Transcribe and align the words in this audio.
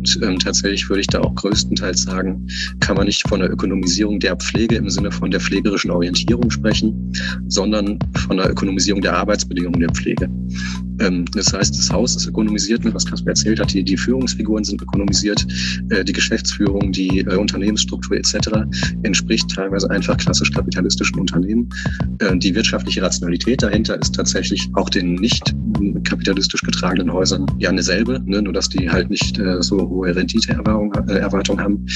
Und 0.00 0.18
ähm, 0.22 0.38
tatsächlich 0.38 0.88
würde 0.88 1.02
ich 1.02 1.08
da 1.08 1.20
auch 1.20 1.34
größtenteils 1.34 2.04
sagen, 2.04 2.46
kann 2.80 2.96
man 2.96 3.04
nicht 3.04 3.28
von 3.28 3.40
der 3.40 3.50
Ökonomisierung 3.50 4.18
der 4.18 4.34
Pflege 4.34 4.76
im 4.76 4.88
Sinne 4.88 5.12
von 5.12 5.30
der 5.30 5.40
pflegerischen 5.40 5.90
Orientierung 5.90 6.50
sprechen, 6.50 7.12
sondern 7.48 7.98
von 8.16 8.38
der 8.38 8.50
Ökonomisierung 8.50 9.02
der 9.02 9.14
Arbeitsbedingungen 9.14 9.80
der 9.80 9.90
Pflege. 9.90 10.26
Ähm, 11.00 11.24
das 11.32 11.52
heißt, 11.52 11.76
das 11.76 11.90
Haus 11.90 12.16
ist 12.16 12.26
ökonomisiert, 12.26 12.80
was 12.94 13.06
Kasper 13.06 13.30
erzählt 13.30 13.60
hat, 13.60 13.72
die, 13.72 13.82
die 13.82 13.96
Führungsfiguren 13.96 14.64
sind 14.64 14.80
ökonomisiert, 14.82 15.46
äh, 15.90 16.04
die 16.04 16.12
Geschäftsführung, 16.12 16.92
die 16.92 17.20
äh, 17.20 17.36
Unternehmensstruktur 17.36 18.16
etc. 18.16 18.36
entspricht 19.02 19.50
teilweise 19.54 19.90
einfach 19.90 20.16
klassisch 20.16 20.52
kapitalistischen 20.52 21.18
Unternehmen. 21.18 21.68
Äh, 22.18 22.36
die 22.36 22.54
wirtschaftliche 22.54 23.02
Rationalität 23.02 23.62
dahinter 23.62 24.00
ist 24.00 24.14
tatsächlich 24.14 24.68
auch 24.74 24.90
den 24.90 25.14
nicht 25.14 25.54
kapitalistisch 26.04 26.62
getragenen 26.62 27.12
Häusern 27.12 27.46
ja 27.58 27.70
eine 27.70 27.82
selbe, 27.82 28.20
ne? 28.24 28.42
nur 28.42 28.52
dass 28.52 28.68
die 28.68 28.90
halt 28.90 29.10
nicht 29.10 29.38
äh, 29.38 29.62
so 29.62 29.78
hohe 29.88 30.14
Renditeerwartungen 30.14 31.64
haben. 31.64 31.86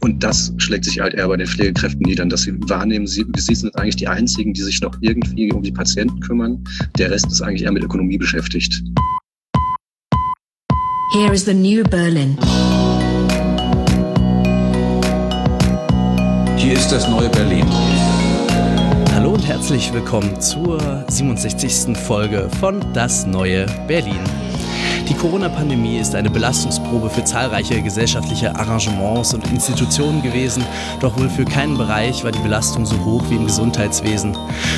Und 0.00 0.22
das 0.22 0.52
schlägt 0.58 0.86
sich 0.86 1.00
halt 1.00 1.14
eher 1.14 1.28
bei 1.28 1.36
den 1.36 1.46
Pflegekräften 1.46 2.00
nieder, 2.00 2.24
dass 2.24 2.42
sie 2.42 2.54
wahrnehmen, 2.68 3.06
sie, 3.06 3.26
sie 3.36 3.54
sind 3.54 3.76
eigentlich 3.76 3.96
die 3.96 4.08
einzigen, 4.08 4.54
die 4.54 4.62
sich 4.62 4.80
noch 4.80 4.96
irgendwie 5.00 5.52
um 5.52 5.62
die 5.62 5.72
Patienten 5.72 6.20
kümmern. 6.20 6.62
Der 6.98 7.10
Rest 7.10 7.26
ist 7.26 7.42
eigentlich 7.42 7.64
eher 7.64 7.72
mit 7.72 7.84
Ökonomie 7.84 8.18
beschäftigt. 8.18 8.53
Here 8.54 8.62
is 11.32 11.44
the 11.44 11.54
new 11.54 11.82
Berlin. 11.82 12.38
Hier 16.56 16.74
ist 16.74 16.92
das 16.92 17.08
neue 17.08 17.28
Berlin. 17.30 17.66
Hallo 19.12 19.32
und 19.32 19.44
herzlich 19.44 19.92
willkommen 19.92 20.40
zur 20.40 21.04
67. 21.08 21.96
Folge 21.96 22.48
von 22.60 22.80
Das 22.92 23.26
neue 23.26 23.66
Berlin. 23.88 24.20
Die 25.08 25.12
Corona-Pandemie 25.12 25.98
ist 25.98 26.14
eine 26.14 26.30
Belastungsprobe 26.30 27.10
für 27.10 27.22
zahlreiche 27.24 27.82
gesellschaftliche 27.82 28.56
Arrangements 28.56 29.34
und 29.34 29.46
Institutionen 29.50 30.22
gewesen, 30.22 30.64
doch 31.00 31.18
wohl 31.18 31.28
für 31.28 31.44
keinen 31.44 31.76
Bereich 31.76 32.24
war 32.24 32.32
die 32.32 32.38
Belastung 32.38 32.86
so 32.86 32.96
hoch 33.04 33.22
wie 33.28 33.34
im 33.34 33.44
Gesundheitswesen. 33.44 34.34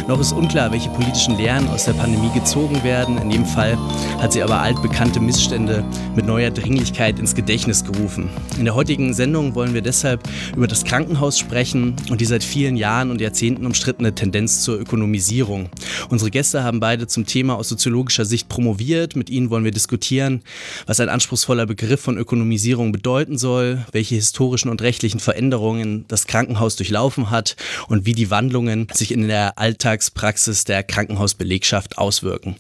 Noch 0.09 0.19
ist 0.19 0.33
unklar, 0.33 0.73
welche 0.73 0.91
politischen 0.91 1.37
Lehren 1.37 1.69
aus 1.69 1.85
der 1.85 1.93
Pandemie 1.93 2.31
gezogen 2.35 2.83
werden. 2.83 3.19
In 3.19 3.31
jedem 3.31 3.47
Fall 3.47 3.79
hat 4.19 4.33
sie 4.33 4.43
aber 4.43 4.61
altbekannte 4.61 5.21
Missstände 5.21 5.85
mit 6.17 6.27
neuer 6.27 6.51
Dringlichkeit 6.51 7.21
ins 7.21 7.37
Gedächtnis 7.37 7.85
gerufen. 7.85 8.29
In 8.59 8.65
der 8.65 8.75
heutigen 8.75 9.15
Sendung 9.15 9.55
wollen 9.55 9.75
wir 9.75 9.83
deshalb 9.83 10.29
über 10.57 10.67
das 10.67 10.85
Krankenhaus 10.85 11.39
sprechen 11.39 11.95
und 12.11 12.21
die 12.21 12.25
seit 12.25 12.43
vielen 12.43 12.77
Jahren 12.77 13.13
und 13.13 13.21
Jahrzehnten 13.21 13.65
umstrittene 13.65 14.13
Tendenz 14.13 14.63
zur 14.63 14.81
Ökonomisierung. 14.81 15.69
Unsere 16.09 16.33
Gäste 16.33 16.65
haben 16.65 16.81
beide 16.81 17.07
zum 17.07 17.27
Thema 17.27 17.55
aus 17.57 17.69
soziologischer 17.69 18.25
Sicht 18.25 18.49
promoviert. 18.49 19.15
Mit 19.15 19.31
ihnen 19.31 19.51
wollen 19.51 19.65
wir 19.65 19.71
diskutieren, 19.71 20.16
diskutieren, 20.17 20.43
was 20.87 21.01
ein 21.01 21.09
anspruchsvoller 21.09 21.67
Begriff 21.67 22.01
von 22.01 22.17
Ökonomisierung 22.19 22.93
bedeuten 22.93 23.39
soll, 23.39 23.85
welche 23.93 24.15
historischen 24.15 24.69
und 24.69 24.83
rechtlichen 24.83 25.21
Veränderungen 25.21 26.05
das 26.09 26.27
Krankenhaus 26.27 26.77
durchlaufen 26.77 27.31
hat 27.31 27.57
und 27.89 28.07
wie 28.07 28.15
die 28.15 28.31
Wandlungen 28.31 28.89
sich 28.93 29.13
in 29.13 29.29
der 29.29 29.59
Alltagspraxis 29.59 30.65
der 30.65 30.83
Krankenhausbelegschaft 30.83 31.99
auswirken. 31.99 32.57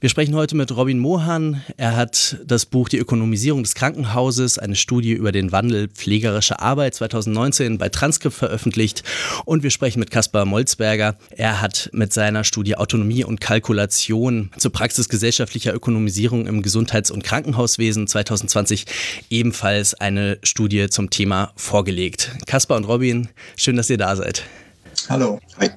Wir 0.00 0.08
sprechen 0.08 0.34
heute 0.34 0.56
mit 0.56 0.74
Robin 0.74 0.98
Mohan. 0.98 1.62
Er 1.76 1.94
hat 1.94 2.38
das 2.46 2.64
Buch 2.64 2.88
Die 2.88 2.96
Ökonomisierung 2.96 3.62
des 3.62 3.74
Krankenhauses, 3.74 4.58
eine 4.58 4.74
Studie 4.74 5.12
über 5.12 5.30
den 5.30 5.52
Wandel 5.52 5.88
pflegerischer 5.88 6.60
Arbeit 6.60 6.94
2019 6.94 7.76
bei 7.76 7.90
Transkript 7.90 8.34
veröffentlicht. 8.34 9.02
Und 9.44 9.62
wir 9.62 9.70
sprechen 9.70 10.00
mit 10.00 10.10
Kaspar 10.10 10.46
Molzberger. 10.46 11.16
Er 11.30 11.60
hat 11.60 11.90
mit 11.92 12.14
seiner 12.14 12.44
Studie 12.44 12.76
Autonomie 12.76 13.24
und 13.24 13.42
Kalkulation 13.42 14.50
zur 14.56 14.72
Praxis 14.72 15.10
gesellschaftlicher 15.10 15.74
Ökonomisierung 15.74 16.46
im 16.46 16.62
Gesundheitswesen 16.62 16.79
Gesundheits- 16.80 17.10
und 17.10 17.22
Krankenhauswesen 17.22 18.06
2020 18.06 18.86
ebenfalls 19.28 19.92
eine 19.92 20.38
Studie 20.42 20.88
zum 20.88 21.10
Thema 21.10 21.52
vorgelegt. 21.54 22.30
Kaspar 22.46 22.78
und 22.78 22.84
Robin, 22.84 23.28
schön, 23.54 23.76
dass 23.76 23.90
ihr 23.90 23.98
da 23.98 24.16
seid. 24.16 24.44
Hallo. 25.10 25.40
Hi. 25.58 25.68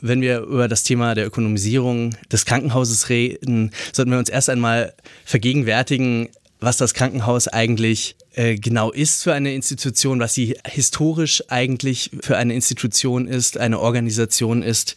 Wenn 0.00 0.20
wir 0.20 0.42
über 0.42 0.68
das 0.68 0.84
Thema 0.84 1.16
der 1.16 1.26
Ökonomisierung 1.26 2.14
des 2.30 2.44
Krankenhauses 2.44 3.08
reden, 3.08 3.72
sollten 3.92 4.12
wir 4.12 4.18
uns 4.18 4.28
erst 4.28 4.48
einmal 4.48 4.94
vergegenwärtigen, 5.24 6.28
was 6.60 6.76
das 6.76 6.94
Krankenhaus 6.94 7.48
eigentlich 7.48 8.14
genau 8.34 8.90
ist 8.90 9.22
für 9.22 9.32
eine 9.32 9.54
Institution, 9.54 10.20
was 10.20 10.34
sie 10.34 10.56
historisch 10.66 11.42
eigentlich 11.48 12.10
für 12.20 12.36
eine 12.36 12.54
Institution 12.54 13.28
ist, 13.28 13.58
eine 13.58 13.80
Organisation 13.80 14.62
ist 14.62 14.96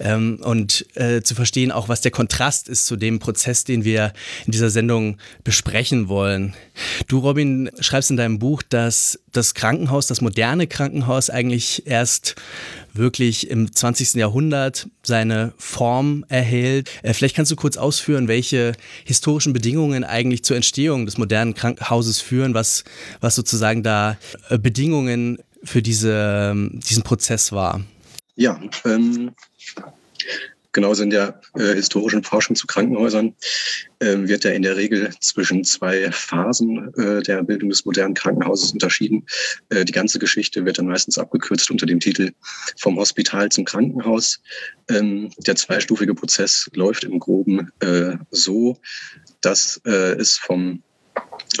ähm, 0.00 0.38
und 0.42 0.86
äh, 0.94 1.22
zu 1.22 1.34
verstehen 1.34 1.72
auch, 1.72 1.88
was 1.88 2.00
der 2.00 2.10
Kontrast 2.10 2.68
ist 2.68 2.86
zu 2.86 2.96
dem 2.96 3.18
Prozess, 3.18 3.64
den 3.64 3.84
wir 3.84 4.12
in 4.46 4.52
dieser 4.52 4.70
Sendung 4.70 5.18
besprechen 5.44 6.08
wollen. 6.08 6.54
Du, 7.08 7.18
Robin, 7.18 7.70
schreibst 7.80 8.10
in 8.10 8.16
deinem 8.16 8.38
Buch, 8.38 8.62
dass 8.62 9.18
das 9.36 9.54
Krankenhaus, 9.54 10.06
das 10.06 10.20
moderne 10.20 10.66
Krankenhaus 10.66 11.30
eigentlich 11.30 11.86
erst 11.86 12.36
wirklich 12.92 13.50
im 13.50 13.72
20. 13.72 14.14
Jahrhundert 14.14 14.88
seine 15.02 15.52
Form 15.58 16.24
erhält. 16.28 16.90
Äh, 17.02 17.12
vielleicht 17.12 17.36
kannst 17.36 17.50
du 17.50 17.56
kurz 17.56 17.76
ausführen, 17.76 18.28
welche 18.28 18.72
historischen 19.04 19.52
Bedingungen 19.52 20.04
eigentlich 20.04 20.44
zur 20.44 20.56
Entstehung 20.56 21.06
des 21.06 21.18
modernen 21.18 21.54
Krankenhauses 21.54 22.20
führen, 22.20 22.54
was, 22.54 22.84
was 23.20 23.34
sozusagen 23.34 23.82
da 23.82 24.16
äh, 24.48 24.58
Bedingungen 24.58 25.38
für 25.64 25.82
diese, 25.82 26.50
ähm, 26.52 26.80
diesen 26.88 27.02
Prozess 27.02 27.52
war. 27.52 27.80
Ja, 28.36 28.60
ähm, 28.84 29.32
Genauso 30.74 31.04
in 31.04 31.10
der 31.10 31.40
äh, 31.54 31.74
historischen 31.74 32.24
Forschung 32.24 32.56
zu 32.56 32.66
Krankenhäusern 32.66 33.34
äh, 34.00 34.16
wird 34.18 34.42
ja 34.42 34.50
in 34.50 34.62
der 34.62 34.76
Regel 34.76 35.08
zwischen 35.20 35.62
zwei 35.62 36.10
Phasen 36.10 36.92
äh, 36.94 37.22
der 37.22 37.44
Bildung 37.44 37.70
des 37.70 37.84
modernen 37.84 38.14
Krankenhauses 38.14 38.72
unterschieden. 38.72 39.24
Äh, 39.68 39.84
die 39.84 39.92
ganze 39.92 40.18
Geschichte 40.18 40.64
wird 40.64 40.78
dann 40.78 40.88
meistens 40.88 41.16
abgekürzt 41.16 41.70
unter 41.70 41.86
dem 41.86 42.00
Titel 42.00 42.32
vom 42.76 42.98
Hospital 42.98 43.48
zum 43.50 43.64
Krankenhaus. 43.64 44.42
Ähm, 44.90 45.30
der 45.46 45.54
zweistufige 45.54 46.14
Prozess 46.14 46.68
läuft 46.74 47.04
im 47.04 47.20
Groben 47.20 47.70
äh, 47.78 48.16
so, 48.32 48.76
dass 49.40 49.80
äh, 49.86 50.14
es 50.14 50.36
vom 50.36 50.82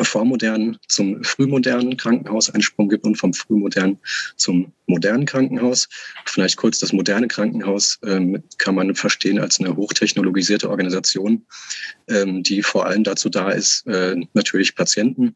vormodernen 0.02 0.78
zum 0.88 1.22
frühmodernen 1.22 1.96
Krankenhaus 1.96 2.50
einen 2.50 2.62
Sprung 2.62 2.88
gibt 2.88 3.04
und 3.04 3.16
vom 3.16 3.32
frühmodernen 3.32 3.98
zum 4.36 4.72
modernen 4.86 5.26
Krankenhaus. 5.26 5.88
Vielleicht 6.26 6.56
kurz, 6.56 6.78
das 6.78 6.92
moderne 6.92 7.28
Krankenhaus 7.28 7.98
ähm, 8.04 8.42
kann 8.58 8.74
man 8.74 8.94
verstehen 8.94 9.38
als 9.38 9.58
eine 9.60 9.76
hochtechnologisierte 9.76 10.68
Organisation, 10.68 11.46
ähm, 12.08 12.42
die 12.42 12.62
vor 12.62 12.86
allem 12.86 13.04
dazu 13.04 13.28
da 13.28 13.50
ist, 13.50 13.86
äh, 13.86 14.16
natürlich 14.34 14.74
Patienten 14.74 15.34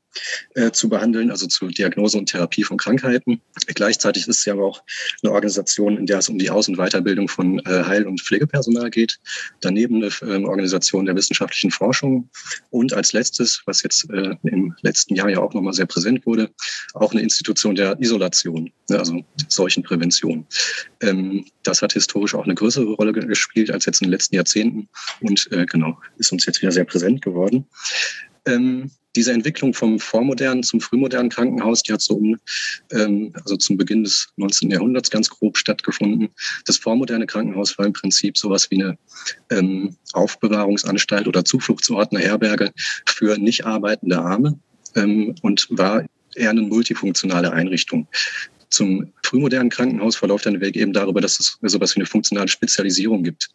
äh, 0.54 0.70
zu 0.70 0.88
behandeln, 0.88 1.30
also 1.30 1.46
zur 1.46 1.68
Diagnose 1.68 2.18
und 2.18 2.26
Therapie 2.26 2.64
von 2.64 2.76
Krankheiten. 2.76 3.40
Gleichzeitig 3.74 4.28
ist 4.28 4.42
sie 4.42 4.50
aber 4.50 4.64
auch 4.64 4.82
eine 5.22 5.32
Organisation, 5.32 5.96
in 5.96 6.06
der 6.06 6.18
es 6.18 6.28
um 6.28 6.38
die 6.38 6.50
Aus- 6.50 6.68
und 6.68 6.76
Weiterbildung 6.76 7.28
von 7.28 7.58
äh, 7.60 7.84
Heil- 7.84 8.06
und 8.06 8.20
Pflegepersonal 8.20 8.90
geht. 8.90 9.18
Daneben 9.60 10.02
eine 10.02 10.34
ähm, 10.34 10.44
Organisation 10.44 11.06
der 11.06 11.16
wissenschaftlichen 11.16 11.70
Forschung 11.70 12.28
und 12.70 12.92
als 12.92 13.12
letztes, 13.12 13.62
was 13.66 13.82
jetzt 13.82 14.08
äh, 14.32 14.48
im 14.48 14.74
letzten 14.82 15.14
Jahr 15.14 15.28
ja 15.28 15.38
auch 15.38 15.54
nochmal 15.54 15.72
sehr 15.72 15.86
präsent 15.86 16.26
wurde, 16.26 16.50
auch 16.94 17.12
eine 17.12 17.22
Institution 17.22 17.74
der 17.74 17.98
Isolation, 18.00 18.70
ne, 18.88 18.98
also 18.98 19.24
Seuchenprävention. 19.48 20.46
Ähm, 21.00 21.44
das 21.62 21.82
hat 21.82 21.92
historisch 21.92 22.34
auch 22.34 22.44
eine 22.44 22.54
größere 22.54 22.92
Rolle 22.94 23.12
gespielt 23.12 23.70
als 23.70 23.86
jetzt 23.86 24.00
in 24.00 24.06
den 24.06 24.12
letzten 24.12 24.36
Jahrzehnten 24.36 24.88
und 25.20 25.48
äh, 25.52 25.66
genau, 25.66 25.98
ist 26.18 26.32
uns 26.32 26.46
jetzt 26.46 26.60
wieder 26.62 26.72
sehr 26.72 26.84
präsent 26.84 27.22
geworden. 27.22 27.66
Ähm, 28.46 28.90
diese 29.16 29.32
Entwicklung 29.32 29.74
vom 29.74 29.98
vormodernen 29.98 30.62
zum 30.62 30.80
frühmodernen 30.80 31.30
Krankenhaus, 31.30 31.82
die 31.82 31.92
hat 31.92 32.02
so 32.02 32.14
um, 32.14 32.36
ähm, 32.92 33.32
also 33.42 33.56
zum 33.56 33.76
Beginn 33.76 34.04
des 34.04 34.28
19. 34.36 34.70
Jahrhunderts 34.70 35.10
ganz 35.10 35.28
grob 35.28 35.58
stattgefunden. 35.58 36.28
Das 36.66 36.76
vormoderne 36.76 37.26
Krankenhaus 37.26 37.76
war 37.78 37.86
im 37.86 37.92
Prinzip 37.92 38.38
sowas 38.38 38.70
wie 38.70 38.82
eine 38.82 38.98
ähm, 39.50 39.96
Aufbewahrungsanstalt 40.12 41.26
oder 41.26 41.44
Zufluchtsort, 41.44 42.12
eine 42.12 42.22
Herberge 42.22 42.72
für 43.06 43.36
nicht 43.38 43.66
arbeitende 43.66 44.18
Arme 44.18 44.58
ähm, 44.94 45.34
und 45.42 45.66
war 45.70 46.04
eher 46.36 46.50
eine 46.50 46.62
multifunktionale 46.62 47.52
Einrichtung. 47.52 48.06
Zum 48.70 49.12
frühmodernen 49.24 49.70
Krankenhaus 49.70 50.16
verläuft 50.16 50.46
ein 50.46 50.60
Weg 50.60 50.76
eben 50.76 50.92
darüber, 50.92 51.20
dass 51.20 51.40
es 51.40 51.58
sowas 51.62 51.96
wie 51.96 52.00
eine 52.00 52.06
funktionale 52.06 52.48
Spezialisierung 52.48 53.24
gibt. 53.24 53.48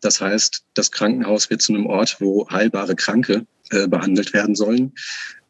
Das 0.00 0.20
heißt, 0.20 0.64
das 0.74 0.90
Krankenhaus 0.90 1.50
wird 1.50 1.62
zu 1.62 1.72
einem 1.72 1.86
Ort, 1.86 2.16
wo 2.20 2.48
heilbare 2.50 2.94
Kranke 2.94 3.46
äh, 3.70 3.88
behandelt 3.88 4.32
werden 4.32 4.54
sollen. 4.54 4.92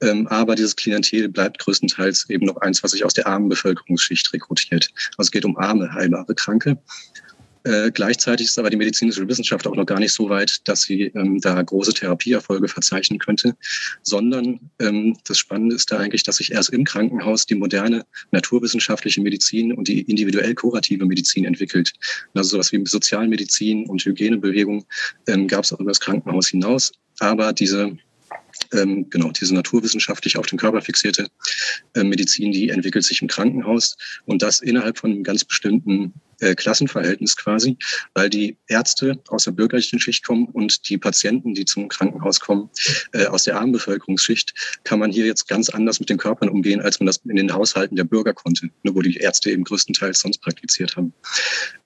Ähm, 0.02 0.26
aber 0.28 0.54
dieses 0.54 0.76
Klientel 0.76 1.28
bleibt 1.28 1.58
größtenteils 1.58 2.28
eben 2.30 2.46
noch 2.46 2.56
eins, 2.58 2.82
was 2.82 2.92
sich 2.92 3.04
aus 3.04 3.14
der 3.14 3.26
armen 3.26 3.48
Bevölkerungsschicht 3.48 4.32
rekrutiert. 4.32 4.90
Also 5.16 5.28
es 5.28 5.30
geht 5.30 5.44
um 5.44 5.56
arme, 5.56 5.92
heilbare 5.92 6.34
Kranke. 6.34 6.78
Äh, 7.66 7.90
gleichzeitig 7.90 8.46
ist 8.46 8.60
aber 8.60 8.70
die 8.70 8.76
medizinische 8.76 9.26
Wissenschaft 9.26 9.66
auch 9.66 9.74
noch 9.74 9.86
gar 9.86 9.98
nicht 9.98 10.12
so 10.12 10.28
weit, 10.28 10.60
dass 10.68 10.82
sie 10.82 11.10
ähm, 11.16 11.40
da 11.40 11.60
große 11.60 11.94
Therapieerfolge 11.94 12.68
verzeichnen 12.68 13.18
könnte, 13.18 13.56
sondern 14.02 14.60
ähm, 14.78 15.16
das 15.24 15.38
Spannende 15.38 15.74
ist 15.74 15.90
da 15.90 15.98
eigentlich, 15.98 16.22
dass 16.22 16.36
sich 16.36 16.52
erst 16.52 16.70
im 16.70 16.84
Krankenhaus 16.84 17.44
die 17.44 17.56
moderne 17.56 18.06
naturwissenschaftliche 18.30 19.20
Medizin 19.20 19.72
und 19.72 19.88
die 19.88 20.02
individuell 20.02 20.54
kurative 20.54 21.06
Medizin 21.06 21.44
entwickelt. 21.44 21.92
Also 22.34 22.50
sowas 22.50 22.70
wie 22.70 22.86
Sozialmedizin 22.86 23.86
und 23.86 24.04
Hygienebewegung 24.04 24.86
ähm, 25.26 25.48
gab 25.48 25.64
es 25.64 25.72
auch 25.72 25.80
über 25.80 25.90
das 25.90 25.98
Krankenhaus 26.00 26.46
hinaus. 26.48 26.92
Aber 27.18 27.52
diese 27.52 27.98
Ähm, 28.72 29.06
genau, 29.10 29.30
diese 29.32 29.54
naturwissenschaftlich 29.54 30.38
auf 30.38 30.46
den 30.46 30.58
Körper 30.58 30.80
fixierte 30.80 31.28
äh, 31.94 32.02
Medizin, 32.02 32.52
die 32.52 32.70
entwickelt 32.70 33.04
sich 33.04 33.20
im 33.22 33.28
Krankenhaus 33.28 33.96
und 34.24 34.40
das 34.40 34.60
innerhalb 34.60 34.98
von 34.98 35.10
einem 35.10 35.22
ganz 35.22 35.44
bestimmten 35.44 36.14
äh, 36.40 36.54
Klassenverhältnis 36.54 37.36
quasi, 37.36 37.76
weil 38.14 38.30
die 38.30 38.56
Ärzte 38.68 39.20
aus 39.28 39.44
der 39.44 39.52
bürgerlichen 39.52 39.98
Schicht 40.00 40.24
kommen 40.24 40.46
und 40.46 40.88
die 40.88 40.98
Patienten, 40.98 41.54
die 41.54 41.64
zum 41.64 41.88
Krankenhaus 41.88 42.40
kommen, 42.40 42.70
äh, 43.12 43.26
aus 43.26 43.44
der 43.44 43.58
armen 43.58 43.72
Bevölkerungsschicht, 43.72 44.54
kann 44.84 44.98
man 44.98 45.10
hier 45.10 45.26
jetzt 45.26 45.48
ganz 45.48 45.68
anders 45.68 46.00
mit 46.00 46.10
den 46.10 46.18
Körpern 46.18 46.48
umgehen, 46.48 46.80
als 46.80 47.00
man 47.00 47.06
das 47.06 47.18
in 47.24 47.36
den 47.36 47.52
Haushalten 47.52 47.96
der 47.96 48.04
Bürger 48.04 48.34
konnte, 48.34 48.70
nur 48.82 48.94
wo 48.94 49.02
die 49.02 49.16
Ärzte 49.16 49.50
eben 49.50 49.64
größtenteils 49.64 50.20
sonst 50.20 50.38
praktiziert 50.38 50.96
haben. 50.96 51.12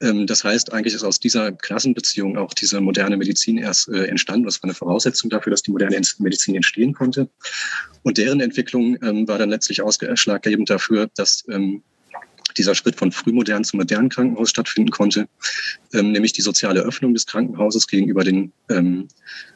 Ähm, 0.00 0.26
das 0.26 0.44
heißt, 0.44 0.72
eigentlich 0.72 0.94
ist 0.94 1.04
aus 1.04 1.20
dieser 1.20 1.52
Klassenbeziehung 1.52 2.36
auch 2.36 2.54
diese 2.54 2.80
moderne 2.80 3.16
Medizin 3.16 3.58
erst 3.58 3.88
äh, 3.88 4.04
entstanden. 4.04 4.46
Das 4.46 4.62
war 4.62 4.68
eine 4.68 4.74
Voraussetzung 4.74 5.30
dafür, 5.30 5.50
dass 5.50 5.62
die 5.62 5.70
moderne 5.70 6.00
Medizin 6.18 6.54
entstehen 6.54 6.92
konnte. 6.92 7.28
Und 8.02 8.18
deren 8.18 8.40
Entwicklung 8.40 8.96
ähm, 9.02 9.28
war 9.28 9.38
dann 9.38 9.50
letztlich 9.50 9.82
ausschlaggebend 9.82 10.70
dafür, 10.70 11.08
dass 11.14 11.44
ähm, 11.50 11.82
dieser 12.60 12.74
Schritt 12.74 12.96
von 12.96 13.10
frühmodern 13.10 13.64
zum 13.64 13.78
modernen 13.78 14.10
Krankenhaus 14.10 14.50
stattfinden 14.50 14.90
konnte, 14.90 15.28
ähm, 15.94 16.12
nämlich 16.12 16.32
die 16.32 16.42
soziale 16.42 16.80
Öffnung 16.80 17.14
des 17.14 17.26
Krankenhauses 17.26 17.86
gegenüber 17.86 18.22
den 18.22 18.52
ähm, 18.68 19.08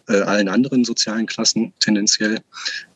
äh, 0.08 0.20
allen 0.20 0.48
anderen 0.48 0.84
sozialen 0.84 1.26
Klassen 1.26 1.74
tendenziell. 1.80 2.40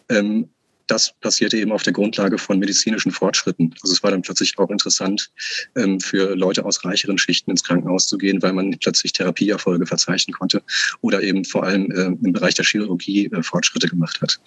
Ähm, 0.09 0.49
das 0.87 1.13
passierte 1.21 1.59
eben 1.59 1.71
auf 1.71 1.83
der 1.83 1.93
Grundlage 1.93 2.39
von 2.39 2.59
medizinischen 2.59 3.13
Fortschritten. 3.13 3.75
Also 3.83 3.93
es 3.93 4.03
war 4.03 4.11
dann 4.11 4.23
plötzlich 4.23 4.59
auch 4.59 4.71
interessant 4.71 5.31
ähm, 5.77 6.01
für 6.01 6.35
Leute 6.35 6.65
aus 6.65 6.83
reicheren 6.83 7.19
Schichten 7.19 7.51
ins 7.51 7.63
Krankenhaus 7.63 8.07
zu 8.07 8.17
gehen, 8.17 8.41
weil 8.41 8.55
man 8.55 8.71
plötzlich 8.81 9.13
Therapieerfolge 9.13 9.85
verzeichnen 9.85 10.35
konnte 10.35 10.63
oder 11.03 11.23
eben 11.23 11.45
vor 11.45 11.65
allem 11.65 11.91
äh, 11.91 12.07
im 12.07 12.33
Bereich 12.33 12.55
der 12.55 12.65
Chirurgie 12.65 13.27
äh, 13.27 13.43
Fortschritte 13.43 13.89
gemacht 13.89 14.23
hat. 14.23 14.41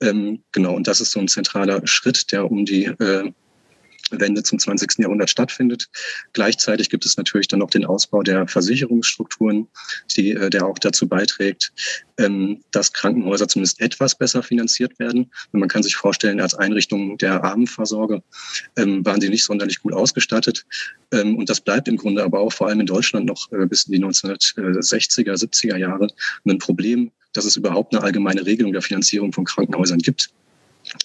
Ähm, 0.00 0.42
genau, 0.52 0.74
und 0.74 0.86
das 0.86 1.02
ist 1.02 1.10
so 1.10 1.20
ein 1.20 1.28
zentraler 1.28 1.86
Schritt, 1.86 2.32
der 2.32 2.50
um 2.50 2.64
die 2.64 2.86
äh, 2.86 3.30
Wende 4.10 4.42
zum 4.42 4.58
20. 4.58 4.98
Jahrhundert 4.98 5.30
stattfindet. 5.30 5.88
Gleichzeitig 6.32 6.90
gibt 6.90 7.04
es 7.06 7.16
natürlich 7.16 7.48
dann 7.48 7.60
noch 7.60 7.70
den 7.70 7.84
Ausbau 7.84 8.22
der 8.22 8.46
Versicherungsstrukturen, 8.46 9.68
die, 10.16 10.32
äh, 10.32 10.50
der 10.50 10.66
auch 10.66 10.78
dazu 10.78 11.08
beiträgt, 11.08 11.72
ähm, 12.18 12.62
dass 12.70 12.92
Krankenhäuser 12.92 13.48
zumindest 13.48 13.80
etwas 13.80 14.16
besser 14.16 14.42
finanziert 14.42 14.98
werden. 14.98 15.30
Und 15.52 15.60
man 15.60 15.68
kann 15.68 15.82
sich 15.82 15.96
vorstellen, 15.96 16.40
als 16.40 16.54
Einrichtung 16.54 17.18
der 17.18 17.44
Armenversorge 17.44 18.22
ähm, 18.76 19.04
waren 19.04 19.20
sie 19.20 19.28
nicht 19.28 19.44
sonderlich 19.44 19.80
gut 19.80 19.92
ausgestattet. 19.92 20.64
Ähm, 21.12 21.36
und 21.36 21.48
das 21.48 21.60
bleibt 21.60 21.88
im 21.88 21.96
Grunde 21.96 22.22
aber 22.22 22.40
auch 22.40 22.52
vor 22.52 22.68
allem 22.68 22.80
in 22.80 22.86
Deutschland 22.86 23.26
noch 23.26 23.50
äh, 23.52 23.66
bis 23.66 23.84
in 23.84 23.92
die 23.92 24.04
1960er, 24.04 25.34
70er 25.34 25.76
Jahre 25.76 26.08
ein 26.46 26.58
Problem, 26.58 27.10
dass 27.32 27.44
es 27.44 27.56
überhaupt 27.56 27.94
eine 27.94 28.02
allgemeine 28.02 28.44
Regelung 28.44 28.72
der 28.72 28.82
Finanzierung 28.82 29.32
von 29.32 29.44
Krankenhäusern 29.44 29.98
gibt. 29.98 30.30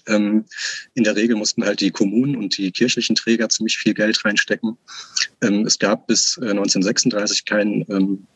Ähm, 0.07 0.45
in 0.93 1.03
der 1.03 1.15
Regel 1.15 1.35
mussten 1.35 1.63
halt 1.63 1.81
die 1.81 1.91
Kommunen 1.91 2.35
und 2.35 2.57
die 2.57 2.71
kirchlichen 2.71 3.15
Träger 3.15 3.49
ziemlich 3.49 3.77
viel 3.77 3.93
Geld 3.93 4.23
reinstecken. 4.23 4.77
Ähm, 5.41 5.65
es 5.65 5.79
gab 5.79 6.07
bis 6.07 6.37
äh, 6.37 6.49
1936 6.49 7.45
keinen 7.45 7.85
ähm, 7.89 8.27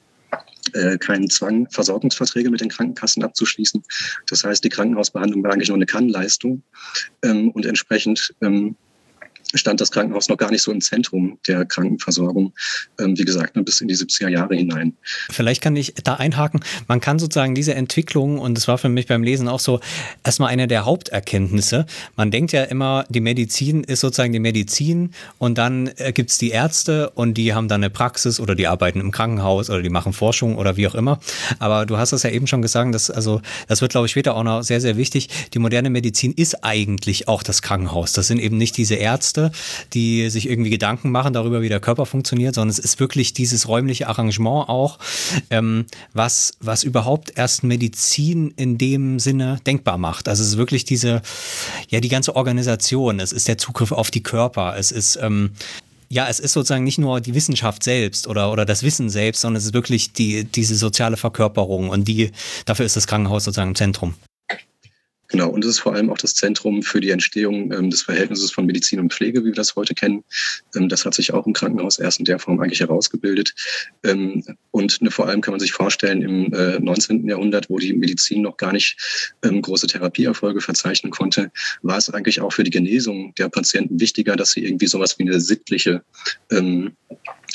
äh, 0.74 0.98
keinen 0.98 1.30
Zwang, 1.30 1.68
Versorgungsverträge 1.70 2.50
mit 2.50 2.62
den 2.62 2.70
Krankenkassen 2.70 3.24
abzuschließen. 3.24 3.84
Das 4.30 4.44
heißt, 4.44 4.64
die 4.64 4.70
Krankenhausbehandlung 4.70 5.44
war 5.44 5.54
eigentlich 5.54 5.70
nur 5.70 5.78
eine 5.78 5.86
Kannleistung 5.86 6.64
ähm, 7.24 7.52
und 7.52 7.66
entsprechend 7.66 8.34
ähm, 8.42 8.76
stand 9.54 9.82
das 9.82 9.92
Krankenhaus 9.92 10.30
noch 10.30 10.38
gar 10.38 10.52
nicht 10.52 10.62
so 10.62 10.72
im 10.72 10.82
Zentrum 10.82 11.40
der 11.48 11.66
Krankenversorgung, 11.66 12.54
ähm, 13.00 13.18
wie 13.18 13.26
gesagt, 13.26 13.56
nur 13.56 13.66
bis 13.66 13.82
in 13.82 13.88
die 13.88 13.96
70er 13.96 14.28
Jahre 14.28 14.56
hinein. 14.56 14.94
Vielleicht 15.30 15.62
kann 15.62 15.76
ich 15.76 15.94
da 16.04 16.16
einhaken. 16.16 16.62
Man 16.88 17.00
kann 17.00 17.20
sozusagen 17.20 17.56
diese 17.56 17.74
Entwicklung, 17.76 18.40
und 18.40 18.58
das 18.58 18.68
war 18.68 18.78
für 18.78 18.90
mich 18.90 19.08
beim 19.08 19.24
Lesen 19.24 19.48
auch 19.48 19.60
so, 19.60 19.80
erstmal 20.24 20.50
eine 20.50 20.68
der 20.68 20.86
Haupterkenntnisse. 20.86 21.86
Man 22.16 22.32
denkt 22.32 22.52
ja 22.52 22.64
immer, 22.64 23.06
die 23.10 23.22
Medizin 23.22 23.84
ist 23.84 24.02
sozusagen 24.02 24.34
die 24.34 24.40
Medizin 24.40 25.12
und 25.38 25.58
dann 25.58 25.92
äh, 25.98 26.12
gibt 26.12 26.32
es 26.32 26.38
die 26.38 26.50
Ärzte 26.50 27.12
und 27.12 27.36
die 27.36 27.54
haben 27.54 27.68
dann 27.68 27.84
eine 27.84 27.90
Praxis 27.90 28.40
oder 28.40 28.56
die 28.56 28.68
arbeiten 28.68 29.00
im 29.00 29.12
Krankenhaus 29.12 29.70
oder 29.70 29.82
die 29.82 29.90
machen 29.90 30.14
Forschung 30.14 30.58
oder 30.58 30.78
wie 30.78 30.88
auch 30.88 30.96
immer. 30.96 31.20
Aber 31.60 31.86
du 31.86 31.98
hast 31.98 32.12
es 32.12 32.24
ja 32.24 32.30
eben 32.30 32.48
schon 32.48 32.62
gesagt, 32.62 32.94
dass, 32.94 33.10
also, 33.10 33.42
das 33.68 33.82
wird, 33.82 33.92
glaube 33.92 34.06
ich, 34.06 34.12
später 34.12 34.36
auch 34.36 34.44
noch 34.44 34.62
sehr, 34.62 34.82
sehr 34.82 34.98
wichtig. 34.98 35.30
Die 35.54 35.60
moderne 35.60 35.90
Medizin 35.90 36.32
ist 36.34 36.64
eigentlich 36.64 37.28
auch 37.28 37.44
das 37.44 37.62
Krankenhaus. 37.62 38.14
Das 38.14 38.28
sind 38.28 38.40
eben 38.40 38.58
nicht 38.58 38.78
diese 38.78 38.96
Ärzte, 38.96 39.37
Ärzte, 39.38 39.52
die 39.94 40.30
sich 40.30 40.50
irgendwie 40.50 40.70
Gedanken 40.70 41.12
machen 41.12 41.34
darüber, 41.34 41.62
wie 41.62 41.70
der 41.70 41.80
Körper 41.80 42.06
funktioniert, 42.06 42.56
sondern 42.56 42.70
es 42.70 42.80
ist 42.80 43.00
wirklich 43.00 43.34
dieses 43.34 43.68
räumliche 43.68 44.08
Arrangement 44.08 44.70
auch, 44.70 45.00
ähm, 45.50 45.86
was, 46.14 46.54
was 46.60 46.84
überhaupt 46.84 47.34
erst 47.36 47.64
Medizin 47.64 48.54
in 48.58 48.78
dem 48.78 49.20
Sinne 49.20 49.60
denkbar 49.66 49.98
macht. 49.98 50.28
Also 50.28 50.44
es 50.44 50.50
ist 50.50 50.58
wirklich 50.58 50.86
diese, 50.86 51.22
ja, 51.90 52.00
die 52.00 52.10
ganze 52.10 52.36
Organisation, 52.36 53.20
es 53.20 53.32
ist 53.32 53.48
der 53.48 53.58
Zugriff 53.58 53.92
auf 53.92 54.12
die 54.12 54.24
Körper, 54.24 54.76
es 54.78 54.92
ist, 54.92 55.18
ähm, 55.22 55.52
ja, 56.10 56.28
es 56.30 56.40
ist 56.40 56.54
sozusagen 56.54 56.86
nicht 56.86 57.00
nur 57.00 57.20
die 57.20 57.36
Wissenschaft 57.36 57.84
selbst 57.84 58.28
oder, 58.28 58.52
oder 58.52 58.66
das 58.66 58.82
Wissen 58.82 59.10
selbst, 59.10 59.42
sondern 59.42 59.58
es 59.58 59.66
ist 59.66 59.74
wirklich 59.74 60.14
die, 60.14 60.46
diese 60.46 60.76
soziale 60.76 61.18
Verkörperung 61.18 61.90
und 61.90 62.08
die, 62.08 62.32
dafür 62.66 62.86
ist 62.86 62.96
das 62.96 63.08
Krankenhaus 63.08 63.44
sozusagen 63.44 63.72
im 63.72 63.76
Zentrum. 63.76 64.14
Genau, 65.30 65.50
und 65.50 65.64
es 65.66 65.72
ist 65.72 65.80
vor 65.80 65.94
allem 65.94 66.10
auch 66.10 66.18
das 66.18 66.36
Zentrum 66.36 66.84
für 66.84 67.02
die 67.02 67.10
Entstehung 67.10 67.72
ähm, 67.74 67.90
des 67.90 68.04
Verhältnisses 68.04 68.52
von 68.52 68.66
Medizin 68.66 69.00
und 69.00 69.14
Pflege, 69.14 69.42
wie 69.42 69.48
wir 69.48 69.54
das 69.54 69.76
heute 69.76 69.94
kennen. 69.94 70.24
Ähm, 70.76 70.88
das 70.88 71.06
hat 71.06 71.14
sich 71.14 71.34
auch 71.34 71.46
im 71.46 71.54
Krankenhaus 71.54 72.00
erst 72.00 72.20
in 72.20 72.26
der 72.26 72.40
Form 72.40 72.60
eigentlich 72.62 72.80
herausgebildet. 72.80 73.54
Ähm, 74.04 74.44
und 74.72 75.02
ne, 75.02 75.12
vor 75.12 75.28
allem 75.28 75.42
kann 75.42 75.52
man 75.52 75.60
sich 75.60 75.74
vorstellen, 75.74 76.22
im 76.22 76.54
äh, 76.54 76.80
19. 76.80 77.28
Jahrhundert, 77.28 77.70
wo 77.70 77.78
die 77.78 77.94
Medizin 77.94 78.42
noch 78.42 78.56
gar 78.56 78.72
nicht 78.72 79.36
ähm, 79.44 79.62
große 79.62 79.88
Therapieerfolge 79.88 80.62
verzeichnen 80.62 81.12
konnte, 81.12 81.52
war 81.82 81.98
es 81.98 82.10
eigentlich 82.10 82.40
auch 82.40 82.54
für 82.54 82.64
die 82.64 82.72
Genesung 82.72 83.34
der 83.36 83.50
Patienten 83.50 84.00
wichtiger, 84.00 84.38
dass 84.38 84.52
sie 84.52 84.64
irgendwie 84.64 84.88
sowas 84.88 85.20
wie 85.20 85.24
eine 85.24 85.42
sittliche 85.42 86.04
ähm, 86.52 86.96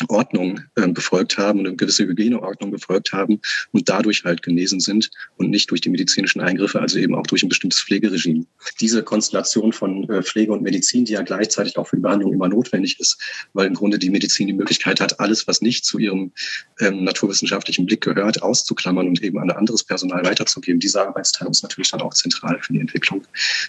Ordnung 0.08 0.60
äh, 0.76 0.88
befolgt 0.88 1.38
haben, 1.38 1.60
eine 1.60 1.74
gewisse 1.74 2.04
Hygieneordnung 2.04 2.70
befolgt 2.70 3.12
haben 3.12 3.40
und 3.72 3.88
dadurch 3.88 4.24
halt 4.24 4.42
genesen 4.42 4.80
sind 4.80 5.10
und 5.36 5.50
nicht 5.50 5.70
durch 5.70 5.80
die 5.80 5.90
medizinischen 5.90 6.40
Eingriffe, 6.40 6.80
also 6.80 6.98
eben 6.98 7.14
auch 7.14 7.26
durch 7.26 7.42
ein 7.42 7.48
bestimmtes 7.48 7.80
Pflegeregime. 7.80 8.46
Diese 8.80 9.02
Konstellation 9.02 9.72
von 9.72 10.08
äh, 10.10 10.22
Pflege 10.22 10.52
und 10.52 10.62
Medizin, 10.62 11.04
die 11.04 11.12
ja 11.12 11.22
gleichzeitig 11.22 11.76
auch 11.78 11.88
für 11.88 11.96
die 11.96 12.02
Behandlung 12.02 12.32
immer 12.32 12.48
notwendig 12.48 12.98
ist, 13.00 13.18
weil 13.52 13.66
im 13.66 13.74
Grunde 13.74 13.98
die 13.98 14.10
Medizin 14.10 14.46
die 14.46 14.52
Möglichkeit 14.52 15.00
hat, 15.00 15.20
alles, 15.20 15.46
was 15.46 15.60
nicht 15.60 15.84
zu 15.84 15.98
ihrem 15.98 16.32
ähm, 16.80 17.04
naturwissenschaftlichen 17.04 17.86
Blick 17.86 18.02
gehört, 18.02 18.42
auszuklammern 18.42 19.08
und 19.08 19.22
eben 19.22 19.38
an 19.38 19.50
ein 19.50 19.56
anderes 19.56 19.84
Personal 19.84 20.24
weiterzugeben. 20.24 20.80
Diese 20.80 21.02
Arbeitsteilung 21.02 21.52
ist 21.52 21.62
natürlich 21.62 21.90
dann 21.90 22.00
auch 22.00 22.14
zentral 22.14 22.58
für 22.60 22.72
die 22.72 22.80
Entwicklung 22.80 23.26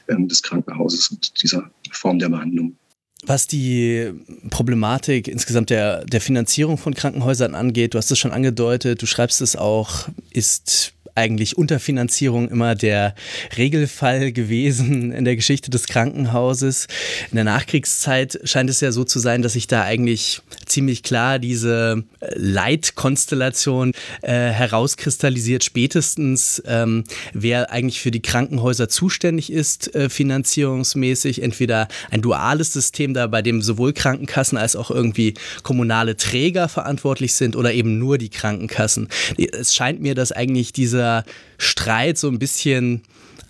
ähm, 0.07 0.27
des 0.27 0.41
Krankenhauses 0.41 1.09
und 1.09 1.41
dieser 1.41 1.69
Form 1.91 2.19
der 2.19 2.29
Behandlung. 2.29 2.77
Was 3.25 3.47
die 3.47 4.11
Problematik 4.49 5.27
insgesamt 5.27 5.69
der, 5.69 6.03
der 6.05 6.21
Finanzierung 6.21 6.77
von 6.77 6.93
Krankenhäusern 6.93 7.55
angeht, 7.55 7.93
du 7.93 7.97
hast 7.97 8.11
es 8.11 8.19
schon 8.19 8.31
angedeutet, 8.31 9.01
du 9.01 9.05
schreibst 9.05 9.41
es 9.41 9.55
auch, 9.55 10.09
ist 10.31 10.93
eigentlich 11.15 11.57
Unterfinanzierung 11.57 12.49
immer 12.49 12.75
der 12.75 13.13
Regelfall 13.55 14.31
gewesen 14.31 15.11
in 15.11 15.25
der 15.25 15.35
Geschichte 15.35 15.69
des 15.69 15.87
Krankenhauses. 15.87 16.87
In 17.29 17.35
der 17.35 17.43
Nachkriegszeit 17.43 18.39
scheint 18.43 18.69
es 18.69 18.81
ja 18.81 18.91
so 18.91 19.03
zu 19.03 19.19
sein, 19.19 19.41
dass 19.41 19.53
sich 19.53 19.67
da 19.67 19.83
eigentlich 19.83 20.41
ziemlich 20.65 21.03
klar 21.03 21.37
diese 21.37 22.03
Leitkonstellation 22.19 23.93
äh, 24.21 24.31
herauskristallisiert, 24.31 25.63
spätestens 25.63 26.61
ähm, 26.65 27.03
wer 27.33 27.71
eigentlich 27.71 28.01
für 28.01 28.11
die 28.11 28.21
Krankenhäuser 28.21 28.89
zuständig 28.89 29.51
ist, 29.51 29.93
äh, 29.95 30.09
finanzierungsmäßig. 30.09 31.43
Entweder 31.43 31.87
ein 32.09 32.21
duales 32.21 32.73
System 32.73 33.13
da, 33.13 33.27
bei 33.27 33.41
dem 33.41 33.61
sowohl 33.61 33.93
Krankenkassen 33.93 34.57
als 34.57 34.75
auch 34.75 34.89
irgendwie 34.89 35.35
kommunale 35.61 36.17
Träger 36.17 36.69
verantwortlich 36.69 37.35
sind 37.35 37.55
oder 37.55 37.73
eben 37.73 37.99
nur 37.99 38.17
die 38.17 38.29
Krankenkassen. 38.29 39.09
Es 39.37 39.75
scheint 39.75 40.01
mir, 40.01 40.15
dass 40.15 40.31
eigentlich 40.31 40.73
diese 40.73 41.02
dieser 41.03 41.25
Streit 41.57 42.17
so 42.17 42.29
ein 42.29 42.39
bisschen 42.39 43.03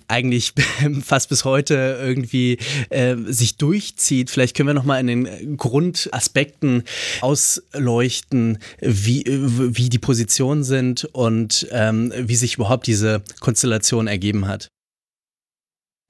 eigentlich 0.08 0.54
fast 1.04 1.30
bis 1.30 1.46
heute 1.46 2.00
irgendwie 2.02 2.58
äh, 2.90 3.16
sich 3.28 3.58
durchzieht. 3.58 4.30
Vielleicht 4.30 4.56
können 4.56 4.68
wir 4.68 4.74
noch 4.74 4.84
mal 4.84 5.00
in 5.00 5.08
den 5.08 5.58
Grundaspekten 5.58 6.84
ausleuchten, 7.22 8.58
wie, 8.82 9.24
wie 9.26 9.90
die 9.90 10.00
Positionen 10.00 10.64
sind 10.64 11.06
und 11.06 11.68
ähm, 11.72 12.12
wie 12.18 12.36
sich 12.36 12.56
überhaupt 12.56 12.88
diese 12.88 13.24
Konstellation 13.40 14.08
ergeben 14.08 14.48
hat. 14.48 14.68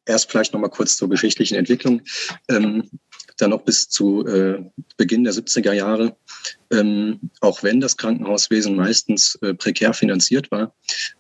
Erst 0.06 0.32
vielleicht 0.32 0.54
noch 0.54 0.60
mal 0.60 0.70
kurz 0.70 0.98
zur 0.98 1.10
geschichtlichen 1.10 1.56
Entwicklung. 1.56 2.02
Ähm, 2.50 2.90
dann 3.38 3.52
noch 3.52 3.64
bis 3.64 3.90
zu 3.90 4.26
äh, 4.26 4.64
Beginn 4.98 5.24
der 5.24 5.34
70er 5.34 5.74
Jahre, 5.74 6.16
ähm, 6.72 7.20
auch 7.42 7.64
wenn 7.64 7.80
das 7.80 7.98
Krankenhauswesen 7.98 8.76
meistens 8.76 9.36
äh, 9.42 9.54
prekär 9.54 9.94
finanziert 9.94 10.52
war, 10.52 10.74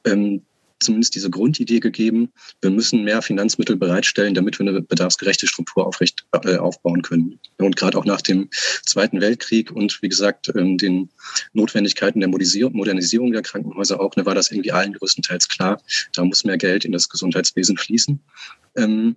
ähm, 0.05 0.43
zumindest 0.83 1.15
diese 1.15 1.29
Grundidee 1.29 1.79
gegeben, 1.79 2.31
wir 2.61 2.69
müssen 2.69 3.03
mehr 3.03 3.21
Finanzmittel 3.21 3.75
bereitstellen, 3.75 4.33
damit 4.33 4.59
wir 4.59 4.67
eine 4.67 4.81
bedarfsgerechte 4.81 5.47
Struktur 5.47 5.87
aufrecht, 5.87 6.25
äh, 6.43 6.57
aufbauen 6.57 7.01
können. 7.01 7.39
Und 7.57 7.75
gerade 7.75 7.97
auch 7.97 8.05
nach 8.05 8.21
dem 8.21 8.49
Zweiten 8.85 9.21
Weltkrieg 9.21 9.71
und 9.71 10.01
wie 10.01 10.09
gesagt 10.09 10.51
ähm, 10.55 10.77
den 10.77 11.09
Notwendigkeiten 11.53 12.19
der 12.19 12.29
Modernisierung 12.29 13.31
der 13.31 13.41
Krankenhäuser 13.41 13.99
auch, 13.99 14.15
ne, 14.15 14.25
war 14.25 14.35
das 14.35 14.51
irgendwie 14.51 14.71
allen 14.71 14.93
größtenteils 14.93 15.47
klar. 15.47 15.81
Da 16.13 16.23
muss 16.23 16.43
mehr 16.43 16.57
Geld 16.57 16.85
in 16.85 16.91
das 16.91 17.09
Gesundheitswesen 17.09 17.77
fließen. 17.77 18.19
Ähm, 18.75 19.15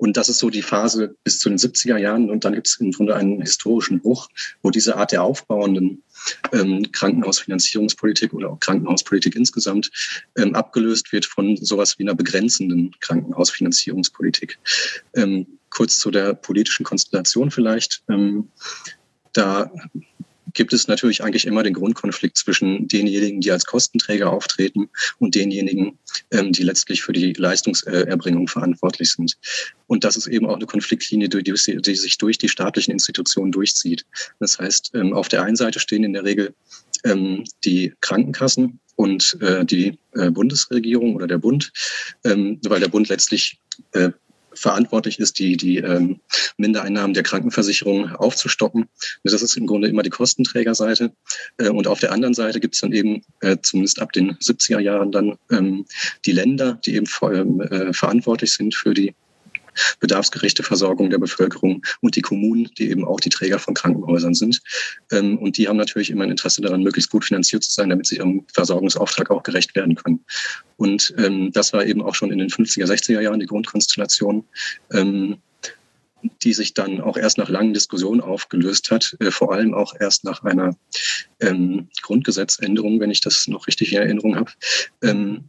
und 0.00 0.16
das 0.16 0.30
ist 0.30 0.38
so 0.38 0.48
die 0.48 0.62
Phase 0.62 1.14
bis 1.24 1.38
zu 1.38 1.50
den 1.50 1.58
70er 1.58 1.98
Jahren. 1.98 2.30
Und 2.30 2.46
dann 2.46 2.54
gibt 2.54 2.68
es 2.68 2.80
im 2.80 2.90
Grunde 2.90 3.14
einen 3.14 3.42
historischen 3.42 4.00
Bruch, 4.00 4.28
wo 4.62 4.70
diese 4.70 4.96
Art 4.96 5.12
der 5.12 5.22
aufbauenden 5.22 6.02
ähm, 6.52 6.90
Krankenhausfinanzierungspolitik 6.90 8.32
oder 8.32 8.50
auch 8.50 8.60
Krankenhauspolitik 8.60 9.36
insgesamt 9.36 9.90
ähm, 10.38 10.54
abgelöst 10.54 11.12
wird 11.12 11.26
von 11.26 11.54
sowas 11.58 11.98
wie 11.98 12.04
einer 12.04 12.14
begrenzenden 12.14 12.92
Krankenhausfinanzierungspolitik. 13.00 14.58
Ähm, 15.16 15.46
kurz 15.68 15.98
zu 15.98 16.10
der 16.10 16.32
politischen 16.32 16.84
Konstellation 16.84 17.50
vielleicht. 17.50 18.02
Ähm, 18.08 18.48
da 19.34 19.70
gibt 20.54 20.72
es 20.72 20.88
natürlich 20.88 21.22
eigentlich 21.22 21.46
immer 21.46 21.62
den 21.62 21.74
Grundkonflikt 21.74 22.36
zwischen 22.36 22.88
denjenigen, 22.88 23.40
die 23.40 23.52
als 23.52 23.64
Kostenträger 23.64 24.30
auftreten 24.30 24.88
und 25.18 25.34
denjenigen, 25.34 25.98
ähm, 26.30 26.52
die 26.52 26.62
letztlich 26.62 27.02
für 27.02 27.12
die 27.12 27.32
Leistungserbringung 27.32 28.48
verantwortlich 28.48 29.12
sind. 29.12 29.36
Und 29.86 30.04
das 30.04 30.16
ist 30.16 30.26
eben 30.26 30.46
auch 30.46 30.56
eine 30.56 30.66
Konfliktlinie, 30.66 31.28
die, 31.28 31.56
sich 31.56 32.18
durch 32.18 32.38
die 32.38 32.48
staatlichen 32.48 32.92
Institutionen 32.92 33.52
durchzieht. 33.52 34.04
Das 34.38 34.58
heißt, 34.58 34.92
ähm, 34.94 35.12
auf 35.12 35.28
der 35.28 35.42
einen 35.42 35.56
Seite 35.56 35.80
stehen 35.80 36.04
in 36.04 36.12
der 36.12 36.24
Regel 36.24 36.54
ähm, 37.04 37.44
die 37.64 37.92
Krankenkassen 38.00 38.80
und 38.96 39.38
äh, 39.40 39.64
die 39.64 39.98
äh, 40.12 40.30
Bundesregierung 40.30 41.16
oder 41.16 41.26
der 41.26 41.38
Bund, 41.38 41.72
weil 42.22 42.80
der 42.80 42.88
Bund 42.88 43.08
letztlich 43.08 43.58
äh, 43.92 44.10
verantwortlich 44.60 45.18
ist, 45.18 45.38
die, 45.38 45.56
die 45.56 45.78
ähm, 45.78 46.20
Mindereinnahmen 46.58 47.14
der 47.14 47.22
Krankenversicherung 47.22 48.14
aufzustocken. 48.14 48.86
Das 49.24 49.40
ist 49.40 49.56
im 49.56 49.66
Grunde 49.66 49.88
immer 49.88 50.02
die 50.02 50.10
Kostenträgerseite. 50.10 51.12
Äh, 51.56 51.70
und 51.70 51.86
auf 51.86 52.00
der 52.00 52.12
anderen 52.12 52.34
Seite 52.34 52.60
gibt 52.60 52.74
es 52.74 52.82
dann 52.82 52.92
eben, 52.92 53.22
äh, 53.40 53.56
zumindest 53.62 54.00
ab 54.00 54.12
den 54.12 54.34
70er 54.36 54.78
Jahren, 54.78 55.12
dann 55.12 55.38
ähm, 55.50 55.86
die 56.26 56.32
Länder, 56.32 56.78
die 56.84 56.94
eben 56.94 57.06
vor, 57.06 57.32
äh, 57.32 57.92
verantwortlich 57.92 58.52
sind 58.52 58.74
für 58.74 58.92
die 58.92 59.14
bedarfsgerechte 60.00 60.62
Versorgung 60.62 61.10
der 61.10 61.18
Bevölkerung 61.18 61.82
und 62.00 62.16
die 62.16 62.22
Kommunen, 62.22 62.70
die 62.78 62.90
eben 62.90 63.04
auch 63.04 63.20
die 63.20 63.28
Träger 63.28 63.58
von 63.58 63.74
Krankenhäusern 63.74 64.34
sind. 64.34 64.60
Ähm, 65.10 65.38
und 65.38 65.56
die 65.56 65.68
haben 65.68 65.76
natürlich 65.76 66.10
immer 66.10 66.24
ein 66.24 66.30
Interesse 66.30 66.60
daran, 66.60 66.82
möglichst 66.82 67.10
gut 67.10 67.24
finanziert 67.24 67.64
zu 67.64 67.72
sein, 67.72 67.90
damit 67.90 68.06
sie 68.06 68.16
ihrem 68.16 68.44
Versorgungsauftrag 68.52 69.30
auch 69.30 69.42
gerecht 69.42 69.74
werden 69.74 69.94
können. 69.94 70.24
Und 70.76 71.14
ähm, 71.18 71.52
das 71.52 71.72
war 71.72 71.84
eben 71.84 72.02
auch 72.02 72.14
schon 72.14 72.30
in 72.30 72.38
den 72.38 72.48
50er, 72.48 72.86
60er 72.86 73.20
Jahren 73.20 73.40
die 73.40 73.46
Grundkonstellation. 73.46 74.44
Ähm, 74.92 75.38
die 76.42 76.52
sich 76.52 76.74
dann 76.74 77.00
auch 77.00 77.16
erst 77.16 77.38
nach 77.38 77.48
langen 77.48 77.74
Diskussionen 77.74 78.20
aufgelöst 78.20 78.90
hat, 78.90 79.16
äh, 79.20 79.30
vor 79.30 79.52
allem 79.52 79.74
auch 79.74 79.94
erst 79.98 80.24
nach 80.24 80.42
einer 80.42 80.76
ähm, 81.40 81.88
Grundgesetzänderung, 82.02 83.00
wenn 83.00 83.10
ich 83.10 83.20
das 83.20 83.46
noch 83.48 83.66
richtig 83.66 83.92
in 83.92 83.98
Erinnerung 83.98 84.36
habe, 84.36 84.52
ähm, 85.02 85.44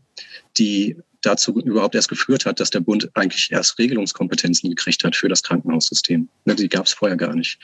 die 0.58 0.98
dazu 1.22 1.54
überhaupt 1.60 1.96
erst 1.96 2.10
geführt 2.10 2.46
hat, 2.46 2.60
dass 2.60 2.70
der 2.70 2.80
Bund 2.80 3.10
eigentlich 3.14 3.52
erst 3.52 3.78
Regelungskompetenzen 3.80 4.70
gekriegt 4.70 5.04
hat 5.04 5.16
für 5.16 5.30
das 5.30 5.44
Krankenhaussystem. 5.44 6.28
Ne, 6.46 6.56
die 6.56 6.70
gab 6.70 6.86
es 6.86 6.94
vorher 6.94 7.18
gar 7.18 7.36
nicht. 7.36 7.60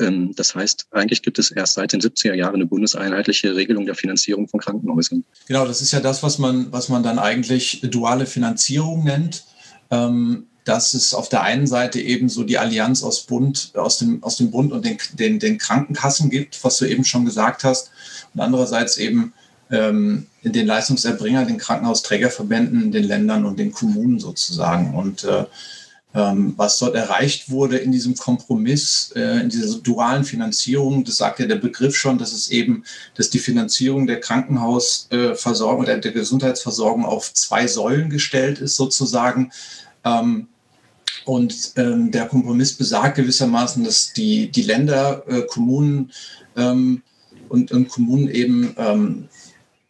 Ähm, 0.00 0.34
das 0.36 0.54
heißt, 0.54 0.86
eigentlich 0.90 1.22
gibt 1.22 1.38
es 1.38 1.50
erst 1.50 1.74
seit 1.74 1.92
den 1.92 2.00
70er 2.00 2.34
Jahren 2.34 2.56
eine 2.56 2.66
bundeseinheitliche 2.66 3.54
Regelung 3.54 3.86
der 3.86 3.94
Finanzierung 3.94 4.48
von 4.48 4.60
Krankenhäusern. 4.60 5.24
Genau, 5.46 5.66
das 5.66 5.80
ist 5.80 5.92
ja 5.92 6.00
das, 6.00 6.22
was 6.22 6.38
man, 6.38 6.72
was 6.72 6.88
man 6.88 7.02
dann 7.02 7.18
eigentlich 7.18 7.80
duale 7.84 8.26
Finanzierung 8.26 9.04
nennt. 9.04 9.44
Ähm, 9.90 10.46
dass 10.64 10.94
es 10.94 11.12
auf 11.12 11.28
der 11.28 11.42
einen 11.42 11.66
Seite 11.66 12.00
eben 12.00 12.28
so 12.28 12.42
die 12.42 12.58
Allianz 12.58 13.02
aus 13.02 13.26
Bund, 13.26 13.72
aus 13.74 13.98
dem, 13.98 14.22
aus 14.22 14.38
dem 14.38 14.50
Bund 14.50 14.72
und 14.72 14.84
den, 14.84 14.96
den, 15.12 15.38
den 15.38 15.58
Krankenkassen 15.58 16.30
gibt, 16.30 16.64
was 16.64 16.78
du 16.78 16.86
eben 16.86 17.04
schon 17.04 17.26
gesagt 17.26 17.64
hast, 17.64 17.90
und 18.32 18.40
andererseits 18.40 18.96
eben 18.96 19.34
ähm, 19.70 20.26
den 20.42 20.66
Leistungserbringer, 20.66 21.46
den 21.46 21.58
Krankenhausträgerverbänden, 21.58 22.92
den 22.92 23.04
Ländern 23.04 23.44
und 23.44 23.58
den 23.58 23.72
Kommunen 23.72 24.18
sozusagen. 24.18 24.94
Und 24.94 25.24
äh, 25.24 25.44
ähm, 26.14 26.54
was 26.56 26.78
dort 26.78 26.94
erreicht 26.94 27.50
wurde 27.50 27.76
in 27.78 27.90
diesem 27.90 28.14
Kompromiss, 28.14 29.12
äh, 29.16 29.40
in 29.40 29.48
dieser 29.48 29.78
dualen 29.80 30.24
Finanzierung, 30.24 31.02
das 31.02 31.16
sagt 31.16 31.40
ja 31.40 31.46
der 31.46 31.56
Begriff 31.56 31.96
schon, 31.96 32.18
dass 32.18 32.32
es 32.32 32.50
eben, 32.50 32.84
dass 33.16 33.30
die 33.30 33.40
Finanzierung 33.40 34.06
der 34.06 34.20
Krankenhausversorgung 34.20 35.82
oder 35.82 35.98
der 35.98 36.12
Gesundheitsversorgung 36.12 37.04
auf 37.04 37.32
zwei 37.34 37.66
Säulen 37.66 38.10
gestellt 38.10 38.60
ist 38.60 38.76
sozusagen. 38.76 39.50
Ähm, 40.04 40.46
und 41.24 41.72
ähm, 41.76 42.10
der 42.10 42.26
Kompromiss 42.26 42.74
besagt 42.74 43.16
gewissermaßen, 43.16 43.82
dass 43.82 44.12
die, 44.12 44.50
die 44.50 44.62
Länder, 44.62 45.24
äh, 45.26 45.42
Kommunen 45.42 46.12
ähm, 46.56 47.02
und, 47.48 47.72
und, 47.72 47.88
Kommunen 47.88 48.28
eben 48.28 48.74
ähm, 48.78 49.28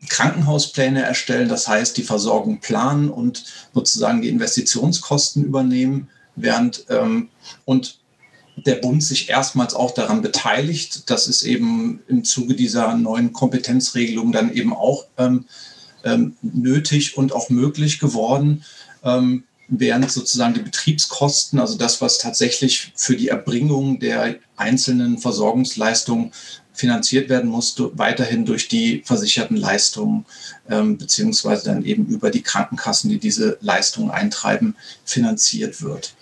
Krankenhauspläne 0.07 1.03
erstellen, 1.03 1.49
das 1.49 1.69
heißt 1.69 1.97
die 1.97 2.03
Versorgung 2.03 2.61
planen 2.61 3.11
und 3.11 3.45
sozusagen 3.73 4.23
die 4.23 4.29
Investitionskosten 4.29 5.45
übernehmen, 5.45 6.09
während 6.37 6.87
ähm, 6.89 7.29
und 7.65 7.99
der 8.57 8.77
Bund 8.77 9.03
sich 9.03 9.29
erstmals 9.29 9.75
auch 9.75 9.93
daran 9.93 10.23
beteiligt. 10.23 11.11
Das 11.11 11.27
ist 11.27 11.43
eben 11.43 12.01
im 12.09 12.25
Zuge 12.25 12.55
dieser 12.55 12.95
neuen 12.97 13.33
Kompetenzregelung 13.33 14.33
dann 14.33 14.53
eben 14.53 14.73
auch 14.73 15.07
ähm, 15.19 15.47
ähm, 16.05 16.37
nötig 16.43 17.17
und 17.17 17.33
auch 17.33 17.51
möglich 17.51 17.99
geworden, 17.99 18.65
ähm, 19.03 19.45
während 19.69 20.11
sozusagen 20.11 20.55
die 20.55 20.61
Betriebskosten, 20.61 21.59
also 21.59 21.77
das, 21.79 22.01
was 22.01 22.19
tatsächlich 22.19 22.93
für 22.95 23.17
die 23.17 23.29
Erbringung 23.29 23.99
der 23.99 24.37
einzelnen 24.57 25.19
Versorgungsleistungen 25.19 26.33
finanziert 26.75 27.29
werden 27.29 27.49
muss, 27.49 27.75
weiterhin 27.95 28.45
durch 28.45 28.69
die 28.69 29.03
versicherten 29.05 29.57
Leistungen 29.57 30.27
ähm, 30.69 30.99
beziehungsweise 30.99 31.67
dann 31.67 31.85
eben 31.85 32.07
über 32.07 32.31
die 32.31 32.43
Krankenkassen, 32.43 33.09
die 33.11 33.19
diese 33.19 33.57
Leistungen 33.61 34.11
eintreiben, 34.11 34.77
finanziert 35.05 35.81
wird. 35.81 36.15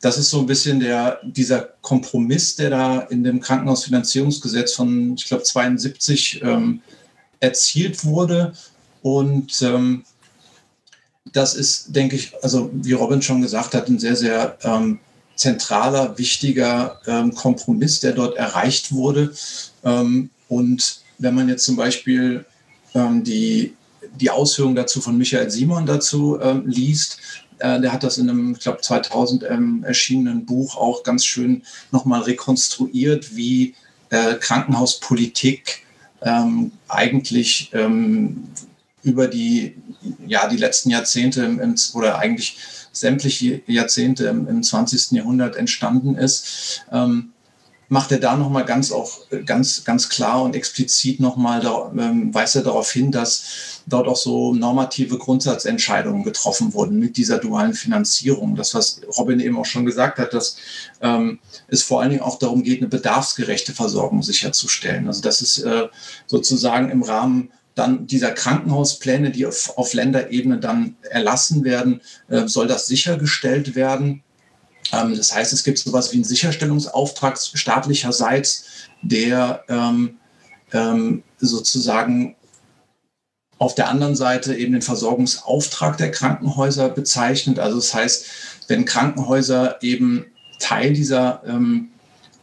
Das 0.00 0.18
ist 0.18 0.28
so 0.28 0.40
ein 0.40 0.46
bisschen 0.46 0.80
der, 0.80 1.20
dieser 1.22 1.70
Kompromiss, 1.80 2.56
der 2.56 2.68
da 2.68 3.00
in 3.00 3.24
dem 3.24 3.40
Krankenhausfinanzierungsgesetz 3.40 4.74
von, 4.74 5.14
ich 5.14 5.24
glaube, 5.24 5.42
72 5.42 6.42
ähm, 6.42 6.82
erzielt 7.40 8.04
wurde. 8.04 8.52
Und 9.00 9.62
ähm, 9.62 10.04
das 11.32 11.54
ist, 11.54 11.96
denke 11.96 12.16
ich, 12.16 12.32
also 12.42 12.70
wie 12.74 12.92
Robin 12.92 13.22
schon 13.22 13.40
gesagt 13.40 13.74
hat, 13.74 13.88
ein 13.88 13.98
sehr, 13.98 14.16
sehr 14.16 14.58
ähm, 14.62 15.00
zentraler, 15.36 16.16
wichtiger 16.18 17.00
ähm, 17.06 17.34
Kompromiss, 17.34 18.00
der 18.00 18.12
dort 18.12 18.36
erreicht 18.36 18.92
wurde. 18.92 19.32
Ähm, 19.84 20.30
und 20.48 21.00
wenn 21.18 21.34
man 21.34 21.48
jetzt 21.48 21.64
zum 21.64 21.76
Beispiel 21.76 22.44
ähm, 22.94 23.24
die, 23.24 23.74
die 24.20 24.30
Ausführungen 24.30 24.76
dazu 24.76 25.00
von 25.00 25.18
Michael 25.18 25.50
Simon 25.50 25.86
dazu 25.86 26.38
ähm, 26.40 26.64
liest, 26.66 27.18
äh, 27.58 27.80
der 27.80 27.92
hat 27.92 28.02
das 28.02 28.18
in 28.18 28.28
einem, 28.28 28.52
ich 28.52 28.60
glaube, 28.60 28.80
2000 28.80 29.44
ähm, 29.44 29.84
erschienenen 29.84 30.44
Buch 30.44 30.76
auch 30.76 31.02
ganz 31.02 31.24
schön 31.24 31.62
nochmal 31.90 32.22
rekonstruiert, 32.22 33.36
wie 33.36 33.74
äh, 34.10 34.34
Krankenhauspolitik 34.34 35.82
ähm, 36.22 36.72
eigentlich 36.88 37.70
über 39.02 39.28
die, 39.28 39.74
ja, 40.26 40.48
die 40.48 40.56
letzten 40.56 40.88
Jahrzehnte 40.88 41.44
im, 41.44 41.74
oder 41.92 42.18
eigentlich 42.18 42.56
sämtliche 42.94 43.62
Jahrzehnte 43.66 44.26
im, 44.26 44.48
im 44.48 44.62
20. 44.62 45.12
Jahrhundert 45.12 45.56
entstanden 45.56 46.16
ist, 46.16 46.84
ähm, 46.90 47.34
macht 47.88 48.12
er 48.12 48.18
da 48.18 48.36
nochmal 48.36 48.64
ganz 48.64 48.90
auch 48.92 49.20
ganz, 49.44 49.84
ganz 49.84 50.08
klar 50.08 50.42
und 50.42 50.56
explizit 50.56 51.20
nochmal, 51.20 51.62
ähm, 51.98 52.34
weist 52.34 52.56
er 52.56 52.62
darauf 52.62 52.90
hin, 52.90 53.12
dass 53.12 53.82
dort 53.86 54.08
auch 54.08 54.16
so 54.16 54.54
normative 54.54 55.18
Grundsatzentscheidungen 55.18 56.24
getroffen 56.24 56.72
wurden 56.72 56.98
mit 56.98 57.16
dieser 57.16 57.38
dualen 57.38 57.74
Finanzierung. 57.74 58.56
Das, 58.56 58.74
was 58.74 59.00
Robin 59.18 59.40
eben 59.40 59.58
auch 59.58 59.66
schon 59.66 59.84
gesagt 59.84 60.18
hat, 60.18 60.32
dass 60.32 60.56
ähm, 61.02 61.38
es 61.68 61.82
vor 61.82 62.00
allen 62.00 62.10
Dingen 62.10 62.22
auch 62.22 62.38
darum 62.38 62.62
geht, 62.62 62.80
eine 62.80 62.88
bedarfsgerechte 62.88 63.72
Versorgung 63.72 64.22
sicherzustellen. 64.22 65.06
Also 65.06 65.20
das 65.20 65.42
ist 65.42 65.58
äh, 65.58 65.88
sozusagen 66.26 66.90
im 66.90 67.02
Rahmen 67.02 67.50
dann 67.74 68.06
dieser 68.06 68.32
Krankenhauspläne, 68.32 69.30
die 69.30 69.46
auf, 69.46 69.76
auf 69.76 69.94
Länderebene 69.94 70.58
dann 70.58 70.96
erlassen 71.10 71.64
werden, 71.64 72.00
äh, 72.28 72.46
soll 72.46 72.66
das 72.66 72.86
sichergestellt 72.86 73.74
werden. 73.74 74.22
Ähm, 74.92 75.16
das 75.16 75.34
heißt, 75.34 75.52
es 75.52 75.64
gibt 75.64 75.78
sowas 75.78 76.12
wie 76.12 76.16
einen 76.16 76.24
Sicherstellungsauftrag 76.24 77.38
staatlicherseits, 77.38 78.64
der 79.02 79.64
ähm, 79.68 80.18
ähm, 80.72 81.22
sozusagen 81.38 82.36
auf 83.58 83.74
der 83.74 83.88
anderen 83.88 84.16
Seite 84.16 84.54
eben 84.54 84.72
den 84.72 84.82
Versorgungsauftrag 84.82 85.96
der 85.96 86.10
Krankenhäuser 86.10 86.88
bezeichnet. 86.88 87.58
Also 87.58 87.76
das 87.76 87.94
heißt, 87.94 88.26
wenn 88.68 88.84
Krankenhäuser 88.84 89.82
eben 89.82 90.26
Teil 90.58 90.92
dieser 90.92 91.42
ähm, 91.46 91.90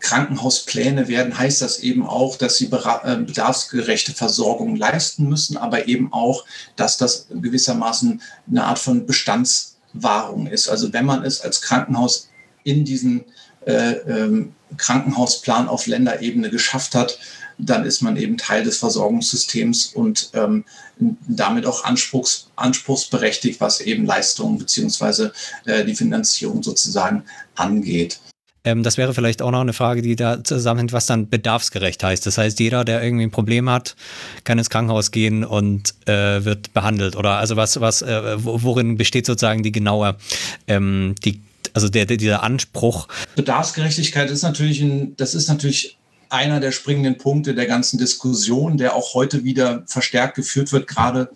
Krankenhauspläne 0.01 1.07
werden, 1.07 1.37
heißt 1.37 1.61
das 1.61 1.79
eben 1.79 2.05
auch, 2.05 2.35
dass 2.35 2.57
sie 2.57 2.65
äh, 2.65 3.17
bedarfsgerechte 3.17 4.13
Versorgung 4.13 4.75
leisten 4.75 5.29
müssen, 5.29 5.57
aber 5.57 5.87
eben 5.87 6.11
auch, 6.11 6.45
dass 6.75 6.97
das 6.97 7.27
gewissermaßen 7.29 8.21
eine 8.49 8.63
Art 8.65 8.79
von 8.79 9.05
Bestandswahrung 9.05 10.47
ist. 10.47 10.67
Also 10.67 10.91
wenn 10.91 11.05
man 11.05 11.23
es 11.23 11.41
als 11.41 11.61
Krankenhaus 11.61 12.29
in 12.63 12.83
diesen 12.83 13.23
äh, 13.65 13.91
ähm, 13.91 14.53
Krankenhausplan 14.77 15.67
auf 15.67 15.85
Länderebene 15.85 16.49
geschafft 16.49 16.95
hat, 16.95 17.19
dann 17.57 17.85
ist 17.85 18.01
man 18.01 18.17
eben 18.17 18.37
Teil 18.37 18.63
des 18.63 18.79
Versorgungssystems 18.79 19.87
und 19.93 20.31
ähm, 20.33 20.65
damit 21.27 21.65
auch 21.67 21.83
anspruchs, 21.83 22.49
anspruchsberechtigt, 22.55 23.61
was 23.61 23.81
eben 23.81 24.05
Leistungen 24.05 24.57
beziehungsweise 24.57 25.31
äh, 25.65 25.85
die 25.85 25.95
Finanzierung 25.95 26.63
sozusagen 26.63 27.23
angeht. 27.55 28.19
Ähm, 28.63 28.83
das 28.83 28.97
wäre 28.97 29.13
vielleicht 29.13 29.41
auch 29.41 29.51
noch 29.51 29.61
eine 29.61 29.73
Frage, 29.73 30.01
die 30.01 30.15
da 30.15 30.43
zusammenhängt, 30.43 30.93
was 30.93 31.05
dann 31.07 31.29
bedarfsgerecht 31.29 32.03
heißt. 32.03 32.25
Das 32.25 32.37
heißt, 32.37 32.59
jeder, 32.59 32.85
der 32.85 33.03
irgendwie 33.03 33.25
ein 33.25 33.31
Problem 33.31 33.69
hat, 33.69 33.95
kann 34.43 34.57
ins 34.57 34.69
Krankenhaus 34.69 35.11
gehen 35.11 35.43
und 35.43 35.95
äh, 36.07 36.45
wird 36.45 36.73
behandelt. 36.73 37.15
Oder 37.15 37.37
also 37.37 37.55
was, 37.55 37.81
was, 37.81 38.01
äh, 38.01 38.35
worin 38.37 38.97
besteht 38.97 39.25
sozusagen 39.25 39.63
die 39.63 39.71
genaue, 39.71 40.15
ähm, 40.67 41.15
die, 41.25 41.41
also 41.73 41.89
der, 41.89 42.05
der, 42.05 42.17
dieser 42.17 42.43
Anspruch? 42.43 43.07
Bedarfsgerechtigkeit 43.35 44.29
ist 44.29 44.43
natürlich 44.43 44.81
ein, 44.81 45.15
das 45.17 45.33
ist 45.33 45.47
natürlich 45.47 45.97
einer 46.29 46.59
der 46.59 46.71
springenden 46.71 47.17
Punkte 47.17 47.55
der 47.55 47.65
ganzen 47.65 47.97
Diskussion, 47.97 48.77
der 48.77 48.95
auch 48.95 49.15
heute 49.15 49.43
wieder 49.43 49.83
verstärkt 49.87 50.35
geführt 50.35 50.71
wird, 50.71 50.87
gerade 50.87 51.29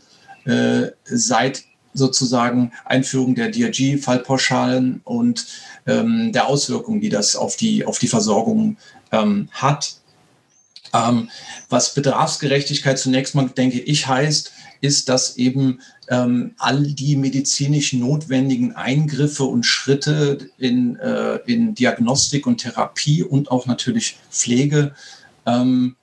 äh, 0.45 0.91
seit 1.05 1.63
sozusagen 1.95 2.71
Einführung 2.85 3.33
der 3.33 3.49
DRG-Fallpauschalen 3.49 5.01
und 5.03 5.47
ähm, 5.87 6.31
der 6.31 6.47
Auswirkungen, 6.47 7.01
die 7.01 7.09
das 7.09 7.35
auf 7.35 7.55
die, 7.55 7.85
auf 7.85 7.97
die 7.97 8.07
Versorgung 8.07 8.77
ähm, 9.11 9.49
hat. 9.51 9.95
Ähm, 10.93 11.29
was 11.69 11.93
Bedarfsgerechtigkeit 11.93 12.99
zunächst 12.99 13.33
mal, 13.35 13.49
denke 13.49 13.79
ich, 13.79 14.07
heißt, 14.07 14.51
ist, 14.81 15.09
dass 15.09 15.37
eben 15.37 15.79
ähm, 16.09 16.53
all 16.57 16.83
die 16.83 17.15
medizinisch 17.15 17.93
notwendigen 17.93 18.75
Eingriffe 18.75 19.43
und 19.43 19.65
Schritte 19.65 20.49
in, 20.57 20.97
äh, 20.97 21.37
in 21.45 21.73
Diagnostik 21.73 22.45
und 22.45 22.57
Therapie 22.57 23.23
und 23.23 23.49
auch 23.49 23.65
natürlich 23.65 24.17
Pflege 24.29 24.93
ähm, 25.45 25.95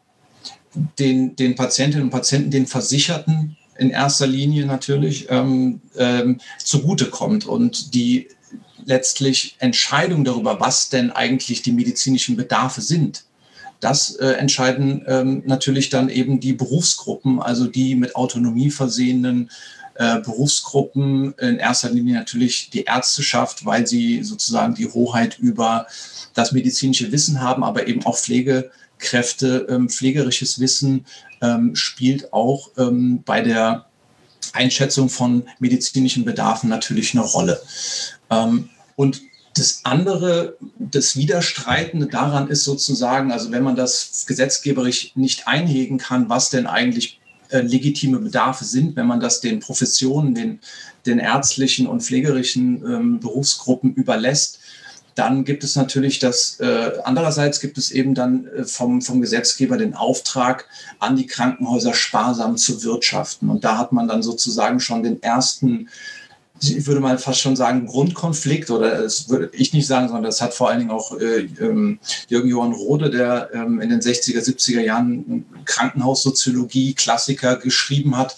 den, 0.99 1.37
den 1.37 1.55
Patientinnen 1.55 2.07
und 2.07 2.11
Patienten, 2.11 2.51
den 2.51 2.67
Versicherten 2.67 3.57
in 3.83 3.91
erster 3.91 4.27
Linie 4.27 4.65
natürlich 4.65 5.27
ähm, 5.29 5.81
ähm, 5.97 6.41
zugutekommt 6.63 7.47
und 7.47 7.95
die 7.95 8.29
letztlich 8.85 9.57
Entscheidung 9.59 10.25
darüber, 10.25 10.61
was 10.61 10.89
denn 10.89 11.11
eigentlich 11.11 11.63
die 11.63 11.73
medizinischen 11.73 12.37
Bedarfe 12.37 12.81
sind, 12.81 13.25
das 13.81 14.15
äh, 14.15 14.35
entscheiden 14.35 15.05
ähm, 15.09 15.43
natürlich 15.45 15.91
dann 15.91 16.09
eben 16.09 16.39
die 16.39 16.53
Berufsgruppen, 16.53 17.43
also 17.43 17.67
die 17.67 17.97
mit 17.97 18.15
Autonomie 18.15 18.71
versehenen 18.71 19.51
äh, 19.95 20.21
Berufsgruppen, 20.21 21.35
in 21.39 21.59
erster 21.59 21.91
Linie 21.91 22.15
natürlich 22.15 22.71
die 22.71 22.85
Ärzteschaft, 22.85 23.67
weil 23.67 23.87
sie 23.87 24.23
sozusagen 24.23 24.77
die 24.77 24.87
Hoheit 24.87 25.39
über 25.41 25.87
das 26.35 26.53
medizinische 26.53 27.11
Wissen 27.11 27.41
haben, 27.41 27.65
aber 27.65 27.89
eben 27.89 28.07
auch 28.07 28.17
Pflegekräfte, 28.17 29.67
ähm, 29.69 29.89
pflegerisches 29.89 30.61
Wissen 30.61 31.05
ähm, 31.43 31.77
spielt 31.77 32.33
auch 32.33 32.71
ähm, 32.79 33.23
bei 33.25 33.43
der 33.43 33.87
Einschätzung 34.53 35.09
von 35.09 35.45
medizinischen 35.59 36.25
Bedarfen 36.25 36.69
natürlich 36.69 37.15
eine 37.15 37.25
Rolle. 37.25 37.61
Ähm, 38.31 38.71
und 38.97 39.21
das 39.55 39.81
andere, 39.85 40.57
das 40.79 41.17
Widerstreitende 41.17 42.07
daran 42.07 42.49
ist 42.49 42.65
sozusagen, 42.65 43.33
also 43.33 43.51
wenn 43.51 43.63
man 43.63 43.77
das 43.77 44.25
gesetzgeberisch 44.27 45.13
nicht 45.15 45.47
einhegen 45.47 45.99
kann, 45.99 46.31
was 46.31 46.49
denn 46.49 46.67
eigentlich 46.67 47.21
äh, 47.51 47.61
legitime 47.61 48.19
Bedarfe 48.19 48.65
sind, 48.65 48.97
wenn 48.97 49.07
man 49.07 49.21
das 49.21 49.41
den 49.41 49.61
Professionen, 49.61 50.35
den, 50.35 50.61
den 51.05 51.19
ärztlichen 51.19 51.87
und 51.87 52.03
pflegerischen 52.03 52.83
ähm, 52.85 53.21
Berufsgruppen 53.21 53.95
überlässt, 53.95 54.59
dann 55.15 55.45
gibt 55.45 55.65
es 55.65 55.77
natürlich 55.77 56.19
das, 56.19 56.59
äh, 56.61 56.93
andererseits 57.05 57.61
gibt 57.61 57.79
es 57.79 57.91
eben 57.91 58.15
dann 58.15 58.47
äh, 58.47 58.65
vom, 58.65 59.03
vom 59.03 59.21
Gesetzgeber 59.21 59.77
den 59.77 59.95
Auftrag, 59.95 60.67
an 60.99 61.17
die 61.17 61.27
Krankenhäuser 61.27 61.95
sparsam 61.95 62.57
zu 62.57 62.83
wirtschaften. 62.83 63.51
Und 63.51 63.65
da 63.65 63.79
hat 63.79 63.93
man 63.93 64.09
dann 64.09 64.23
sozusagen 64.23 64.81
schon 64.81 65.03
den 65.03 65.23
ersten 65.23 65.89
ich 66.65 66.87
würde 66.87 67.01
mal 67.01 67.19
fast 67.19 67.41
schon 67.41 67.57
sagen, 67.57 67.87
Grundkonflikt, 67.87 68.71
oder 68.71 69.03
das 69.03 69.29
würde 69.29 69.51
ich 69.53 69.73
nicht 69.73 69.87
sagen, 69.87 70.07
sondern 70.07 70.25
das 70.25 70.41
hat 70.41 70.55
vor 70.55 70.71
allen 70.71 70.79
Dingen 70.79 70.91
auch 70.93 71.19
äh, 71.19 71.49
ähm, 71.61 71.99
Jürgen 72.29 72.49
Johann 72.49 72.73
Rode, 72.73 73.11
der 73.11 73.51
ähm, 73.53 73.81
in 73.81 73.91
den 73.91 74.01
60er, 74.01 74.39
70er 74.39 74.81
Jahren 74.81 75.45
Krankenhaussoziologie, 75.65 76.95
Klassiker 76.95 77.57
geschrieben 77.57 78.17
hat, 78.17 78.37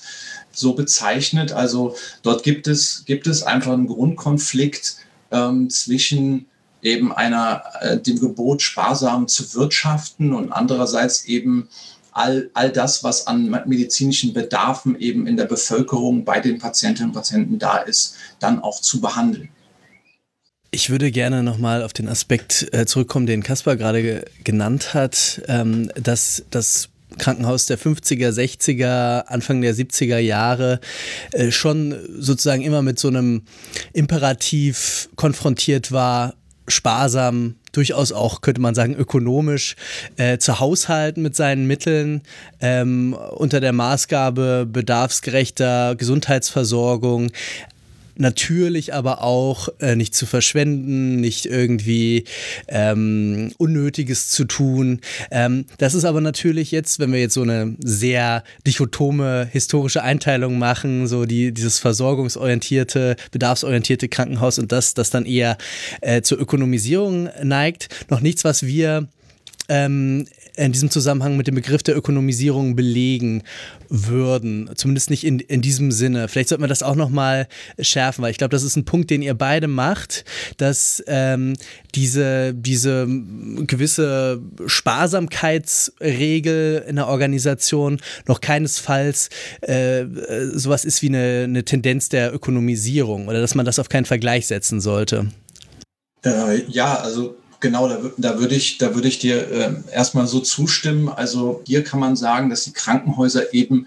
so 0.53 0.73
bezeichnet. 0.73 1.53
Also 1.53 1.97
dort 2.23 2.45
gibt 2.45 2.67
es, 2.67 3.05
gibt 3.05 3.27
es 3.27 3.43
einfach 3.43 3.73
einen 3.73 3.89
Grundkonflikt 3.89 4.97
ähm, 5.31 5.69
zwischen 5.69 6.47
eben 6.85 7.13
einer, 7.13 7.63
äh, 7.81 7.99
dem 7.99 8.21
Gebot, 8.21 8.63
sparsam 8.63 9.27
zu 9.27 9.55
wirtschaften 9.55 10.33
und 10.33 10.53
andererseits 10.53 11.25
eben 11.25 11.69
all, 12.13 12.51
all 12.55 12.71
das, 12.71 13.03
was 13.03 13.27
an 13.27 13.51
medizinischen 13.67 14.33
Bedarfen 14.33 14.99
eben 15.01 15.27
in 15.27 15.37
der 15.37 15.47
Bevölkerung 15.47 16.25
bei 16.25 16.41
den 16.41 16.59
Patientinnen 16.59 17.11
und 17.11 17.15
Patienten 17.15 17.59
da 17.59 17.79
ist, 17.79 18.15
dann 18.39 18.63
auch 18.63 18.81
zu 18.81 19.01
behandeln. 19.01 19.49
Ich 20.71 20.91
würde 20.91 21.11
gerne 21.11 21.43
nochmal 21.43 21.83
auf 21.83 21.93
den 21.93 22.09
Aspekt 22.09 22.69
äh, 22.73 22.85
zurückkommen, 22.85 23.27
den 23.27 23.43
Kaspar 23.43 23.77
gerade 23.77 24.03
ge 24.03 24.25
genannt 24.43 24.93
hat, 24.93 25.43
ähm, 25.47 25.91
dass 25.95 26.45
das 26.51 26.89
Krankenhaus 27.19 27.67
der 27.67 27.79
50er, 27.79 28.31
60er, 28.31 29.27
Anfang 29.27 29.61
der 29.61 29.75
70er 29.75 30.19
Jahre 30.19 30.81
äh, 31.31 31.51
schon 31.51 31.97
sozusagen 32.19 32.63
immer 32.63 32.83
mit 32.83 32.99
so 32.99 33.07
einem 33.09 33.43
Imperativ 33.93 35.09
konfrontiert 35.15 35.93
war, 35.93 36.35
sparsam, 36.69 37.57
durchaus 37.73 38.13
auch, 38.13 38.41
könnte 38.41 38.61
man 38.61 38.75
sagen, 38.75 38.95
ökonomisch 38.95 39.77
äh, 40.17 40.39
zu 40.39 40.61
haushalten 40.61 41.23
mit 41.23 41.37
seinen 41.37 41.67
Mitteln. 41.67 42.23
Ähm, 42.61 43.15
unter 43.15 43.61
der 43.61 43.73
Maßgabe 43.73 44.67
bedarfsgerechter 44.71 45.95
Gesundheitsversorgung 45.97 47.31
natürlich 48.17 48.95
aber 48.95 49.23
auch 49.23 49.69
äh, 49.81 49.97
nicht 49.97 50.15
zu 50.15 50.27
verschwenden, 50.27 51.17
nicht 51.17 51.47
irgendwie 51.47 52.25
ähm, 52.69 53.53
Unnötiges 53.59 54.29
zu 54.29 54.45
tun. 54.45 55.01
Ähm, 55.31 55.67
das 55.79 55.95
ist 55.95 56.05
aber 56.05 56.21
natürlich 56.21 56.71
jetzt, 56.71 56.99
wenn 56.99 57.13
wir 57.13 57.21
jetzt 57.21 57.35
so 57.35 57.43
eine 57.43 57.77
sehr 57.79 58.45
dichotome 58.67 59.49
historische 59.51 60.03
Einteilung 60.03 60.59
machen, 60.59 61.07
so 61.07 61.25
die, 61.25 61.53
dieses 61.53 61.79
versorgungsorientierte, 61.79 63.17
bedarfsorientierte 63.31 64.09
Krankenhaus 64.09 64.59
und 64.59 64.73
das, 64.73 64.95
das 64.95 65.11
dann 65.11 65.27
eher 65.27 65.57
äh, 66.01 66.23
zur 66.23 66.39
Ökonomisierung 66.39 67.29
neigt, 67.43 67.89
noch 68.11 68.21
nichts, 68.21 68.45
was 68.45 68.65
wir 68.67 69.09
ähm, 69.69 70.27
in 70.57 70.73
diesem 70.73 70.91
Zusammenhang 70.91 71.37
mit 71.37 71.47
dem 71.47 71.55
Begriff 71.55 71.83
der 71.83 71.97
Ökonomisierung 71.97 72.77
belegen 72.77 73.43
würden. 73.89 74.71
Zumindest 74.75 75.11
nicht 75.11 75.25
in, 75.25 75.41
in 75.41 75.63
diesem 75.63 75.91
Sinne. 75.91 76.29
Vielleicht 76.29 76.49
sollten 76.49 76.63
wir 76.63 76.69
das 76.69 76.83
auch 76.83 76.95
nochmal 76.95 77.49
schärfen, 77.79 78.23
weil 78.23 78.31
ich 78.31 78.39
glaube, 78.39 78.53
das 78.53 78.63
ist 78.63 78.77
ein 78.77 78.85
Punkt, 78.85 79.11
den 79.11 79.23
ihr 79.23 79.35
beide 79.35 79.67
macht, 79.67 80.25
dass 80.57 81.03
ähm, 81.07 81.55
diese, 81.95 82.55
diese 82.55 83.07
gewisse 83.67 84.41
Sparsamkeitsregel 84.67 86.85
in 86.89 86.97
der 86.97 87.09
Organisation 87.09 88.01
noch 88.27 88.41
keinesfalls 88.41 89.29
äh, 89.63 90.05
sowas 90.53 90.85
ist 90.85 91.03
wie 91.03 91.09
eine, 91.09 91.43
eine 91.45 91.65
Tendenz 91.65 92.09
der 92.09 92.35
Ökonomisierung 92.35 93.29
oder 93.29 93.41
dass 93.41 93.55
man 93.55 93.67
das 93.67 93.79
auf 93.79 93.89
keinen 93.89 94.05
Vergleich 94.05 94.47
setzen 94.47 94.81
sollte. 94.81 95.29
Äh, 96.25 96.65
ja, 96.69 96.97
also 96.97 97.37
Genau, 97.65 97.89
da, 97.89 97.99
da 98.19 98.39
würde 98.39 98.55
ich, 98.55 98.77
da 98.77 98.91
ich 98.95 99.21
dir 99.21 99.51
äh, 99.51 99.73
erstmal 99.91 100.27
so 100.27 100.41
zustimmen. 100.41 101.09
Also 101.09 101.63
hier 101.67 101.83
kann 101.83 101.99
man 101.99 102.15
sagen, 102.15 102.51
dass 102.51 102.65
die 102.65 102.75
Krankenhäuser 102.75 103.55
eben 103.55 103.87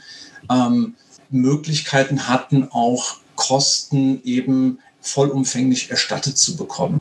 ähm, 0.49 0.95
Möglichkeiten 1.29 2.27
hatten, 2.27 2.69
auch 2.71 3.17
Kosten 3.35 4.19
eben 4.23 4.79
vollumfänglich 5.01 5.91
erstattet 5.91 6.39
zu 6.39 6.55
bekommen. 6.55 6.99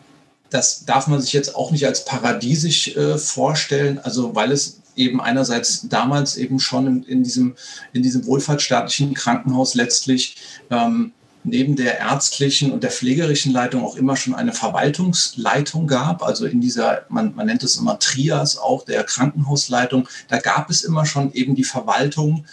Das 0.51 0.85
darf 0.85 1.07
man 1.07 1.23
sich 1.23 1.33
jetzt 1.33 1.55
auch 1.55 1.71
nicht 1.71 1.87
als 1.87 2.05
paradiesisch 2.05 2.95
äh, 2.95 3.17
vorstellen, 3.17 3.99
also 3.99 4.35
weil 4.35 4.53
es 4.53 4.83
eben 4.97 5.23
einerseits 5.23 5.89
damals 5.89 6.37
eben 6.37 6.61
schon 6.61 6.87
in, 6.87 7.03
in, 7.05 7.25
diesem, 7.25 7.55
in 7.95 8.03
diesem 8.03 8.27
wohlfahrtsstaatlichen 8.27 9.15
Krankenhaus 9.15 9.75
letztlich 9.75 10.37
ähm, 10.71 11.13
neben 11.47 11.77
der 11.77 12.01
ärztlichen 12.01 12.73
und 12.73 12.83
der 12.83 12.91
pflegerischen 12.91 13.53
Leitung 13.53 13.85
auch 13.85 13.97
immer 13.97 14.17
schon 14.17 14.35
eine 14.35 14.53
Verwaltungsleitung 14.53 15.87
gab. 15.87 16.23
Also 16.23 16.45
in 16.45 16.61
dieser, 16.61 17.07
man, 17.09 17.35
man 17.35 17.47
nennt 17.47 17.63
es 17.63 17.77
immer 17.77 17.99
Trias, 17.99 18.59
auch 18.59 18.85
der 18.85 19.05
Krankenhausleitung. 19.05 20.09
Da 20.29 20.39
gab 20.39 20.71
es 20.71 20.83
immer 20.83 21.07
schon 21.07 21.33
eben 21.33 21.55
die 21.55 21.65
Verwaltung, 21.65 22.45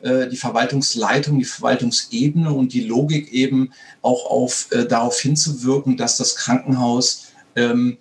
äh, 0.00 0.28
die 0.28 0.36
Verwaltungsleitung, 0.36 1.38
die 1.38 1.44
Verwaltungsebene 1.44 2.50
und 2.50 2.72
die 2.72 2.84
Logik 2.84 3.32
eben 3.32 3.70
auch 4.00 4.24
auf, 4.30 4.68
äh, 4.70 4.86
darauf 4.86 5.20
hinzuwirken, 5.20 5.98
dass 5.98 6.16
das 6.16 6.36
Krankenhaus 6.36 7.26
ähm, 7.54 7.98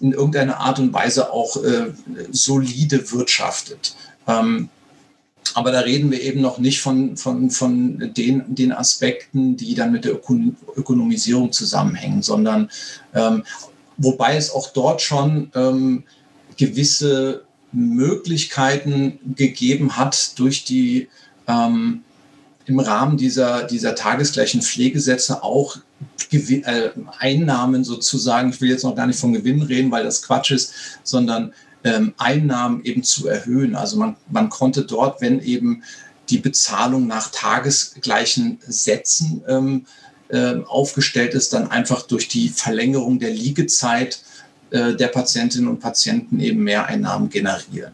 in 0.00 0.12
irgendeiner 0.12 0.60
Art 0.60 0.78
und 0.78 0.92
Weise 0.92 1.32
auch 1.32 1.56
äh, 1.64 1.86
solide 2.30 3.10
wirtschaftet. 3.12 3.96
Ähm, 4.28 4.68
aber 5.54 5.72
da 5.72 5.80
reden 5.80 6.10
wir 6.10 6.20
eben 6.22 6.40
noch 6.40 6.58
nicht 6.58 6.80
von, 6.80 7.16
von, 7.16 7.50
von 7.50 8.12
den, 8.16 8.54
den 8.54 8.72
Aspekten, 8.72 9.56
die 9.56 9.74
dann 9.74 9.92
mit 9.92 10.04
der 10.04 10.14
Ökon 10.14 10.56
Ökonomisierung 10.76 11.52
zusammenhängen, 11.52 12.22
sondern 12.22 12.70
ähm, 13.14 13.44
wobei 13.96 14.36
es 14.36 14.50
auch 14.50 14.72
dort 14.72 15.02
schon 15.02 15.50
ähm, 15.54 16.04
gewisse 16.56 17.44
Möglichkeiten 17.72 19.18
gegeben 19.36 19.96
hat 19.96 20.38
durch 20.38 20.64
die 20.64 21.08
ähm, 21.46 22.02
im 22.66 22.80
Rahmen 22.80 23.16
dieser, 23.16 23.62
dieser 23.62 23.94
tagesgleichen 23.94 24.60
Pflegesätze 24.60 25.42
auch 25.42 25.76
Gewin 26.30 26.64
äh, 26.64 26.90
Einnahmen 27.18 27.84
sozusagen, 27.84 28.50
ich 28.50 28.60
will 28.60 28.70
jetzt 28.70 28.82
noch 28.82 28.96
gar 28.96 29.06
nicht 29.06 29.20
von 29.20 29.32
Gewinn 29.32 29.62
reden, 29.62 29.92
weil 29.92 30.02
das 30.02 30.22
Quatsch 30.22 30.50
ist, 30.50 30.72
sondern 31.04 31.52
ähm, 31.86 32.14
Einnahmen 32.18 32.82
eben 32.84 33.04
zu 33.04 33.28
erhöhen. 33.28 33.76
Also 33.76 33.96
man, 33.96 34.16
man 34.28 34.48
konnte 34.48 34.84
dort, 34.84 35.20
wenn 35.20 35.40
eben 35.40 35.84
die 36.28 36.38
Bezahlung 36.38 37.06
nach 37.06 37.30
tagesgleichen 37.30 38.58
Sätzen 38.66 39.44
ähm, 39.46 39.86
äh, 40.28 40.56
aufgestellt 40.66 41.34
ist, 41.34 41.52
dann 41.52 41.70
einfach 41.70 42.02
durch 42.02 42.26
die 42.26 42.48
Verlängerung 42.48 43.20
der 43.20 43.30
Liegezeit 43.30 44.20
äh, 44.70 44.94
der 44.94 45.06
Patientinnen 45.06 45.68
und 45.68 45.78
Patienten 45.78 46.40
eben 46.40 46.64
mehr 46.64 46.86
Einnahmen 46.86 47.30
generieren. 47.30 47.92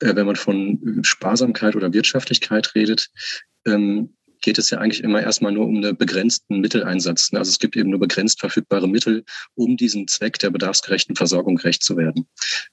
Äh, 0.00 0.16
wenn 0.16 0.24
man 0.24 0.36
von 0.36 1.00
Sparsamkeit 1.02 1.76
oder 1.76 1.92
Wirtschaftlichkeit 1.92 2.74
redet, 2.74 3.10
ähm, 3.66 4.14
geht 4.42 4.58
es 4.58 4.70
ja 4.70 4.78
eigentlich 4.78 5.02
immer 5.02 5.22
erstmal 5.22 5.52
nur 5.52 5.66
um 5.66 5.76
einen 5.76 5.96
begrenzten 5.96 6.60
Mitteleinsatz. 6.60 7.30
Also 7.32 7.48
es 7.48 7.58
gibt 7.58 7.76
eben 7.76 7.90
nur 7.90 8.00
begrenzt 8.00 8.40
verfügbare 8.40 8.88
Mittel, 8.88 9.24
um 9.54 9.76
diesen 9.76 10.08
Zweck 10.08 10.38
der 10.38 10.50
bedarfsgerechten 10.50 11.16
Versorgung 11.16 11.56
gerecht 11.56 11.82
zu 11.82 11.96
werden. 11.96 12.26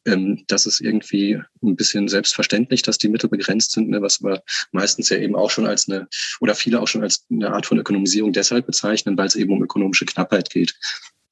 Ähm, 0.05 0.43
das 0.47 0.65
ist 0.65 0.81
irgendwie 0.81 1.39
ein 1.63 1.75
bisschen 1.75 2.07
selbstverständlich, 2.07 2.81
dass 2.81 2.97
die 2.97 3.09
Mittel 3.09 3.29
begrenzt 3.29 3.71
sind, 3.71 3.89
ne, 3.89 4.01
was 4.01 4.21
wir 4.21 4.41
meistens 4.71 5.09
ja 5.09 5.17
eben 5.17 5.35
auch 5.35 5.51
schon 5.51 5.67
als 5.67 5.87
eine, 5.87 6.07
oder 6.41 6.55
viele 6.55 6.81
auch 6.81 6.87
schon 6.87 7.03
als 7.03 7.25
eine 7.31 7.51
Art 7.51 7.65
von 7.65 7.77
Ökonomisierung 7.77 8.33
deshalb 8.33 8.65
bezeichnen, 8.65 9.17
weil 9.17 9.27
es 9.27 9.35
eben 9.35 9.53
um 9.53 9.63
ökonomische 9.63 10.05
Knappheit 10.05 10.49
geht. 10.49 10.75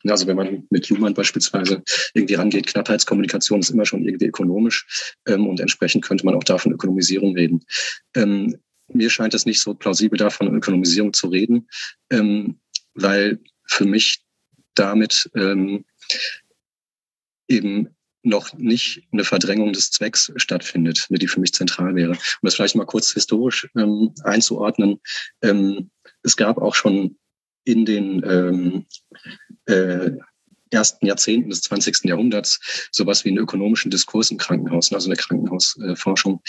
Also 0.06 0.28
wenn 0.28 0.38
man 0.38 0.68
mit 0.70 0.90
Luhmann 0.90 1.14
beispielsweise 1.14 1.84
irgendwie 2.14 2.36
rangeht, 2.36 2.68
Knappheitskommunikation 2.68 3.60
ist 3.60 3.72
immer 3.72 3.86
schon 3.86 4.04
irgendwie 4.04 4.28
ökonomisch 4.28 5.14
ähm, 5.28 5.48
und 5.48 5.60
entsprechend 5.60 6.06
könnte 6.06 6.26
man 6.26 6.36
auch 6.36 6.44
davon 6.44 6.72
Ökonomisierung 6.72 7.36
reden. 7.36 7.66
Ähm, 8.16 8.56
mir 8.88 9.10
scheint 9.10 9.34
es 9.34 9.46
nicht 9.46 9.62
so 9.62 9.74
plausibel, 9.74 10.18
davon 10.18 10.54
Ökonomisierung 10.54 11.14
zu 11.14 11.28
reden, 11.28 11.68
ähm, 12.10 12.60
weil 12.94 13.40
für 13.66 13.86
mich 13.86 14.24
damit 14.76 15.30
ähm, 15.36 15.86
eben 17.48 17.90
noch 18.24 18.54
nicht 18.54 19.08
eine 19.12 19.24
Verdrängung 19.24 19.74
des 19.74 19.92
Zwecks 19.92 20.32
stattfindet, 20.36 21.08
die 21.10 21.28
für 21.28 21.40
mich 21.40 21.54
zentral 21.54 21.96
wäre. 21.96 22.12
Um 22.12 22.20
das 22.44 22.56
vielleicht 22.56 22.76
mal 22.76 22.86
kurz 22.86 23.14
historisch 23.14 23.70
ähm, 23.76 24.14
einzuordnen. 24.24 25.00
Ähm, 25.42 25.92
es 26.24 26.36
gab 26.36 26.58
auch 26.58 26.76
schon 26.76 27.18
in 27.64 27.86
den 27.86 28.24
ähm, 28.26 28.86
äh, 29.66 30.12
ersten 30.72 31.06
Jahrzehnten 31.06 31.50
des 31.50 31.62
20. 31.62 32.06
Jahrhunderts 32.06 32.60
sowas 32.92 33.26
wie 33.26 33.30
einen 33.30 33.40
ökonomischen 33.40 33.92
Diskurs 33.92 34.32
im 34.32 34.38
Krankenhaus, 34.38 34.92
also 34.92 35.10
eine 35.10 35.18
Krankenhausforschung, 35.18 36.42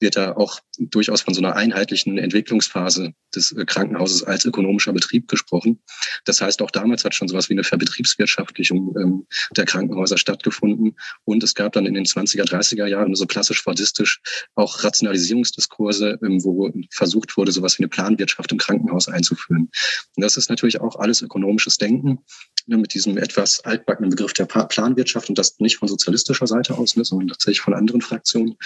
wird 0.00 0.16
da 0.16 0.32
auch 0.32 0.60
durchaus 0.78 1.22
von 1.22 1.34
so 1.34 1.40
einer 1.40 1.56
einheitlichen 1.56 2.18
Entwicklungsphase 2.18 3.12
des 3.34 3.52
äh, 3.52 3.64
Krankenhauses 3.64 4.24
als 4.24 4.44
ökonomischer 4.44 4.92
Betrieb 4.92 5.28
gesprochen. 5.28 5.80
Das 6.24 6.40
heißt, 6.40 6.62
auch 6.62 6.70
damals 6.70 7.04
hat 7.04 7.14
schon 7.14 7.28
sowas 7.28 7.48
wie 7.48 7.54
eine 7.54 7.64
Verbetriebswirtschaftlichung 7.64 8.94
ähm, 8.96 9.26
der 9.56 9.64
Krankenhäuser 9.64 10.18
stattgefunden. 10.18 10.96
Und 11.24 11.42
es 11.42 11.54
gab 11.54 11.72
dann 11.72 11.86
in 11.86 11.94
den 11.94 12.04
20er, 12.04 12.44
30er 12.44 12.86
Jahren 12.86 13.14
so 13.14 13.26
klassisch 13.26 13.62
fordistisch 13.62 14.20
auch 14.54 14.82
Rationalisierungsdiskurse, 14.84 16.18
ähm, 16.22 16.42
wo 16.44 16.70
versucht 16.90 17.36
wurde, 17.36 17.52
sowas 17.52 17.78
wie 17.78 17.84
eine 17.84 17.88
Planwirtschaft 17.88 18.52
im 18.52 18.58
Krankenhaus 18.58 19.08
einzuführen. 19.08 19.70
Und 20.16 20.22
das 20.22 20.36
ist 20.36 20.50
natürlich 20.50 20.80
auch 20.80 20.96
alles 20.96 21.22
ökonomisches 21.22 21.78
Denken 21.78 22.18
ne, 22.66 22.76
mit 22.76 22.94
diesem 22.94 23.16
etwas 23.18 23.63
altbackenen 23.64 24.10
Begriff 24.10 24.32
der 24.32 24.46
Planwirtschaft 24.46 25.28
und 25.28 25.38
das 25.38 25.58
nicht 25.58 25.78
von 25.78 25.88
sozialistischer 25.88 26.46
Seite 26.46 26.76
aus, 26.76 26.96
ne, 26.96 27.04
sondern 27.04 27.28
tatsächlich 27.28 27.60
von 27.60 27.74
anderen 27.74 28.00
Fraktionen. 28.00 28.56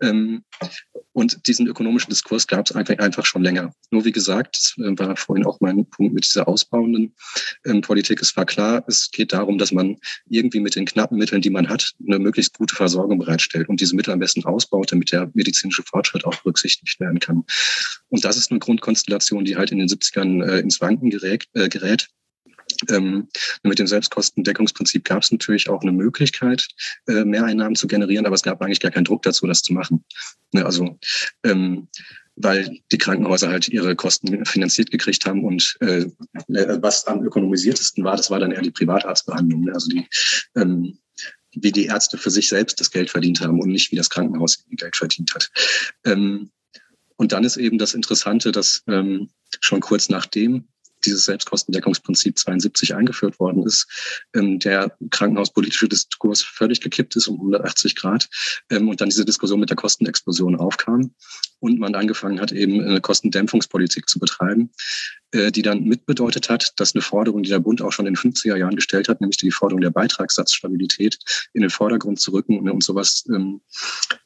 Ähm, 0.00 0.44
und 1.12 1.46
diesen 1.46 1.66
ökonomischen 1.66 2.10
Diskurs 2.10 2.46
gab 2.46 2.68
es 2.68 2.76
einfach, 2.76 3.24
schon 3.24 3.42
länger. 3.42 3.72
Nur 3.90 4.04
wie 4.04 4.12
gesagt, 4.12 4.56
das 4.56 4.74
äh, 4.76 4.98
war 4.98 5.16
vorhin 5.16 5.46
auch 5.46 5.58
mein 5.60 5.86
Punkt 5.88 6.12
mit 6.12 6.26
dieser 6.26 6.46
ausbauenden 6.46 7.14
ähm, 7.64 7.80
Politik. 7.80 8.20
Es 8.20 8.36
war 8.36 8.44
klar, 8.44 8.84
es 8.86 9.10
geht 9.10 9.32
darum, 9.32 9.56
dass 9.56 9.72
man 9.72 9.96
irgendwie 10.28 10.60
mit 10.60 10.76
den 10.76 10.84
knappen 10.84 11.16
Mitteln, 11.16 11.40
die 11.40 11.48
man 11.48 11.70
hat, 11.70 11.94
eine 12.06 12.18
möglichst 12.18 12.58
gute 12.58 12.74
Versorgung 12.74 13.18
bereitstellt 13.18 13.70
und 13.70 13.80
diese 13.80 13.96
Mittel 13.96 14.12
am 14.12 14.18
besten 14.18 14.44
ausbaut, 14.44 14.92
damit 14.92 15.10
der 15.10 15.30
medizinische 15.32 15.82
Fortschritt 15.84 16.26
auch 16.26 16.36
berücksichtigt 16.42 17.00
werden 17.00 17.18
kann. 17.18 17.44
Und 18.10 18.24
das 18.24 18.36
ist 18.36 18.50
eine 18.50 18.60
Grundkonstellation, 18.60 19.46
die 19.46 19.56
halt 19.56 19.72
in 19.72 19.78
den 19.78 19.88
70ern 19.88 20.44
äh, 20.44 20.60
ins 20.60 20.82
Wanken 20.82 21.08
gerät. 21.08 21.46
Äh, 21.54 21.70
gerät. 21.70 22.08
Ähm, 22.90 23.28
mit 23.62 23.78
dem 23.78 23.86
Selbstkostendeckungsprinzip 23.86 25.04
gab 25.04 25.22
es 25.22 25.32
natürlich 25.32 25.68
auch 25.68 25.82
eine 25.82 25.92
Möglichkeit, 25.92 26.66
äh, 27.08 27.24
Mehreinnahmen 27.24 27.76
zu 27.76 27.86
generieren, 27.86 28.26
aber 28.26 28.34
es 28.34 28.42
gab 28.42 28.60
eigentlich 28.62 28.80
gar 28.80 28.90
keinen 28.90 29.04
Druck 29.04 29.22
dazu, 29.22 29.46
das 29.46 29.62
zu 29.62 29.72
machen. 29.72 30.04
Ne, 30.52 30.64
also 30.64 30.98
ähm, 31.44 31.88
weil 32.36 32.80
die 32.92 32.98
Krankenhäuser 32.98 33.48
halt 33.48 33.68
ihre 33.68 33.96
Kosten 33.96 34.44
finanziert 34.44 34.90
gekriegt 34.90 35.24
haben 35.24 35.44
und 35.44 35.76
äh, 35.80 36.06
was 36.48 37.06
am 37.06 37.22
ökonomisiertesten 37.22 38.04
war, 38.04 38.16
das 38.16 38.30
war 38.30 38.38
dann 38.38 38.52
eher 38.52 38.60
die 38.60 38.70
Privatarztbehandlung. 38.70 39.62
Ne? 39.62 39.72
Also 39.72 39.88
die 39.88 40.06
ähm, 40.54 40.98
wie 41.56 41.72
die 41.72 41.86
Ärzte 41.86 42.18
für 42.18 42.30
sich 42.30 42.48
selbst 42.48 42.80
das 42.80 42.90
Geld 42.90 43.10
verdient 43.10 43.40
haben 43.40 43.60
und 43.60 43.70
nicht 43.70 43.90
wie 43.90 43.96
das 43.96 44.10
Krankenhaus 44.10 44.64
Geld 44.70 44.96
verdient 44.96 45.34
hat. 45.34 45.50
Ähm, 46.04 46.50
und 47.16 47.32
dann 47.32 47.44
ist 47.44 47.56
eben 47.56 47.78
das 47.78 47.94
Interessante, 47.94 48.52
dass 48.52 48.82
ähm, 48.86 49.30
schon 49.60 49.80
kurz 49.80 50.08
nachdem 50.08 50.68
dieses 51.06 51.24
Selbstkostendeckungsprinzip 51.24 52.38
72 52.38 52.94
eingeführt 52.94 53.40
worden 53.40 53.64
ist, 53.64 53.86
ähm, 54.34 54.58
der 54.58 54.96
krankenhauspolitische 55.10 55.88
Diskurs 55.88 56.42
völlig 56.42 56.80
gekippt 56.80 57.16
ist 57.16 57.28
um 57.28 57.36
180 57.36 57.96
Grad 57.96 58.28
ähm, 58.70 58.88
und 58.88 59.00
dann 59.00 59.08
diese 59.08 59.24
Diskussion 59.24 59.60
mit 59.60 59.70
der 59.70 59.76
Kostenexplosion 59.76 60.56
aufkam 60.56 61.14
und 61.60 61.78
man 61.78 61.94
angefangen 61.94 62.40
hat, 62.40 62.52
eben 62.52 62.82
eine 62.82 63.00
Kostendämpfungspolitik 63.00 64.08
zu 64.08 64.18
betreiben, 64.18 64.70
die 65.52 65.62
dann 65.62 65.84
mitbedeutet 65.84 66.48
hat, 66.48 66.72
dass 66.76 66.94
eine 66.94 67.02
Forderung, 67.02 67.42
die 67.42 67.50
der 67.50 67.58
Bund 67.58 67.82
auch 67.82 67.92
schon 67.92 68.06
in 68.06 68.14
den 68.14 68.32
50er 68.32 68.56
Jahren 68.56 68.76
gestellt 68.76 69.08
hat, 69.08 69.20
nämlich 69.20 69.36
die 69.36 69.50
Forderung 69.50 69.80
der 69.80 69.90
Beitragssatzstabilität 69.90 71.18
in 71.52 71.62
den 71.62 71.70
Vordergrund 71.70 72.20
zu 72.20 72.32
rücken 72.32 72.68
und 72.68 72.82
sowas 72.82 73.24
ähm, 73.28 73.60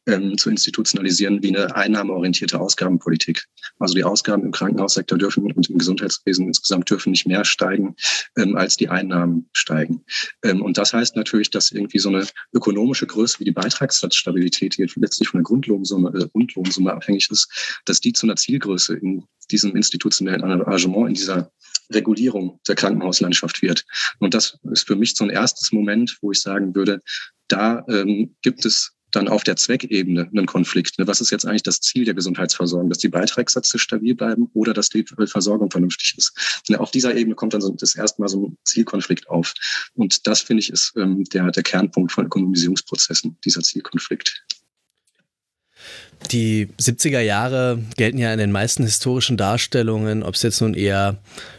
ähm, 0.07 0.37
zu 0.39 0.51
institutionalisieren 0.51 1.43
wie 1.43 1.57
eine 1.57 1.75
einnahmeorientierte 1.75 2.61
Ausgabenpolitik. 2.61 3.45
Also 3.79 3.95
die 3.95 4.05
Ausgaben 4.05 4.45
im 4.45 4.53
Krankenhaussektor 4.53 5.19
dürfen 5.19 5.45
und 5.45 5.69
im 5.69 5.79
Gesundheitswesen 5.79 6.49
insgesamt 6.49 6.91
dürfen 6.91 7.11
nicht 7.11 7.27
mehr 7.27 7.45
steigen, 7.45 7.97
ähm, 8.37 8.57
als 8.57 8.77
die 8.77 8.89
Einnahmen 8.89 9.49
steigen. 9.53 10.05
Ähm, 10.43 10.63
und 10.63 10.79
das 10.79 10.93
heißt 10.93 11.17
natürlich, 11.17 11.51
dass 11.51 11.71
irgendwie 11.71 11.99
so 11.99 12.09
eine 12.09 12.27
ökonomische 12.53 13.07
Größe 13.07 13.41
wie 13.41 13.45
die 13.45 13.53
Beitragssatzstabilität, 13.53 14.77
die 14.77 14.89
letztlich 14.97 15.29
von 15.29 15.39
der 15.39 15.45
Grundlohnsumme, 15.45 16.11
äh, 16.19 16.29
Grundlohnsumme 16.29 16.93
abhängig 16.93 17.31
ist, 17.31 17.81
dass 17.85 18.01
die 18.01 18.13
zu 18.13 18.27
einer 18.27 18.37
Zielgröße 18.37 18.95
in 18.95 19.25
diesem 19.51 19.75
institutionellen 19.77 20.43
Engagement, 20.43 21.00
in 21.07 21.15
dieser 21.15 21.51
Regulierung 21.93 22.61
der 22.69 22.77
Krankenhauslandschaft 22.77 23.63
wird. 23.63 23.85
Und 24.19 24.35
das 24.35 24.59
ist 24.71 24.87
für 24.87 24.97
mich 24.97 25.15
so 25.15 25.25
ein 25.25 25.31
erstes 25.31 25.73
Moment, 25.73 26.19
wo 26.21 26.31
ich 26.31 26.41
sagen 26.41 26.75
würde, 26.75 27.01
da 27.49 27.85
ähm, 27.89 28.37
gibt 28.43 28.65
es 28.65 28.95
dann 29.11 29.29
auf 29.29 29.43
der 29.43 29.57
Zweckebene 29.57 30.29
einen 30.29 30.47
Konflikt. 30.47 30.99
Ne? 30.99 31.07
Was 31.07 31.21
ist 31.21 31.31
jetzt 31.31 31.45
eigentlich 31.45 31.63
das 31.63 31.81
Ziel 31.81 32.05
der 32.05 32.15
Gesundheitsversorgung? 32.15 32.89
Dass 32.89 32.99
die 32.99 33.09
Beitragssätze 33.09 33.79
stabil 33.79 34.15
bleiben 34.15 34.49
oder 34.55 34.73
dass 34.73 34.89
die 34.89 35.05
Versorgung 35.27 35.71
vernünftig 35.71 36.15
ist? 36.17 36.63
Ne? 36.69 36.79
Auf 36.79 36.91
dieser 36.91 37.15
Ebene 37.17 37.35
kommt 37.35 37.55
dann 37.55 37.77
das 37.77 37.95
erste 37.95 38.21
Mal 38.21 38.29
so 38.29 38.49
ein 38.49 38.59
Zielkonflikt 38.65 39.29
auf. 39.29 39.53
Und 39.95 40.27
das, 40.27 40.43
finde 40.43 40.63
ich, 40.63 40.71
ist 40.71 40.93
ähm, 40.97 41.25
der, 41.25 41.51
der 41.51 41.63
Kernpunkt 41.63 42.13
von 42.13 42.27
Ökonomisierungsprozessen, 42.27 43.37
dieser 43.45 43.63
Zielkonflikt. 43.63 44.45
Die 46.31 46.69
70er 46.81 47.21
Jahre 47.21 47.79
gelten 47.97 48.19
ja 48.19 48.33
in 48.33 48.39
den 48.39 48.53
meisten 48.53 48.85
historischen 48.85 49.37
Darstellungen, 49.37 50.23
ob 50.23 50.35
es 50.35 50.43
jetzt 50.43 50.61
nun 50.61 50.75
eher 50.75 51.17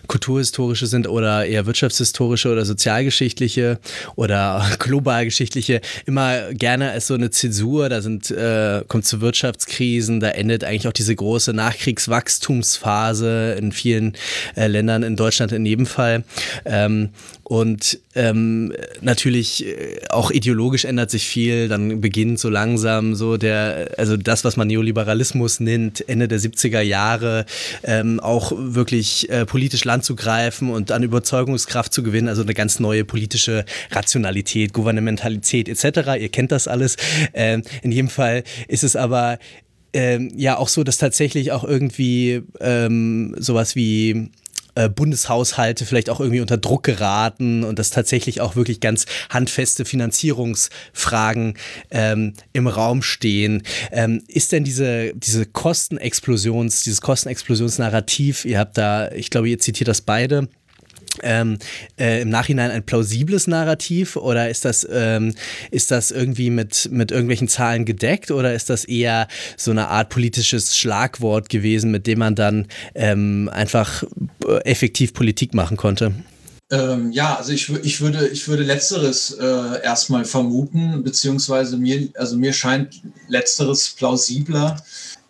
kulturhistorische 0.07 0.87
sind 0.87 1.07
oder 1.07 1.45
eher 1.45 1.65
wirtschaftshistorische 1.65 2.51
oder 2.51 2.65
sozialgeschichtliche 2.65 3.79
oder 4.15 4.65
globalgeschichtliche, 4.79 5.81
immer 6.05 6.53
gerne 6.53 6.91
als 6.91 7.07
so 7.07 7.13
eine 7.13 7.31
Zäsur. 7.31 7.89
Da 7.89 8.01
sind, 8.01 8.29
äh, 8.31 8.83
kommt 8.87 9.05
zu 9.05 9.21
Wirtschaftskrisen, 9.21 10.19
da 10.19 10.29
endet 10.29 10.63
eigentlich 10.63 10.87
auch 10.87 10.93
diese 10.93 11.15
große 11.15 11.53
Nachkriegswachstumsphase 11.53 13.55
in 13.57 13.71
vielen 13.71 14.13
äh, 14.55 14.67
Ländern, 14.67 15.03
in 15.03 15.15
Deutschland 15.15 15.51
in 15.53 15.65
jedem 15.65 15.85
Fall. 15.85 16.23
Ähm, 16.65 17.09
Und 17.51 17.99
ähm, 18.15 18.71
natürlich 19.01 19.65
äh, 19.65 19.99
auch 20.09 20.31
ideologisch 20.31 20.85
ändert 20.85 21.11
sich 21.11 21.27
viel. 21.27 21.67
Dann 21.67 21.99
beginnt 21.99 22.39
so 22.39 22.47
langsam 22.47 23.13
so 23.13 23.35
der, 23.35 23.89
also 23.97 24.15
das, 24.15 24.45
was 24.45 24.55
man 24.55 24.69
Neoliberalismus 24.69 25.59
nennt, 25.59 26.07
Ende 26.07 26.29
der 26.29 26.39
70er 26.39 26.79
Jahre, 26.79 27.45
ähm, 27.83 28.21
auch 28.21 28.53
wirklich 28.55 29.29
äh, 29.29 29.45
politisch 29.45 29.83
Land 29.83 30.05
zu 30.05 30.15
greifen 30.15 30.69
und 30.69 30.93
an 30.93 31.03
Überzeugungskraft 31.03 31.93
zu 31.93 32.03
gewinnen. 32.03 32.29
Also 32.29 32.43
eine 32.43 32.53
ganz 32.53 32.79
neue 32.79 33.03
politische 33.03 33.65
Rationalität, 33.91 34.71
Gouvernementalität 34.71 35.67
etc. 35.67 36.21
Ihr 36.21 36.29
kennt 36.29 36.53
das 36.53 36.69
alles. 36.69 36.95
Ähm, 37.33 37.63
in 37.81 37.91
jedem 37.91 38.07
Fall 38.07 38.45
ist 38.69 38.85
es 38.85 38.95
aber 38.95 39.39
ähm, 39.91 40.31
ja 40.37 40.55
auch 40.55 40.69
so, 40.69 40.85
dass 40.85 40.99
tatsächlich 40.99 41.51
auch 41.51 41.65
irgendwie 41.65 42.43
ähm, 42.61 43.35
sowas 43.37 43.75
wie 43.75 44.31
äh, 44.75 44.89
Bundeshaushalte 44.89 45.85
vielleicht 45.85 46.09
auch 46.09 46.19
irgendwie 46.19 46.41
unter 46.41 46.57
Druck 46.57 46.83
geraten 46.83 47.63
und 47.63 47.79
dass 47.79 47.89
tatsächlich 47.89 48.41
auch 48.41 48.55
wirklich 48.55 48.79
ganz 48.79 49.05
handfeste 49.29 49.85
Finanzierungsfragen 49.85 51.55
ähm, 51.89 52.33
im 52.53 52.67
Raum 52.67 53.01
stehen. 53.01 53.63
Ähm, 53.91 54.23
ist 54.27 54.51
denn 54.51 54.63
diese, 54.63 55.13
diese 55.15 55.45
Kostenexplosions, 55.45 56.83
dieses 56.83 57.01
Kostenexplosionsnarrativ, 57.01 58.45
ihr 58.45 58.59
habt 58.59 58.77
da, 58.77 59.11
ich 59.11 59.29
glaube, 59.29 59.49
ihr 59.49 59.59
zitiert 59.59 59.87
das 59.87 60.01
beide, 60.01 60.47
ähm, 61.23 61.57
äh, 61.99 62.21
im 62.21 62.29
Nachhinein 62.29 62.71
ein 62.71 62.83
plausibles 62.83 63.47
Narrativ 63.47 64.15
oder 64.15 64.49
ist 64.49 64.65
das, 64.65 64.87
ähm, 64.91 65.33
ist 65.71 65.91
das 65.91 66.11
irgendwie 66.11 66.49
mit, 66.49 66.89
mit 66.91 67.11
irgendwelchen 67.11 67.47
Zahlen 67.47 67.85
gedeckt 67.85 68.31
oder 68.31 68.53
ist 68.53 68.69
das 68.69 68.85
eher 68.85 69.27
so 69.57 69.71
eine 69.71 69.87
Art 69.87 70.09
politisches 70.09 70.77
Schlagwort 70.77 71.49
gewesen, 71.49 71.91
mit 71.91 72.07
dem 72.07 72.19
man 72.19 72.35
dann 72.35 72.67
ähm, 72.95 73.49
einfach 73.51 74.03
äh, 74.47 74.57
effektiv 74.63 75.13
Politik 75.13 75.53
machen 75.53 75.77
konnte? 75.77 76.13
Ähm, 76.71 77.11
ja, 77.11 77.35
also 77.35 77.51
ich, 77.51 77.69
ich, 77.83 77.99
würde, 77.99 78.29
ich 78.29 78.47
würde 78.47 78.63
Letzteres 78.63 79.31
äh, 79.31 79.83
erstmal 79.83 80.23
vermuten, 80.23 81.03
beziehungsweise 81.03 81.75
mir, 81.75 82.07
also 82.15 82.37
mir 82.37 82.53
scheint 82.53 83.01
Letzteres 83.27 83.89
plausibler 83.89 84.81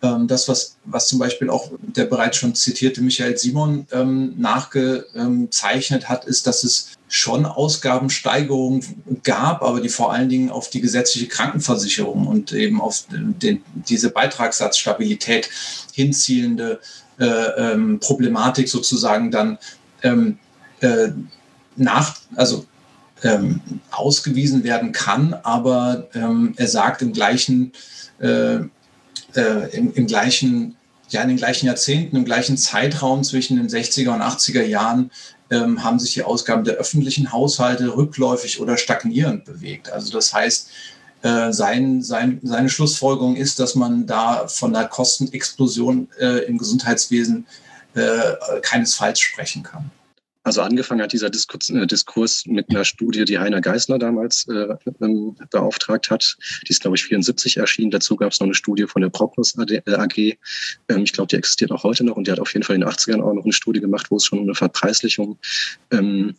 das, 0.02 0.48
was, 0.48 0.76
was 0.84 1.06
zum 1.06 1.20
Beispiel 1.20 1.48
auch 1.48 1.70
der 1.80 2.06
bereits 2.06 2.36
schon 2.36 2.56
zitierte 2.56 3.00
Michael 3.02 3.38
Simon 3.38 3.86
ähm, 3.92 4.34
nachgezeichnet 4.36 6.08
hat, 6.08 6.24
ist, 6.24 6.48
dass 6.48 6.64
es 6.64 6.92
schon 7.06 7.46
Ausgabensteigerungen 7.46 8.82
gab, 9.22 9.62
aber 9.62 9.80
die 9.80 9.88
vor 9.88 10.12
allen 10.12 10.28
Dingen 10.28 10.50
auf 10.50 10.70
die 10.70 10.80
gesetzliche 10.80 11.28
Krankenversicherung 11.28 12.26
und 12.26 12.52
eben 12.52 12.80
auf 12.80 13.04
den, 13.12 13.62
diese 13.88 14.10
Beitragssatzstabilität 14.10 15.48
hinzielende 15.92 16.80
äh, 17.20 17.24
ähm, 17.24 18.00
Problematik 18.00 18.68
sozusagen 18.68 19.30
dann 19.30 19.58
ähm, 20.02 20.38
äh, 20.80 21.10
nach, 21.76 22.16
also 22.34 22.66
ähm, 23.22 23.60
ausgewiesen 23.92 24.64
werden 24.64 24.90
kann, 24.90 25.34
aber 25.44 26.08
ähm, 26.14 26.54
er 26.56 26.66
sagt 26.66 27.02
im 27.02 27.12
gleichen 27.12 27.72
äh, 28.18 28.60
äh, 29.34 29.76
im, 29.76 29.92
im, 29.94 30.06
gleichen, 30.06 30.76
ja, 31.08 31.22
in 31.22 31.28
den 31.28 31.36
gleichen 31.36 31.66
Jahrzehnten, 31.66 32.16
im 32.16 32.24
gleichen 32.24 32.56
Zeitraum 32.56 33.24
zwischen 33.24 33.56
den 33.56 33.68
60er 33.68 34.14
und 34.14 34.22
80er 34.22 34.62
Jahren 34.62 35.10
ähm, 35.50 35.84
haben 35.84 35.98
sich 35.98 36.14
die 36.14 36.22
Ausgaben 36.22 36.64
der 36.64 36.74
öffentlichen 36.74 37.32
Haushalte 37.32 37.96
rückläufig 37.96 38.60
oder 38.60 38.76
stagnierend 38.76 39.44
bewegt. 39.44 39.90
Also 39.90 40.12
das 40.12 40.32
heißt, 40.32 40.70
äh, 41.22 41.52
sein, 41.52 42.02
sein, 42.02 42.40
seine 42.42 42.68
Schlussfolgerung 42.68 43.36
ist, 43.36 43.60
dass 43.60 43.74
man 43.74 44.06
da 44.06 44.48
von 44.48 44.74
einer 44.74 44.88
Kostenexplosion 44.88 46.08
äh, 46.18 46.44
im 46.46 46.58
Gesundheitswesen 46.58 47.46
äh, 47.94 48.60
keinesfalls 48.62 49.20
sprechen 49.20 49.62
kann. 49.62 49.90
Also 50.44 50.60
angefangen 50.60 51.00
hat 51.02 51.12
dieser 51.12 51.30
Diskurs, 51.30 51.70
äh, 51.70 51.86
Diskurs 51.86 52.44
mit 52.46 52.68
einer 52.70 52.84
Studie, 52.84 53.24
die 53.24 53.38
Heiner 53.38 53.60
Geißler 53.60 53.98
damals 53.98 54.46
äh, 54.48 54.74
ähm, 55.00 55.36
beauftragt 55.50 56.10
hat. 56.10 56.36
Die 56.66 56.70
ist, 56.70 56.80
glaube 56.80 56.96
ich, 56.96 57.04
74 57.04 57.58
erschienen. 57.58 57.90
Dazu 57.92 58.16
gab 58.16 58.32
es 58.32 58.40
noch 58.40 58.46
eine 58.46 58.54
Studie 58.54 58.86
von 58.86 59.02
der 59.02 59.08
Prognos 59.08 59.56
AG. 59.56 60.18
Äh, 60.18 60.36
ähm, 60.88 61.04
ich 61.04 61.12
glaube, 61.12 61.28
die 61.28 61.36
existiert 61.36 61.70
auch 61.70 61.84
heute 61.84 62.04
noch 62.04 62.16
und 62.16 62.26
die 62.26 62.32
hat 62.32 62.40
auf 62.40 62.52
jeden 62.54 62.64
Fall 62.64 62.74
in 62.74 62.80
den 62.80 62.90
80ern 62.90 63.20
auch 63.20 63.34
noch 63.34 63.44
eine 63.44 63.52
Studie 63.52 63.80
gemacht, 63.80 64.10
wo 64.10 64.16
es 64.16 64.24
schon 64.24 64.40
um 64.40 64.44
eine 64.44 64.54
Verpreislichung 64.54 65.38
ähm, 65.92 66.34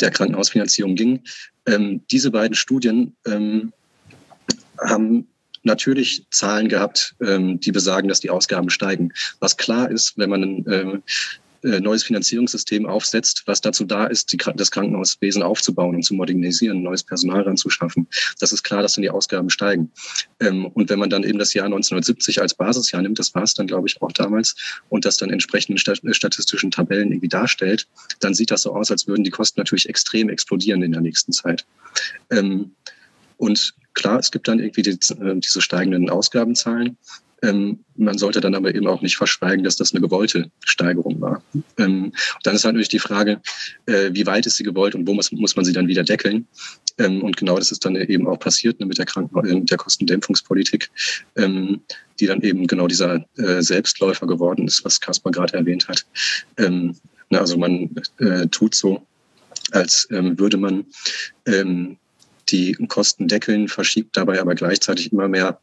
der 0.00 0.10
Krankenhausfinanzierung 0.10 0.96
ging. 0.96 1.22
Ähm, 1.66 2.02
diese 2.10 2.32
beiden 2.32 2.54
Studien 2.54 3.14
ähm, 3.26 3.72
haben 4.80 5.28
natürlich 5.62 6.26
Zahlen 6.30 6.68
gehabt, 6.68 7.14
ähm, 7.20 7.60
die 7.60 7.72
besagen, 7.72 8.08
dass 8.08 8.20
die 8.20 8.30
Ausgaben 8.30 8.70
steigen. 8.70 9.12
Was 9.40 9.56
klar 9.56 9.90
ist, 9.90 10.16
wenn 10.16 10.30
man 10.30 10.42
ähm, 10.42 11.02
äh, 11.66 11.80
neues 11.80 12.04
Finanzierungssystem 12.04 12.86
aufsetzt, 12.86 13.42
was 13.46 13.60
dazu 13.60 13.84
da 13.84 14.06
ist, 14.06 14.32
die, 14.32 14.38
das 14.54 14.70
Krankenhauswesen 14.70 15.42
aufzubauen 15.42 15.96
und 15.96 16.02
zu 16.02 16.14
modernisieren, 16.14 16.82
neues 16.82 17.02
Personal 17.02 17.42
ranzuschaffen. 17.42 18.06
Das 18.38 18.52
ist 18.52 18.62
klar, 18.62 18.82
dass 18.82 18.94
dann 18.94 19.02
die 19.02 19.10
Ausgaben 19.10 19.50
steigen. 19.50 19.90
Ähm, 20.40 20.66
und 20.66 20.88
wenn 20.90 20.98
man 20.98 21.10
dann 21.10 21.24
eben 21.24 21.38
das 21.38 21.54
Jahr 21.54 21.66
1970 21.66 22.40
als 22.40 22.54
Basisjahr 22.54 23.02
nimmt, 23.02 23.18
das 23.18 23.34
war 23.34 23.42
es 23.42 23.54
dann, 23.54 23.66
glaube 23.66 23.88
ich, 23.88 24.00
auch 24.00 24.12
damals, 24.12 24.54
und 24.88 25.04
das 25.04 25.16
dann 25.16 25.30
entsprechend 25.30 25.84
in 25.86 26.14
statistischen 26.14 26.70
Tabellen 26.70 27.10
irgendwie 27.10 27.28
darstellt, 27.28 27.88
dann 28.20 28.34
sieht 28.34 28.50
das 28.50 28.62
so 28.62 28.72
aus, 28.72 28.90
als 28.90 29.08
würden 29.08 29.24
die 29.24 29.30
Kosten 29.30 29.60
natürlich 29.60 29.88
extrem 29.88 30.28
explodieren 30.28 30.82
in 30.82 30.92
der 30.92 31.00
nächsten 31.00 31.32
Zeit. 31.32 31.66
Ähm, 32.30 32.72
und 33.38 33.74
klar, 33.94 34.20
es 34.20 34.30
gibt 34.30 34.46
dann 34.46 34.60
irgendwie 34.60 34.82
die, 34.82 34.90
äh, 34.90 35.34
diese 35.36 35.60
steigenden 35.60 36.10
Ausgabenzahlen. 36.10 36.96
Ähm, 37.42 37.80
man 37.96 38.16
sollte 38.16 38.40
dann 38.40 38.54
aber 38.54 38.74
eben 38.74 38.86
auch 38.86 39.02
nicht 39.02 39.16
verschweigen, 39.16 39.64
dass 39.64 39.76
das 39.76 39.92
eine 39.92 40.00
gewollte 40.00 40.50
Steigerung 40.64 41.20
war. 41.20 41.42
Ähm, 41.78 42.12
dann 42.42 42.54
ist 42.54 42.64
halt 42.64 42.74
natürlich 42.74 42.88
die 42.88 42.98
Frage, 42.98 43.40
äh, 43.86 44.10
wie 44.12 44.26
weit 44.26 44.46
ist 44.46 44.56
sie 44.56 44.64
gewollt 44.64 44.94
und 44.94 45.06
wo 45.06 45.14
muss, 45.14 45.30
muss 45.32 45.56
man 45.56 45.64
sie 45.64 45.72
dann 45.72 45.88
wieder 45.88 46.02
deckeln? 46.02 46.46
Ähm, 46.98 47.22
und 47.22 47.36
genau 47.36 47.58
das 47.58 47.72
ist 47.72 47.84
dann 47.84 47.96
eben 47.96 48.26
auch 48.26 48.38
passiert 48.38 48.80
ne, 48.80 48.86
mit 48.86 48.98
der 48.98 49.06
Kranken 49.06 49.46
äh, 49.46 49.64
der 49.64 49.76
Kostendämpfungspolitik, 49.76 50.90
ähm, 51.36 51.80
die 52.20 52.26
dann 52.26 52.40
eben 52.40 52.66
genau 52.66 52.86
dieser 52.86 53.24
äh, 53.36 53.60
Selbstläufer 53.62 54.26
geworden 54.26 54.66
ist, 54.66 54.84
was 54.84 55.00
Kaspar 55.00 55.32
gerade 55.32 55.54
erwähnt 55.54 55.88
hat. 55.88 56.06
Ähm, 56.56 56.96
na, 57.28 57.40
also 57.40 57.58
man 57.58 57.90
äh, 58.18 58.46
tut 58.48 58.74
so, 58.74 59.06
als 59.72 60.08
ähm, 60.10 60.38
würde 60.38 60.56
man 60.56 60.86
die 62.48 62.72
Kosten 62.88 63.28
deckeln, 63.28 63.68
verschiebt 63.68 64.16
dabei 64.16 64.40
aber 64.40 64.54
gleichzeitig 64.54 65.12
immer 65.12 65.28
mehr 65.28 65.60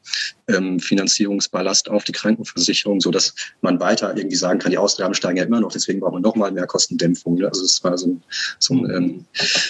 ähm, 0.48 0.80
Finanzierungsballast 0.80 1.90
auf 1.90 2.04
die 2.04 2.12
Krankenversicherung, 2.12 3.00
so 3.00 3.12
dass 3.12 3.34
man 3.62 3.80
weiter 3.80 4.16
irgendwie 4.16 4.36
sagen 4.36 4.60
kann, 4.60 4.72
die 4.72 4.78
Ausgaben 4.78 5.14
steigen 5.14 5.38
ja 5.38 5.44
immer 5.44 5.62
noch, 5.62 5.72
deswegen 5.72 6.00
braucht 6.00 6.14
man 6.14 6.22
noch 6.22 6.36
mal 6.36 6.52
mehr 6.52 6.68
Kostendämpfung. 6.68 7.36
Ne? 7.36 7.48
Also 7.48 7.64
es 7.64 7.84
war 7.84 7.98
so 7.98 8.08
ein, 8.08 8.24
so 8.60 8.74
ein 8.74 8.90
ähm, 8.92 9.26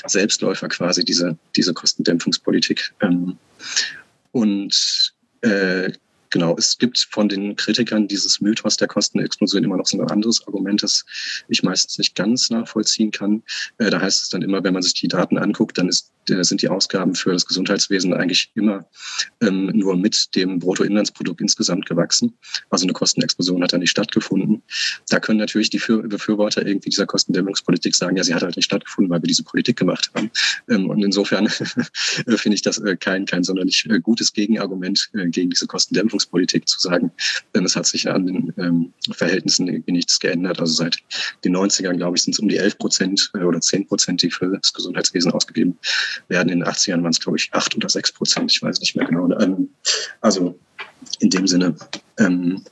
Selbstläufer 0.08 0.68
quasi, 0.70 1.04
diese, 1.04 1.38
diese 1.56 1.74
Kostendämpfungspolitik. 1.74 2.94
Ähm, 3.02 3.38
und 4.32 5.14
äh, 5.42 5.92
Genau, 6.34 6.56
es 6.58 6.80
gibt 6.80 7.08
von 7.12 7.30
den 7.30 7.56
Kritikern 7.56 8.08
dieses 8.08 8.42
Mythos 8.42 8.76
der 8.76 8.88
Kostenexplosion 8.88 9.64
immer 9.64 9.78
noch 9.78 9.86
so 9.86 10.02
ein 10.02 10.10
anderes 10.10 10.48
Argument, 10.48 10.82
das 10.82 11.06
ich 11.48 11.62
meistens 11.62 12.00
nicht 12.00 12.16
ganz 12.16 12.50
nachvollziehen 12.50 13.12
kann. 13.12 13.44
Äh, 13.78 13.92
da 13.92 14.02
heißt 14.02 14.24
es 14.24 14.30
dann 14.30 14.42
immer, 14.42 14.64
wenn 14.64 14.74
man 14.74 14.82
sich 14.82 14.96
die 14.96 15.08
Daten 15.08 15.38
anguckt, 15.38 15.78
dann 15.78 15.90
ist, 15.90 16.12
äh, 16.30 16.44
sind 16.44 16.64
die 16.64 16.70
Ausgaben 16.70 17.14
für 17.14 17.34
das 17.34 17.46
Gesundheitswesen 17.46 18.16
eigentlich 18.16 18.50
immer 18.56 18.88
ähm, 19.42 19.68
nur 19.76 19.96
mit 19.96 20.36
dem 20.36 20.58
Bruttoinlandsprodukt 20.58 21.40
insgesamt 21.40 21.86
gewachsen. 21.86 22.36
Also 22.72 22.86
eine 22.86 22.94
Kostenexplosion 22.94 23.62
hat 23.62 23.74
da 23.74 23.78
nicht 23.78 23.92
stattgefunden. 23.92 24.64
Da 25.10 25.20
können 25.20 25.38
natürlich 25.38 25.70
die 25.70 25.78
Befürworter 25.78 26.66
irgendwie 26.66 26.90
dieser 26.90 27.06
Kostendämmungspolitik 27.06 27.94
sagen, 27.94 28.18
ja, 28.18 28.24
sie 28.24 28.34
hat 28.34 28.42
halt 28.42 28.56
nicht 28.56 28.66
stattgefunden, 28.66 29.12
weil 29.12 29.22
wir 29.22 29.28
diese 29.28 29.44
Politik 29.44 29.78
gemacht 29.78 30.10
haben. 30.16 30.32
Ähm, 30.68 30.90
und 30.90 31.04
insofern 31.04 31.48
finde 32.28 32.56
ich 32.56 32.64
das 32.64 32.80
äh, 32.80 32.98
kein, 32.98 33.28
kein 33.28 33.44
sonderlich 33.44 33.86
äh, 33.88 34.00
gutes 34.00 34.34
Gegenargument 34.34 35.12
äh, 35.14 35.28
gegen 35.28 35.52
diese 35.52 35.68
Kostendämpfung. 35.68 36.23
Regierungspolitik 36.24 36.68
zu 36.68 36.80
sagen, 36.80 37.12
denn 37.54 37.66
es 37.66 37.76
hat 37.76 37.86
sich 37.86 38.10
an 38.10 38.26
den 38.26 38.54
ähm, 38.58 38.94
Verhältnissen 39.12 39.84
nichts 39.88 40.20
geändert. 40.20 40.60
Also 40.60 40.74
seit 40.74 40.98
den 41.44 41.56
90ern, 41.56 41.98
glaube 41.98 42.18
ich, 42.18 42.24
sind 42.24 42.34
es 42.34 42.40
um 42.40 42.48
die 42.48 42.58
11 42.58 42.78
Prozent 42.78 43.32
äh, 43.36 43.44
oder 43.44 43.60
10 43.60 43.88
Prozent, 43.88 44.22
die 44.22 44.32
für 44.32 44.58
das 44.58 44.74
Gesundheitswesen 44.74 45.32
ausgegeben 45.32 45.78
werden. 46.28 46.50
In 46.50 46.60
den 46.60 46.68
80ern 46.68 47.04
waren 47.04 47.12
es, 47.12 47.20
glaube 47.20 47.38
ich, 47.38 47.50
8 47.54 47.76
oder 47.76 47.90
6 47.90 48.12
Prozent, 48.14 48.52
ich 48.52 48.62
weiß 48.62 48.80
nicht 48.80 48.96
mehr 48.96 49.06
genau. 49.06 49.30
Ähm, 49.40 49.70
also 50.22 50.58
in 51.20 51.30
dem 51.30 51.48
Sinne, 51.48 51.76
ähm, 52.18 52.64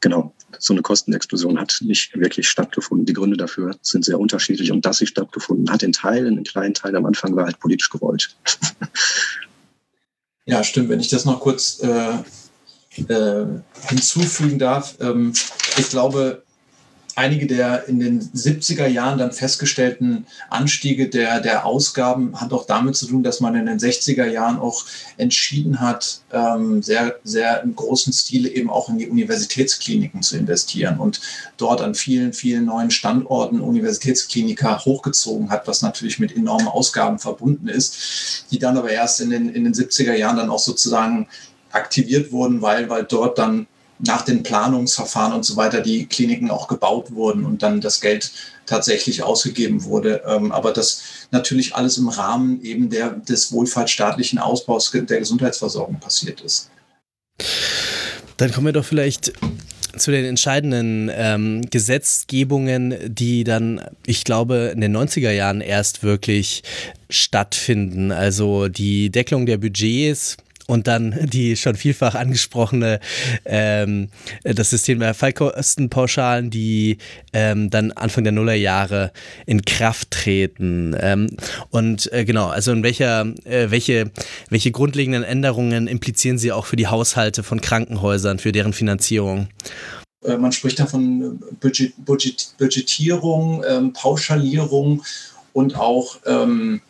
genau, 0.00 0.34
so 0.58 0.74
eine 0.74 0.82
Kostenexplosion 0.82 1.58
hat 1.58 1.78
nicht 1.80 2.16
wirklich 2.18 2.48
stattgefunden. 2.48 3.06
Die 3.06 3.14
Gründe 3.14 3.36
dafür 3.36 3.76
sind 3.82 4.04
sehr 4.04 4.18
unterschiedlich 4.20 4.70
und 4.70 4.84
dass 4.84 4.98
sie 4.98 5.06
stattgefunden 5.06 5.70
hat 5.70 5.82
in 5.82 5.92
Teilen, 5.92 6.38
in 6.38 6.44
kleinen 6.44 6.74
Teilen 6.74 6.96
am 6.96 7.06
Anfang 7.06 7.34
war 7.34 7.46
halt 7.46 7.58
politisch 7.58 7.90
gewollt. 7.90 8.36
Ja, 10.44 10.64
stimmt. 10.64 10.88
Wenn 10.88 11.00
ich 11.00 11.08
das 11.08 11.24
noch 11.24 11.40
kurz 11.40 11.80
äh, 11.82 12.18
äh, 12.96 13.44
hinzufügen 13.88 14.58
darf. 14.58 14.96
Ähm, 15.00 15.32
ich 15.78 15.88
glaube, 15.90 16.42
einige 17.14 17.46
der 17.46 17.88
in 17.88 18.00
den 18.00 18.20
70er 18.20 18.86
Jahren 18.86 19.18
dann 19.18 19.32
festgestellten 19.32 20.26
Anstiege 20.50 21.08
der, 21.08 21.40
der 21.40 21.66
Ausgaben 21.66 22.40
hat 22.40 22.52
auch 22.52 22.66
damit 22.66 22.96
zu 22.96 23.06
tun, 23.06 23.22
dass 23.22 23.40
man 23.40 23.54
in 23.54 23.66
den 23.66 23.78
60er 23.78 24.26
Jahren 24.26 24.58
auch 24.58 24.84
entschieden 25.18 25.80
hat, 25.80 26.20
ähm, 26.32 26.82
sehr, 26.82 27.16
sehr 27.24 27.62
im 27.62 27.74
großen 27.74 28.12
Stile 28.12 28.48
eben 28.48 28.70
auch 28.70 28.88
in 28.88 28.98
die 28.98 29.08
Universitätskliniken 29.08 30.22
zu 30.22 30.36
investieren 30.36 30.98
und 30.98 31.20
dort 31.56 31.80
an 31.80 31.94
vielen, 31.94 32.32
vielen 32.32 32.64
neuen 32.64 32.90
Standorten 32.90 33.60
Universitätskliniker 33.60 34.84
hochgezogen 34.84 35.50
hat, 35.50 35.66
was 35.66 35.82
natürlich 35.82 36.18
mit 36.18 36.34
enormen 36.34 36.68
Ausgaben 36.68 37.18
verbunden 37.18 37.68
ist, 37.68 38.46
die 38.50 38.58
dann 38.58 38.76
aber 38.76 38.90
erst 38.90 39.20
in 39.20 39.30
den, 39.30 39.48
in 39.54 39.64
den 39.64 39.74
70er 39.74 40.14
Jahren 40.14 40.36
dann 40.36 40.50
auch 40.50 40.58
sozusagen 40.58 41.28
aktiviert 41.72 42.32
wurden, 42.32 42.62
weil, 42.62 42.88
weil 42.88 43.04
dort 43.04 43.38
dann 43.38 43.66
nach 44.04 44.22
den 44.22 44.42
Planungsverfahren 44.42 45.32
und 45.32 45.44
so 45.44 45.56
weiter 45.56 45.80
die 45.80 46.06
Kliniken 46.06 46.50
auch 46.50 46.66
gebaut 46.66 47.12
wurden 47.12 47.44
und 47.44 47.62
dann 47.62 47.80
das 47.80 48.00
Geld 48.00 48.32
tatsächlich 48.66 49.22
ausgegeben 49.22 49.84
wurde. 49.84 50.22
Ähm, 50.26 50.50
aber 50.50 50.72
das 50.72 51.02
natürlich 51.30 51.74
alles 51.74 51.98
im 51.98 52.08
Rahmen 52.08 52.62
eben 52.62 52.90
der, 52.90 53.10
des 53.10 53.52
wohlfahrtsstaatlichen 53.52 54.38
Ausbaus 54.38 54.90
der 54.90 55.18
Gesundheitsversorgung 55.18 56.00
passiert 56.00 56.40
ist. 56.40 56.70
Dann 58.36 58.50
kommen 58.50 58.66
wir 58.66 58.72
doch 58.72 58.84
vielleicht 58.84 59.32
zu 59.96 60.10
den 60.10 60.24
entscheidenden 60.24 61.10
ähm, 61.12 61.62
Gesetzgebungen, 61.70 63.14
die 63.14 63.44
dann, 63.44 63.82
ich 64.06 64.24
glaube, 64.24 64.72
in 64.74 64.80
den 64.80 64.96
90er 64.96 65.30
Jahren 65.30 65.60
erst 65.60 66.02
wirklich 66.02 66.62
stattfinden. 67.10 68.10
Also 68.10 68.68
die 68.68 69.10
Deckelung 69.10 69.46
der 69.46 69.58
Budgets 69.58 70.38
und 70.66 70.86
dann 70.86 71.14
die 71.22 71.56
schon 71.56 71.74
vielfach 71.74 72.14
angesprochene, 72.14 73.00
ähm, 73.44 74.08
das 74.44 74.70
System 74.70 75.00
der 75.00 75.14
Fallkostenpauschalen, 75.14 76.50
die 76.50 76.98
ähm, 77.32 77.70
dann 77.70 77.92
Anfang 77.92 78.24
der 78.24 78.32
Nullerjahre 78.32 79.12
in 79.46 79.62
Kraft 79.62 80.10
treten. 80.10 80.96
Ähm, 80.98 81.28
und 81.70 82.12
äh, 82.12 82.24
genau, 82.24 82.48
also 82.48 82.72
in 82.72 82.82
welcher, 82.82 83.26
äh, 83.44 83.70
welche, 83.70 84.10
welche 84.48 84.70
grundlegenden 84.70 85.24
Änderungen 85.24 85.86
implizieren 85.86 86.38
sie 86.38 86.52
auch 86.52 86.66
für 86.66 86.76
die 86.76 86.86
Haushalte 86.86 87.42
von 87.42 87.60
Krankenhäusern, 87.60 88.38
für 88.38 88.52
deren 88.52 88.72
Finanzierung? 88.72 89.48
Äh, 90.24 90.36
man 90.36 90.52
spricht 90.52 90.78
da 90.78 90.86
von 90.86 91.40
Budget, 91.60 91.92
Budget, 92.04 92.54
Budgetierung, 92.58 93.64
ähm, 93.68 93.92
Pauschalierung 93.92 95.02
und 95.52 95.76
auch 95.76 96.18
ähm, 96.26 96.80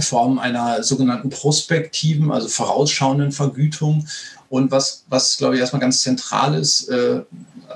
Form 0.00 0.38
einer 0.38 0.82
sogenannten 0.82 1.30
prospektiven, 1.30 2.30
also 2.30 2.48
vorausschauenden 2.48 3.32
Vergütung. 3.32 4.06
Und 4.48 4.70
was, 4.70 5.04
was 5.08 5.36
glaube 5.36 5.54
ich, 5.54 5.60
erstmal 5.60 5.80
ganz 5.80 6.00
zentral 6.00 6.54
ist, 6.54 6.88
äh, 6.88 7.22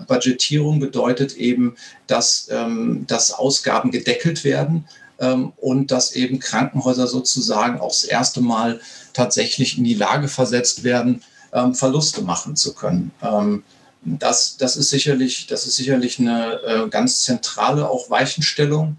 Budgetierung 0.07 0.81
bedeutet 0.81 1.37
eben, 1.37 1.77
dass, 2.07 2.49
ähm, 2.51 3.05
dass 3.07 3.33
Ausgaben 3.33 3.91
gedeckelt 3.91 4.45
werden 4.45 4.87
ähm, 5.19 5.53
und 5.57 5.91
dass 5.91 6.13
eben 6.13 6.39
Krankenhäuser 6.39 7.07
sozusagen 7.07 7.81
auch 7.81 7.91
das 7.91 8.05
erste 8.05 8.41
Mal 8.41 8.81
tatsächlich 9.13 9.79
in 9.79 9.85
die 9.85 9.95
Lage 9.95 10.29
versetzt 10.29 10.85
werden, 10.85 11.23
ähm, 11.53 11.75
Verluste 11.75 12.23
machen 12.23 12.57
zu 12.57 12.75
können. 12.75 13.13
Ähm, 13.23 13.63
das, 14.05 14.57
das, 14.57 14.77
ist 14.77 14.91
sicherlich, 14.91 15.47
das 15.47 15.67
ist 15.67 15.77
sicherlich 15.77 16.19
eine 16.19 16.61
äh, 16.67 16.89
ganz 16.89 17.23
zentrale 17.23 17.89
auch 17.89 18.11
Weichenstellung. 18.11 18.97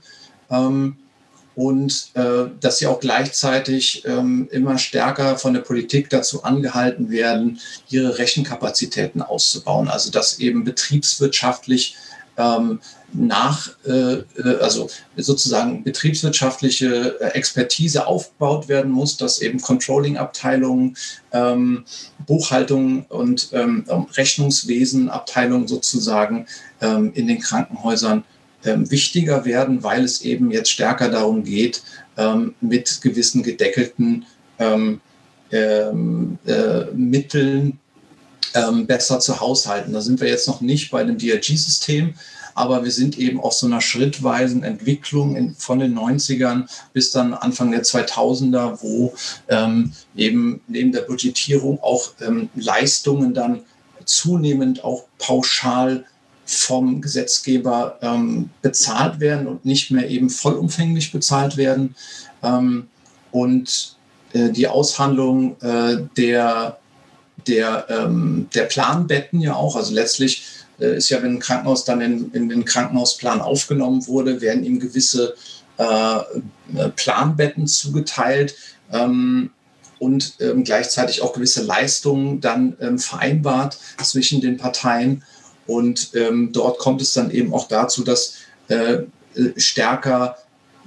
Ähm, 0.49 0.97
und 1.55 2.09
äh, 2.15 2.45
dass 2.59 2.79
sie 2.79 2.87
auch 2.87 2.99
gleichzeitig 2.99 4.03
ähm, 4.05 4.47
immer 4.51 4.77
stärker 4.77 5.37
von 5.37 5.53
der 5.53 5.61
Politik 5.61 6.09
dazu 6.09 6.43
angehalten 6.43 7.09
werden, 7.09 7.59
ihre 7.89 8.17
Rechenkapazitäten 8.17 9.21
auszubauen. 9.21 9.87
Also 9.87 10.11
dass 10.11 10.39
eben 10.39 10.63
betriebswirtschaftlich 10.63 11.95
ähm, 12.37 12.79
nach, 13.13 13.69
äh, 13.85 13.91
äh 13.91 14.59
also 14.59 14.89
sozusagen 15.15 15.83
betriebswirtschaftliche 15.83 17.19
äh, 17.19 17.27
Expertise 17.29 18.07
aufgebaut 18.07 18.67
werden 18.67 18.91
muss, 18.91 19.17
dass 19.17 19.39
eben 19.39 19.61
Controlling-Abteilungen, 19.61 20.97
ähm, 21.31 21.85
Buchhaltung 22.25 23.05
und 23.05 23.49
ähm, 23.53 23.85
Rechnungswesen-Abteilungen 23.87 25.67
sozusagen 25.67 26.47
ähm, 26.81 27.11
in 27.13 27.27
den 27.27 27.39
Krankenhäusern 27.39 28.23
wichtiger 28.63 29.45
werden, 29.45 29.83
weil 29.83 30.03
es 30.03 30.21
eben 30.21 30.51
jetzt 30.51 30.71
stärker 30.71 31.09
darum 31.09 31.43
geht, 31.43 31.83
ähm, 32.17 32.55
mit 32.61 33.01
gewissen 33.01 33.43
gedeckelten 33.43 34.25
ähm, 34.59 35.01
ähm 35.51 36.37
äh, 36.45 36.85
Mitteln 36.93 37.79
ähm, 38.53 38.85
besser 38.85 39.19
zu 39.19 39.39
haushalten. 39.39 39.93
Da 39.93 40.01
sind 40.01 40.21
wir 40.21 40.27
jetzt 40.27 40.47
noch 40.47 40.61
nicht 40.61 40.91
bei 40.91 41.03
dem 41.03 41.17
DRG-System, 41.17 42.13
aber 42.55 42.83
wir 42.83 42.91
sind 42.91 43.17
eben 43.17 43.39
auf 43.39 43.53
so 43.53 43.65
einer 43.65 43.81
schrittweisen 43.81 44.63
Entwicklung 44.63 45.55
von 45.57 45.79
den 45.79 45.97
90ern 45.97 46.67
bis 46.93 47.11
dann 47.11 47.33
Anfang 47.33 47.71
der 47.71 47.83
2000er, 47.83 48.81
wo 48.81 49.13
ähm, 49.49 49.93
eben 50.15 50.61
neben 50.67 50.91
der 50.91 51.01
Budgetierung 51.01 51.81
auch 51.81 52.11
ähm, 52.21 52.49
Leistungen 52.55 53.33
dann 53.33 53.61
zunehmend 54.05 54.83
auch 54.83 55.05
pauschal 55.17 56.05
vom 56.45 57.01
Gesetzgeber 57.01 57.97
ähm, 58.01 58.49
bezahlt 58.61 59.19
werden 59.19 59.47
und 59.47 59.65
nicht 59.65 59.91
mehr 59.91 60.09
eben 60.09 60.29
vollumfänglich 60.29 61.11
bezahlt 61.11 61.57
werden. 61.57 61.95
Ähm, 62.41 62.87
und 63.31 63.95
äh, 64.33 64.49
die 64.49 64.67
Aushandlung 64.67 65.55
äh, 65.61 65.97
der, 66.17 66.77
der, 67.47 67.85
ähm, 67.89 68.47
der 68.53 68.63
Planbetten 68.63 69.39
ja 69.39 69.55
auch, 69.55 69.75
also 69.75 69.93
letztlich 69.93 70.45
äh, 70.79 70.97
ist 70.97 71.09
ja, 71.09 71.21
wenn 71.23 71.35
ein 71.35 71.39
Krankenhaus 71.39 71.85
dann 71.85 72.01
in, 72.01 72.31
in, 72.31 72.49
den 72.49 72.65
Krankenhausplan 72.65 73.41
aufgenommen 73.41 74.05
wurde, 74.07 74.41
werden 74.41 74.63
ihm 74.63 74.79
gewisse 74.79 75.35
äh, 75.77 76.15
äh, 76.15 76.89
Planbetten 76.95 77.67
zugeteilt 77.67 78.55
ähm, 78.91 79.49
und 79.99 80.35
ähm, 80.39 80.63
gleichzeitig 80.63 81.21
auch 81.21 81.33
gewisse 81.33 81.63
Leistungen 81.63 82.41
dann 82.41 82.75
ähm, 82.79 82.99
vereinbart 82.99 83.77
zwischen 84.03 84.41
den 84.41 84.57
Parteien. 84.57 85.23
Und 85.67 86.11
ähm, 86.13 86.51
dort 86.51 86.79
kommt 86.79 87.01
es 87.01 87.13
dann 87.13 87.31
eben 87.31 87.53
auch 87.53 87.67
dazu, 87.67 88.03
dass 88.03 88.35
äh, 88.67 89.03
stärker 89.57 90.37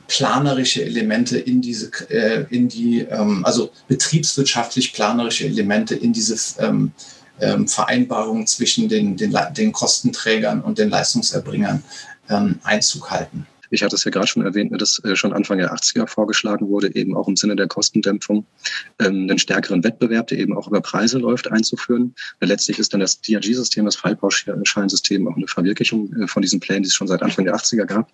planerische 0.08 0.84
Elemente 0.84 1.38
in 1.38 1.60
diese, 1.60 1.90
äh, 2.10 2.44
in 2.50 2.68
die, 2.68 3.00
ähm, 3.00 3.44
also 3.44 3.70
betriebswirtschaftlich 3.88 4.92
planerische 4.92 5.46
Elemente 5.46 5.94
in 5.94 6.12
diese 6.12 6.36
ähm, 6.62 6.92
ähm, 7.40 7.66
Vereinbarungen 7.68 8.46
zwischen 8.46 8.88
den, 8.88 9.16
den, 9.16 9.36
den 9.56 9.72
Kostenträgern 9.72 10.62
und 10.62 10.78
den 10.78 10.90
Leistungserbringern 10.90 11.82
ähm, 12.30 12.60
Einzug 12.62 13.10
halten. 13.10 13.46
Ich 13.70 13.82
hatte 13.82 13.96
es 13.96 14.04
ja 14.04 14.10
gerade 14.10 14.26
schon 14.26 14.44
erwähnt, 14.44 14.72
dass 14.80 15.02
äh, 15.04 15.16
schon 15.16 15.32
Anfang 15.32 15.58
der 15.58 15.74
80er 15.74 16.06
vorgeschlagen 16.06 16.68
wurde, 16.68 16.94
eben 16.94 17.16
auch 17.16 17.28
im 17.28 17.36
Sinne 17.36 17.56
der 17.56 17.68
Kostendämpfung 17.68 18.46
ähm, 18.98 19.26
einen 19.28 19.38
stärkeren 19.38 19.82
Wettbewerb, 19.84 20.28
der 20.28 20.38
eben 20.38 20.56
auch 20.56 20.68
über 20.68 20.80
Preise 20.80 21.18
läuft, 21.18 21.50
einzuführen. 21.50 22.14
Letztlich 22.40 22.78
ist 22.78 22.92
dann 22.92 23.00
das 23.00 23.20
DRG-System, 23.20 23.84
das 23.84 23.96
Fallpauschalensystem, 23.96 25.26
auch 25.28 25.36
eine 25.36 25.48
Verwirklichung 25.48 26.12
äh, 26.14 26.26
von 26.26 26.42
diesen 26.42 26.60
Plänen, 26.60 26.82
die 26.82 26.88
es 26.88 26.94
schon 26.94 27.08
seit 27.08 27.22
Anfang 27.22 27.44
der 27.44 27.54
80er 27.54 27.84
gab. 27.84 28.10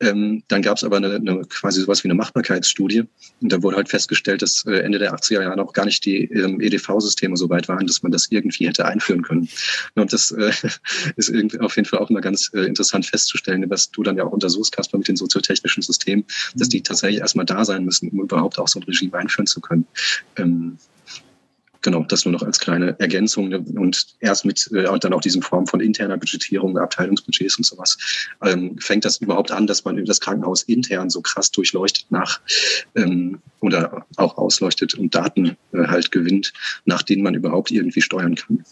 Ähm, 0.00 0.44
dann 0.48 0.62
gab 0.62 0.76
es 0.76 0.84
aber 0.84 0.98
eine, 0.98 1.14
eine, 1.14 1.40
quasi 1.42 1.80
sowas 1.80 2.04
wie 2.04 2.08
eine 2.08 2.14
Machbarkeitsstudie. 2.14 3.04
Und 3.40 3.52
da 3.52 3.62
wurde 3.62 3.76
halt 3.76 3.88
festgestellt, 3.88 4.42
dass 4.42 4.64
äh, 4.66 4.80
Ende 4.80 4.98
der 4.98 5.14
80er 5.14 5.42
Jahre 5.42 5.56
noch 5.56 5.72
gar 5.72 5.84
nicht 5.84 6.04
die 6.04 6.24
ähm, 6.24 6.60
EDV-Systeme 6.60 7.36
so 7.36 7.48
weit 7.50 7.68
waren, 7.68 7.86
dass 7.86 8.02
man 8.02 8.12
das 8.12 8.28
irgendwie 8.30 8.68
hätte 8.68 8.84
einführen 8.84 9.22
können. 9.22 9.48
Und 9.94 10.12
das 10.12 10.30
äh, 10.30 10.52
ist 11.16 11.28
irgendwie 11.28 11.58
auf 11.60 11.76
jeden 11.76 11.88
Fall 11.88 11.98
auch 11.98 12.10
immer 12.10 12.20
ganz 12.20 12.50
äh, 12.54 12.60
interessant 12.60 13.06
festzustellen, 13.06 13.68
was 13.68 13.90
du 13.90 14.02
dann 14.02 14.16
ja 14.16 14.24
auch 14.24 14.32
untersuchst, 14.32 14.72
Kasper, 14.72 14.98
mit 14.98 15.08
den 15.08 15.16
soziotechnischen 15.16 15.82
Systemen, 15.82 16.24
dass 16.54 16.68
die 16.68 16.82
tatsächlich 16.82 17.20
erstmal 17.20 17.46
da 17.46 17.64
sein 17.64 17.84
müssen, 17.84 18.08
um 18.10 18.20
überhaupt 18.20 18.58
auch 18.58 18.68
so 18.68 18.78
ein 18.78 18.84
Regime 18.84 19.14
einführen 19.14 19.46
zu 19.46 19.60
können. 19.60 19.86
Ähm, 20.36 20.78
Genau, 21.82 22.02
das 22.02 22.24
nur 22.24 22.32
noch 22.32 22.42
als 22.42 22.58
kleine 22.58 22.98
Ergänzung 22.98 23.48
ne? 23.48 23.64
und 23.76 24.06
erst 24.20 24.44
mit 24.44 24.68
äh, 24.72 24.98
dann 24.98 25.12
auch 25.12 25.20
diesen 25.20 25.42
Form 25.42 25.66
von 25.66 25.80
interner 25.80 26.16
Budgetierung, 26.16 26.76
Abteilungsbudgets 26.76 27.56
und 27.56 27.64
sowas, 27.64 27.96
ähm, 28.42 28.76
fängt 28.78 29.04
das 29.04 29.18
überhaupt 29.18 29.52
an, 29.52 29.66
dass 29.66 29.84
man 29.84 30.04
das 30.04 30.20
Krankenhaus 30.20 30.62
intern 30.64 31.08
so 31.08 31.20
krass 31.20 31.52
durchleuchtet 31.52 32.06
nach 32.10 32.40
ähm, 32.96 33.40
oder 33.60 34.06
auch 34.16 34.36
ausleuchtet 34.38 34.94
und 34.94 35.14
Daten 35.14 35.56
äh, 35.72 35.86
halt 35.86 36.10
gewinnt, 36.10 36.52
nach 36.84 37.02
denen 37.02 37.22
man 37.22 37.34
überhaupt 37.34 37.70
irgendwie 37.70 38.02
steuern 38.02 38.34
kann. 38.34 38.64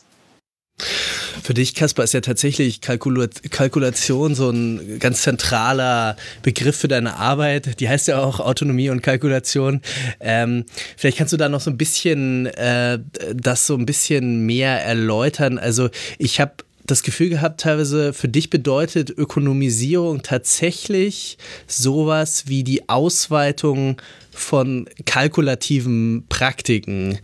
Für 1.47 1.55
dich, 1.55 1.77
Kasper, 1.77 2.03
ist 2.03 2.13
ja 2.13 2.21
tatsächlich 2.21 2.81
Kalkula 2.81 3.29
Kalkulation 3.51 4.35
so 4.35 4.51
ein 4.51 4.99
ganz 4.99 5.23
zentraler 5.23 6.17
Begriff 6.43 6.75
für 6.75 6.89
deine 6.89 7.19
Arbeit. 7.19 7.79
Die 7.79 7.89
heißt 7.89 8.09
ja 8.09 8.19
auch 8.19 8.41
Autonomie 8.41 8.91
und 8.91 9.01
Kalkulation. 9.01 9.81
Ähm, 10.19 10.65
vielleicht 10.97 11.19
kannst 11.19 11.33
du 11.33 11.37
da 11.37 11.49
noch 11.49 11.61
so 11.61 11.71
ein 11.71 11.79
bisschen 11.79 12.47
äh, 12.47 12.99
das 13.33 13.65
so 13.65 13.77
ein 13.77 13.87
bisschen 13.87 14.45
mehr 14.45 14.85
erläutern. 14.85 15.61
Also 15.61 15.89
ich 16.19 16.41
habe 16.41 16.55
das 16.85 17.05
Gefühl 17.05 17.29
gehabt, 17.29 17.61
teilweise 17.61 18.13
für 18.13 18.29
dich 18.29 18.51
bedeutet 18.51 19.11
Ökonomisierung 19.11 20.23
tatsächlich 20.23 21.39
sowas 21.69 22.49
wie 22.49 22.65
die 22.65 22.89
Ausweitung 22.89 24.03
von 24.33 24.89
kalkulativen 25.05 26.25
Praktiken. 26.29 27.19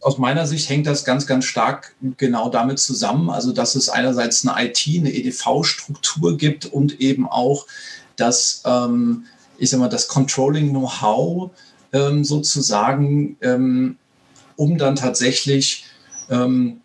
Aus 0.00 0.18
meiner 0.18 0.46
Sicht 0.46 0.68
hängt 0.68 0.86
das 0.86 1.04
ganz, 1.04 1.26
ganz 1.26 1.44
stark 1.44 1.94
genau 2.16 2.48
damit 2.50 2.78
zusammen. 2.78 3.30
Also, 3.30 3.52
dass 3.52 3.74
es 3.74 3.88
einerseits 3.88 4.46
eine 4.46 4.68
IT, 4.68 4.84
eine 4.86 5.12
EDV-Struktur 5.12 6.36
gibt 6.36 6.66
und 6.66 7.00
eben 7.00 7.28
auch 7.28 7.66
das, 8.16 8.62
ähm, 8.64 9.24
ich 9.58 9.70
sag 9.70 9.80
mal, 9.80 9.88
das 9.88 10.08
Controlling-Know-how 10.08 11.50
ähm, 11.92 12.24
sozusagen, 12.24 13.36
ähm, 13.40 13.96
um 14.56 14.78
dann 14.78 14.96
tatsächlich 14.96 15.84
ähm, 16.30 16.80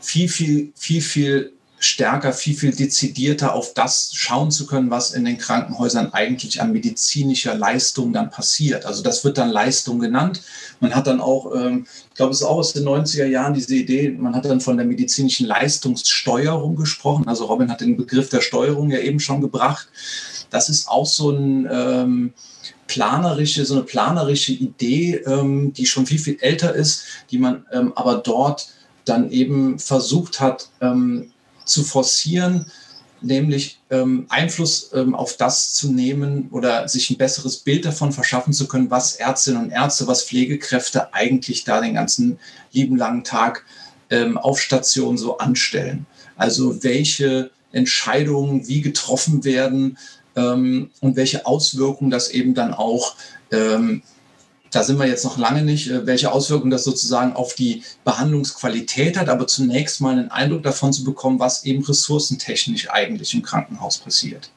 viel, 0.00 0.28
viel, 0.28 0.72
viel, 0.76 1.02
viel 1.02 1.52
stärker, 1.80 2.32
viel, 2.32 2.54
viel 2.56 2.74
dezidierter 2.74 3.54
auf 3.54 3.72
das 3.74 4.10
schauen 4.12 4.50
zu 4.50 4.66
können, 4.66 4.90
was 4.90 5.12
in 5.12 5.24
den 5.24 5.38
Krankenhäusern 5.38 6.12
eigentlich 6.12 6.60
an 6.60 6.72
medizinischer 6.72 7.54
Leistung 7.54 8.12
dann 8.12 8.30
passiert. 8.30 8.84
Also 8.84 9.02
das 9.02 9.24
wird 9.24 9.38
dann 9.38 9.50
Leistung 9.50 9.98
genannt. 9.98 10.42
Man 10.80 10.94
hat 10.94 11.06
dann 11.06 11.20
auch, 11.20 11.54
ähm, 11.54 11.86
ich 12.10 12.16
glaube, 12.16 12.32
es 12.32 12.40
ist 12.40 12.46
auch 12.46 12.58
aus 12.58 12.72
den 12.72 12.84
90er 12.84 13.26
Jahren 13.26 13.54
diese 13.54 13.74
Idee, 13.74 14.10
man 14.10 14.34
hat 14.34 14.44
dann 14.44 14.60
von 14.60 14.76
der 14.76 14.86
medizinischen 14.86 15.46
Leistungssteuerung 15.46 16.76
gesprochen. 16.76 17.28
Also 17.28 17.46
Robin 17.46 17.70
hat 17.70 17.80
den 17.80 17.96
Begriff 17.96 18.28
der 18.28 18.40
Steuerung 18.40 18.90
ja 18.90 18.98
eben 18.98 19.20
schon 19.20 19.40
gebracht. 19.40 19.88
Das 20.50 20.68
ist 20.68 20.88
auch 20.88 21.06
so 21.06 21.30
ein 21.30 21.68
ähm, 21.70 22.32
planerische, 22.88 23.64
so 23.64 23.74
eine 23.74 23.84
planerische 23.84 24.52
Idee, 24.52 25.16
ähm, 25.26 25.72
die 25.74 25.86
schon 25.86 26.06
viel, 26.06 26.18
viel 26.18 26.38
älter 26.40 26.74
ist, 26.74 27.04
die 27.30 27.38
man 27.38 27.66
ähm, 27.70 27.92
aber 27.94 28.16
dort 28.16 28.68
dann 29.04 29.30
eben 29.30 29.78
versucht 29.78 30.40
hat, 30.40 30.70
ähm, 30.80 31.30
zu 31.68 31.84
forcieren, 31.84 32.66
nämlich 33.20 33.80
ähm, 33.90 34.26
Einfluss 34.28 34.90
ähm, 34.94 35.14
auf 35.14 35.36
das 35.36 35.74
zu 35.74 35.92
nehmen 35.92 36.48
oder 36.50 36.88
sich 36.88 37.10
ein 37.10 37.16
besseres 37.16 37.58
Bild 37.58 37.84
davon 37.84 38.12
verschaffen 38.12 38.52
zu 38.52 38.68
können, 38.68 38.90
was 38.90 39.16
Ärztinnen 39.16 39.64
und 39.64 39.70
Ärzte, 39.70 40.06
was 40.06 40.24
Pflegekräfte 40.24 41.12
eigentlich 41.14 41.64
da 41.64 41.80
den 41.80 41.94
ganzen 41.94 42.38
lieben 42.72 42.96
langen 42.96 43.24
Tag 43.24 43.64
ähm, 44.10 44.38
auf 44.38 44.60
Station 44.60 45.18
so 45.18 45.38
anstellen. 45.38 46.06
Also 46.36 46.82
welche 46.84 47.50
Entscheidungen 47.72 48.66
wie 48.68 48.80
getroffen 48.80 49.44
werden 49.44 49.98
ähm, 50.36 50.90
und 51.00 51.16
welche 51.16 51.46
Auswirkungen 51.46 52.10
das 52.10 52.30
eben 52.30 52.54
dann 52.54 52.72
auch 52.72 53.16
ähm, 53.50 54.02
da 54.70 54.82
sind 54.82 54.98
wir 54.98 55.06
jetzt 55.06 55.24
noch 55.24 55.38
lange 55.38 55.62
nicht, 55.62 55.90
äh, 55.90 56.06
welche 56.06 56.32
Auswirkungen 56.32 56.70
das 56.70 56.84
sozusagen 56.84 57.34
auf 57.34 57.54
die 57.54 57.82
Behandlungsqualität 58.04 59.18
hat, 59.18 59.28
aber 59.28 59.46
zunächst 59.46 60.00
mal 60.00 60.12
einen 60.12 60.30
Eindruck 60.30 60.62
davon 60.62 60.92
zu 60.92 61.04
bekommen, 61.04 61.38
was 61.38 61.64
eben 61.64 61.84
ressourcentechnisch 61.84 62.90
eigentlich 62.90 63.34
im 63.34 63.42
Krankenhaus 63.42 63.98
passiert. 63.98 64.50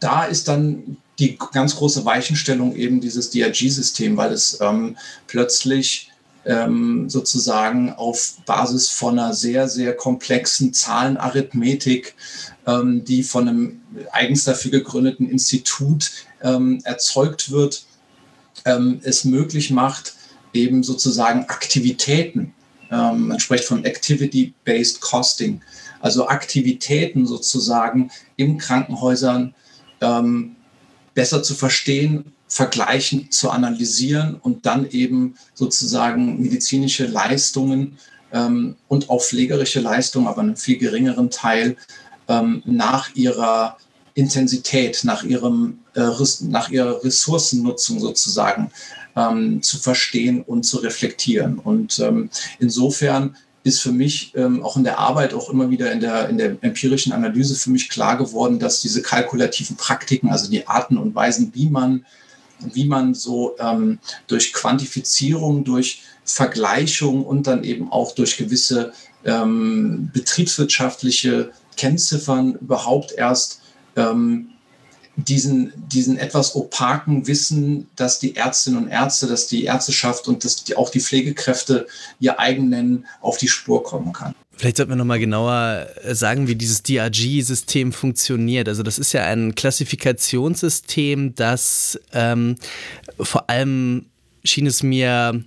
Da 0.00 0.24
ist 0.24 0.48
dann 0.48 0.96
die 1.18 1.38
ganz 1.52 1.76
große 1.76 2.04
Weichenstellung 2.04 2.74
eben 2.74 3.00
dieses 3.00 3.30
DRG-System, 3.30 4.16
weil 4.16 4.32
es 4.32 4.60
ähm, 4.60 4.96
plötzlich 5.28 6.10
ähm, 6.44 7.08
sozusagen 7.08 7.92
auf 7.92 8.38
Basis 8.46 8.88
von 8.88 9.18
einer 9.18 9.32
sehr, 9.32 9.68
sehr 9.68 9.96
komplexen 9.96 10.74
Zahlenarithmetik, 10.74 12.14
ähm, 12.66 13.04
die 13.04 13.22
von 13.22 13.48
einem 13.48 13.80
eigens 14.10 14.44
dafür 14.44 14.72
gegründeten 14.72 15.30
Institut 15.30 16.10
ähm, 16.42 16.80
erzeugt 16.82 17.52
wird, 17.52 17.84
ähm, 18.64 19.00
es 19.02 19.24
möglich 19.24 19.70
macht, 19.70 20.14
eben 20.52 20.82
sozusagen 20.82 21.44
Aktivitäten, 21.48 22.54
ähm, 22.90 23.28
man 23.28 23.40
spricht 23.40 23.64
von 23.64 23.84
Activity-Based 23.84 25.00
Costing, 25.00 25.62
also 26.00 26.28
Aktivitäten 26.28 27.26
sozusagen 27.26 28.10
im 28.36 28.58
Krankenhäusern 28.58 29.54
ähm, 30.00 30.56
besser 31.14 31.42
zu 31.42 31.54
verstehen, 31.54 32.32
vergleichen, 32.48 33.30
zu 33.30 33.50
analysieren 33.50 34.34
und 34.34 34.66
dann 34.66 34.88
eben 34.90 35.36
sozusagen 35.54 36.40
medizinische 36.40 37.06
Leistungen 37.06 37.98
ähm, 38.32 38.76
und 38.88 39.08
auch 39.08 39.22
pflegerische 39.22 39.80
Leistungen, 39.80 40.26
aber 40.26 40.42
einen 40.42 40.56
viel 40.56 40.76
geringeren 40.76 41.30
Teil 41.30 41.76
ähm, 42.28 42.62
nach 42.66 43.14
ihrer 43.14 43.78
Intensität, 44.14 45.00
nach, 45.04 45.24
ihrem, 45.24 45.78
äh, 45.94 46.10
nach 46.42 46.70
ihrer 46.70 47.02
Ressourcennutzung 47.04 48.00
sozusagen 48.00 48.70
ähm, 49.16 49.62
zu 49.62 49.78
verstehen 49.78 50.42
und 50.42 50.64
zu 50.64 50.78
reflektieren. 50.78 51.58
Und 51.58 51.98
ähm, 51.98 52.30
insofern 52.58 53.36
ist 53.64 53.80
für 53.80 53.92
mich 53.92 54.32
ähm, 54.34 54.62
auch 54.62 54.76
in 54.76 54.84
der 54.84 54.98
Arbeit, 54.98 55.34
auch 55.34 55.48
immer 55.50 55.70
wieder 55.70 55.92
in 55.92 56.00
der, 56.00 56.28
in 56.28 56.38
der 56.38 56.56
empirischen 56.62 57.12
Analyse 57.12 57.54
für 57.54 57.70
mich 57.70 57.88
klar 57.88 58.16
geworden, 58.16 58.58
dass 58.58 58.80
diese 58.80 59.02
kalkulativen 59.02 59.76
Praktiken, 59.76 60.30
also 60.30 60.50
die 60.50 60.66
Arten 60.66 60.96
und 60.96 61.14
Weisen, 61.14 61.52
wie 61.54 61.68
man, 61.68 62.04
wie 62.60 62.86
man 62.86 63.14
so 63.14 63.56
ähm, 63.58 63.98
durch 64.26 64.52
Quantifizierung, 64.52 65.64
durch 65.64 66.02
Vergleichung 66.24 67.24
und 67.24 67.46
dann 67.46 67.64
eben 67.64 67.90
auch 67.90 68.14
durch 68.14 68.36
gewisse 68.36 68.92
ähm, 69.24 70.10
betriebswirtschaftliche 70.12 71.52
Kennziffern 71.76 72.54
überhaupt 72.54 73.12
erst 73.12 73.60
ähm, 73.96 74.51
diesen, 75.16 75.72
diesen 75.76 76.16
etwas 76.16 76.54
opaken 76.54 77.26
Wissen, 77.26 77.88
dass 77.96 78.18
die 78.18 78.34
Ärztinnen 78.34 78.84
und 78.84 78.88
Ärzte, 78.88 79.26
dass 79.26 79.46
die 79.46 79.64
Ärzteschaft 79.64 80.26
und 80.28 80.44
dass 80.44 80.64
die, 80.64 80.76
auch 80.76 80.90
die 80.90 81.00
Pflegekräfte 81.00 81.86
ihr 82.18 82.40
eigen 82.40 82.68
nennen, 82.68 83.06
auf 83.20 83.36
die 83.36 83.48
Spur 83.48 83.82
kommen 83.82 84.12
kann. 84.12 84.34
Vielleicht 84.56 84.76
sollten 84.76 84.92
wir 84.92 84.96
nochmal 84.96 85.18
genauer 85.18 85.88
sagen, 86.12 86.46
wie 86.46 86.54
dieses 86.54 86.82
DRG-System 86.82 87.92
funktioniert. 87.92 88.68
Also 88.68 88.82
das 88.82 88.98
ist 88.98 89.12
ja 89.12 89.24
ein 89.24 89.54
Klassifikationssystem, 89.54 91.34
das 91.34 91.98
ähm, 92.12 92.56
vor 93.18 93.50
allem 93.50 94.06
schien 94.44 94.66
es 94.66 94.82
mir 94.82 95.42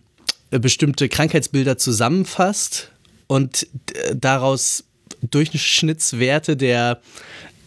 bestimmte 0.49 1.09
Krankheitsbilder 1.09 1.78
zusammenfasst 1.78 2.91
und 3.28 3.68
daraus 4.13 4.84
Durchschnittswerte 5.22 6.57
der 6.57 7.01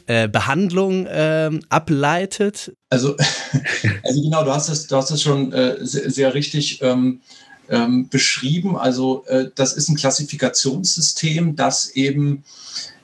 äh, 0.08 0.26
Behandlung 0.26 1.06
äh, 1.06 1.50
ableitet? 1.68 2.72
Also, 2.88 3.14
also 4.02 4.22
genau, 4.22 4.42
du 4.42 4.52
hast 4.52 4.70
es, 4.70 4.86
du 4.86 4.96
hast 4.96 5.10
es 5.10 5.22
schon 5.22 5.52
äh, 5.52 5.76
sehr, 5.84 6.10
sehr, 6.10 6.34
richtig 6.34 6.80
ähm, 6.80 7.20
ähm, 7.68 8.08
beschrieben. 8.08 8.76
Also 8.76 9.24
äh, 9.26 9.50
das 9.54 9.74
ist 9.74 9.90
ein 9.90 9.96
Klassifikationssystem, 9.96 11.56
das 11.56 11.90
eben 11.90 12.44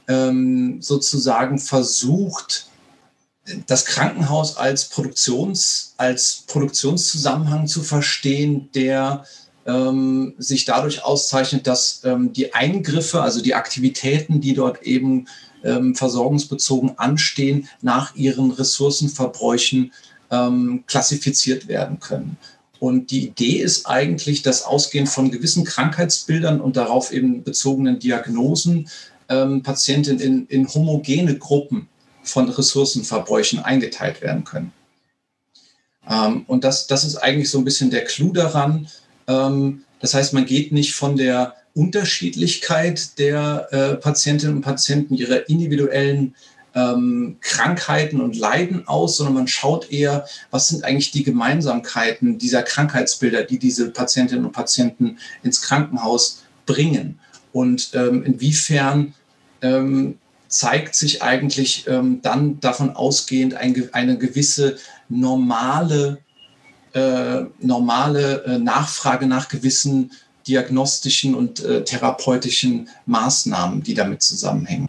ähm, 0.08 0.80
sozusagen 0.80 1.58
versucht, 1.58 2.68
das 3.66 3.84
Krankenhaus 3.84 4.56
als, 4.56 4.88
Produktions, 4.88 5.92
als 5.98 6.44
Produktionszusammenhang 6.46 7.66
zu 7.66 7.82
verstehen, 7.82 8.70
der 8.74 9.26
ähm, 9.66 10.32
sich 10.38 10.64
dadurch 10.64 11.04
auszeichnet, 11.04 11.66
dass 11.66 12.00
ähm, 12.04 12.32
die 12.32 12.54
Eingriffe, 12.54 13.20
also 13.20 13.42
die 13.42 13.54
Aktivitäten, 13.54 14.40
die 14.40 14.54
dort 14.54 14.82
eben 14.84 15.26
ähm, 15.64 15.94
versorgungsbezogen 15.94 16.98
anstehen, 16.98 17.68
nach 17.82 18.14
ihren 18.14 18.50
Ressourcenverbräuchen 18.50 19.92
ähm, 20.30 20.84
klassifiziert 20.86 21.68
werden 21.68 22.00
können. 22.00 22.36
Und 22.80 23.10
die 23.10 23.26
Idee 23.28 23.60
ist 23.60 23.86
eigentlich, 23.86 24.42
dass 24.42 24.64
ausgehend 24.64 25.08
von 25.08 25.30
gewissen 25.30 25.64
Krankheitsbildern 25.64 26.60
und 26.60 26.76
darauf 26.76 27.12
eben 27.12 27.42
bezogenen 27.42 27.98
Diagnosen 27.98 28.88
ähm, 29.28 29.62
Patienten 29.62 30.20
in, 30.20 30.46
in 30.46 30.68
homogene 30.68 31.38
Gruppen 31.38 31.88
von 32.22 32.48
Ressourcenverbräuchen 32.48 33.60
eingeteilt 33.60 34.20
werden 34.22 34.44
können. 34.44 34.72
Ähm, 36.08 36.44
und 36.46 36.64
das, 36.64 36.86
das 36.86 37.04
ist 37.04 37.16
eigentlich 37.16 37.50
so 37.50 37.58
ein 37.58 37.64
bisschen 37.64 37.90
der 37.90 38.04
Clou 38.04 38.32
daran. 38.32 38.88
Ähm, 39.26 39.84
das 40.00 40.14
heißt, 40.14 40.34
man 40.34 40.44
geht 40.44 40.72
nicht 40.72 40.94
von 40.94 41.16
der 41.16 41.54
Unterschiedlichkeit 41.74 43.18
der 43.18 43.68
äh, 43.70 43.94
Patientinnen 43.96 44.56
und 44.56 44.62
Patienten, 44.62 45.14
ihrer 45.14 45.48
individuellen 45.48 46.34
ähm, 46.74 47.36
Krankheiten 47.40 48.20
und 48.20 48.36
Leiden 48.36 48.86
aus, 48.88 49.16
sondern 49.16 49.34
man 49.34 49.48
schaut 49.48 49.90
eher, 49.90 50.26
was 50.50 50.68
sind 50.68 50.84
eigentlich 50.84 51.10
die 51.10 51.22
Gemeinsamkeiten 51.22 52.38
dieser 52.38 52.62
Krankheitsbilder, 52.62 53.44
die 53.44 53.58
diese 53.58 53.90
Patientinnen 53.90 54.44
und 54.44 54.52
Patienten 54.52 55.18
ins 55.42 55.62
Krankenhaus 55.62 56.42
bringen. 56.66 57.18
Und 57.52 57.90
ähm, 57.94 58.24
inwiefern 58.24 59.14
ähm, 59.62 60.18
zeigt 60.48 60.94
sich 60.94 61.22
eigentlich 61.22 61.86
ähm, 61.88 62.20
dann 62.22 62.60
davon 62.60 62.94
ausgehend 62.94 63.54
ein, 63.54 63.88
eine 63.92 64.18
gewisse 64.18 64.76
normale, 65.08 66.18
äh, 66.92 67.42
normale 67.60 68.44
äh, 68.44 68.58
Nachfrage 68.58 69.26
nach 69.26 69.48
gewissen 69.48 70.12
diagnostischen 70.46 71.34
und 71.34 71.64
äh, 71.64 71.84
therapeutischen 71.84 72.88
Maßnahmen, 73.06 73.82
die 73.82 73.94
damit 73.94 74.22
zusammenhängen. 74.22 74.88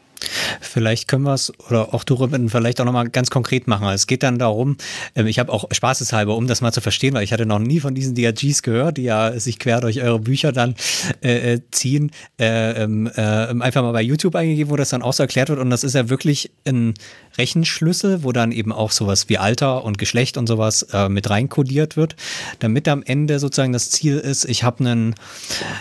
Vielleicht 0.62 1.08
können 1.08 1.24
wir 1.24 1.34
es, 1.34 1.52
oder 1.68 1.94
auch 1.94 2.04
du, 2.04 2.16
Ruben, 2.16 2.50
vielleicht 2.50 2.80
auch 2.82 2.86
nochmal 2.86 3.10
ganz 3.10 3.30
konkret 3.30 3.68
machen. 3.68 3.88
Es 3.90 4.08
geht 4.08 4.24
dann 4.24 4.40
darum, 4.40 4.78
ähm, 5.16 5.28
ich 5.28 5.40
habe 5.40 5.52
auch 5.52 5.66
spaßeshalber, 5.72 6.36
um 6.36 6.48
das 6.48 6.62
mal 6.62 6.72
zu 6.72 6.82
verstehen, 6.82 7.14
weil 7.14 7.24
ich 7.24 7.34
hatte 7.34 7.46
noch 7.46 7.60
nie 7.60 7.80
von 7.80 7.96
diesen 7.96 8.16
DRGs 8.16 8.62
gehört, 8.62 8.98
die 8.98 9.04
ja 9.04 9.38
sich 9.40 9.60
quer 9.60 9.82
durch 9.82 10.02
eure 10.02 10.20
Bücher 10.20 10.52
dann 10.52 10.76
äh, 11.22 11.54
äh 11.54 11.62
ziehen, 11.72 12.12
äh, 12.40 12.84
ähm, 12.84 13.10
äh, 13.16 13.22
einfach 13.22 13.82
mal 13.82 13.92
bei 13.92 14.02
YouTube 14.02 14.36
eingegeben, 14.36 14.72
wo 14.72 14.76
das 14.76 14.90
dann 14.90 15.02
auch 15.02 15.14
so 15.14 15.24
erklärt 15.24 15.50
wird. 15.50 15.60
Und 15.60 15.70
das 15.70 15.84
ist 15.84 15.94
ja 15.94 16.10
wirklich 16.10 16.52
ein 16.66 16.94
Rechenschlüssel, 17.38 18.24
wo 18.24 18.32
dann 18.32 18.52
eben 18.52 18.72
auch 18.72 18.92
sowas 18.92 19.30
wie 19.30 19.38
Alter 19.38 19.84
und 19.84 19.98
Geschlecht 19.98 20.38
und 20.38 20.48
sowas 20.48 20.84
äh, 20.94 21.10
mit 21.10 21.30
reinkodiert 21.30 21.98
wird, 21.98 22.16
damit 22.60 22.88
am 22.88 23.04
Ende 23.04 23.40
sozusagen 23.40 23.74
das 23.74 23.92
Ziel 23.92 24.18
ist, 24.18 24.46
ich 24.46 24.64
habe 24.64 24.80
einen, 24.80 25.16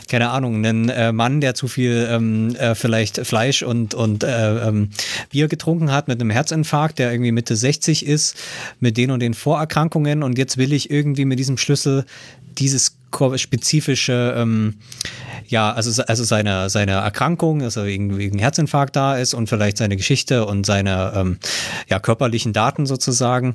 keine 0.09 0.31
Ahnung, 0.31 0.57
einen 0.57 0.89
äh, 0.89 1.13
Mann, 1.13 1.41
der 1.41 1.55
zu 1.55 1.69
viel 1.69 2.09
ähm, 2.11 2.55
äh, 2.57 2.75
vielleicht 2.75 3.27
Fleisch 3.27 3.63
und, 3.63 3.95
und 3.95 4.25
äh, 4.25 4.69
ähm, 4.69 4.91
Bier 5.31 5.49
getrunken 5.49 5.93
hat 5.93 6.09
mit 6.09 6.21
einem 6.21 6.31
Herzinfarkt, 6.31 6.99
der 6.99 7.13
irgendwie 7.13 7.33
Mitte 7.33 7.57
60 7.57 8.07
ist, 8.07 8.37
mit 8.81 8.97
den 8.97 9.11
und 9.11 9.21
den 9.21 9.35
Vorerkrankungen. 9.35 10.23
Und 10.23 10.39
jetzt 10.39 10.57
will 10.57 10.73
ich 10.73 10.91
irgendwie 10.91 11.25
mit 11.25 11.39
diesem 11.39 11.59
Schlüssel 11.59 12.05
dieses 12.59 12.97
spezifische, 13.37 14.35
ähm, 14.37 14.75
ja, 15.47 15.73
also, 15.73 16.03
also 16.03 16.25
seine, 16.25 16.71
seine 16.71 16.93
Erkrankung, 16.93 17.61
dass 17.61 17.77
er 17.77 17.87
wegen, 17.87 18.17
wegen 18.17 18.39
Herzinfarkt 18.39 18.97
da 18.97 19.17
ist 19.17 19.35
und 19.35 19.49
vielleicht 19.49 19.79
seine 19.79 19.97
Geschichte 19.97 20.47
und 20.47 20.65
seine 20.67 21.13
ähm, 21.15 21.39
ja, 21.89 21.99
körperlichen 21.99 22.53
Daten 22.53 22.87
sozusagen 22.87 23.55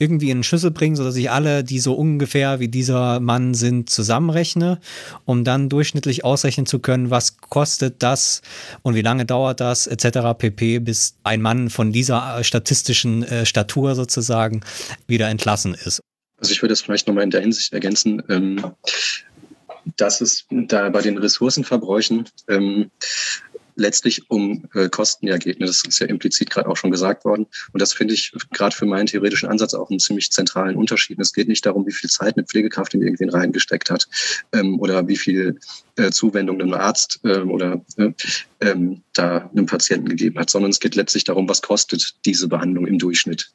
irgendwie 0.00 0.30
in 0.30 0.38
einen 0.38 0.44
Schlüssel 0.44 0.70
bringen, 0.70 0.96
sodass 0.96 1.14
ich 1.16 1.30
alle, 1.30 1.62
die 1.62 1.78
so 1.78 1.92
ungefähr 1.92 2.58
wie 2.58 2.68
dieser 2.68 3.20
Mann 3.20 3.52
sind, 3.52 3.90
zusammenrechne, 3.90 4.80
um 5.26 5.44
dann 5.44 5.68
durchschnittlich 5.68 6.24
ausrechnen 6.24 6.64
zu 6.64 6.78
können, 6.78 7.10
was 7.10 7.36
kostet 7.36 8.02
das 8.02 8.40
und 8.82 8.94
wie 8.94 9.02
lange 9.02 9.26
dauert 9.26 9.60
das, 9.60 9.86
etc. 9.86 10.38
pp, 10.38 10.78
bis 10.78 11.16
ein 11.22 11.42
Mann 11.42 11.68
von 11.68 11.92
dieser 11.92 12.42
statistischen 12.42 13.22
äh, 13.24 13.44
Statur 13.44 13.94
sozusagen 13.94 14.62
wieder 15.06 15.28
entlassen 15.28 15.74
ist. 15.74 16.00
Also 16.38 16.52
ich 16.52 16.62
würde 16.62 16.72
das 16.72 16.80
vielleicht 16.80 17.06
nochmal 17.06 17.24
in 17.24 17.30
der 17.30 17.42
Hinsicht 17.42 17.72
ergänzen, 17.74 18.22
ähm, 18.30 18.64
dass 19.96 20.20
es 20.20 20.46
da 20.50 20.88
bei 20.90 21.02
den 21.02 21.18
Ressourcenverbräuchen 21.18 22.28
ähm, 22.48 22.90
letztlich 23.80 24.30
um 24.30 24.68
äh, 24.74 24.88
Kosten 24.88 25.26
ja 25.26 25.38
geht. 25.38 25.58
Ne? 25.58 25.66
Das 25.66 25.82
ist 25.84 25.98
ja 25.98 26.06
implizit 26.06 26.50
gerade 26.50 26.68
auch 26.68 26.76
schon 26.76 26.90
gesagt 26.90 27.24
worden. 27.24 27.46
Und 27.72 27.80
das 27.80 27.92
finde 27.92 28.14
ich 28.14 28.32
gerade 28.52 28.74
für 28.74 28.86
meinen 28.86 29.06
theoretischen 29.06 29.48
Ansatz 29.48 29.74
auch 29.74 29.90
einen 29.90 29.98
ziemlich 29.98 30.30
zentralen 30.30 30.76
Unterschied. 30.76 31.18
Es 31.18 31.32
geht 31.32 31.48
nicht 31.48 31.64
darum, 31.64 31.86
wie 31.86 31.92
viel 31.92 32.10
Zeit 32.10 32.36
eine 32.36 32.46
Pflegekraft 32.46 32.94
in 32.94 33.02
irgendwen 33.02 33.30
reingesteckt 33.30 33.90
hat 33.90 34.06
ähm, 34.52 34.78
oder 34.78 35.08
wie 35.08 35.16
viel 35.16 35.58
äh, 35.96 36.10
Zuwendung 36.10 36.60
ein 36.60 36.74
Arzt 36.74 37.20
äh, 37.24 37.38
oder 37.38 37.84
äh, 37.96 38.12
ähm, 38.60 39.02
da 39.14 39.50
einem 39.50 39.66
Patienten 39.66 40.08
gegeben 40.08 40.38
hat, 40.38 40.50
sondern 40.50 40.70
es 40.70 40.80
geht 40.80 40.94
letztlich 40.94 41.24
darum, 41.24 41.48
was 41.48 41.62
kostet 41.62 42.14
diese 42.24 42.48
Behandlung 42.48 42.86
im 42.86 42.98
Durchschnitt. 42.98 43.50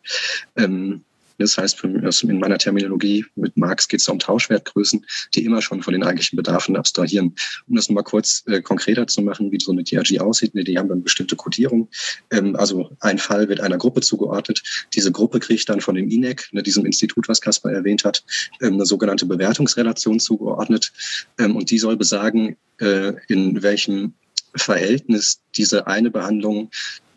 Ähm, 0.55 1.03
das 1.38 1.57
heißt, 1.57 1.83
in 1.83 2.39
meiner 2.39 2.57
Terminologie 2.57 3.25
mit 3.36 3.57
Marx 3.57 3.88
geht 3.88 3.99
es 3.99 4.07
um 4.07 4.19
Tauschwertgrößen, 4.19 5.05
die 5.33 5.45
immer 5.45 5.61
schon 5.61 5.83
von 5.83 5.93
den 5.93 6.03
eigentlichen 6.03 6.38
Bedarfen 6.38 6.75
abstrahieren. 6.75 7.36
Um 7.67 7.75
das 7.75 7.89
nochmal 7.89 8.03
kurz 8.03 8.43
äh, 8.47 8.61
konkreter 8.61 9.07
zu 9.07 9.21
machen, 9.21 9.51
wie 9.51 9.59
so 9.59 9.71
eine 9.71 9.83
DRG 9.83 10.19
aussieht, 10.19 10.51
die 10.53 10.77
haben 10.77 10.89
dann 10.89 11.03
bestimmte 11.03 11.36
Kodierung. 11.36 11.89
Ähm, 12.31 12.55
also 12.55 12.89
ein 12.99 13.17
Fall 13.17 13.49
wird 13.49 13.59
einer 13.59 13.77
Gruppe 13.77 14.01
zugeordnet. 14.01 14.61
Diese 14.93 15.11
Gruppe 15.11 15.39
kriegt 15.39 15.67
dann 15.69 15.81
von 15.81 15.95
dem 15.95 16.09
INEC, 16.09 16.47
ne, 16.51 16.63
diesem 16.63 16.86
Institut, 16.86 17.27
was 17.27 17.41
Kaspar 17.41 17.71
erwähnt 17.71 18.05
hat, 18.05 18.23
ähm, 18.61 18.73
eine 18.73 18.86
sogenannte 18.86 19.25
Bewertungsrelation 19.25 20.19
zugeordnet. 20.19 20.91
Ähm, 21.39 21.55
und 21.55 21.69
die 21.71 21.79
soll 21.79 21.97
besagen, 21.97 22.57
äh, 22.79 23.13
in 23.27 23.61
welchem 23.61 24.13
Verhältnis 24.55 25.41
diese 25.55 25.88
eine 25.88 26.11
Behandlung 26.11 26.69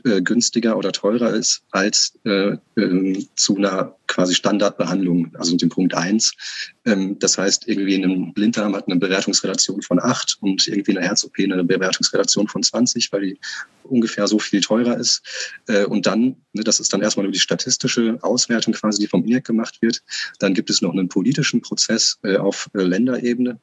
äh, 0.08 0.22
günstiger 0.22 0.76
oder 0.76 0.92
teurer 0.92 1.30
ist 1.34 1.62
als 1.70 2.18
äh, 2.24 2.56
äh, 2.76 3.26
zu 3.34 3.56
einer 3.56 3.94
quasi 4.06 4.34
Standardbehandlung, 4.34 5.32
also 5.36 5.56
dem 5.56 5.68
Punkt 5.68 5.94
eins. 5.94 6.32
Ähm, 6.86 7.18
das 7.18 7.38
heißt, 7.38 7.68
irgendwie 7.68 8.02
ein 8.02 8.32
Blinddarm 8.32 8.74
hat 8.74 8.88
eine 8.88 8.96
Bewertungsrelation 8.96 9.82
von 9.82 10.00
acht 10.00 10.38
und 10.40 10.66
irgendwie 10.66 10.96
eine 10.96 11.06
Herz-OP 11.06 11.38
eine 11.38 11.62
Bewertungsrelation 11.62 12.48
von 12.48 12.62
20, 12.62 13.12
weil 13.12 13.20
die 13.20 13.38
ungefähr 13.84 14.26
so 14.26 14.38
viel 14.38 14.60
teurer 14.60 14.96
ist. 14.96 15.22
Äh, 15.66 15.84
und 15.84 16.06
dann, 16.06 16.36
ne, 16.52 16.64
das 16.64 16.80
ist 16.80 16.92
dann 16.92 17.02
erstmal 17.02 17.24
nur 17.24 17.32
die 17.32 17.38
statistische 17.38 18.18
Auswertung 18.22 18.74
quasi, 18.74 19.00
die 19.00 19.06
vom 19.06 19.24
INEC 19.24 19.44
gemacht 19.44 19.80
wird. 19.80 20.02
Dann 20.38 20.54
gibt 20.54 20.70
es 20.70 20.82
noch 20.82 20.92
einen 20.92 21.08
politischen 21.08 21.60
Prozess 21.60 22.18
äh, 22.22 22.36
auf 22.36 22.70
äh, 22.74 22.82
Länderebene, 22.82 23.60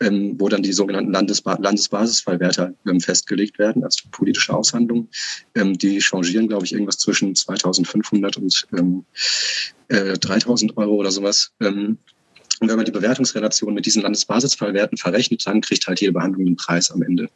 ähm, 0.00 0.36
wo 0.38 0.48
dann 0.48 0.62
die 0.62 0.72
sogenannten 0.72 1.12
Landesba 1.12 1.58
Landesbasisfallwerte 1.60 2.74
ähm, 2.86 3.00
festgelegt 3.00 3.58
werden 3.58 3.84
als 3.84 4.02
politische 4.10 4.54
Aushandlung. 4.54 5.08
Ähm, 5.54 5.76
die 5.90 6.00
changieren, 6.00 6.48
glaube 6.48 6.64
ich, 6.64 6.72
irgendwas 6.72 6.98
zwischen 6.98 7.34
2500 7.34 8.36
und 8.36 8.66
ähm, 8.76 9.04
äh, 9.88 10.18
3000 10.18 10.76
Euro 10.76 10.94
oder 10.94 11.10
sowas. 11.10 11.52
Ähm, 11.60 11.98
und 12.60 12.68
wenn 12.68 12.76
man 12.76 12.84
die 12.84 12.92
Bewertungsrelation 12.92 13.74
mit 13.74 13.86
diesen 13.86 14.02
Landesbasisfallwerten 14.02 14.98
verrechnet, 14.98 15.46
dann 15.46 15.60
kriegt 15.60 15.86
halt 15.86 16.00
jede 16.00 16.12
Behandlung 16.12 16.44
den 16.44 16.56
Preis 16.56 16.90
am 16.90 17.02
Ende. 17.02 17.28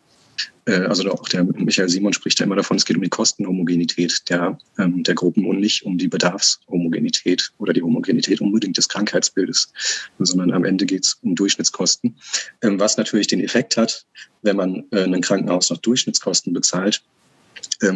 Äh, 0.65 0.81
also 0.83 1.11
auch 1.11 1.29
der 1.29 1.45
Michael 1.45 1.89
Simon 1.89 2.13
spricht 2.13 2.39
ja 2.41 2.47
immer 2.47 2.57
davon, 2.57 2.77
es 2.77 2.85
geht 2.85 2.97
um 2.97 3.03
die 3.03 3.09
Kostenhomogenität 3.09 4.29
der, 4.29 4.59
ähm, 4.79 5.03
der 5.03 5.15
Gruppen 5.15 5.47
und 5.47 5.61
nicht 5.61 5.85
um 5.85 5.99
die 5.99 6.09
Bedarfshomogenität 6.09 7.53
oder 7.59 7.73
die 7.73 7.83
Homogenität 7.83 8.41
unbedingt 8.41 8.77
des 8.77 8.89
Krankheitsbildes, 8.89 9.73
sondern 10.19 10.53
am 10.53 10.65
Ende 10.65 10.87
geht 10.87 11.05
es 11.05 11.19
um 11.23 11.35
Durchschnittskosten, 11.35 12.17
ähm, 12.63 12.79
was 12.79 12.97
natürlich 12.97 13.27
den 13.27 13.41
Effekt 13.41 13.77
hat, 13.77 14.07
wenn 14.43 14.57
man 14.57 14.85
äh, 14.91 15.05
ein 15.05 15.21
Krankenhaus 15.21 15.71
noch 15.71 15.79
Durchschnittskosten 15.79 16.53
bezahlt, 16.53 17.03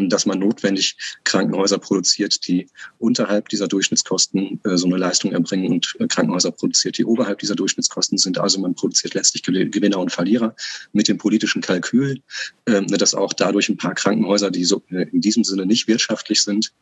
dass 0.09 0.27
man 0.27 0.39
notwendig 0.39 0.97
Krankenhäuser 1.25 1.79
produziert, 1.79 2.47
die 2.47 2.69
unterhalb 2.99 3.49
dieser 3.49 3.69
Durchschnittskosten 3.69 4.61
äh, 4.65 4.77
so 4.77 4.87
eine 4.87 4.97
Leistung 4.97 5.33
erbringen 5.33 5.73
und 5.73 5.97
äh, 5.99 6.07
Krankenhäuser 6.07 6.51
produziert, 6.51 6.99
die 6.99 7.05
oberhalb 7.05 7.39
dieser 7.39 7.55
Durchschnittskosten 7.55 8.19
sind. 8.19 8.39
Also 8.39 8.61
man 8.61 8.75
produziert 8.75 9.15
letztlich 9.15 9.43
Gewinner 9.43 9.99
und 9.99 10.13
Verlierer 10.13 10.55
mit 10.93 11.09
dem 11.09 11.19
politischen 11.19 11.63
Kalkül, 11.63 12.21
ähm, 12.67 12.87
dass 12.87 13.15
auch 13.15 13.33
dadurch 13.33 13.69
ein 13.69 13.77
paar 13.77 13.95
Krankenhäuser, 13.95 14.51
die 14.51 14.65
so 14.65 14.83
äh, 14.91 15.07
in 15.13 15.21
diesem 15.21 15.45
Sinne 15.45 15.67
nicht 15.67 15.89
wirtschaftlich 15.89 16.43
sind, 16.43 16.73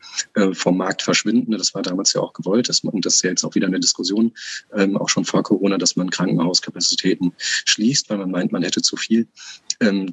vom 0.53 0.77
Markt 0.77 1.03
verschwinden. 1.03 1.53
Das 1.53 1.75
war 1.75 1.83
damals 1.83 2.13
ja 2.13 2.21
auch 2.21 2.33
gewollt. 2.33 2.69
Man, 2.83 2.95
und 2.95 3.07
das 3.07 3.17
ist 3.17 3.23
ja 3.23 3.31
jetzt 3.31 3.45
auch 3.45 3.55
wieder 3.55 3.67
eine 3.67 3.81
Diskussion, 3.81 4.33
ähm, 4.75 4.97
auch 4.97 5.09
schon 5.09 5.25
vor 5.25 5.43
Corona, 5.43 5.79
dass 5.79 5.97
man 5.97 6.11
Krankenhauskapazitäten 6.11 7.33
schließt, 7.39 8.11
weil 8.11 8.19
man 8.19 8.31
meint, 8.31 8.53
man 8.53 8.63
hätte 8.63 8.83
zu 8.83 8.97
viel. 8.97 9.27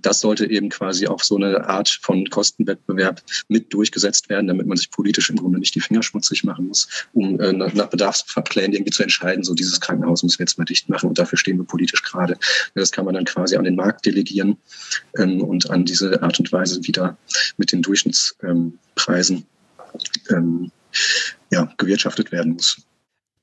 Das 0.01 0.20
sollte 0.20 0.49
eben 0.49 0.70
quasi 0.70 1.07
auch 1.07 1.22
so 1.22 1.36
eine 1.36 1.68
Art 1.68 1.89
von 1.89 2.30
Kostenwettbewerb 2.30 2.91
Wettbewerb 2.91 3.22
mit 3.47 3.74
durchgesetzt 3.74 4.30
werden, 4.30 4.47
damit 4.47 4.68
man 4.68 4.78
sich 4.78 4.91
politisch 4.91 5.30
im 5.30 5.38
Grunde 5.38 5.59
nicht 5.59 5.76
die 5.76 5.80
Finger 5.80 6.03
schmutzig 6.03 6.43
machen 6.43 6.68
muss, 6.68 6.88
um 7.14 7.39
äh, 7.39 7.53
nach 7.53 7.89
Bedarfsplänen 7.89 8.74
irgendwie 8.74 8.91
zu 8.91 9.03
entscheiden, 9.03 9.43
so 9.43 9.53
dieses 9.53 9.80
Krankenhaus 9.80 10.24
müssen 10.24 10.39
wir 10.39 10.45
jetzt 10.45 10.57
mal 10.57 10.66
dicht 10.66 10.89
machen 10.89 11.09
und 11.09 11.20
dafür 11.20 11.38
stehen 11.38 11.57
wir 11.57 11.66
politisch 11.66 12.03
gerade. 12.03 12.38
Das 12.76 12.91
kann 12.91 13.05
man 13.05 13.14
dann 13.14 13.26
quasi 13.26 13.55
an 13.55 13.64
den 13.64 13.76
Markt 13.76 14.05
delegieren 14.05 14.57
ähm, 15.18 15.41
und 15.41 15.70
an 15.70 15.86
diese 15.86 16.22
Art 16.22 16.39
und 16.39 16.51
Weise 16.51 16.84
wieder 16.86 17.18
mit 17.57 17.72
den 17.72 17.82
Durchschnittspreisen 17.82 19.45
ähm, 20.30 20.72
ja, 21.51 21.74
gewirtschaftet 21.78 22.32
werden 22.32 22.53
muss. 22.53 22.82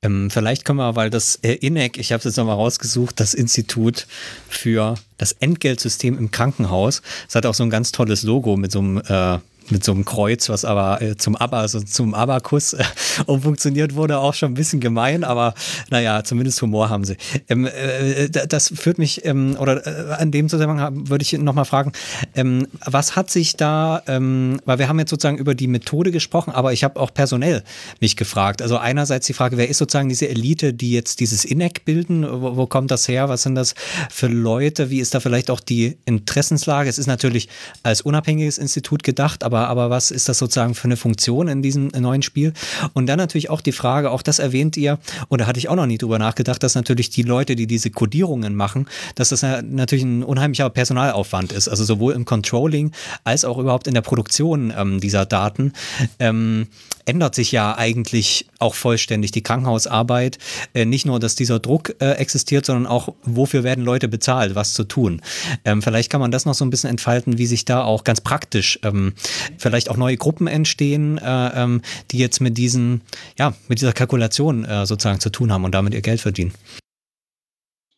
Ähm, 0.02 0.30
vielleicht 0.30 0.64
können 0.64 0.78
wir, 0.78 0.94
weil 0.94 1.10
das 1.10 1.36
äh, 1.42 1.54
INEC, 1.54 1.98
ich 1.98 2.12
habe 2.12 2.18
es 2.18 2.24
jetzt 2.24 2.36
nochmal 2.36 2.54
rausgesucht, 2.54 3.18
das 3.18 3.34
Institut 3.34 4.06
für 4.48 4.94
das 5.16 5.32
Entgeltsystem 5.32 6.16
im 6.16 6.30
Krankenhaus, 6.30 7.02
es 7.28 7.34
hat 7.34 7.46
auch 7.46 7.54
so 7.54 7.64
ein 7.64 7.70
ganz 7.70 7.90
tolles 7.90 8.22
Logo 8.22 8.56
mit 8.56 8.70
so 8.70 8.78
einem 8.78 8.98
äh, 8.98 9.38
mit 9.70 9.84
so 9.84 9.92
einem 9.92 10.04
Kreuz, 10.04 10.48
was 10.48 10.64
aber 10.64 11.00
äh, 11.02 11.16
zum 11.16 11.36
Abba, 11.36 11.60
also 11.60 11.80
zum 11.80 12.14
Abakus 12.14 12.72
äh, 12.72 12.84
umfunktioniert 13.26 13.94
wurde, 13.94 14.18
auch 14.18 14.34
schon 14.34 14.52
ein 14.52 14.54
bisschen 14.54 14.80
gemein, 14.80 15.24
aber 15.24 15.54
naja, 15.90 16.24
zumindest 16.24 16.60
Humor 16.62 16.90
haben 16.90 17.04
sie. 17.04 17.16
Ähm, 17.48 17.66
äh, 17.66 18.28
das 18.28 18.72
führt 18.74 18.98
mich, 18.98 19.24
ähm, 19.24 19.56
oder 19.58 19.86
äh, 19.86 20.14
an 20.14 20.30
dem 20.30 20.48
Zusammenhang 20.48 21.08
würde 21.08 21.22
ich 21.22 21.32
nochmal 21.32 21.64
fragen, 21.64 21.92
ähm, 22.34 22.66
was 22.84 23.16
hat 23.16 23.30
sich 23.30 23.56
da, 23.56 24.02
ähm, 24.06 24.60
weil 24.64 24.78
wir 24.78 24.88
haben 24.88 24.98
jetzt 24.98 25.10
sozusagen 25.10 25.38
über 25.38 25.54
die 25.54 25.66
Methode 25.66 26.10
gesprochen, 26.10 26.52
aber 26.52 26.72
ich 26.72 26.84
habe 26.84 26.98
auch 27.00 27.12
personell 27.12 27.62
mich 28.00 28.16
gefragt. 28.16 28.62
Also 28.62 28.78
einerseits 28.78 29.26
die 29.26 29.34
Frage, 29.34 29.56
wer 29.56 29.68
ist 29.68 29.78
sozusagen 29.78 30.08
diese 30.08 30.28
Elite, 30.28 30.72
die 30.74 30.92
jetzt 30.92 31.20
dieses 31.20 31.44
INEC 31.44 31.84
bilden? 31.84 32.26
Wo, 32.28 32.56
wo 32.56 32.66
kommt 32.66 32.90
das 32.90 33.08
her? 33.08 33.28
Was 33.28 33.42
sind 33.42 33.54
das 33.54 33.74
für 34.10 34.28
Leute? 34.28 34.90
Wie 34.90 35.00
ist 35.00 35.14
da 35.14 35.20
vielleicht 35.20 35.50
auch 35.50 35.60
die 35.60 35.98
Interessenslage? 36.04 36.88
Es 36.88 36.98
ist 36.98 37.06
natürlich 37.06 37.48
als 37.82 38.00
unabhängiges 38.00 38.58
Institut 38.58 39.02
gedacht, 39.02 39.44
aber 39.44 39.57
aber, 39.58 39.68
aber 39.68 39.90
was 39.90 40.10
ist 40.10 40.28
das 40.28 40.38
sozusagen 40.38 40.74
für 40.74 40.84
eine 40.84 40.96
Funktion 40.96 41.48
in 41.48 41.62
diesem 41.62 41.88
neuen 41.88 42.22
Spiel? 42.22 42.52
Und 42.92 43.06
dann 43.06 43.18
natürlich 43.18 43.50
auch 43.50 43.60
die 43.60 43.72
Frage, 43.72 44.10
auch 44.10 44.22
das 44.22 44.38
erwähnt 44.38 44.76
ihr, 44.76 44.98
da 45.30 45.46
hatte 45.46 45.58
ich 45.58 45.68
auch 45.68 45.76
noch 45.76 45.86
nie 45.86 45.98
drüber 45.98 46.18
nachgedacht, 46.18 46.62
dass 46.62 46.74
natürlich 46.74 47.10
die 47.10 47.22
Leute, 47.22 47.56
die 47.56 47.66
diese 47.66 47.90
Codierungen 47.90 48.54
machen, 48.54 48.86
dass 49.14 49.30
das 49.30 49.42
natürlich 49.42 50.04
ein 50.04 50.22
unheimlicher 50.22 50.68
Personalaufwand 50.70 51.52
ist, 51.52 51.68
also 51.68 51.84
sowohl 51.84 52.14
im 52.14 52.24
Controlling 52.24 52.92
als 53.24 53.44
auch 53.44 53.58
überhaupt 53.58 53.86
in 53.86 53.94
der 53.94 54.02
Produktion 54.02 54.72
ähm, 54.76 55.00
dieser 55.00 55.26
Daten. 55.26 55.72
Ähm, 56.18 56.68
ändert 57.08 57.34
sich 57.34 57.52
ja 57.52 57.76
eigentlich 57.76 58.46
auch 58.58 58.74
vollständig 58.74 59.30
die 59.30 59.42
Krankenhausarbeit. 59.42 60.38
Äh, 60.74 60.84
nicht 60.84 61.06
nur, 61.06 61.18
dass 61.18 61.34
dieser 61.34 61.58
Druck 61.58 61.94
äh, 62.00 62.12
existiert, 62.12 62.66
sondern 62.66 62.86
auch, 62.86 63.14
wofür 63.22 63.64
werden 63.64 63.82
Leute 63.82 64.08
bezahlt, 64.08 64.54
was 64.54 64.74
zu 64.74 64.84
tun. 64.84 65.22
Ähm, 65.64 65.80
vielleicht 65.80 66.10
kann 66.10 66.20
man 66.20 66.30
das 66.30 66.44
noch 66.44 66.54
so 66.54 66.64
ein 66.64 66.70
bisschen 66.70 66.90
entfalten, 66.90 67.38
wie 67.38 67.46
sich 67.46 67.64
da 67.64 67.82
auch 67.82 68.04
ganz 68.04 68.20
praktisch 68.20 68.78
ähm, 68.82 69.14
vielleicht 69.56 69.90
auch 69.90 69.96
neue 69.96 70.18
Gruppen 70.18 70.46
entstehen, 70.46 71.18
äh, 71.18 71.62
ähm, 71.62 71.80
die 72.10 72.18
jetzt 72.18 72.40
mit 72.40 72.58
diesen, 72.58 73.00
ja, 73.38 73.54
mit 73.68 73.80
dieser 73.80 73.94
Kalkulation 73.94 74.66
äh, 74.66 74.84
sozusagen 74.84 75.20
zu 75.20 75.30
tun 75.30 75.50
haben 75.50 75.64
und 75.64 75.74
damit 75.74 75.94
ihr 75.94 76.02
Geld 76.02 76.20
verdienen. 76.20 76.52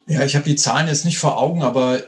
Ja, 0.07 0.25
ich 0.25 0.37
habe 0.37 0.45
die 0.45 0.57
Zahlen 0.57 0.87
jetzt 0.87 1.05
nicht 1.05 1.19
vor 1.19 1.39
Augen, 1.39 1.63
aber 1.63 2.01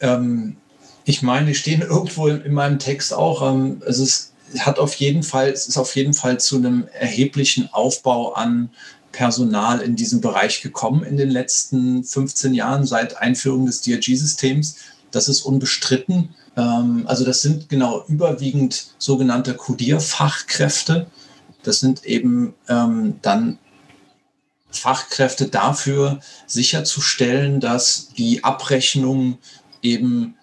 ähm, 0.00 0.56
ich 1.04 1.22
meine, 1.22 1.46
die 1.46 1.54
stehen 1.54 1.82
irgendwo 1.88 2.26
in, 2.26 2.42
in 2.42 2.52
meinem 2.52 2.80
Text 2.80 3.14
auch. 3.14 3.48
Ähm, 3.48 3.80
es 3.86 4.00
ist 4.00 4.27
hat 4.60 4.78
auf 4.78 4.94
jeden 4.94 5.22
Fall, 5.22 5.50
es 5.50 5.66
ist 5.66 5.76
auf 5.76 5.94
jeden 5.96 6.14
Fall 6.14 6.40
zu 6.40 6.56
einem 6.56 6.88
erheblichen 6.92 7.68
Aufbau 7.72 8.32
an 8.32 8.70
Personal 9.12 9.80
in 9.80 9.96
diesem 9.96 10.20
Bereich 10.20 10.62
gekommen 10.62 11.02
in 11.02 11.16
den 11.16 11.30
letzten 11.30 12.04
15 12.04 12.54
Jahren 12.54 12.86
seit 12.86 13.16
Einführung 13.16 13.66
des 13.66 13.80
DRG-Systems. 13.82 14.76
Das 15.10 15.28
ist 15.28 15.42
unbestritten. 15.42 16.34
Ähm, 16.56 17.04
also 17.06 17.24
das 17.24 17.42
sind 17.42 17.68
genau 17.68 18.04
überwiegend 18.08 18.94
sogenannte 18.98 19.54
Codierfachkräfte. 19.54 21.06
Das 21.62 21.80
sind 21.80 22.04
eben 22.04 22.54
ähm, 22.68 23.18
dann 23.22 23.58
Fachkräfte 24.70 25.48
dafür 25.48 26.20
sicherzustellen, 26.46 27.60
dass 27.60 28.10
die 28.16 28.44
Abrechnung 28.44 29.38
eben 29.82 30.34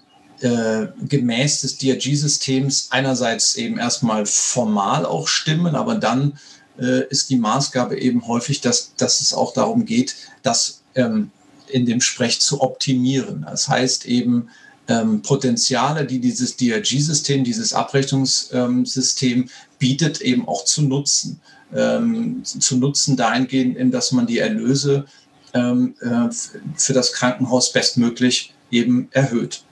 äh, 0.42 0.88
gemäß 1.08 1.62
des 1.62 1.78
DRG-Systems 1.78 2.88
einerseits 2.92 3.56
eben 3.56 3.78
erstmal 3.78 4.26
formal 4.26 5.06
auch 5.06 5.28
stimmen, 5.28 5.76
aber 5.76 5.96
dann 5.96 6.38
äh, 6.78 7.08
ist 7.10 7.30
die 7.30 7.38
Maßgabe 7.38 8.00
eben 8.00 8.28
häufig, 8.28 8.62
dass, 8.62 8.94
dass 8.98 9.22
es 9.22 9.34
auch 9.34 9.54
darum 9.54 9.86
geht, 9.86 10.16
das 10.44 10.82
ähm, 10.96 11.32
in 11.68 11.86
dem 11.86 12.02
Sprech 12.02 12.42
zu 12.42 12.62
optimieren. 12.62 13.46
Das 13.50 13.68
heißt 13.68 14.06
eben, 14.06 14.50
ähm, 14.88 15.22
Potenziale, 15.22 16.06
die 16.06 16.20
dieses 16.20 16.58
DRG-System, 16.58 17.44
dieses 17.44 17.74
Abrechnungssystem 17.74 19.40
ähm, 19.40 19.50
bietet, 19.80 20.22
eben 20.22 20.48
auch 20.48 20.66
zu 20.66 20.84
nutzen. 20.84 21.40
Ähm, 21.76 22.44
zu 22.44 22.78
nutzen 22.78 23.18
dahingehend, 23.18 23.94
dass 23.94 24.12
man 24.12 24.28
die 24.28 24.38
Erlöse 24.38 25.06
ähm, 25.54 25.96
äh, 26.02 26.30
für 26.76 26.94
das 26.94 27.14
Krankenhaus 27.14 27.72
bestmöglich 27.74 28.54
eben 28.70 29.08
erhöht. 29.12 29.64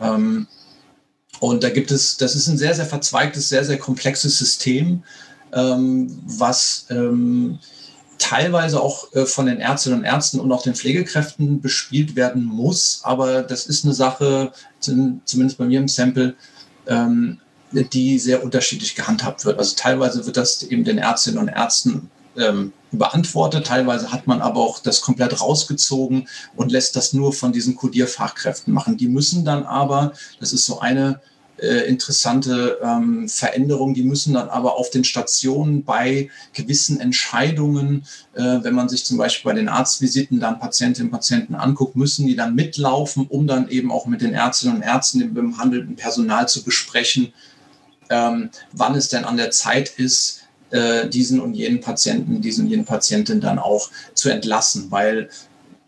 Ähm, 0.00 0.46
und 1.40 1.62
da 1.62 1.70
gibt 1.70 1.90
es, 1.90 2.16
das 2.16 2.34
ist 2.34 2.48
ein 2.48 2.58
sehr, 2.58 2.74
sehr 2.74 2.86
verzweigtes, 2.86 3.48
sehr, 3.48 3.64
sehr 3.64 3.78
komplexes 3.78 4.38
System, 4.38 5.02
ähm, 5.52 6.20
was 6.26 6.86
ähm, 6.90 7.58
teilweise 8.18 8.80
auch 8.80 9.12
äh, 9.14 9.24
von 9.24 9.46
den 9.46 9.60
Ärztinnen 9.60 10.00
und 10.00 10.04
Ärzten 10.04 10.38
und 10.38 10.52
auch 10.52 10.62
den 10.62 10.74
Pflegekräften 10.74 11.60
bespielt 11.60 12.14
werden 12.14 12.44
muss. 12.44 13.00
Aber 13.02 13.42
das 13.42 13.66
ist 13.66 13.84
eine 13.84 13.94
Sache, 13.94 14.52
zumindest 14.80 15.56
bei 15.56 15.64
mir 15.64 15.80
im 15.80 15.88
Sample, 15.88 16.34
ähm, 16.86 17.38
die 17.72 18.18
sehr 18.18 18.44
unterschiedlich 18.44 18.94
gehandhabt 18.94 19.44
wird. 19.44 19.58
Also 19.58 19.74
teilweise 19.76 20.26
wird 20.26 20.36
das 20.36 20.62
eben 20.64 20.84
den 20.84 20.98
Ärztinnen 20.98 21.38
und 21.38 21.48
Ärzten 21.48 22.10
ähm, 22.36 22.72
beantwortet. 22.98 23.66
Teilweise 23.66 24.12
hat 24.12 24.26
man 24.26 24.40
aber 24.40 24.60
auch 24.60 24.78
das 24.80 25.00
komplett 25.00 25.40
rausgezogen 25.40 26.28
und 26.56 26.72
lässt 26.72 26.96
das 26.96 27.12
nur 27.12 27.32
von 27.32 27.52
diesen 27.52 27.76
Codierfachkräften 27.76 28.72
machen. 28.72 28.96
Die 28.96 29.08
müssen 29.08 29.44
dann 29.44 29.64
aber, 29.64 30.12
das 30.40 30.52
ist 30.52 30.66
so 30.66 30.80
eine 30.80 31.20
äh, 31.60 31.86
interessante 31.88 32.78
ähm, 32.82 33.28
Veränderung, 33.28 33.92
die 33.92 34.02
müssen 34.02 34.34
dann 34.34 34.48
aber 34.48 34.76
auf 34.76 34.90
den 34.90 35.04
Stationen 35.04 35.84
bei 35.84 36.30
gewissen 36.54 37.00
Entscheidungen, 37.00 38.06
äh, 38.34 38.58
wenn 38.62 38.74
man 38.74 38.88
sich 38.88 39.04
zum 39.04 39.18
Beispiel 39.18 39.50
bei 39.50 39.56
den 39.56 39.68
Arztvisiten 39.68 40.40
dann 40.40 40.58
Patientinnen 40.58 41.08
und 41.08 41.12
Patienten 41.12 41.54
anguckt, 41.54 41.96
müssen 41.96 42.26
die 42.26 42.36
dann 42.36 42.54
mitlaufen, 42.54 43.26
um 43.26 43.46
dann 43.46 43.68
eben 43.68 43.92
auch 43.92 44.06
mit 44.06 44.22
den 44.22 44.32
Ärztinnen 44.32 44.76
und 44.76 44.82
Ärzten, 44.82 45.18
dem 45.18 45.34
behandelnden 45.34 45.96
Personal 45.96 46.48
zu 46.48 46.62
besprechen, 46.62 47.34
ähm, 48.08 48.50
wann 48.72 48.94
es 48.94 49.08
denn 49.08 49.24
an 49.24 49.36
der 49.36 49.50
Zeit 49.50 49.90
ist, 49.90 50.39
äh, 50.70 51.08
diesen 51.08 51.40
und 51.40 51.54
jenen 51.54 51.80
Patienten, 51.80 52.40
diesen 52.40 52.64
und 52.64 52.70
jenen 52.70 52.84
Patientin 52.84 53.40
dann 53.40 53.58
auch 53.58 53.90
zu 54.14 54.30
entlassen, 54.30 54.90
weil 54.90 55.28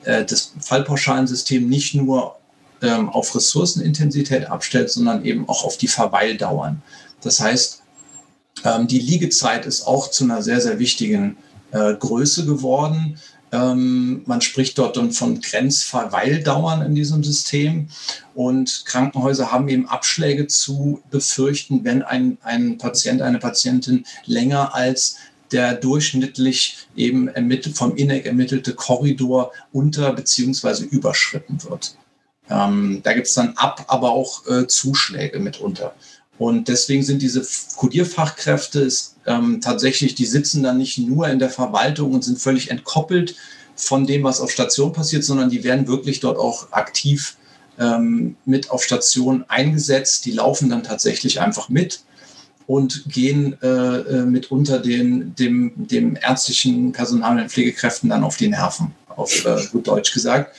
äh, 0.04 0.24
das 0.24 0.52
Fallpauschalensystem 0.60 1.68
nicht 1.68 1.94
nur 1.94 2.36
ähm, 2.82 3.08
auf 3.08 3.34
Ressourcenintensität 3.34 4.50
abstellt, 4.50 4.90
sondern 4.90 5.24
eben 5.24 5.48
auch 5.48 5.64
auf 5.64 5.76
die 5.76 5.88
Verweildauern. 5.88 6.82
Das 7.20 7.40
heißt, 7.40 7.82
ähm, 8.64 8.86
die 8.86 8.98
Liegezeit 8.98 9.66
ist 9.66 9.86
auch 9.86 10.10
zu 10.10 10.24
einer 10.24 10.42
sehr, 10.42 10.60
sehr 10.60 10.78
wichtigen 10.78 11.36
äh, 11.70 11.94
Größe 11.94 12.44
geworden. 12.44 13.18
Ähm, 13.52 14.22
man 14.24 14.40
spricht 14.40 14.78
dort 14.78 14.96
dann 14.96 15.12
von 15.12 15.40
Grenzverweildauern 15.40 16.82
in 16.82 16.94
diesem 16.94 17.22
System. 17.22 17.88
Und 18.34 18.84
Krankenhäuser 18.86 19.52
haben 19.52 19.68
eben 19.68 19.86
Abschläge 19.88 20.46
zu 20.46 21.02
befürchten, 21.10 21.84
wenn 21.84 22.02
ein, 22.02 22.38
ein 22.42 22.78
Patient, 22.78 23.20
eine 23.20 23.38
Patientin 23.38 24.04
länger 24.24 24.74
als 24.74 25.16
der 25.52 25.74
durchschnittlich 25.74 26.78
eben 26.96 27.30
vom 27.74 27.94
INEC 27.94 28.24
ermittelte 28.24 28.74
Korridor 28.74 29.52
unter 29.70 30.12
bzw. 30.14 30.84
überschritten 30.84 31.62
wird. 31.64 31.94
Ähm, 32.48 33.00
da 33.02 33.12
gibt 33.12 33.26
es 33.26 33.34
dann 33.34 33.52
Ab-, 33.56 33.84
aber 33.88 34.12
auch 34.12 34.46
äh, 34.46 34.66
Zuschläge 34.66 35.38
mitunter. 35.38 35.94
Und 36.42 36.66
deswegen 36.66 37.04
sind 37.04 37.22
diese 37.22 37.46
Codierfachkräfte 37.76 38.88
ähm, 39.26 39.60
tatsächlich, 39.60 40.16
die 40.16 40.26
sitzen 40.26 40.64
dann 40.64 40.76
nicht 40.76 40.98
nur 40.98 41.28
in 41.28 41.38
der 41.38 41.50
Verwaltung 41.50 42.10
und 42.10 42.24
sind 42.24 42.36
völlig 42.40 42.68
entkoppelt 42.68 43.36
von 43.76 44.08
dem, 44.08 44.24
was 44.24 44.40
auf 44.40 44.50
Station 44.50 44.92
passiert, 44.92 45.22
sondern 45.22 45.50
die 45.50 45.62
werden 45.62 45.86
wirklich 45.86 46.18
dort 46.18 46.38
auch 46.38 46.72
aktiv 46.72 47.36
ähm, 47.78 48.34
mit 48.44 48.72
auf 48.72 48.82
Station 48.82 49.44
eingesetzt. 49.46 50.24
Die 50.24 50.32
laufen 50.32 50.68
dann 50.68 50.82
tatsächlich 50.82 51.40
einfach 51.40 51.68
mit 51.68 52.02
und 52.66 53.04
gehen 53.06 53.56
äh, 53.62 53.68
äh 53.68 54.24
mitunter 54.24 54.80
den, 54.80 55.36
dem, 55.36 55.72
dem 55.76 56.16
ärztlichen 56.20 56.90
Personal 56.90 57.40
und 57.40 57.52
Pflegekräften 57.52 58.10
dann 58.10 58.24
auf 58.24 58.36
die 58.36 58.48
Nerven, 58.48 58.90
auf 59.06 59.44
äh, 59.44 59.64
gut 59.70 59.86
Deutsch 59.86 60.12
gesagt. 60.12 60.56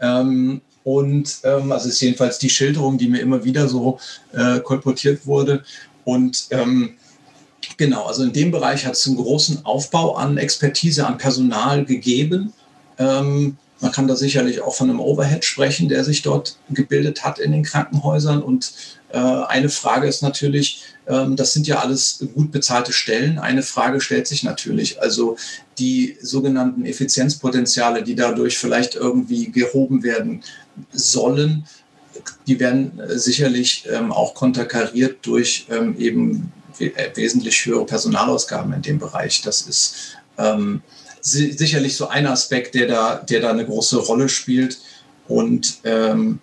Ähm, 0.00 0.62
und 0.86 1.38
ähm, 1.42 1.72
also 1.72 1.88
ist 1.88 2.00
jedenfalls 2.00 2.38
die 2.38 2.48
Schilderung, 2.48 2.96
die 2.96 3.08
mir 3.08 3.18
immer 3.18 3.42
wieder 3.42 3.66
so 3.66 3.98
äh, 4.32 4.60
kolportiert 4.60 5.26
wurde. 5.26 5.64
Und 6.04 6.46
ähm, 6.50 6.94
genau, 7.76 8.04
also 8.06 8.22
in 8.22 8.32
dem 8.32 8.52
Bereich 8.52 8.86
hat 8.86 8.92
es 8.92 9.04
einen 9.04 9.16
großen 9.16 9.64
Aufbau 9.64 10.14
an 10.14 10.38
Expertise, 10.38 11.04
an 11.04 11.18
Personal 11.18 11.84
gegeben. 11.84 12.52
Ähm, 12.98 13.56
man 13.80 13.90
kann 13.90 14.06
da 14.06 14.14
sicherlich 14.14 14.60
auch 14.60 14.76
von 14.76 14.88
einem 14.88 15.00
Overhead 15.00 15.44
sprechen, 15.44 15.88
der 15.88 16.04
sich 16.04 16.22
dort 16.22 16.56
gebildet 16.70 17.24
hat 17.24 17.40
in 17.40 17.50
den 17.50 17.64
Krankenhäusern. 17.64 18.40
Und 18.40 18.72
äh, 19.10 19.18
eine 19.18 19.70
Frage 19.70 20.06
ist 20.06 20.22
natürlich, 20.22 20.84
ähm, 21.08 21.34
das 21.34 21.52
sind 21.52 21.66
ja 21.66 21.80
alles 21.80 22.24
gut 22.32 22.52
bezahlte 22.52 22.92
Stellen. 22.92 23.40
Eine 23.40 23.64
Frage 23.64 24.00
stellt 24.00 24.28
sich 24.28 24.44
natürlich, 24.44 25.02
also 25.02 25.36
die 25.80 26.16
sogenannten 26.22 26.86
Effizienzpotenziale, 26.86 28.04
die 28.04 28.14
dadurch 28.14 28.56
vielleicht 28.56 28.94
irgendwie 28.94 29.50
gehoben 29.50 30.04
werden, 30.04 30.42
sollen, 30.92 31.66
die 32.46 32.58
werden 32.60 32.98
äh, 32.98 33.18
sicherlich 33.18 33.86
ähm, 33.90 34.12
auch 34.12 34.34
konterkariert 34.34 35.18
durch 35.22 35.66
ähm, 35.70 35.98
eben 35.98 36.52
we 36.78 36.86
äh, 36.96 37.14
wesentlich 37.14 37.64
höhere 37.64 37.86
Personalausgaben 37.86 38.72
in 38.72 38.82
dem 38.82 38.98
Bereich. 38.98 39.42
Das 39.42 39.62
ist 39.62 40.16
ähm, 40.38 40.82
si 41.20 41.52
sicherlich 41.52 41.96
so 41.96 42.08
ein 42.08 42.26
Aspekt, 42.26 42.74
der 42.74 42.86
da, 42.86 43.16
der 43.16 43.40
da 43.40 43.50
eine 43.50 43.66
große 43.66 43.98
Rolle 43.98 44.28
spielt. 44.28 44.78
Und 45.28 45.78
ähm, 45.84 46.40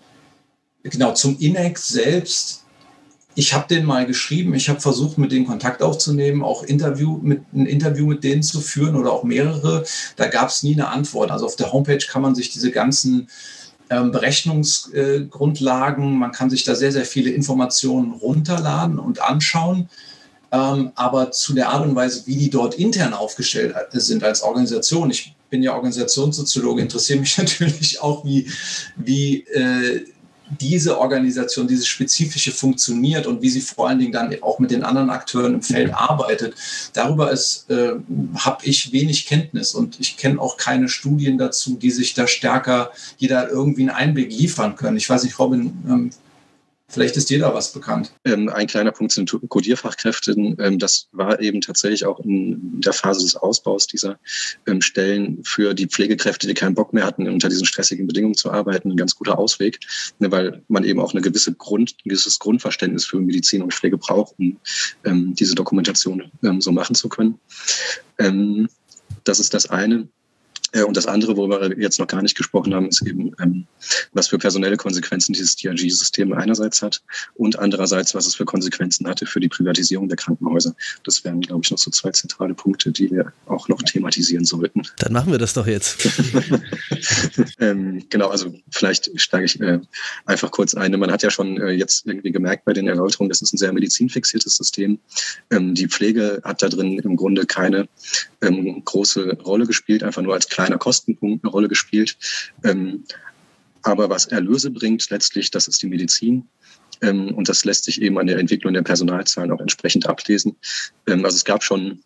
genau 0.84 1.14
zum 1.14 1.38
INEC 1.40 1.78
selbst 1.78 2.64
ich 3.36 3.54
habe 3.54 3.68
den 3.68 3.86
mal 3.86 4.06
geschrieben, 4.06 4.54
ich 4.54 4.70
habe 4.70 4.80
versucht, 4.80 5.18
mit 5.18 5.32
denen 5.32 5.48
Kontakt 5.48 5.82
aufzunehmen, 5.82 6.44
auch 6.44 6.64
Interview 6.64 7.20
mit, 7.22 7.42
ein 7.54 7.66
Interview 7.66 8.06
mit 8.06 8.24
denen 8.24 8.44
zu 8.44 8.62
führen 8.62 8.96
oder 8.96 9.12
auch 9.12 9.24
mehrere. 9.24 9.84
Da 10.16 10.28
gab 10.28 10.50
es 10.50 10.64
nie 10.64 10.74
eine 10.74 10.90
Antwort. 10.90 11.32
Also 11.32 11.46
auf 11.46 11.56
der 11.56 11.72
Homepage 11.72 12.06
kann 12.08 12.22
man 12.22 12.36
sich 12.36 12.52
diese 12.52 12.72
ganzen 12.72 13.28
Berechnungsgrundlagen. 14.02 16.18
Man 16.18 16.32
kann 16.32 16.50
sich 16.50 16.64
da 16.64 16.76
sehr, 16.76 16.92
sehr 16.92 17.06
viele 17.06 17.32
Informationen 17.32 18.14
runterladen 18.14 19.00
und 19.00 19.22
anschauen. 19.22 19.90
Ähm, 20.52 20.92
aber 20.96 21.32
zu 21.32 21.54
der 21.54 21.70
Art 21.70 21.86
und 21.86 21.96
Weise, 21.96 22.28
wie 22.28 22.38
die 22.38 22.50
dort 22.50 22.76
intern 22.76 23.14
aufgestellt 23.14 23.76
sind 23.92 24.24
als 24.24 24.44
Organisation, 24.44 25.10
ich 25.10 25.36
bin 25.50 25.64
ja 25.64 25.74
Organisationssoziologe, 25.74 26.82
interessiere 26.82 27.20
mich 27.20 27.38
natürlich 27.38 28.02
auch, 28.02 28.24
wie, 28.24 28.50
wie 28.96 29.42
äh, 29.48 30.06
diese 30.60 31.00
Organisation, 31.00 31.68
diese 31.68 31.86
spezifische 31.86 32.52
funktioniert 32.52 33.28
und 33.28 33.42
wie 33.42 33.50
sie 33.50 33.62
vor 33.62 33.90
allen 33.90 34.00
Dingen 34.00 34.12
dann 34.12 34.36
auch 34.42 34.60
mit 34.60 34.72
den 34.72 34.84
anderen 34.84 35.10
Akteuren 35.10 35.56
im 35.56 35.62
Feld 35.62 35.94
arbeitet, 35.94 36.56
darüber 36.94 37.32
äh, 37.32 37.38
habe 38.36 38.66
ich 38.66 38.92
wenig 38.92 39.26
Kenntnis 39.26 39.74
und 39.74 40.00
ich 40.00 40.18
kenne 40.18 40.40
auch 40.40 40.58
keine 40.58 40.90
Studien 40.90 41.38
dazu, 41.38 41.76
die 41.76 41.92
sich 41.92 42.14
da 42.14 42.28
stärker, 42.28 42.92
die 43.20 43.28
da 43.28 43.48
irgendwie 43.48 43.82
einen 43.82 43.92
Einblick 43.92 44.32
liefern 44.32 44.76
können. 44.76 44.98
Ich 44.98 45.10
weiß 45.10 45.24
nicht, 45.24 45.40
Robin, 45.40 45.74
ähm, 45.88 46.10
Vielleicht 46.90 47.16
ist 47.16 47.30
dir 47.30 47.40
da 47.40 47.54
was 47.54 47.72
bekannt. 47.72 48.12
Ähm, 48.26 48.50
ein 48.50 48.68
kleiner 48.68 48.92
Punkt 48.92 49.14
sind 49.14 49.34
Codierfachkräfte. 49.50 50.34
Ähm, 50.34 50.80
das 50.80 51.08
war 51.12 51.40
eben 51.40 51.62
tatsächlich 51.62 52.06
auch 52.06 52.20
in 52.20 52.82
der 52.82 52.94
Phase 52.94 53.22
des 53.24 53.36
Ausbaus 53.36 53.88
dieser 53.88 54.20
ähm, 54.68 54.82
Stellen 54.82 55.44
für 55.44 55.74
die 55.74 55.88
Pflegekräfte, 55.88 56.46
die 56.46 56.54
keinen 56.54 56.76
Bock 56.76 56.94
mehr 56.94 57.06
hatten, 57.06 57.28
unter 57.28 57.50
diesen 57.50 57.66
stressigen 57.66 58.06
Bedingungen 58.06 58.36
zu 58.36 58.52
arbeiten, 58.52 58.92
ein 58.92 58.98
ganz 58.98 59.16
guter 59.16 59.40
Ausweg, 59.40 59.80
ne, 60.20 60.30
weil 60.32 60.62
man 60.68 60.84
eben 60.84 61.00
auch 61.00 61.14
eine 61.14 61.22
gewisse 61.22 61.54
Grund, 61.54 61.96
ein 62.06 62.10
gewisses 62.10 62.38
Grundverständnis 62.38 63.06
für 63.06 63.20
Medizin 63.20 63.64
und 63.64 63.74
Pflege 63.74 63.98
braucht, 63.98 64.36
um 64.38 64.58
ähm, 65.06 65.34
diese 65.36 65.56
Dokumentation 65.56 66.32
ähm, 66.44 66.62
so 66.62 66.72
machen 66.72 66.96
zu 66.96 67.08
können. 67.08 67.40
Ähm, 68.20 68.68
das 69.24 69.40
ist 69.40 69.54
das 69.54 69.70
eine. 69.70 70.10
Äh, 70.74 70.84
und 70.84 70.98
das 70.98 71.06
andere, 71.06 71.38
worüber 71.38 71.62
wir 71.62 71.80
jetzt 71.80 72.00
noch 72.00 72.08
gar 72.08 72.22
nicht 72.22 72.36
gesprochen 72.36 72.74
haben, 72.74 72.90
ist 72.90 73.06
eben, 73.08 73.32
ähm, 73.42 73.66
was 74.12 74.28
für 74.28 74.38
personelle 74.38 74.78
Konsequenzen 74.78 75.34
dieses 75.34 75.56
DRG-System 75.56 76.34
einerseits 76.34 76.82
hat 76.82 77.02
und 77.36 77.58
andererseits, 77.58 78.14
was 78.14 78.26
es 78.26 78.36
für 78.36 78.46
Konsequenzen 78.46 79.08
hatte 79.08 79.26
für 79.26 79.40
die 79.40 79.50
Privatisierung 79.50 80.10
der 80.10 80.18
Krankenhäuser. 80.18 80.76
Das 81.04 81.24
wären, 81.24 81.42
glaube 81.42 81.62
ich, 81.64 81.72
noch 81.72 81.78
so 81.78 81.92
zwei 81.92 82.12
zentrale 82.12 82.54
Punkte, 82.54 82.92
die 82.92 83.10
wir 83.12 83.32
auch 83.46 83.68
noch 83.70 83.82
thematisieren 83.82 84.46
sollten. 84.46 84.82
Dann 84.98 85.14
machen 85.14 85.32
wir 85.32 85.40
das 85.40 85.54
doch 85.54 85.68
jetzt. 85.68 86.08
ähm, 87.60 88.04
genau, 88.10 88.30
also 88.30 88.54
vielleicht 88.72 89.10
steige 89.20 89.46
ich 89.46 89.60
äh, 89.62 89.80
einfach 90.26 90.52
kurz 90.52 90.74
ein. 90.74 90.92
Man 91.00 91.12
hat 91.12 91.24
ja 91.24 91.30
schon 91.30 91.60
äh, 91.62 91.72
jetzt 91.72 92.06
irgendwie 92.06 92.32
gemerkt 92.32 92.66
bei 92.66 92.74
den 92.74 92.88
Erläuterungen, 92.88 93.30
das 93.30 93.42
ist 93.42 93.54
ein 93.54 93.58
sehr 93.58 93.74
medizinfixiertes 93.74 94.56
System. 94.56 95.00
Ähm, 95.52 95.76
die 95.76 95.88
Pflege 95.88 96.42
hat 96.44 96.62
da 96.62 96.70
drin 96.70 97.00
im 97.00 97.16
Grunde 97.16 97.46
keine 97.46 97.88
große 98.86 99.38
Rolle 99.46 99.66
gespielt, 99.66 100.04
einfach 100.04 100.22
nur 100.22 100.34
als 100.34 100.50
kleiner 100.64 100.78
Kostenpunkt 100.78 101.44
eine 101.44 101.52
Rolle 101.52 101.68
gespielt. 101.68 102.18
Ähm, 102.64 103.04
aber 103.82 104.10
was 104.10 104.26
Erlöse 104.28 104.72
bringt 104.72 105.10
letztlich, 105.10 105.52
das 105.52 105.68
ist 105.68 105.82
die 105.82 105.88
Medizin. 105.88 106.48
Ähm, 107.02 107.34
und 107.36 107.50
das 107.50 107.66
lässt 107.66 107.84
sich 107.84 108.02
eben 108.02 108.18
an 108.18 108.28
der 108.28 108.40
Entwicklung 108.40 108.74
der 108.74 108.82
Personalzahlen 108.82 109.52
auch 109.52 109.60
entsprechend 109.60 110.08
ablesen. 110.08 110.56
Ähm, 111.08 111.26
also 111.26 111.36
es 111.36 111.44
gab 111.44 111.64
schon 111.64 112.02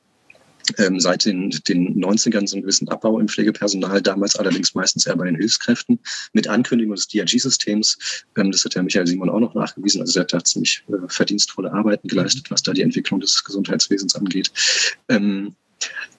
ähm, 0.77 0.99
seit 0.99 1.25
den, 1.25 1.49
den 1.67 2.03
90ern 2.03 2.47
so 2.47 2.55
einen 2.55 2.63
gewissen 2.63 2.89
Abbau 2.89 3.19
im 3.19 3.27
Pflegepersonal, 3.27 4.01
damals 4.01 4.35
allerdings 4.35 4.73
meistens 4.73 5.05
eher 5.05 5.15
bei 5.15 5.25
den 5.25 5.35
Hilfskräften, 5.35 5.99
mit 6.33 6.47
Ankündigung 6.47 6.95
des 6.95 7.07
DRG-Systems. 7.07 8.25
Ähm, 8.37 8.51
das 8.51 8.65
hat 8.65 8.75
ja 8.75 8.83
Michael 8.83 9.07
Simon 9.07 9.29
auch 9.29 9.39
noch 9.39 9.53
nachgewiesen. 9.53 10.01
Also 10.01 10.19
er 10.19 10.23
hat 10.23 10.33
da 10.33 10.43
ziemlich 10.43 10.83
äh, 10.89 11.07
verdienstvolle 11.07 11.71
Arbeiten 11.71 12.07
geleistet, 12.07 12.49
was 12.49 12.63
da 12.63 12.73
die 12.73 12.81
Entwicklung 12.81 13.19
des 13.19 13.43
Gesundheitswesens 13.43 14.15
angeht. 14.15 14.51
Ähm, 15.09 15.55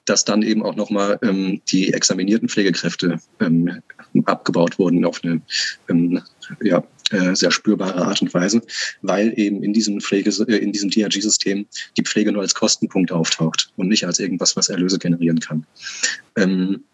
dass 0.08 0.24
dann 0.24 0.42
eben 0.42 0.62
auch 0.62 0.76
nochmal 0.76 1.18
ähm, 1.22 1.60
die 1.68 1.92
examinierten 1.92 2.48
Pflegekräfte 2.48 3.20
ähm, 3.40 3.82
abgebaut 4.24 4.78
wurden 4.78 5.04
auf 5.04 5.22
eine 5.22 5.40
ähm, 5.88 6.22
ja, 6.62 6.82
äh, 7.10 7.34
sehr 7.34 7.50
spürbare 7.50 8.04
Art 8.04 8.22
und 8.22 8.32
Weise, 8.34 8.62
weil 9.02 9.32
eben 9.38 9.62
in 9.62 9.72
diesem 9.72 10.00
Pflege, 10.00 10.30
äh, 10.48 10.56
in 10.56 10.72
diesem 10.72 10.90
DRG-System 10.90 11.66
die 11.96 12.02
Pflege 12.02 12.32
nur 12.32 12.42
als 12.42 12.54
Kostenpunkt 12.54 13.12
auftaucht 13.12 13.72
und 13.76 13.88
nicht 13.88 14.06
als 14.06 14.18
irgendwas, 14.18 14.56
was 14.56 14.68
Erlöse 14.68 14.98
generieren 14.98 15.40
kann. 15.40 15.66
Ähm, 16.36 16.84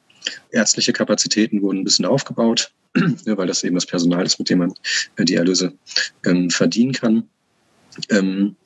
ärztliche 0.50 0.92
Kapazitäten 0.92 1.62
wurden 1.62 1.78
ein 1.78 1.84
bisschen 1.84 2.06
aufgebaut, 2.06 2.72
weil 3.24 3.46
das 3.46 3.62
eben 3.62 3.74
das 3.74 3.86
Personal 3.86 4.24
ist, 4.24 4.38
mit 4.38 4.50
dem 4.50 4.58
man 4.58 4.74
äh, 5.16 5.24
die 5.24 5.34
Erlöse 5.34 5.74
ähm, 6.24 6.50
verdienen 6.50 6.92
kann. 6.92 7.28
Ähm, 8.10 8.56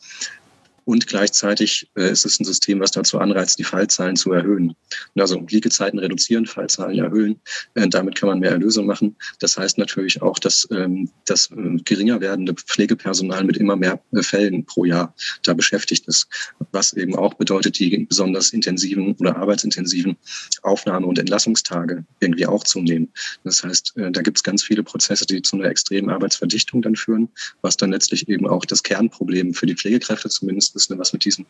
und 0.89 1.07
gleichzeitig 1.07 1.91
äh, 1.99 2.11
ist 2.11 2.24
es 2.24 2.41
ein 2.41 2.47
System, 2.47 2.80
was 2.80 2.93
dazu 2.93 3.18
anreizt, 3.18 3.59
die 3.59 3.64
Fallzahlen 3.64 4.16
zu 4.16 4.32
erhöhen. 4.32 4.74
Also 5.18 5.45
Liegezeiten 5.47 5.99
reduzieren, 5.99 6.47
Fallzahlen 6.47 6.99
erhöhen. 6.99 7.39
Äh, 7.74 7.89
damit 7.89 8.14
kann 8.14 8.30
man 8.30 8.39
mehr 8.39 8.53
Erlöse 8.53 8.80
machen. 8.80 9.14
Das 9.39 9.59
heißt 9.59 9.76
natürlich 9.76 10.22
auch, 10.22 10.39
dass 10.39 10.66
ähm, 10.70 11.11
das 11.26 11.51
äh, 11.51 11.76
geringer 11.84 12.22
werdende 12.22 12.55
Pflegepersonal 12.55 13.45
mit 13.45 13.59
immer 13.59 13.76
mehr 13.76 14.01
äh, 14.12 14.22
Fällen 14.22 14.64
pro 14.64 14.86
Jahr 14.86 15.14
da 15.43 15.53
beschäftigt 15.53 16.09
ist. 16.09 16.26
Was 16.72 16.95
eben 16.95 17.14
auch 17.14 17.34
bedeutet, 17.34 17.78
die 17.78 18.07
besonders 18.09 18.55
intensiven 18.55 19.14
oder 19.16 19.36
arbeitsintensiven 19.36 20.16
Aufnahme- 20.62 21.07
und 21.07 21.18
Entlassungstage 21.18 22.07
irgendwie 22.20 22.47
auch 22.47 22.64
zunehmen. 22.64 23.12
Das 23.45 23.62
heißt, 23.62 23.95
äh, 23.99 24.11
da 24.11 24.22
gibt 24.22 24.39
es 24.39 24.43
ganz 24.43 24.64
viele 24.64 24.82
Prozesse, 24.82 25.26
die 25.26 25.43
zu 25.43 25.57
einer 25.57 25.68
extremen 25.68 26.09
Arbeitsverdichtung 26.09 26.80
dann 26.80 26.97
führen, 26.97 27.28
was 27.61 27.76
dann 27.76 27.91
letztlich 27.91 28.26
eben 28.30 28.49
auch 28.49 28.64
das 28.64 28.82
Kernproblem 28.82 29.53
für 29.53 29.66
die 29.66 29.74
Pflegekräfte 29.74 30.30
zumindest 30.30 30.78
ist, 30.79 30.91
ne, 30.91 30.99
was 30.99 31.12
mit 31.12 31.24
diesem 31.24 31.45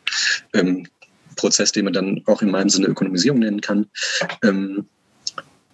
ähm, 0.53 0.85
Prozess, 1.35 1.71
den 1.71 1.85
man 1.85 1.93
dann 1.93 2.21
auch 2.25 2.41
in 2.41 2.51
meinem 2.51 2.69
Sinne 2.69 2.87
Ökonomisierung 2.87 3.39
nennen 3.39 3.61
kann. 3.61 3.87
Ähm, 4.43 4.85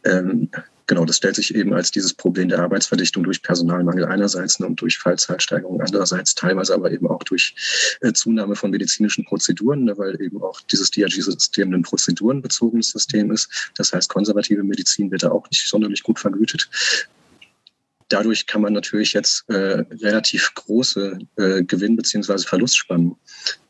ähm, 0.04 0.50
genau, 0.86 1.06
das 1.06 1.18
stellt 1.18 1.36
sich 1.36 1.56
eben 1.56 1.74
als 1.74 1.90
dieses 1.90 2.14
Problem 2.14 2.50
der 2.50 2.60
Arbeitsverdichtung 2.60 3.24
durch 3.24 3.42
Personalmangel 3.42 4.06
einerseits 4.06 4.60
ne, 4.60 4.68
und 4.68 4.80
durch 4.80 5.00
Fallzeitsteigerung 5.00 5.82
andererseits, 5.82 6.36
teilweise 6.36 6.74
aber 6.76 6.92
eben 6.92 7.08
auch 7.08 7.24
durch 7.24 7.98
äh, 8.02 8.14
Zunahme 8.14 8.56
von 8.56 8.72
medizinischen 8.72 9.26
Prozeduren, 9.26 9.86
ne, 9.86 9.98
weil 9.98 10.22
eben 10.22 10.42
auch 10.44 10.62
dieses 10.62 10.92
DRG-System 10.92 11.74
ein 11.74 11.82
prozedurenbezogenes 11.82 12.90
System 12.90 13.32
ist. 13.32 13.72
Das 13.76 13.92
heißt, 13.94 14.10
konservative 14.10 14.64
Medizin 14.64 15.10
wird 15.10 15.24
da 15.24 15.32
auch 15.32 15.50
nicht 15.50 15.68
sonderlich 15.68 16.04
gut 16.04 16.20
vergütet 16.20 16.70
dadurch 18.10 18.46
kann 18.46 18.62
man 18.62 18.74
natürlich 18.74 19.14
jetzt 19.14 19.50
äh, 19.50 19.84
relativ 20.02 20.54
große 20.54 21.18
äh, 21.38 21.64
Gewinn- 21.64 21.96
bzw. 21.96 22.38
Verlustspannen 22.40 23.16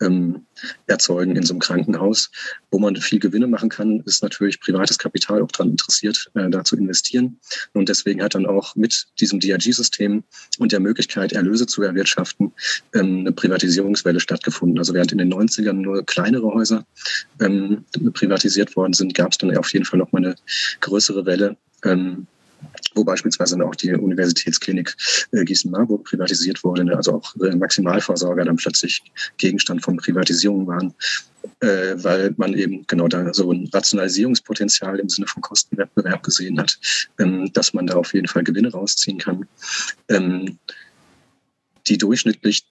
ähm, 0.02 0.46
erzeugen 0.88 1.36
in 1.36 1.44
so 1.44 1.54
einem 1.54 1.60
Krankenhaus. 1.60 2.32
Wo 2.72 2.80
man 2.80 2.96
viel 2.98 3.20
Gewinne 3.20 3.48
machen 3.48 3.70
kann, 3.70 4.02
ist 4.06 4.24
natürlich 4.24 4.60
privates 4.60 4.98
Kapital 4.98 5.42
auch 5.42 5.52
daran 5.52 5.72
interessiert, 5.72 6.30
äh, 6.36 6.50
da 6.50 6.64
zu 6.64 6.76
investieren. 6.76 7.40
Und 7.74 7.90
deswegen 7.90 8.22
hat 8.22 8.36
dann 8.36 8.46
auch 8.46 8.76
mit 8.76 9.08
diesem 9.20 9.40
DRG-System 9.40 10.24
und 10.58 10.72
der 10.72 10.80
Möglichkeit, 10.80 11.34
Erlöse 11.34 11.68
zu 11.68 11.82
erwirtschaften, 11.84 12.52
ähm, 12.94 13.20
eine 13.20 13.32
Privatisierungswelle 13.32 14.20
stattgefunden. 14.20 14.78
Also 14.78 14.94
während 14.94 15.12
in 15.12 15.18
den 15.20 15.34
90ern 15.34 15.74
nur 15.74 16.06
kleinere 16.06 16.54
Häuser 16.54 16.86
ähm, 17.40 17.86
privatisiert 18.14 18.76
worden 18.76 18.94
sind, 18.94 19.14
gab 19.14 19.32
es 19.32 19.38
dann 19.38 19.56
auf 19.58 19.72
jeden 19.72 19.86
Fall 19.86 20.00
noch 20.00 20.12
mal 20.12 20.26
eine 20.26 20.36
größere 20.82 21.26
Welle 21.26 21.58
ähm, 21.84 22.28
wo 22.96 23.04
beispielsweise 23.04 23.64
auch 23.64 23.76
die 23.76 23.94
Universitätsklinik 23.94 24.96
äh, 25.32 25.44
Gießen-Marburg 25.44 26.06
privatisiert 26.06 26.64
wurde, 26.64 26.86
ne? 26.86 26.96
also 26.96 27.16
auch 27.16 27.36
äh, 27.38 27.56
Maximalversorger 27.56 28.46
dann 28.46 28.56
plötzlich 28.56 29.04
Gegenstand 29.38 29.84
von 29.84 29.98
Privatisierung 29.98 30.68
waren, 30.68 30.94
äh, 31.60 31.96
weil 31.98 32.34
man 32.38 32.54
eben 32.54 32.86
genau 32.88 33.08
da 33.08 33.34
so 33.34 33.52
ein 33.52 33.70
Rationalisierungspotenzial 33.72 35.00
im 35.00 35.10
Sinne 35.10 35.28
von 35.28 35.42
Kostenwettbewerb 35.42 36.24
gesehen 36.24 36.60
hat, 36.60 36.78
ähm, 37.20 37.52
dass 37.54 37.74
man 37.74 37.88
da 37.88 37.96
auf 37.96 38.14
jeden 38.14 38.28
Fall 38.28 38.44
Gewinne 38.44 38.72
rausziehen 38.72 39.18
kann, 39.18 39.48
ähm, 40.10 40.58
die 41.88 41.98
durchschnittlich 41.98 42.66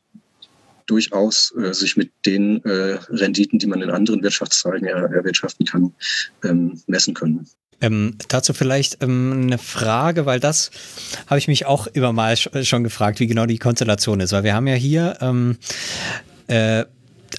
durchaus 0.86 1.55
sich 1.70 1.97
mit 1.97 2.11
den 2.26 2.61
Renditen, 2.62 3.59
die 3.59 3.66
man 3.66 3.80
in 3.80 3.88
anderen 3.88 4.22
Wirtschaftszweigen 4.22 4.86
er, 4.86 5.11
erwirtschaften 5.14 5.64
kann, 5.64 5.95
ähm, 6.45 6.78
messen 6.86 7.14
können. 7.14 7.49
Ähm, 7.81 8.16
dazu 8.29 8.53
vielleicht 8.53 9.03
ähm, 9.03 9.45
eine 9.45 9.59
Frage, 9.59 10.27
weil 10.27 10.41
das 10.41 10.70
habe 11.27 11.39
ich 11.39 11.49
mich 11.49 11.66
auch 11.66 11.87
immer 11.89 12.12
mal 12.12 12.37
schon 12.37 12.85
gefragt, 12.85 13.20
wie 13.20 13.27
genau 13.27 13.47
die 13.47 13.59
Konstellation 13.59 14.20
ist. 14.20 14.33
Weil 14.33 14.45
wir 14.45 14.55
haben 14.55 14.66
ja 14.66 14.75
hier, 14.75 15.18
ähm, 15.20 15.59
äh, 16.47 16.85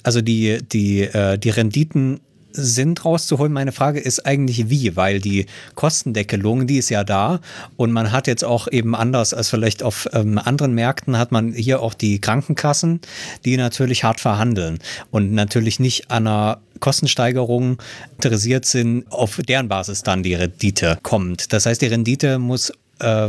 also 0.02 0.20
die, 0.20 0.58
die, 0.62 1.02
äh, 1.02 1.38
die 1.38 1.50
Renditen 1.50 2.20
sind 2.56 3.04
rauszuholen. 3.04 3.52
Meine 3.52 3.72
Frage 3.72 4.00
ist 4.00 4.26
eigentlich 4.26 4.70
wie, 4.70 4.96
weil 4.96 5.20
die 5.20 5.46
Kostendeckelung, 5.74 6.66
die 6.66 6.78
ist 6.78 6.88
ja 6.88 7.04
da 7.04 7.40
und 7.76 7.92
man 7.92 8.12
hat 8.12 8.26
jetzt 8.26 8.44
auch 8.44 8.68
eben 8.68 8.94
anders 8.94 9.34
als 9.34 9.50
vielleicht 9.50 9.82
auf 9.82 10.08
ähm, 10.12 10.38
anderen 10.38 10.74
Märkten 10.74 11.18
hat 11.18 11.32
man 11.32 11.52
hier 11.52 11.80
auch 11.80 11.94
die 11.94 12.20
Krankenkassen, 12.20 13.00
die 13.44 13.56
natürlich 13.56 14.04
hart 14.04 14.20
verhandeln 14.20 14.78
und 15.10 15.32
natürlich 15.32 15.78
nicht 15.78 16.10
an 16.10 16.26
einer 16.26 16.60
Kostensteigerung 16.80 17.78
interessiert 18.16 18.64
sind, 18.64 19.10
auf 19.10 19.38
deren 19.48 19.68
Basis 19.68 20.02
dann 20.02 20.22
die 20.22 20.34
Rendite 20.34 20.98
kommt. 21.02 21.52
Das 21.52 21.66
heißt, 21.66 21.80
die 21.80 21.86
Rendite 21.86 22.38
muss 22.38 22.72
äh, 23.00 23.28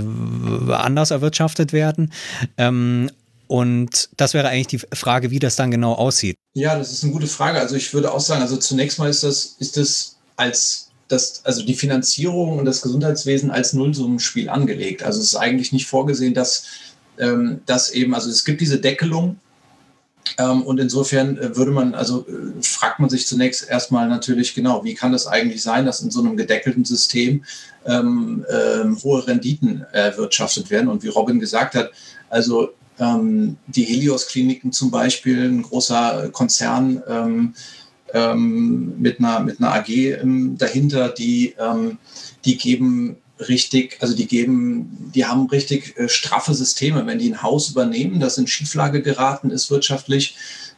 anders 0.72 1.12
erwirtschaftet 1.12 1.74
werden. 1.74 2.12
Ähm, 2.58 3.10
und 3.48 4.10
das 4.18 4.34
wäre 4.34 4.50
eigentlich 4.50 4.68
die 4.68 4.96
Frage, 4.96 5.32
wie 5.32 5.40
das 5.40 5.56
dann 5.56 5.72
genau 5.72 5.94
aussieht. 5.94 6.38
Ja, 6.54 6.78
das 6.78 6.92
ist 6.92 7.04
eine 7.04 7.14
gute 7.14 7.28
Frage. 7.28 7.60
Also 7.60 7.76
ich 7.76 7.94
würde 7.94 8.14
auch 8.14 8.20
sagen, 8.20 8.42
also 8.42 8.58
zunächst 8.58 9.00
mal 9.00 9.10
ist 9.10 9.24
das, 9.24 9.56
ist 9.60 9.78
das 9.78 10.18
als 10.36 10.90
das, 11.08 11.42
also 11.46 11.64
die 11.64 11.76
Finanzierung 11.76 12.60
und 12.60 12.66
das 12.66 12.82
Gesundheitswesen 12.82 13.52
als 13.52 13.74
Nullsummenspiel 13.74 14.50
angelegt. 14.50 15.04
Also 15.04 15.20
es 15.20 15.28
ist 15.28 15.36
eigentlich 15.36 15.72
nicht 15.72 15.88
vorgesehen, 15.88 16.34
dass, 16.34 16.66
ähm, 17.18 17.62
dass 17.66 17.92
eben, 17.92 18.14
also 18.14 18.30
es 18.30 18.44
gibt 18.44 18.62
diese 18.62 18.80
Deckelung 18.80 19.38
ähm, 20.38 20.64
und 20.64 20.80
insofern 20.80 21.38
äh, 21.38 21.56
würde 21.56 21.72
man, 21.72 21.96
also 21.96 22.26
äh, 22.28 22.62
fragt 22.62 23.00
man 23.00 23.10
sich 23.10 23.28
zunächst 23.28 23.70
erstmal 23.70 24.08
natürlich 24.10 24.54
genau, 24.54 24.84
wie 24.84 24.94
kann 24.94 25.12
das 25.12 25.28
eigentlich 25.28 25.64
sein, 25.64 25.86
dass 25.86 26.02
in 26.02 26.12
so 26.12 26.20
einem 26.20 26.36
gedeckelten 26.36 26.86
System 26.86 27.44
ähm, 27.86 28.46
ähm, 28.50 29.02
hohe 29.04 29.26
Renditen 29.26 29.86
erwirtschaftet 29.94 30.70
werden? 30.70 30.90
Und 30.90 31.04
wie 31.04 31.08
Robin 31.08 31.40
gesagt 31.40 31.76
hat, 31.76 31.92
also 32.30 32.70
ähm, 33.00 33.58
die 33.68 33.84
Helios-Kliniken 33.84 34.72
zum 34.72 34.92
Beispiel, 34.92 35.50
ein 35.50 35.62
großer 35.62 36.30
Konzern 36.32 37.02
ähm, 37.08 37.54
ähm, 38.14 39.00
mit, 39.00 39.20
einer, 39.20 39.42
mit 39.42 39.60
einer 39.60 39.74
AG 39.74 39.90
ähm, 39.90 40.58
dahinter, 40.58 41.10
die, 41.10 41.56
ähm, 41.60 41.98
die 42.46 42.58
geben 42.58 43.18
richtig, 43.40 43.98
also 44.00 44.16
die 44.16 44.28
geben, 44.28 45.12
die 45.14 45.26
haben 45.26 45.48
richtig 45.48 45.98
äh, 45.98 46.10
straffe 46.10 46.54
Systeme. 46.54 47.06
Wenn 47.06 47.20
die 47.20 47.30
ein 47.30 47.44
Haus 47.44 47.70
übernehmen, 47.70 48.20
das 48.20 48.38
in 48.38 48.48
Schieflage 48.48 49.02
geraten 49.02 49.52
ist 49.52 49.70
wirtschaftlich, 49.70 50.36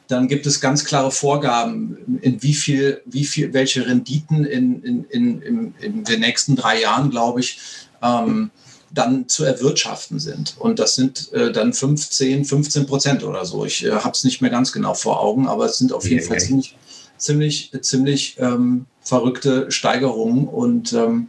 dann 0.08 0.28
gibt 0.28 0.48
es 0.48 0.60
ganz 0.60 0.86
klare 0.86 1.12
Vorgaben, 1.12 2.20
in 2.22 2.42
wie 2.42 2.56
viel, 2.56 3.02
wie 3.06 3.26
viel, 3.26 3.54
welche 3.54 3.86
Renditen 3.86 4.44
in, 4.44 4.82
in, 4.82 5.04
in, 5.06 5.42
in, 5.42 5.74
in 5.80 6.04
den 6.04 6.20
nächsten 6.20 6.56
drei 6.56 6.82
Jahren, 6.82 7.12
glaube 7.12 7.42
ich, 7.42 7.60
ähm, 8.02 8.50
dann 8.92 9.28
zu 9.28 9.44
erwirtschaften 9.44 10.20
sind. 10.20 10.56
Und 10.60 10.80
das 10.80 10.96
sind 10.96 11.32
äh, 11.34 11.52
dann 11.52 11.74
15, 11.74 12.46
15 12.46 12.86
Prozent 12.86 13.24
oder 13.24 13.46
so. 13.46 13.66
Ich 13.66 13.86
äh, 13.86 13.92
habe 13.92 14.12
es 14.12 14.24
nicht 14.24 14.42
mehr 14.42 14.52
ganz 14.52 14.72
genau 14.72 14.94
vor 14.94 15.22
Augen, 15.22 15.48
aber 15.48 15.66
es 15.66 15.78
sind 15.78 15.94
auf 15.94 16.06
jeden 16.06 16.20
okay. 16.20 16.30
Fall 16.30 16.40
ziemlich, 16.40 16.76
ziemlich, 17.18 17.72
ziemlich 17.82 18.38
ähm, 18.40 18.86
verrückte 19.02 19.72
Steigerungen. 19.72 20.48
Und 20.48 20.94
ähm, 20.94 21.28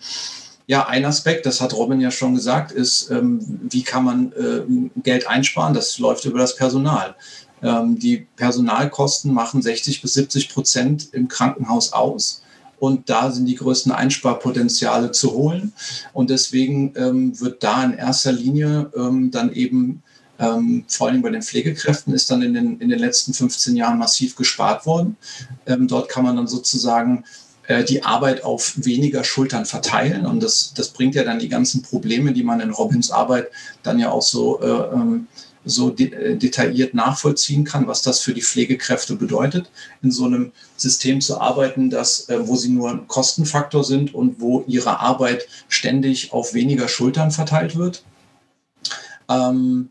Ja, 0.66 0.86
ein 0.86 1.04
Aspekt, 1.04 1.46
das 1.46 1.61
hat 1.61 1.74
Robin 1.74 2.00
ja 2.00 2.12
schon 2.12 2.36
gesagt, 2.36 2.70
ist, 2.70 3.11
ähm, 3.11 3.40
wie 3.68 3.82
kann 3.82 4.04
man 4.04 4.32
äh, 4.32 5.00
Geld 5.02 5.26
einsparen? 5.26 5.74
Das 5.74 5.98
läuft 5.98 6.24
über 6.26 6.38
das 6.38 6.54
Personal. 6.54 7.16
Ähm, 7.61 7.98
die 7.98 8.28
Personalkosten 8.36 9.34
machen 9.34 9.62
60 9.62 10.00
bis 10.00 10.14
70 10.14 10.48
Prozent 10.48 11.08
im 11.12 11.26
Krankenhaus 11.26 11.92
aus. 11.92 12.39
Und 12.80 13.08
da 13.08 13.30
sind 13.30 13.46
die 13.46 13.54
größten 13.54 13.92
Einsparpotenziale 13.92 15.12
zu 15.12 15.32
holen. 15.32 15.72
Und 16.12 16.30
deswegen 16.30 16.92
ähm, 16.96 17.38
wird 17.38 17.62
da 17.62 17.84
in 17.84 17.92
erster 17.92 18.32
Linie 18.32 18.90
ähm, 18.96 19.30
dann 19.30 19.52
eben 19.52 20.02
ähm, 20.40 20.84
vor 20.88 21.08
allem 21.08 21.20
bei 21.22 21.30
den 21.30 21.42
Pflegekräften 21.42 22.14
ist 22.14 22.30
dann 22.30 22.40
in 22.40 22.54
den, 22.54 22.78
in 22.80 22.88
den 22.88 22.98
letzten 22.98 23.34
15 23.34 23.76
Jahren 23.76 23.98
massiv 23.98 24.34
gespart 24.34 24.86
worden. 24.86 25.16
Ähm, 25.66 25.86
dort 25.86 26.08
kann 26.08 26.24
man 26.24 26.36
dann 26.36 26.46
sozusagen 26.46 27.24
äh, 27.66 27.84
die 27.84 28.02
Arbeit 28.02 28.42
auf 28.42 28.72
weniger 28.76 29.22
Schultern 29.22 29.66
verteilen. 29.66 30.24
Und 30.24 30.42
das, 30.42 30.72
das 30.74 30.88
bringt 30.88 31.14
ja 31.14 31.24
dann 31.24 31.38
die 31.38 31.48
ganzen 31.48 31.82
Probleme, 31.82 32.32
die 32.32 32.42
man 32.42 32.60
in 32.60 32.70
Robins 32.70 33.10
Arbeit 33.10 33.48
dann 33.82 33.98
ja 33.98 34.10
auch 34.10 34.22
so 34.22 34.60
äh, 34.62 34.94
ähm, 34.94 35.28
so 35.64 35.90
de 35.90 36.12
äh, 36.12 36.36
detailliert 36.36 36.94
nachvollziehen 36.94 37.64
kann, 37.64 37.86
was 37.86 38.02
das 38.02 38.20
für 38.20 38.32
die 38.32 38.42
Pflegekräfte 38.42 39.16
bedeutet, 39.16 39.70
in 40.02 40.11
so 40.11 40.24
einem 40.24 40.52
System 40.76 41.20
zu 41.20 41.40
arbeiten, 41.40 41.90
das, 41.90 42.28
äh, 42.28 42.46
wo 42.46 42.56
sie 42.56 42.70
nur 42.70 42.90
ein 42.90 43.08
Kostenfaktor 43.08 43.84
sind 43.84 44.14
und 44.14 44.40
wo 44.40 44.64
ihre 44.66 45.00
Arbeit 45.00 45.46
ständig 45.68 46.32
auf 46.32 46.54
weniger 46.54 46.88
Schultern 46.88 47.30
verteilt 47.30 47.76
wird. 47.76 48.04
Ähm, 49.28 49.90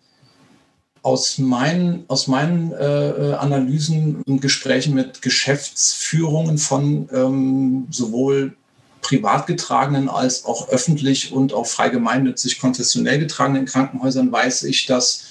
aus 1.01 1.37
meinen, 1.37 2.03
aus 2.07 2.27
meinen 2.27 2.73
äh, 2.73 3.09
äh 3.09 3.33
Analysen 3.35 4.21
und 4.25 4.41
Gesprächen 4.41 4.93
mit 4.93 5.21
Geschäftsführungen 5.21 6.57
von 6.57 7.07
ähm, 7.13 7.87
sowohl 7.89 8.55
privat 9.01 9.47
getragenen 9.47 10.09
als 10.09 10.45
auch 10.45 10.67
öffentlich 10.69 11.31
und 11.31 11.53
auch 11.53 11.67
frei 11.67 11.89
gemeinnützig 11.89 12.59
konzessionell 12.59 13.17
getragenen 13.17 13.65
Krankenhäusern 13.65 14.31
weiß 14.31 14.63
ich, 14.63 14.85
dass 14.87 15.23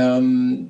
ähm, 0.00 0.68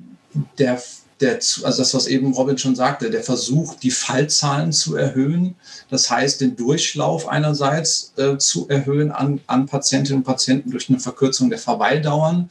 der, 0.58 0.82
der, 1.20 1.34
also 1.34 1.62
das, 1.78 1.94
was 1.94 2.06
eben 2.06 2.32
Robin 2.32 2.58
schon 2.58 2.76
sagte, 2.76 3.10
der 3.10 3.22
Versuch, 3.22 3.74
die 3.76 3.90
Fallzahlen 3.90 4.72
zu 4.72 4.96
erhöhen, 4.96 5.54
das 5.90 6.10
heißt, 6.10 6.40
den 6.40 6.56
Durchlauf 6.56 7.28
einerseits 7.28 8.12
äh, 8.16 8.38
zu 8.38 8.68
erhöhen 8.68 9.10
an, 9.10 9.40
an 9.46 9.66
Patientinnen 9.66 10.20
und 10.20 10.26
Patienten 10.26 10.70
durch 10.70 10.88
eine 10.88 11.00
Verkürzung 11.00 11.50
der 11.50 11.58
Verweildauern. 11.58 12.48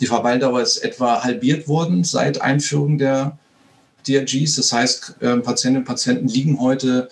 Die 0.00 0.06
Verweildauer 0.06 0.62
ist 0.62 0.78
etwa 0.78 1.22
halbiert 1.22 1.68
worden 1.68 2.04
seit 2.04 2.40
Einführung 2.40 2.98
der 2.98 3.38
DRGs. 4.06 4.56
Das 4.56 4.72
heißt, 4.72 5.16
äh, 5.20 5.36
Patientinnen 5.36 5.82
und 5.82 5.86
Patienten 5.86 6.28
liegen 6.28 6.60
heute 6.60 7.08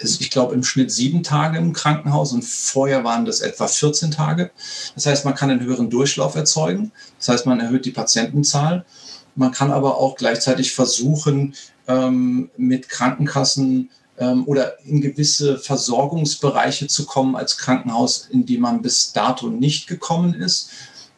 ich 0.00 0.30
glaube, 0.30 0.54
im 0.54 0.62
Schnitt 0.62 0.90
sieben 0.90 1.22
Tage 1.22 1.58
im 1.58 1.72
Krankenhaus 1.72 2.32
und 2.32 2.44
vorher 2.44 3.04
waren 3.04 3.24
das 3.24 3.40
etwa 3.40 3.66
14 3.66 4.10
Tage. 4.10 4.50
Das 4.94 5.06
heißt, 5.06 5.24
man 5.24 5.34
kann 5.34 5.50
einen 5.50 5.60
höheren 5.60 5.90
Durchlauf 5.90 6.34
erzeugen. 6.34 6.92
Das 7.18 7.28
heißt, 7.28 7.46
man 7.46 7.60
erhöht 7.60 7.84
die 7.84 7.90
Patientenzahl. 7.90 8.84
Man 9.34 9.52
kann 9.52 9.70
aber 9.70 9.98
auch 9.98 10.16
gleichzeitig 10.16 10.72
versuchen, 10.72 11.54
ähm, 11.86 12.50
mit 12.56 12.88
Krankenkassen 12.88 13.90
ähm, 14.18 14.46
oder 14.46 14.84
in 14.84 15.00
gewisse 15.00 15.58
Versorgungsbereiche 15.58 16.86
zu 16.86 17.06
kommen 17.06 17.36
als 17.36 17.56
Krankenhaus, 17.56 18.28
in 18.30 18.46
die 18.46 18.58
man 18.58 18.82
bis 18.82 19.12
dato 19.12 19.48
nicht 19.48 19.86
gekommen 19.86 20.34
ist. 20.34 20.70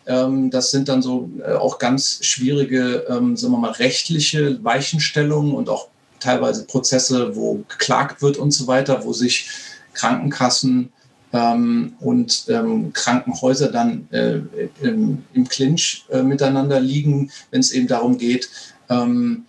Ähm, 0.06 0.50
das 0.50 0.70
sind 0.70 0.88
dann 0.88 1.02
so 1.02 1.30
äh, 1.44 1.54
auch 1.54 1.78
ganz 1.78 2.18
schwierige, 2.22 3.04
sagen 3.08 3.36
wir 3.36 3.58
mal, 3.58 3.72
rechtliche 3.72 4.62
Weichenstellungen 4.62 5.54
und 5.54 5.68
auch 5.68 5.88
teilweise 6.20 6.64
Prozesse, 6.64 7.34
wo 7.34 7.64
geklagt 7.68 8.22
wird 8.22 8.36
und 8.36 8.52
so 8.52 8.66
weiter, 8.66 9.04
wo 9.04 9.12
sich 9.12 9.48
Krankenkassen 9.94 10.92
ähm, 11.32 11.94
und 12.00 12.44
ähm, 12.48 12.92
Krankenhäuser 12.92 13.70
dann 13.70 14.08
äh, 14.10 14.40
im, 14.82 15.24
im 15.32 15.48
Clinch 15.48 16.04
äh, 16.10 16.22
miteinander 16.22 16.80
liegen, 16.80 17.30
wenn 17.50 17.60
es 17.60 17.72
eben 17.72 17.86
darum 17.86 18.18
geht, 18.18 18.50
ähm, 18.88 19.44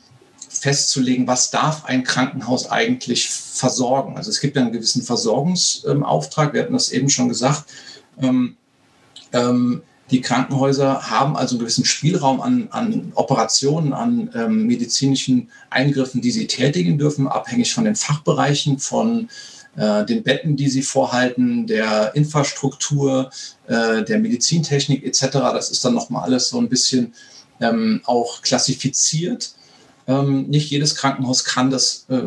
festzulegen, 0.49 1.27
was 1.27 1.49
darf 1.49 1.85
ein 1.85 2.03
Krankenhaus 2.03 2.69
eigentlich 2.69 3.29
versorgen. 3.29 4.17
Also 4.17 4.29
es 4.29 4.41
gibt 4.41 4.55
ja 4.55 4.61
einen 4.61 4.73
gewissen 4.73 5.01
Versorgungsauftrag, 5.01 6.53
wir 6.53 6.63
hatten 6.63 6.73
das 6.73 6.91
eben 6.91 7.09
schon 7.09 7.29
gesagt. 7.29 7.65
Ähm, 8.21 8.57
ähm, 9.33 9.81
die 10.11 10.21
Krankenhäuser 10.21 11.09
haben 11.09 11.35
also 11.35 11.55
einen 11.55 11.61
gewissen 11.61 11.85
Spielraum 11.85 12.41
an, 12.41 12.67
an 12.71 13.11
Operationen, 13.15 13.93
an 13.93 14.29
ähm, 14.35 14.67
medizinischen 14.67 15.49
Eingriffen, 15.69 16.21
die 16.21 16.31
sie 16.31 16.47
tätigen 16.47 16.97
dürfen, 16.97 17.27
abhängig 17.27 17.73
von 17.73 17.85
den 17.85 17.95
Fachbereichen, 17.95 18.77
von 18.79 19.29
äh, 19.77 20.05
den 20.05 20.23
Betten, 20.23 20.57
die 20.57 20.69
sie 20.69 20.81
vorhalten, 20.81 21.65
der 21.65 22.13
Infrastruktur, 22.15 23.29
äh, 23.67 24.03
der 24.03 24.19
Medizintechnik 24.19 25.05
etc. 25.05 25.31
Das 25.31 25.71
ist 25.71 25.83
dann 25.85 25.93
nochmal 25.93 26.23
alles 26.23 26.49
so 26.49 26.59
ein 26.59 26.69
bisschen 26.69 27.13
ähm, 27.61 28.01
auch 28.05 28.41
klassifiziert. 28.41 29.53
Ähm, 30.07 30.47
nicht 30.47 30.69
jedes 30.69 30.95
Krankenhaus 30.95 31.45
kann 31.45 31.69
das, 31.69 32.05
äh, 32.09 32.21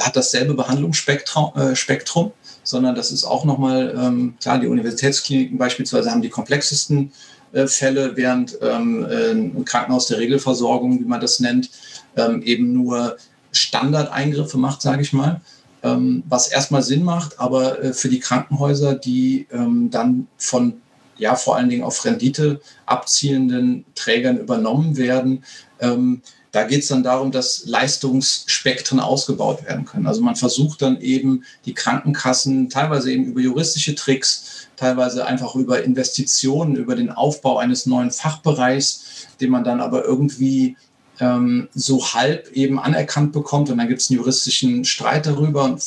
hat 0.00 0.16
dasselbe 0.16 0.54
Behandlungsspektrum. 0.54 1.54
Äh, 1.56 1.76
Spektrum 1.76 2.32
sondern 2.68 2.94
das 2.94 3.10
ist 3.10 3.24
auch 3.24 3.46
nochmal, 3.46 3.94
ähm, 3.98 4.34
klar, 4.40 4.58
die 4.58 4.66
Universitätskliniken 4.66 5.56
beispielsweise 5.56 6.10
haben 6.10 6.20
die 6.20 6.28
komplexesten 6.28 7.12
äh, 7.52 7.66
Fälle, 7.66 8.14
während 8.14 8.58
ähm, 8.60 9.06
äh, 9.08 9.30
ein 9.30 9.64
Krankenhaus 9.64 10.06
der 10.06 10.18
Regelversorgung, 10.18 11.00
wie 11.00 11.04
man 11.04 11.20
das 11.20 11.40
nennt, 11.40 11.70
ähm, 12.16 12.42
eben 12.42 12.74
nur 12.74 13.16
Standardeingriffe 13.52 14.58
macht, 14.58 14.82
sage 14.82 15.00
ich 15.00 15.14
mal. 15.14 15.40
Ähm, 15.82 16.24
was 16.28 16.48
erstmal 16.48 16.82
Sinn 16.82 17.04
macht, 17.04 17.40
aber 17.40 17.82
äh, 17.82 17.92
für 17.94 18.08
die 18.08 18.20
Krankenhäuser, 18.20 18.96
die 18.96 19.46
ähm, 19.50 19.90
dann 19.90 20.26
von 20.36 20.74
ja 21.16 21.36
vor 21.36 21.56
allen 21.56 21.68
Dingen 21.68 21.84
auf 21.84 22.04
Rendite 22.04 22.60
abzielenden 22.84 23.84
Trägern 23.94 24.38
übernommen 24.38 24.96
werden, 24.96 25.44
ähm, 25.80 26.20
da 26.52 26.64
geht 26.64 26.82
es 26.82 26.88
dann 26.88 27.02
darum, 27.02 27.30
dass 27.30 27.66
Leistungsspektren 27.66 29.00
ausgebaut 29.00 29.64
werden 29.64 29.84
können. 29.84 30.06
Also 30.06 30.22
man 30.22 30.36
versucht 30.36 30.80
dann 30.82 31.00
eben 31.00 31.44
die 31.66 31.74
Krankenkassen 31.74 32.70
teilweise 32.70 33.12
eben 33.12 33.24
über 33.24 33.40
juristische 33.40 33.94
Tricks, 33.94 34.68
teilweise 34.76 35.26
einfach 35.26 35.54
über 35.56 35.82
Investitionen, 35.82 36.76
über 36.76 36.96
den 36.96 37.10
Aufbau 37.10 37.58
eines 37.58 37.86
neuen 37.86 38.10
Fachbereichs, 38.10 39.26
den 39.40 39.50
man 39.50 39.64
dann 39.64 39.80
aber 39.80 40.04
irgendwie 40.04 40.76
ähm, 41.20 41.68
so 41.74 42.14
halb 42.14 42.50
eben 42.52 42.78
anerkannt 42.78 43.32
bekommt. 43.32 43.70
Und 43.70 43.78
dann 43.78 43.88
gibt 43.88 44.00
es 44.00 44.10
einen 44.10 44.20
juristischen 44.20 44.84
Streit 44.84 45.26
darüber. 45.26 45.64
Und, 45.64 45.82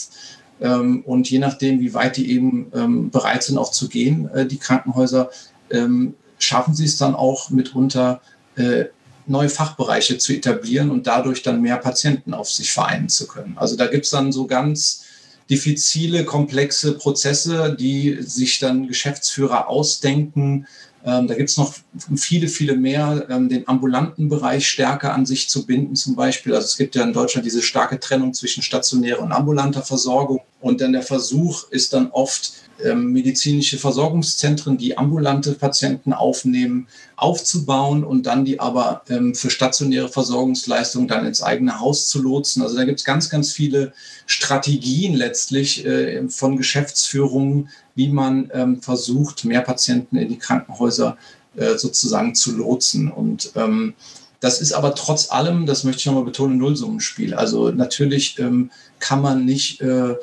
ähm, 0.61 1.01
und 1.05 1.29
je 1.29 1.39
nachdem, 1.39 1.79
wie 1.79 1.93
weit 1.93 2.17
die 2.17 2.31
eben 2.31 2.71
ähm, 2.75 3.09
bereit 3.09 3.43
sind, 3.43 3.57
auch 3.57 3.71
zu 3.71 3.89
gehen, 3.89 4.29
äh, 4.29 4.45
die 4.45 4.57
Krankenhäuser, 4.57 5.31
ähm, 5.71 6.13
schaffen 6.37 6.73
sie 6.73 6.85
es 6.85 6.97
dann 6.97 7.15
auch 7.15 7.49
mitunter, 7.49 8.21
äh, 8.55 8.85
neue 9.27 9.49
Fachbereiche 9.49 10.17
zu 10.17 10.33
etablieren 10.33 10.91
und 10.91 11.07
dadurch 11.07 11.43
dann 11.43 11.61
mehr 11.61 11.77
Patienten 11.77 12.33
auf 12.33 12.49
sich 12.49 12.71
vereinen 12.71 13.09
zu 13.09 13.27
können. 13.27 13.57
Also 13.57 13.75
da 13.75 13.87
gibt 13.87 14.05
es 14.05 14.11
dann 14.11 14.31
so 14.31 14.47
ganz 14.47 15.03
diffizile, 15.49 16.23
komplexe 16.23 16.93
Prozesse, 16.97 17.75
die 17.77 18.17
sich 18.21 18.59
dann 18.59 18.87
Geschäftsführer 18.87 19.67
ausdenken. 19.67 20.65
Ähm, 21.03 21.27
da 21.27 21.33
gibt 21.33 21.49
es 21.49 21.57
noch 21.57 21.73
viele, 22.15 22.47
viele 22.47 22.75
mehr, 22.77 23.25
ähm, 23.29 23.49
den 23.49 23.67
ambulanten 23.67 24.29
Bereich 24.29 24.67
stärker 24.67 25.13
an 25.13 25.25
sich 25.25 25.49
zu 25.49 25.65
binden 25.65 25.95
zum 25.95 26.15
Beispiel. 26.15 26.53
Also 26.53 26.67
es 26.67 26.77
gibt 26.77 26.95
ja 26.95 27.03
in 27.03 27.11
Deutschland 27.11 27.45
diese 27.45 27.61
starke 27.61 27.99
Trennung 27.99 28.33
zwischen 28.33 28.63
stationärer 28.63 29.21
und 29.21 29.33
ambulanter 29.33 29.81
Versorgung. 29.81 30.41
Und 30.61 30.79
dann 30.79 30.93
der 30.93 31.03
Versuch 31.03 31.69
ist 31.69 31.93
dann 31.93 32.11
oft, 32.11 32.53
medizinische 32.95 33.77
Versorgungszentren, 33.77 34.77
die 34.77 34.97
ambulante 34.97 35.53
Patienten 35.53 36.13
aufnehmen, 36.13 36.87
aufzubauen 37.15 38.03
und 38.03 38.25
dann 38.25 38.45
die 38.45 38.59
aber 38.59 39.03
ähm, 39.09 39.35
für 39.35 39.49
stationäre 39.49 40.09
Versorgungsleistungen 40.09 41.07
dann 41.07 41.25
ins 41.25 41.41
eigene 41.41 41.79
Haus 41.79 42.07
zu 42.07 42.21
lotsen. 42.21 42.63
Also 42.63 42.75
da 42.75 42.83
gibt 42.83 42.99
es 42.99 43.05
ganz, 43.05 43.29
ganz 43.29 43.51
viele 43.51 43.93
Strategien 44.25 45.13
letztlich 45.13 45.85
äh, 45.85 46.27
von 46.29 46.57
Geschäftsführungen, 46.57 47.69
wie 47.95 48.09
man 48.09 48.49
ähm, 48.53 48.81
versucht, 48.81 49.45
mehr 49.45 49.61
Patienten 49.61 50.17
in 50.17 50.29
die 50.29 50.39
Krankenhäuser 50.39 51.17
äh, 51.55 51.77
sozusagen 51.77 52.33
zu 52.33 52.55
lotsen. 52.55 53.11
Und 53.11 53.51
ähm, 53.55 53.93
das 54.39 54.59
ist 54.59 54.73
aber 54.73 54.95
trotz 54.95 55.31
allem, 55.31 55.65
das 55.67 55.83
möchte 55.83 55.99
ich 55.99 56.05
nochmal 56.07 56.23
betonen, 56.23 56.57
Nullsummenspiel. 56.57 57.35
Also 57.35 57.69
natürlich 57.69 58.39
ähm, 58.39 58.71
kann 58.99 59.21
man 59.21 59.45
nicht 59.45 59.81
äh, 59.81 60.15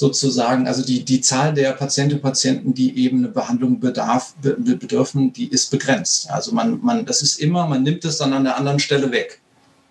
sozusagen, 0.00 0.66
also 0.66 0.82
die, 0.82 1.04
die 1.04 1.20
Zahl 1.20 1.52
der 1.52 1.72
Patientinnen 1.72 2.20
und 2.20 2.22
Patienten, 2.22 2.72
die 2.72 3.04
eben 3.04 3.18
eine 3.18 3.28
Behandlung 3.28 3.80
bedarf, 3.80 4.34
bedürfen, 4.40 5.30
die 5.34 5.48
ist 5.48 5.70
begrenzt. 5.70 6.30
Also 6.30 6.52
man, 6.52 6.80
man, 6.82 7.04
das 7.04 7.20
ist 7.20 7.38
immer, 7.38 7.66
man 7.66 7.82
nimmt 7.82 8.06
es 8.06 8.16
dann 8.16 8.32
an 8.32 8.44
der 8.44 8.56
anderen 8.56 8.78
Stelle 8.78 9.12
weg. 9.12 9.42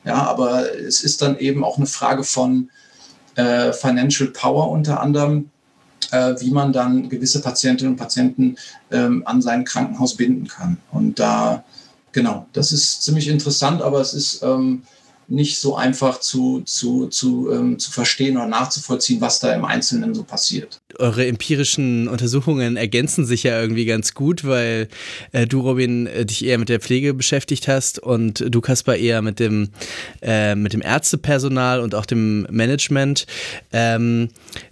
Ja, 0.03 0.23
aber 0.23 0.75
es 0.75 1.01
ist 1.01 1.21
dann 1.21 1.37
eben 1.37 1.63
auch 1.63 1.77
eine 1.77 1.85
Frage 1.85 2.23
von 2.23 2.71
äh, 3.35 3.71
Financial 3.71 4.29
Power 4.29 4.71
unter 4.71 4.99
anderem, 4.99 5.51
äh, 6.09 6.33
wie 6.39 6.49
man 6.49 6.73
dann 6.73 7.07
gewisse 7.09 7.39
Patientinnen 7.39 7.93
und 7.93 7.99
Patienten 7.99 8.55
ähm, 8.89 9.21
an 9.27 9.43
sein 9.43 9.63
Krankenhaus 9.63 10.15
binden 10.15 10.47
kann. 10.47 10.77
Und 10.91 11.19
da, 11.19 11.63
genau, 12.13 12.47
das 12.53 12.71
ist 12.71 13.03
ziemlich 13.03 13.27
interessant, 13.27 13.83
aber 13.83 14.01
es 14.01 14.15
ist, 14.15 14.41
ähm, 14.41 14.81
nicht 15.29 15.59
so 15.59 15.75
einfach 15.75 16.19
zu, 16.19 16.61
zu, 16.65 17.07
zu, 17.07 17.51
ähm, 17.51 17.79
zu 17.79 17.91
verstehen 17.91 18.37
oder 18.37 18.47
nachzuvollziehen, 18.47 19.21
was 19.21 19.39
da 19.39 19.53
im 19.53 19.63
Einzelnen 19.63 20.13
so 20.13 20.23
passiert. 20.23 20.81
Eure 20.97 21.27
empirischen 21.27 22.07
Untersuchungen 22.07 22.75
ergänzen 22.77 23.25
sich 23.25 23.43
ja 23.43 23.59
irgendwie 23.61 23.85
ganz 23.85 24.13
gut, 24.13 24.43
weil 24.43 24.87
äh, 25.31 25.45
du, 25.45 25.61
Robin, 25.61 26.07
äh, 26.07 26.25
dich 26.25 26.43
eher 26.43 26.57
mit 26.57 26.69
der 26.69 26.79
Pflege 26.79 27.13
beschäftigt 27.13 27.67
hast 27.67 27.99
und 27.99 28.43
du, 28.49 28.61
Kaspar, 28.61 28.95
eher 28.95 29.21
mit 29.21 29.39
dem, 29.39 29.69
äh, 30.21 30.55
mit 30.55 30.73
dem 30.73 30.81
Ärztepersonal 30.81 31.79
und 31.79 31.93
auch 31.93 32.05
dem 32.05 32.47
Management. 32.49 33.27
Ähm, 33.71 34.29
äh, 34.29 34.68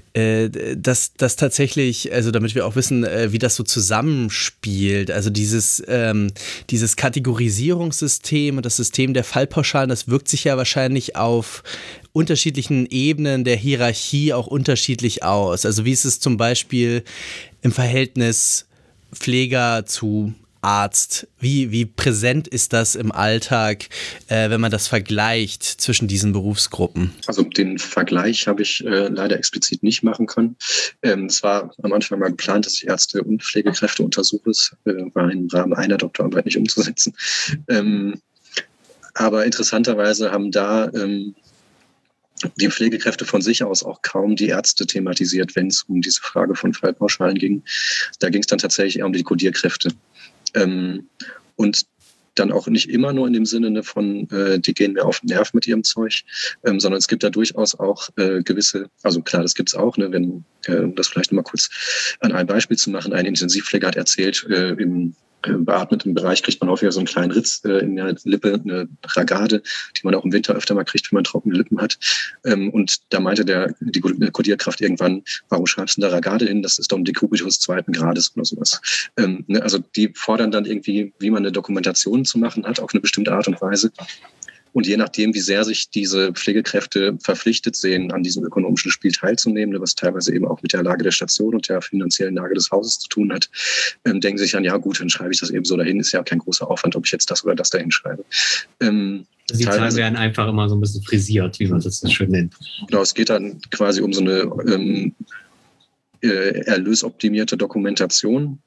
dass 0.78 1.14
das 1.14 1.36
tatsächlich, 1.36 2.12
also 2.12 2.32
damit 2.32 2.56
wir 2.56 2.66
auch 2.66 2.76
wissen, 2.76 3.04
äh, 3.04 3.32
wie 3.32 3.40
das 3.40 3.56
so 3.56 3.64
zusammenspielt, 3.64 5.12
also 5.12 5.30
dieses, 5.30 5.84
ähm, 5.88 6.32
dieses 6.70 6.96
Kategorisierungssystem 6.96 8.58
und 8.58 8.66
das 8.66 8.78
System 8.78 9.14
der 9.14 9.24
Fallpauschalen, 9.24 9.90
das 9.90 10.08
wirkt 10.08 10.28
sich 10.30 10.46
ja 10.46 10.58
wahrscheinlich 10.58 11.16
auf 11.16 11.64
unterschiedlichen 12.14 12.88
Ebenen 12.90 13.44
der 13.44 13.58
Hierarchie 13.58 14.34
auch 14.34 14.48
unterschiedlich 14.48 15.24
aus. 15.24 15.66
Also 15.66 15.86
wie 15.86 15.92
ist 15.92 16.06
es 16.06 16.20
zum 16.20 16.38
Beispiel 16.38 17.04
im 17.62 17.72
Verhältnis 17.72 18.66
Pfleger 19.14 19.86
zu 19.86 20.34
Arzt? 20.62 21.28
Wie, 21.40 21.72
wie 21.72 21.86
präsent 21.86 22.48
ist 22.48 22.74
das 22.74 22.96
im 22.96 23.12
Alltag, 23.12 23.90
äh, 24.28 24.50
wenn 24.50 24.62
man 24.62 24.72
das 24.72 24.88
vergleicht 24.88 25.64
zwischen 25.64 26.08
diesen 26.08 26.34
Berufsgruppen? 26.34 27.14
Also 27.28 27.44
den 27.44 27.78
Vergleich 27.78 28.48
habe 28.48 28.62
ich 28.62 28.86
äh, 28.86 29.08
leider 29.08 29.38
explizit 29.38 29.84
nicht 29.84 30.04
machen 30.04 30.28
können. 30.28 30.56
Ähm, 31.02 31.26
es 31.26 31.44
war 31.44 31.74
am 31.84 31.94
Anfang 31.94 32.20
mal 32.20 32.30
geplant, 32.30 32.66
dass 32.66 32.76
ich 32.76 32.88
Ärzte 32.88 33.24
und 33.24 33.44
Pflegekräfte 33.44 34.04
untersuche. 34.04 34.50
Es 34.50 34.76
äh, 34.86 34.94
war 35.14 35.32
im 35.32 35.48
Rahmen 35.48 35.74
einer 35.74 35.98
Doktorarbeit 35.98 36.46
nicht 36.46 36.58
umzusetzen. 36.58 37.14
Ähm, 37.68 38.22
aber 39.14 39.46
interessanterweise 39.46 40.32
haben 40.32 40.52
da 40.52 40.92
ähm, 40.94 41.36
die 42.58 42.70
Pflegekräfte 42.70 43.26
von 43.26 43.42
sich 43.42 43.64
aus 43.64 43.84
auch 43.84 44.02
kaum 44.02 44.36
die 44.36 44.50
Ärzte 44.50 44.86
thematisiert, 44.86 45.56
wenn 45.56 45.68
es 45.68 45.84
um 45.84 46.02
diese 46.02 46.22
Frage 46.22 46.56
von 46.56 46.74
Fallpauschalen 46.74 47.38
ging. 47.38 47.64
Da 48.20 48.30
ging 48.30 48.42
es 48.42 48.48
dann 48.48 48.60
tatsächlich 48.60 49.00
eher 49.00 49.06
um 49.06 49.14
die 49.14 49.24
Kodierkräfte. 49.24 49.90
Ähm, 50.58 51.10
und 51.56 51.86
dann 52.40 52.52
auch 52.52 52.68
nicht 52.68 52.90
immer 52.90 53.14
nur 53.14 53.28
in 53.28 53.34
dem 53.34 53.46
Sinne 53.46 53.72
ne, 53.72 53.84
von, 53.84 54.30
äh, 54.30 54.60
die 54.60 54.74
gehen 54.74 54.94
mir 54.94 55.06
auf 55.06 55.20
den 55.20 55.28
Nerv 55.28 55.54
mit 55.54 55.68
ihrem 55.68 55.84
Zeug, 55.84 56.24
ähm, 56.66 56.80
sondern 56.80 57.00
es 57.00 57.08
gibt 57.08 57.24
da 57.24 57.30
durchaus 57.30 57.76
auch 57.76 58.10
äh, 58.18 58.44
gewisse, 58.44 58.90
also 59.04 59.22
klar, 59.22 59.42
das 59.42 59.56
gibt's 59.56 59.76
auch, 59.76 59.98
ne, 59.98 60.12
wenn, 60.12 60.44
äh, 60.66 60.78
um 60.78 60.96
das 60.96 61.08
vielleicht 61.08 61.32
nochmal 61.32 61.44
kurz 61.44 62.18
an 62.20 62.32
einem 62.32 62.48
Beispiel 62.48 62.78
zu 62.78 62.90
machen, 62.90 63.14
ein 63.14 63.26
Intensivpfleger 63.26 63.88
hat 63.88 63.96
erzählt, 63.96 64.46
äh, 64.50 64.70
im 64.74 65.16
beatmeten 65.42 66.14
Bereich 66.14 66.44
kriegt 66.44 66.62
man 66.62 66.70
häufiger 66.70 66.92
so 66.92 67.00
einen 67.00 67.08
kleinen 67.08 67.32
Ritz 67.32 67.62
äh, 67.66 67.80
in 67.80 67.96
der 67.96 68.16
Lippe, 68.24 68.60
eine 68.64 68.88
Ragade, 69.06 69.62
die 69.96 70.02
man 70.04 70.16
auch 70.16 70.26
im 70.26 70.34
Winter 70.34 70.56
öfter 70.56 70.76
mal 70.76 70.84
kriegt, 70.84 71.12
wenn 71.12 71.18
man 71.18 71.24
trockene 71.24 71.56
Lippen 71.56 71.80
hat. 71.80 71.98
Ähm, 72.46 72.70
und 72.72 73.02
da 73.10 73.20
meinte 73.20 73.46
der, 73.46 73.76
die 73.80 74.02
Kodierkraft 74.02 74.82
irgendwann, 74.82 75.24
warum 75.50 75.66
schreibst 75.68 75.98
du 75.98 76.02
da 76.02 76.10
Ragade 76.10 76.46
hin? 76.46 76.64
Das 76.64 76.80
ist 76.80 76.92
doch 76.92 76.98
ein 76.98 77.06
Dekubitus 77.06 77.60
zweiten 77.60 77.92
Grades 77.92 78.36
oder 78.36 78.46
sowas. 78.46 78.82
Ähm, 79.18 79.44
ne, 79.48 79.62
also 79.62 79.80
die 79.96 80.12
fordern 80.16 80.52
dann 80.52 80.66
irgendwie, 80.66 81.14
wie 81.20 81.30
man 81.30 81.44
eine 81.44 81.52
Dokumentation 81.52 82.26
zu 82.26 82.40
machen 82.40 82.66
hat, 82.66 82.80
auf 82.80 82.94
eine 82.94 83.02
bestimmte 83.02 83.32
Art 83.32 83.48
und 83.48 83.62
Weise. 83.62 83.92
Und 84.74 84.88
je 84.88 84.98
nachdem, 84.98 85.34
wie 85.34 85.40
sehr 85.40 85.64
sich 85.64 85.90
diese 85.90 86.34
Pflegekräfte 86.34 87.18
verpflichtet 87.22 87.76
sehen, 87.76 88.12
an 88.12 88.24
diesem 88.24 88.44
ökonomischen 88.44 88.92
Spiel 88.92 89.12
teilzunehmen, 89.12 89.80
was 89.82 89.96
teilweise 89.96 90.34
eben 90.34 90.46
auch 90.46 90.62
mit 90.62 90.74
der 90.74 90.84
Lage 90.84 91.04
der 91.04 91.12
Station 91.12 91.56
und 91.56 91.68
der 91.70 91.82
finanziellen 91.82 92.36
Lage 92.36 92.56
des 92.56 92.72
Hauses 92.72 93.00
zu 93.00 93.10
tun 93.10 93.32
hat, 93.32 93.50
ähm, 94.06 94.22
denken 94.22 94.38
sich 94.38 94.52
dann, 94.52 94.64
ja 94.64 94.78
gut, 94.78 95.00
dann 95.00 95.10
schreibe 95.10 95.34
ich 95.34 95.40
das 95.40 95.50
eben 95.50 95.66
so 95.66 95.78
dahin, 95.78 96.00
ist 96.00 96.12
ja 96.12 96.24
kein 96.24 96.40
großer 96.40 96.70
Aufwand, 96.70 96.96
ob 96.96 97.06
ich 97.06 97.12
jetzt 97.12 97.32
das 97.32 97.44
oder 97.44 97.56
das 97.56 97.70
dahin 97.70 97.92
schreibe. 97.92 98.24
Ähm, 98.82 99.26
die 99.54 99.64
Zahlen 99.64 99.96
werden 99.96 100.18
einfach 100.18 100.50
immer 100.50 100.68
so 100.68 100.76
ein 100.76 100.82
bisschen 100.82 101.04
frisiert, 101.04 101.60
wie 101.60 101.68
man 101.68 101.80
das 101.80 102.00
so 102.00 102.10
schön 102.10 102.32
nennt. 102.32 102.54
Genau, 102.88 103.02
es 103.02 103.14
geht 103.14 103.30
dann 103.30 103.62
quasi 103.72 104.02
um 104.02 104.12
so 104.12 104.22
eine 104.22 104.42
ähm, 104.68 105.16
äh, 106.22 106.66
erlösoptimierte 106.66 107.56
Dokumentation. 107.56 108.60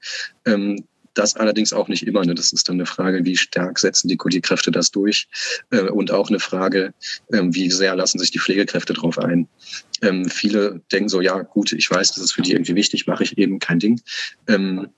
Ähm, 0.47 0.85
das 1.15 1.37
allerdings 1.37 1.73
auch 1.73 1.89
nicht 1.89 2.07
immer. 2.07 2.25
Ne? 2.25 2.35
Das 2.35 2.53
ist 2.53 2.69
dann 2.69 2.77
eine 2.77 2.87
Frage, 2.87 3.25
wie 3.25 3.37
stark 3.37 3.79
setzen 3.79 4.09
die 4.09 4.17
Kodierkräfte 4.17 4.71
das 4.71 4.91
durch? 4.91 5.29
Äh, 5.71 5.83
und 5.83 6.11
auch 6.11 6.29
eine 6.29 6.41
Frage, 6.41 6.95
äh, 7.29 7.43
wie 7.45 7.71
sehr 7.71 7.97
lassen 7.97 8.19
sich 8.19 8.31
die 8.31 8.39
Pflegekräfte 8.39 8.95
darauf 8.95 9.19
ein? 9.19 9.49
Ähm, 10.03 10.27
viele 10.27 10.81
denken 10.93 11.09
so, 11.09 11.21
ja 11.21 11.43
gut, 11.43 11.73
ich 11.73 11.91
weiß, 11.91 12.13
das 12.13 12.25
ist 12.25 12.33
für 12.33 12.43
die 12.43 12.53
irgendwie 12.53 12.75
wichtig, 12.75 13.07
mache 13.07 13.25
ich 13.25 13.39
eben 13.39 13.59
kein 13.59 13.79
Ding. 13.79 14.01
Ähm, 14.49 14.89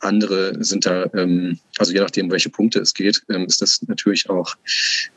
andere 0.00 0.62
sind 0.64 0.86
da, 0.86 1.10
ähm, 1.14 1.58
also 1.78 1.92
je 1.92 2.00
nachdem, 2.00 2.30
welche 2.30 2.50
Punkte 2.50 2.80
es 2.80 2.94
geht, 2.94 3.22
ähm, 3.28 3.46
ist 3.46 3.60
das 3.60 3.82
natürlich 3.82 4.30
auch 4.30 4.54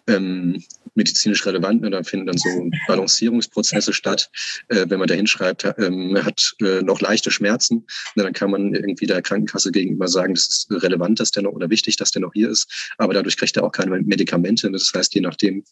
ähm, 0.08 0.64
medizinisch 0.96 1.46
relevant. 1.46 1.82
Ne? 1.82 1.90
Da 1.90 2.04
finden 2.04 2.28
dann 2.28 2.38
so 2.38 2.70
Balancierungsprozesse 2.88 3.94
statt. 3.94 4.30
Äh, 4.68 4.86
wenn 4.90 5.00
man 5.00 5.08
da 5.08 5.14
hinschreibt, 5.14 5.66
ähm, 5.78 6.18
hat 6.24 6.56
äh, 6.62 6.82
noch 6.82 7.02
leichte 7.02 7.32
Schmerzen, 7.32 7.86
ne? 8.16 8.24
dann 8.24 8.34
kann 8.34 8.52
man 8.52 8.74
irgendwie 8.74 9.06
der 9.06 9.22
Krankenkasse 9.22 9.72
gegenüber 9.72 10.08
sagen, 10.08 10.34
das 10.34 10.48
ist 10.48 10.72
relevant, 10.72 11.20
dass 11.20 11.32
der 11.32 11.44
noch 11.44 11.54
oder 11.54 11.70
wichtig, 11.70 11.98
dass 11.98 12.12
der 12.12 12.22
noch 12.22 12.34
hier 12.34 12.50
ist. 12.50 12.94
Aber 12.98 13.14
dadurch 13.14 13.38
kriegt 13.38 13.58
er 13.58 13.64
auch 13.64 13.72
keine 13.72 13.92
Medikamente. 14.02 14.68
Ne? 14.68 14.74
Das 14.74 14.92
heißt, 14.94 15.14
je 15.14 15.22
nachdem, 15.22 15.64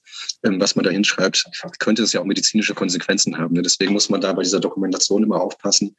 ähm, 0.43 0.59
was 0.59 0.75
man 0.75 0.85
da 0.85 0.91
hinschreibt, 0.91 1.45
könnte 1.79 2.03
es 2.03 2.13
ja 2.13 2.21
auch 2.21 2.25
medizinische 2.25 2.73
Konsequenzen 2.73 3.37
haben. 3.37 3.55
Ne? 3.55 3.61
Deswegen 3.61 3.93
muss 3.93 4.09
man 4.09 4.21
da 4.21 4.33
bei 4.33 4.43
dieser 4.43 4.59
Dokumentation 4.59 5.23
immer 5.23 5.41
aufpassen. 5.41 5.95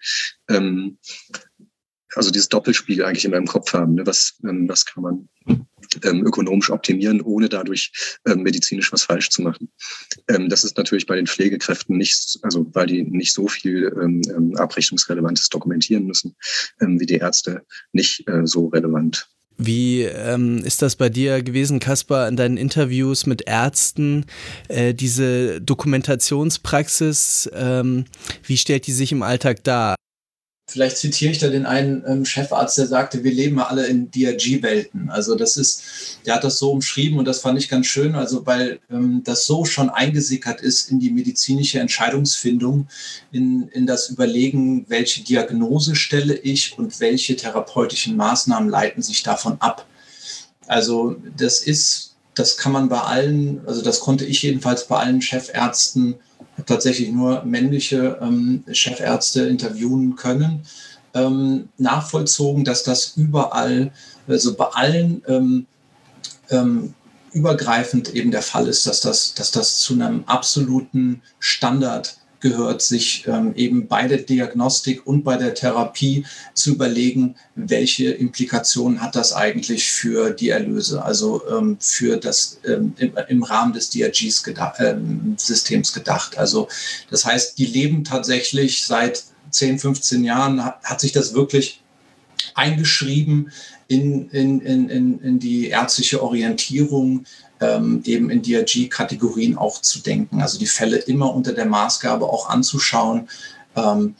Also 2.14 2.30
dieses 2.30 2.48
Doppelspiegel 2.48 3.04
eigentlich 3.04 3.24
in 3.24 3.30
meinem 3.30 3.46
Kopf 3.46 3.72
haben. 3.72 3.94
Ne? 3.94 4.06
Was, 4.06 4.38
ähm, 4.44 4.68
was 4.68 4.84
kann 4.84 5.02
man 5.02 5.28
ähm, 6.04 6.24
ökonomisch 6.26 6.70
optimieren, 6.70 7.20
ohne 7.20 7.48
dadurch 7.48 8.18
ähm, 8.26 8.42
medizinisch 8.42 8.92
was 8.92 9.04
falsch 9.04 9.30
zu 9.30 9.42
machen. 9.42 9.70
Ähm, 10.28 10.48
das 10.48 10.64
ist 10.64 10.76
natürlich 10.76 11.06
bei 11.06 11.16
den 11.16 11.26
Pflegekräften 11.26 11.96
nicht, 11.96 12.38
also 12.42 12.66
weil 12.72 12.86
die 12.86 13.02
nicht 13.02 13.32
so 13.32 13.48
viel 13.48 13.92
ähm, 14.00 14.22
ähm 14.36 14.56
abrechnungsrelevantes 14.56 15.48
dokumentieren 15.48 16.04
müssen, 16.04 16.36
ähm, 16.80 17.00
wie 17.00 17.06
die 17.06 17.16
Ärzte, 17.16 17.62
nicht 17.92 18.28
äh, 18.28 18.46
so 18.46 18.68
relevant. 18.68 19.28
Wie 19.62 20.04
ähm, 20.04 20.62
ist 20.64 20.80
das 20.80 20.96
bei 20.96 21.10
dir 21.10 21.42
gewesen, 21.42 21.80
Kaspar, 21.80 22.28
in 22.28 22.36
deinen 22.36 22.56
Interviews 22.56 23.26
mit 23.26 23.42
Ärzten? 23.46 24.24
Äh, 24.68 24.94
diese 24.94 25.60
Dokumentationspraxis, 25.60 27.50
ähm, 27.52 28.06
wie 28.42 28.56
stellt 28.56 28.86
die 28.86 28.92
sich 28.92 29.12
im 29.12 29.22
Alltag 29.22 29.62
dar? 29.62 29.96
Vielleicht 30.70 30.98
zitiere 30.98 31.32
ich 31.32 31.38
da 31.38 31.48
den 31.48 31.66
einen 31.66 32.04
ähm, 32.06 32.24
Chefarzt, 32.24 32.78
der 32.78 32.86
sagte, 32.86 33.24
wir 33.24 33.32
leben 33.32 33.58
alle 33.58 33.86
in 33.86 34.10
DRG-Welten. 34.10 35.10
Also 35.10 35.34
das 35.34 35.56
ist, 35.56 35.82
der 36.24 36.36
hat 36.36 36.44
das 36.44 36.58
so 36.58 36.70
umschrieben 36.70 37.18
und 37.18 37.24
das 37.24 37.40
fand 37.40 37.58
ich 37.58 37.68
ganz 37.68 37.86
schön, 37.86 38.14
also 38.14 38.46
weil 38.46 38.78
ähm, 38.88 39.22
das 39.24 39.46
so 39.46 39.64
schon 39.64 39.90
eingesickert 39.90 40.60
ist 40.60 40.90
in 40.90 41.00
die 41.00 41.10
medizinische 41.10 41.80
Entscheidungsfindung, 41.80 42.86
in, 43.32 43.68
in 43.72 43.86
das 43.86 44.10
Überlegen, 44.10 44.84
welche 44.88 45.24
Diagnose 45.24 45.96
stelle 45.96 46.34
ich 46.34 46.78
und 46.78 47.00
welche 47.00 47.34
therapeutischen 47.34 48.16
Maßnahmen 48.16 48.68
leiten 48.68 49.02
sich 49.02 49.24
davon 49.24 49.56
ab. 49.60 49.86
Also 50.68 51.16
das 51.36 51.60
ist, 51.60 52.14
das 52.34 52.56
kann 52.56 52.70
man 52.70 52.88
bei 52.88 53.00
allen, 53.00 53.60
also 53.66 53.82
das 53.82 53.98
konnte 53.98 54.24
ich 54.24 54.42
jedenfalls 54.42 54.86
bei 54.86 54.98
allen 54.98 55.20
Chefärzten 55.20 56.14
tatsächlich 56.66 57.10
nur 57.10 57.44
männliche 57.44 58.18
ähm, 58.20 58.64
Chefärzte 58.72 59.46
interviewen 59.46 60.16
können, 60.16 60.62
ähm, 61.14 61.68
nachvollzogen, 61.78 62.64
dass 62.64 62.82
das 62.82 63.16
überall, 63.16 63.92
also 64.28 64.54
bei 64.54 64.66
allen 64.66 65.22
ähm, 65.26 65.66
ähm, 66.50 66.94
übergreifend 67.32 68.14
eben 68.14 68.30
der 68.30 68.42
Fall 68.42 68.66
ist, 68.66 68.86
dass 68.86 69.00
das, 69.00 69.34
dass 69.34 69.50
das 69.50 69.78
zu 69.78 69.94
einem 69.94 70.24
absoluten 70.26 71.22
Standard 71.38 72.16
gehört, 72.40 72.82
sich 72.82 73.26
ähm, 73.26 73.54
eben 73.54 73.86
bei 73.86 74.08
der 74.08 74.18
Diagnostik 74.18 75.06
und 75.06 75.22
bei 75.22 75.36
der 75.36 75.54
Therapie 75.54 76.24
zu 76.54 76.72
überlegen, 76.72 77.36
welche 77.54 78.10
Implikationen 78.10 79.00
hat 79.00 79.14
das 79.14 79.32
eigentlich 79.32 79.90
für 79.90 80.30
die 80.30 80.48
Erlöse, 80.48 81.04
also 81.04 81.42
ähm, 81.48 81.76
für 81.80 82.16
das 82.16 82.58
ähm, 82.66 82.94
im, 82.98 83.12
im, 83.28 83.42
Rahmen 83.42 83.72
des 83.72 83.90
DRGs 83.90 84.42
gedacht, 84.42 84.76
ähm, 84.80 85.34
Systems 85.38 85.92
gedacht. 85.92 86.38
Also 86.38 86.68
das 87.10 87.24
heißt, 87.24 87.58
die 87.58 87.66
leben 87.66 88.04
tatsächlich 88.04 88.86
seit 88.86 89.24
10, 89.50 89.78
15 89.78 90.24
Jahren, 90.24 90.64
hat, 90.64 90.82
hat 90.82 91.00
sich 91.00 91.12
das 91.12 91.34
wirklich 91.34 91.82
eingeschrieben 92.54 93.52
in, 93.88 94.30
in, 94.30 94.60
in, 94.60 95.20
in 95.20 95.38
die 95.38 95.68
ärztliche 95.68 96.22
Orientierung 96.22 97.24
ähm, 97.60 98.02
eben 98.04 98.30
in 98.30 98.42
DRG-Kategorien 98.42 99.56
auch 99.56 99.80
zu 99.80 100.00
denken. 100.00 100.40
Also 100.40 100.58
die 100.58 100.66
Fälle 100.66 100.96
immer 100.96 101.34
unter 101.34 101.52
der 101.52 101.66
Maßgabe 101.66 102.24
auch 102.24 102.48
anzuschauen. 102.48 103.28
Ähm, 103.76 104.14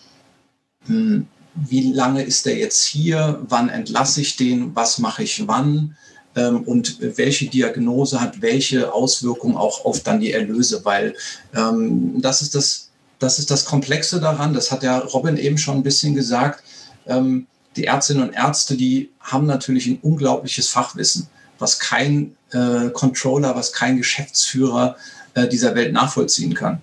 hm, 0.86 1.26
wie 1.54 1.92
lange 1.92 2.22
ist 2.22 2.46
der 2.46 2.56
jetzt 2.56 2.84
hier? 2.84 3.40
Wann 3.48 3.68
entlasse 3.68 4.20
ich 4.20 4.36
den? 4.36 4.74
Was 4.74 4.98
mache 4.98 5.22
ich 5.22 5.46
wann? 5.48 5.96
Ähm, 6.36 6.62
und 6.62 6.98
welche 7.00 7.48
Diagnose 7.48 8.20
hat 8.20 8.40
welche 8.40 8.92
Auswirkungen 8.92 9.56
auch 9.56 9.84
auf 9.84 10.00
dann 10.00 10.20
die 10.20 10.32
Erlöse? 10.32 10.84
Weil 10.84 11.14
ähm, 11.54 12.20
das 12.20 12.42
ist 12.42 12.54
das 12.54 12.90
das 13.20 13.38
ist 13.38 13.50
das 13.50 13.66
Komplexe 13.66 14.18
daran, 14.18 14.54
das 14.54 14.72
hat 14.72 14.82
ja 14.82 14.98
Robin 14.98 15.36
eben 15.36 15.58
schon 15.58 15.76
ein 15.76 15.82
bisschen 15.82 16.14
gesagt. 16.14 16.64
Ähm, 17.06 17.46
die 17.76 17.84
Ärztinnen 17.84 18.24
und 18.24 18.34
Ärzte, 18.34 18.76
die 18.76 19.10
haben 19.20 19.46
natürlich 19.46 19.86
ein 19.86 19.98
unglaubliches 20.00 20.68
Fachwissen 20.68 21.28
was 21.60 21.78
kein 21.78 22.36
äh, 22.52 22.88
Controller, 22.90 23.54
was 23.54 23.72
kein 23.72 23.96
Geschäftsführer 23.96 24.96
äh, 25.34 25.46
dieser 25.46 25.74
Welt 25.74 25.92
nachvollziehen 25.92 26.54
kann. 26.54 26.82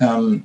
Ähm, 0.00 0.44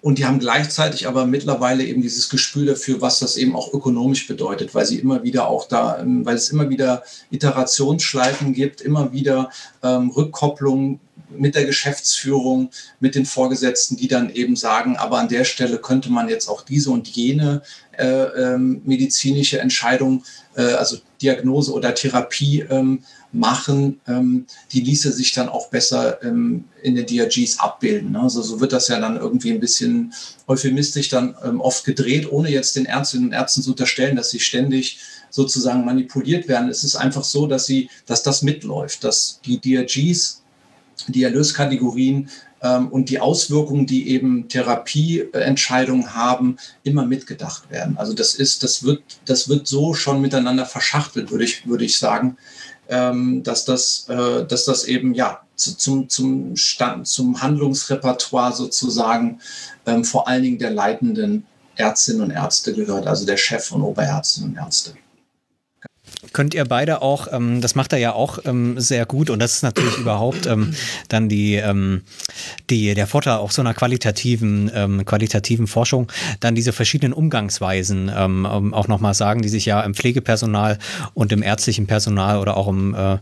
und 0.00 0.18
die 0.18 0.26
haben 0.26 0.38
gleichzeitig 0.38 1.08
aber 1.08 1.24
mittlerweile 1.24 1.82
eben 1.82 2.02
dieses 2.02 2.28
Gespür 2.28 2.66
dafür, 2.66 3.00
was 3.00 3.20
das 3.20 3.38
eben 3.38 3.56
auch 3.56 3.72
ökonomisch 3.72 4.28
bedeutet, 4.28 4.74
weil 4.74 4.84
sie 4.84 4.98
immer 4.98 5.22
wieder 5.22 5.48
auch 5.48 5.66
da, 5.66 5.98
ähm, 5.98 6.26
weil 6.26 6.36
es 6.36 6.50
immer 6.50 6.68
wieder 6.68 7.02
Iterationsschleifen 7.30 8.52
gibt, 8.52 8.82
immer 8.82 9.12
wieder 9.12 9.48
ähm, 9.82 10.10
Rückkopplungen 10.10 11.00
mit 11.30 11.54
der 11.54 11.64
Geschäftsführung, 11.64 12.70
mit 13.00 13.14
den 13.14 13.26
Vorgesetzten, 13.26 13.96
die 13.96 14.08
dann 14.08 14.30
eben 14.30 14.56
sagen, 14.56 14.96
aber 14.96 15.18
an 15.18 15.28
der 15.28 15.44
Stelle 15.44 15.78
könnte 15.78 16.10
man 16.10 16.28
jetzt 16.28 16.48
auch 16.48 16.62
diese 16.62 16.90
und 16.90 17.08
jene 17.08 17.62
äh, 17.98 18.04
ähm, 18.06 18.82
medizinische 18.84 19.60
Entscheidung, 19.60 20.24
äh, 20.56 20.62
also 20.62 20.98
Diagnose 21.22 21.72
oder 21.72 21.94
Therapie 21.94 22.60
ähm, 22.68 23.04
machen, 23.32 24.00
ähm, 24.06 24.46
die 24.72 24.80
ließe 24.80 25.12
sich 25.12 25.32
dann 25.32 25.48
auch 25.48 25.68
besser 25.68 26.22
ähm, 26.22 26.64
in 26.82 26.94
den 26.94 27.06
DRGs 27.06 27.58
abbilden. 27.58 28.12
Ne? 28.12 28.20
Also 28.20 28.42
so 28.42 28.60
wird 28.60 28.72
das 28.72 28.88
ja 28.88 29.00
dann 29.00 29.16
irgendwie 29.16 29.50
ein 29.50 29.60
bisschen 29.60 30.12
euphemistisch 30.46 31.08
dann 31.08 31.34
ähm, 31.44 31.60
oft 31.60 31.84
gedreht, 31.84 32.30
ohne 32.30 32.50
jetzt 32.50 32.76
den 32.76 32.86
Ärztinnen 32.86 33.28
und 33.28 33.32
Ärzten 33.32 33.62
zu 33.62 33.70
unterstellen, 33.70 34.16
dass 34.16 34.30
sie 34.30 34.40
ständig 34.40 35.00
sozusagen 35.30 35.84
manipuliert 35.84 36.46
werden. 36.46 36.68
Es 36.68 36.84
ist 36.84 36.94
einfach 36.94 37.24
so, 37.24 37.48
dass 37.48 37.66
sie, 37.66 37.90
dass 38.06 38.22
das 38.22 38.42
mitläuft, 38.42 39.02
dass 39.02 39.40
die 39.44 39.60
DRGs, 39.60 40.43
die 41.08 41.22
Erlöskategorien 41.22 42.28
ähm, 42.62 42.88
und 42.88 43.10
die 43.10 43.20
Auswirkungen, 43.20 43.86
die 43.86 44.08
eben 44.08 44.48
Therapieentscheidungen 44.48 46.14
haben, 46.14 46.56
immer 46.82 47.06
mitgedacht 47.06 47.70
werden. 47.70 47.96
Also 47.98 48.14
das 48.14 48.34
ist, 48.34 48.62
das 48.62 48.82
wird, 48.82 49.02
das 49.26 49.48
wird 49.48 49.66
so 49.66 49.94
schon 49.94 50.20
miteinander 50.20 50.66
verschachtelt, 50.66 51.30
würde 51.30 51.44
ich, 51.44 51.66
würde 51.66 51.84
ich 51.84 51.98
sagen 51.98 52.36
ähm, 52.88 53.42
dass, 53.42 53.64
das, 53.64 54.06
äh, 54.08 54.44
dass 54.46 54.64
das 54.64 54.84
eben 54.84 55.14
ja 55.14 55.40
zu, 55.56 55.76
zum, 55.76 56.08
zum, 56.08 56.56
Stand, 56.56 57.06
zum 57.06 57.40
Handlungsrepertoire 57.40 58.52
sozusagen 58.52 59.40
ähm, 59.86 60.04
vor 60.04 60.28
allen 60.28 60.42
Dingen 60.42 60.58
der 60.58 60.70
leitenden 60.70 61.46
Ärztinnen 61.76 62.22
und 62.22 62.30
Ärzte 62.30 62.74
gehört, 62.74 63.06
also 63.06 63.26
der 63.26 63.36
Chef 63.36 63.64
von 63.64 63.82
Oberärztinnen 63.82 64.50
und 64.50 64.56
Ärzte 64.56 64.94
könnt 66.34 66.52
ihr 66.52 66.66
beide 66.66 67.00
auch, 67.00 67.28
ähm, 67.32 67.62
das 67.62 67.74
macht 67.74 67.94
er 67.94 67.98
ja 67.98 68.12
auch 68.12 68.38
ähm, 68.44 68.78
sehr 68.78 69.06
gut. 69.06 69.30
Und 69.30 69.38
das 69.38 69.54
ist 69.54 69.62
natürlich 69.62 69.96
überhaupt 69.96 70.46
ähm, 70.46 70.74
dann 71.08 71.30
die, 71.30 71.54
ähm, 71.54 72.02
die, 72.68 72.92
der 72.92 73.06
Vorteil 73.06 73.38
auch 73.38 73.52
so 73.52 73.62
einer 73.62 73.72
qualitativen, 73.72 74.70
ähm, 74.74 75.04
qualitativen 75.06 75.66
Forschung, 75.66 76.12
dann 76.40 76.54
diese 76.54 76.74
verschiedenen 76.74 77.14
Umgangsweisen 77.14 78.10
ähm, 78.14 78.44
auch 78.44 78.88
nochmal 78.88 79.14
sagen, 79.14 79.40
die 79.40 79.48
sich 79.48 79.64
ja 79.64 79.80
im 79.80 79.94
Pflegepersonal 79.94 80.78
und 81.14 81.32
im 81.32 81.42
ärztlichen 81.42 81.86
Personal 81.86 82.38
oder 82.38 82.58
auch 82.58 82.68
im 82.68 82.94
äh, 82.94 83.18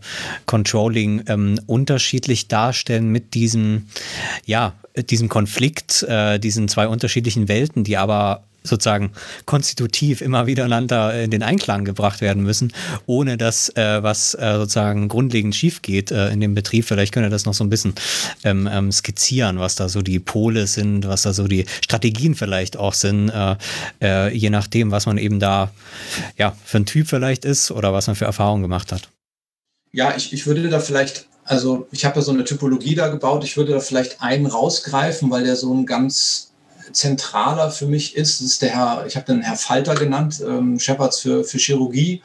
Controlling 0.46 1.22
ähm, 1.28 1.60
unterschiedlich 1.66 2.48
darstellen 2.48 3.08
mit 3.10 3.34
diesem, 3.34 3.86
ja, 4.46 4.72
diesem 5.10 5.28
Konflikt, 5.28 6.02
äh, 6.04 6.38
diesen 6.38 6.68
zwei 6.68 6.88
unterschiedlichen 6.88 7.48
Welten, 7.48 7.84
die 7.84 7.96
aber 7.96 8.44
sozusagen 8.62 9.12
konstitutiv 9.44 10.20
immer 10.20 10.46
wieder 10.46 10.64
einander 10.64 11.22
in 11.22 11.30
den 11.30 11.42
Einklang 11.42 11.84
gebracht 11.84 12.20
werden 12.20 12.42
müssen, 12.42 12.72
ohne 13.06 13.36
dass 13.36 13.68
äh, 13.70 14.02
was 14.02 14.34
äh, 14.34 14.54
sozusagen 14.56 15.08
grundlegend 15.08 15.54
schief 15.54 15.82
geht 15.82 16.10
äh, 16.10 16.30
in 16.30 16.40
dem 16.40 16.54
Betrieb. 16.54 16.84
Vielleicht 16.84 17.12
könnt 17.12 17.26
ihr 17.26 17.30
das 17.30 17.44
noch 17.44 17.54
so 17.54 17.64
ein 17.64 17.70
bisschen 17.70 17.94
ähm, 18.44 18.68
ähm, 18.70 18.92
skizzieren, 18.92 19.58
was 19.58 19.74
da 19.74 19.88
so 19.88 20.02
die 20.02 20.18
Pole 20.18 20.66
sind, 20.66 21.06
was 21.06 21.22
da 21.22 21.32
so 21.32 21.48
die 21.48 21.66
Strategien 21.82 22.34
vielleicht 22.34 22.76
auch 22.76 22.94
sind, 22.94 23.30
äh, 23.30 23.56
äh, 24.00 24.36
je 24.36 24.50
nachdem, 24.50 24.90
was 24.90 25.06
man 25.06 25.18
eben 25.18 25.40
da 25.40 25.70
ja 26.38 26.56
für 26.64 26.78
ein 26.78 26.86
Typ 26.86 27.08
vielleicht 27.08 27.44
ist 27.44 27.70
oder 27.70 27.92
was 27.92 28.06
man 28.06 28.16
für 28.16 28.24
Erfahrungen 28.24 28.62
gemacht 28.62 28.92
hat. 28.92 29.08
Ja, 29.92 30.14
ich, 30.16 30.32
ich 30.32 30.46
würde 30.46 30.68
da 30.68 30.80
vielleicht 30.80 31.26
also 31.44 31.88
ich 31.90 32.04
habe 32.04 32.16
ja 32.16 32.22
so 32.22 32.32
eine 32.32 32.44
Typologie 32.44 32.94
da 32.94 33.08
gebaut. 33.08 33.44
Ich 33.44 33.56
würde 33.56 33.72
da 33.72 33.80
vielleicht 33.80 34.22
einen 34.22 34.46
rausgreifen, 34.46 35.30
weil 35.30 35.44
der 35.44 35.56
so 35.56 35.74
ein 35.74 35.86
ganz 35.86 36.51
zentraler 36.92 37.70
für 37.70 37.86
mich 37.86 38.16
ist, 38.16 38.40
ist 38.40 38.62
der 38.62 38.70
Herr, 38.70 39.06
ich 39.06 39.16
habe 39.16 39.26
den 39.26 39.42
Herr 39.42 39.56
Falter 39.56 39.94
genannt, 39.94 40.42
ähm, 40.46 40.78
Shepherds 40.78 41.20
für, 41.20 41.44
für 41.44 41.58
Chirurgie. 41.58 42.22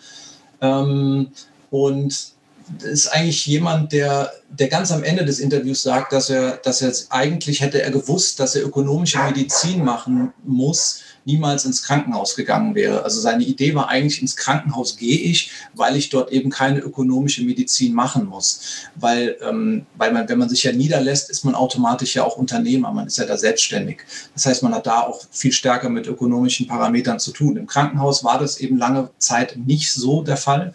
Ähm, 0.62 1.32
und 1.70 2.38
ist 2.84 3.08
eigentlich 3.08 3.46
jemand, 3.46 3.92
der, 3.92 4.32
der 4.50 4.68
ganz 4.68 4.92
am 4.92 5.04
Ende 5.04 5.26
des 5.26 5.40
Interviews 5.40 5.84
sagt, 5.84 6.12
dass 6.12 6.30
er, 6.30 6.58
dass 6.58 6.82
er 6.82 6.92
eigentlich 7.10 7.62
hätte 7.62 7.82
er 7.82 7.92
gewusst, 7.92 8.40
dass 8.40 8.56
er 8.56 8.66
ökonomische 8.66 9.20
Medizin 9.20 9.84
machen 9.84 10.34
muss, 10.44 11.02
niemals 11.28 11.66
ins 11.66 11.84
Krankenhaus 11.84 12.36
gegangen 12.36 12.74
wäre. 12.74 13.04
Also 13.04 13.20
seine 13.20 13.44
Idee 13.44 13.76
war 13.76 13.90
eigentlich, 13.90 14.22
ins 14.22 14.38
Krankenhaus 14.38 14.96
gehe 14.96 15.20
ich, 15.20 15.52
weil 15.76 15.98
ich 15.98 16.10
dort 16.10 16.32
eben 16.32 16.50
keine 16.50 16.80
ökonomische 16.80 17.44
Medizin 17.44 17.94
machen 17.94 18.26
muss. 18.26 18.88
Weil, 18.96 19.36
ähm, 19.42 19.86
weil 19.98 20.14
man, 20.14 20.28
wenn 20.30 20.40
man 20.40 20.48
sich 20.48 20.64
ja 20.64 20.72
niederlässt, 20.72 21.30
ist 21.30 21.44
man 21.44 21.54
automatisch 21.54 22.16
ja 22.16 22.24
auch 22.24 22.38
Unternehmer, 22.38 22.94
man 22.94 23.08
ist 23.08 23.18
ja 23.18 23.26
da 23.26 23.38
selbstständig. 23.38 24.00
Das 24.34 24.46
heißt, 24.46 24.64
man 24.64 24.74
hat 24.74 24.88
da 24.88 25.02
auch 25.02 25.22
viel 25.30 25.52
stärker 25.52 25.90
mit 25.90 26.08
ökonomischen 26.08 26.66
Parametern 26.66 27.20
zu 27.20 27.32
tun. 27.32 27.58
Im 27.58 27.68
Krankenhaus 27.68 28.24
war 28.24 28.40
das 28.40 28.60
eben 28.62 28.78
lange 28.78 29.10
Zeit 29.18 29.58
nicht 29.58 29.92
so 29.92 30.24
der 30.24 30.38
Fall. 30.38 30.74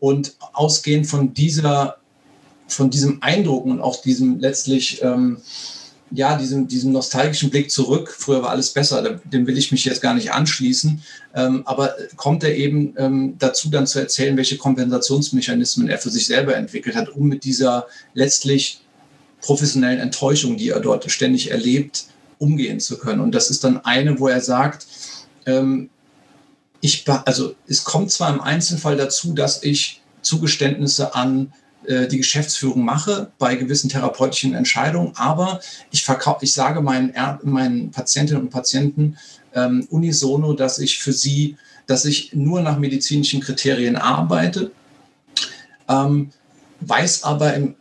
Und 0.00 0.34
ausgehend 0.52 1.06
von 1.06 1.32
dieser, 1.32 1.98
von 2.66 2.90
diesem 2.90 3.22
Eindruck 3.22 3.64
und 3.64 3.80
auch 3.80 4.02
diesem 4.02 4.40
letztlich 4.40 5.00
ähm, 5.02 5.38
ja, 6.10 6.38
diesem, 6.38 6.68
diesem 6.68 6.92
nostalgischen 6.92 7.50
Blick 7.50 7.70
zurück, 7.70 8.14
früher 8.16 8.42
war 8.42 8.50
alles 8.50 8.70
besser, 8.70 9.18
dem 9.24 9.46
will 9.46 9.58
ich 9.58 9.72
mich 9.72 9.84
jetzt 9.84 10.00
gar 10.00 10.14
nicht 10.14 10.32
anschließen, 10.32 11.02
ähm, 11.34 11.62
aber 11.66 11.94
kommt 12.16 12.44
er 12.44 12.56
eben 12.56 12.94
ähm, 12.96 13.34
dazu 13.38 13.70
dann 13.70 13.86
zu 13.86 13.98
erzählen, 13.98 14.36
welche 14.36 14.56
Kompensationsmechanismen 14.56 15.88
er 15.88 15.98
für 15.98 16.10
sich 16.10 16.26
selber 16.26 16.54
entwickelt 16.54 16.94
hat, 16.94 17.08
um 17.08 17.26
mit 17.26 17.44
dieser 17.44 17.86
letztlich 18.14 18.80
professionellen 19.40 20.00
Enttäuschung, 20.00 20.56
die 20.56 20.70
er 20.70 20.80
dort 20.80 21.10
ständig 21.10 21.50
erlebt, 21.50 22.06
umgehen 22.38 22.80
zu 22.80 22.98
können. 22.98 23.20
Und 23.20 23.34
das 23.34 23.50
ist 23.50 23.64
dann 23.64 23.84
eine, 23.84 24.20
wo 24.20 24.28
er 24.28 24.40
sagt, 24.40 24.86
ähm, 25.46 25.90
ich, 26.80 27.04
also 27.08 27.54
es 27.66 27.84
kommt 27.84 28.10
zwar 28.12 28.32
im 28.32 28.40
Einzelfall 28.40 28.96
dazu, 28.96 29.32
dass 29.32 29.62
ich 29.62 30.02
Zugeständnisse 30.22 31.14
an 31.14 31.52
äh, 31.86 32.08
die 32.08 32.18
Geschäftsführung 32.18 32.84
mache 32.84 33.30
bei 33.38 33.56
gewissen 33.56 33.88
therapeutischen 33.88 34.54
Entscheidungen. 34.54 35.12
Aber 35.16 35.60
ich, 35.90 36.04
verkaufe, 36.04 36.44
ich 36.44 36.52
sage 36.52 36.80
meinen, 36.80 37.14
meinen 37.42 37.90
Patientinnen 37.90 38.42
und 38.42 38.50
Patienten 38.50 39.16
ähm, 39.54 39.86
unisono, 39.90 40.52
dass 40.52 40.78
ich 40.78 40.98
für 40.98 41.12
sie, 41.12 41.56
dass 41.86 42.04
ich 42.04 42.32
nur 42.34 42.60
nach 42.60 42.78
medizinischen 42.78 43.40
Kriterien 43.40 43.96
arbeite, 43.96 44.70
ähm, 45.88 46.30
weiß 46.80 47.24
aber 47.24 47.54
im, 47.54 47.74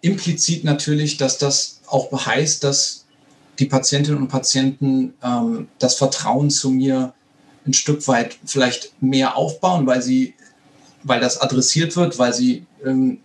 implizit 0.00 0.64
natürlich, 0.64 1.16
dass 1.16 1.38
das 1.38 1.80
auch 1.86 2.26
heißt, 2.26 2.64
dass 2.64 3.04
die 3.58 3.66
Patientinnen 3.66 4.20
und 4.22 4.28
Patienten 4.28 5.14
ähm, 5.22 5.68
das 5.78 5.96
Vertrauen 5.96 6.50
zu 6.50 6.70
mir 6.70 7.12
ein 7.66 7.74
Stück 7.74 8.06
weit 8.08 8.38
vielleicht 8.46 8.92
mehr 9.02 9.36
aufbauen, 9.36 9.86
weil 9.86 10.00
sie 10.00 10.34
weil 11.02 11.20
das 11.20 11.40
adressiert 11.40 11.96
wird, 11.96 12.18
weil 12.18 12.32
sie 12.32 12.66
ähm, 12.84 13.18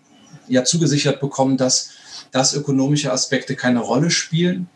ja 0.47 0.63
zugesichert 0.63 1.19
bekommen, 1.19 1.57
dass, 1.57 1.91
dass 2.31 2.53
ökonomische 2.53 3.11
Aspekte 3.11 3.55
keine 3.55 3.79
Rolle 3.79 4.11
spielen. 4.11 4.67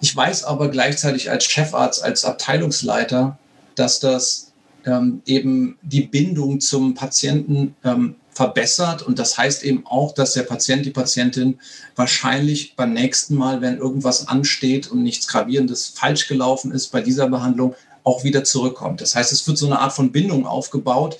Ich 0.00 0.14
weiß 0.14 0.44
aber 0.44 0.68
gleichzeitig 0.68 1.30
als 1.30 1.44
Chefarzt, 1.44 2.02
als 2.02 2.24
Abteilungsleiter, 2.24 3.38
dass 3.74 4.00
das 4.00 4.52
ähm, 4.86 5.22
eben 5.26 5.78
die 5.82 6.02
Bindung 6.02 6.60
zum 6.60 6.94
Patienten 6.94 7.74
ähm, 7.84 8.16
verbessert. 8.32 9.02
Und 9.02 9.18
das 9.18 9.36
heißt 9.36 9.62
eben 9.64 9.86
auch, 9.86 10.12
dass 10.12 10.32
der 10.32 10.44
Patient, 10.44 10.86
die 10.86 10.90
Patientin 10.90 11.58
wahrscheinlich 11.96 12.76
beim 12.76 12.94
nächsten 12.94 13.34
Mal, 13.34 13.60
wenn 13.60 13.76
irgendwas 13.76 14.28
ansteht 14.28 14.90
und 14.90 15.02
nichts 15.02 15.26
Gravierendes 15.26 15.88
falsch 15.88 16.28
gelaufen 16.28 16.72
ist 16.72 16.88
bei 16.88 17.02
dieser 17.02 17.28
Behandlung, 17.28 17.74
auch 18.02 18.24
wieder 18.24 18.44
zurückkommt. 18.44 19.02
Das 19.02 19.14
heißt, 19.14 19.30
es 19.32 19.46
wird 19.46 19.58
so 19.58 19.66
eine 19.66 19.78
Art 19.78 19.92
von 19.92 20.10
Bindung 20.10 20.46
aufgebaut 20.46 21.18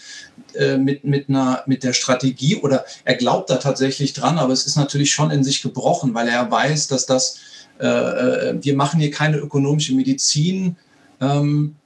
äh, 0.56 0.76
mit, 0.76 1.04
mit, 1.04 1.28
einer, 1.28 1.62
mit 1.66 1.82
der 1.82 1.92
Strategie 1.92 2.56
oder 2.56 2.84
er 3.04 3.14
glaubt 3.14 3.50
da 3.50 3.56
tatsächlich 3.56 4.12
dran, 4.12 4.38
aber 4.38 4.52
es 4.52 4.66
ist 4.66 4.76
natürlich 4.76 5.12
schon 5.12 5.30
in 5.30 5.44
sich 5.44 5.62
gebrochen, 5.62 6.14
weil 6.14 6.28
er 6.28 6.50
weiß, 6.50 6.88
dass 6.88 7.06
das, 7.06 7.38
äh, 7.80 7.86
äh 7.86 8.58
wir 8.60 8.76
machen 8.76 9.00
hier 9.00 9.10
keine 9.10 9.38
ökonomische 9.38 9.94
Medizin, 9.94 10.76
ähm, 11.20 11.76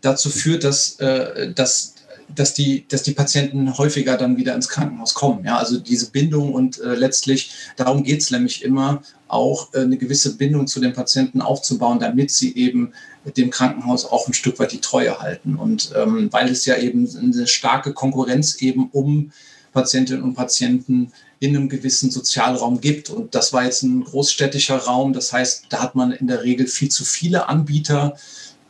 dazu 0.00 0.30
führt, 0.30 0.64
dass, 0.64 0.98
äh, 1.00 1.52
dass 1.52 1.94
dass 2.34 2.54
die, 2.54 2.86
dass 2.88 3.02
die 3.02 3.12
Patienten 3.12 3.76
häufiger 3.76 4.16
dann 4.16 4.36
wieder 4.36 4.54
ins 4.54 4.68
Krankenhaus 4.68 5.14
kommen. 5.14 5.44
Ja, 5.44 5.58
also 5.58 5.78
diese 5.78 6.10
Bindung 6.10 6.52
und 6.54 6.80
äh, 6.80 6.94
letztlich, 6.94 7.52
darum 7.76 8.02
geht 8.02 8.20
es 8.20 8.30
nämlich 8.30 8.64
immer, 8.64 9.02
auch 9.28 9.72
äh, 9.74 9.80
eine 9.80 9.96
gewisse 9.96 10.36
Bindung 10.36 10.66
zu 10.66 10.80
den 10.80 10.92
Patienten 10.92 11.40
aufzubauen, 11.40 12.00
damit 12.00 12.30
sie 12.30 12.54
eben 12.56 12.92
dem 13.36 13.50
Krankenhaus 13.50 14.04
auch 14.04 14.26
ein 14.26 14.34
Stück 14.34 14.58
weit 14.58 14.72
die 14.72 14.80
Treue 14.80 15.18
halten. 15.20 15.56
Und 15.56 15.92
ähm, 15.96 16.32
weil 16.32 16.50
es 16.50 16.64
ja 16.66 16.76
eben 16.76 17.08
eine 17.16 17.46
starke 17.46 17.92
Konkurrenz 17.92 18.60
eben 18.60 18.88
um 18.90 19.32
Patientinnen 19.72 20.22
und 20.22 20.34
Patienten 20.34 21.12
in 21.38 21.56
einem 21.56 21.68
gewissen 21.68 22.10
Sozialraum 22.10 22.80
gibt. 22.80 23.08
Und 23.10 23.34
das 23.34 23.52
war 23.52 23.64
jetzt 23.64 23.82
ein 23.82 24.04
großstädtischer 24.04 24.76
Raum. 24.76 25.12
Das 25.12 25.32
heißt, 25.32 25.66
da 25.70 25.80
hat 25.80 25.94
man 25.94 26.12
in 26.12 26.26
der 26.26 26.42
Regel 26.42 26.66
viel 26.66 26.90
zu 26.90 27.04
viele 27.04 27.48
Anbieter. 27.48 28.16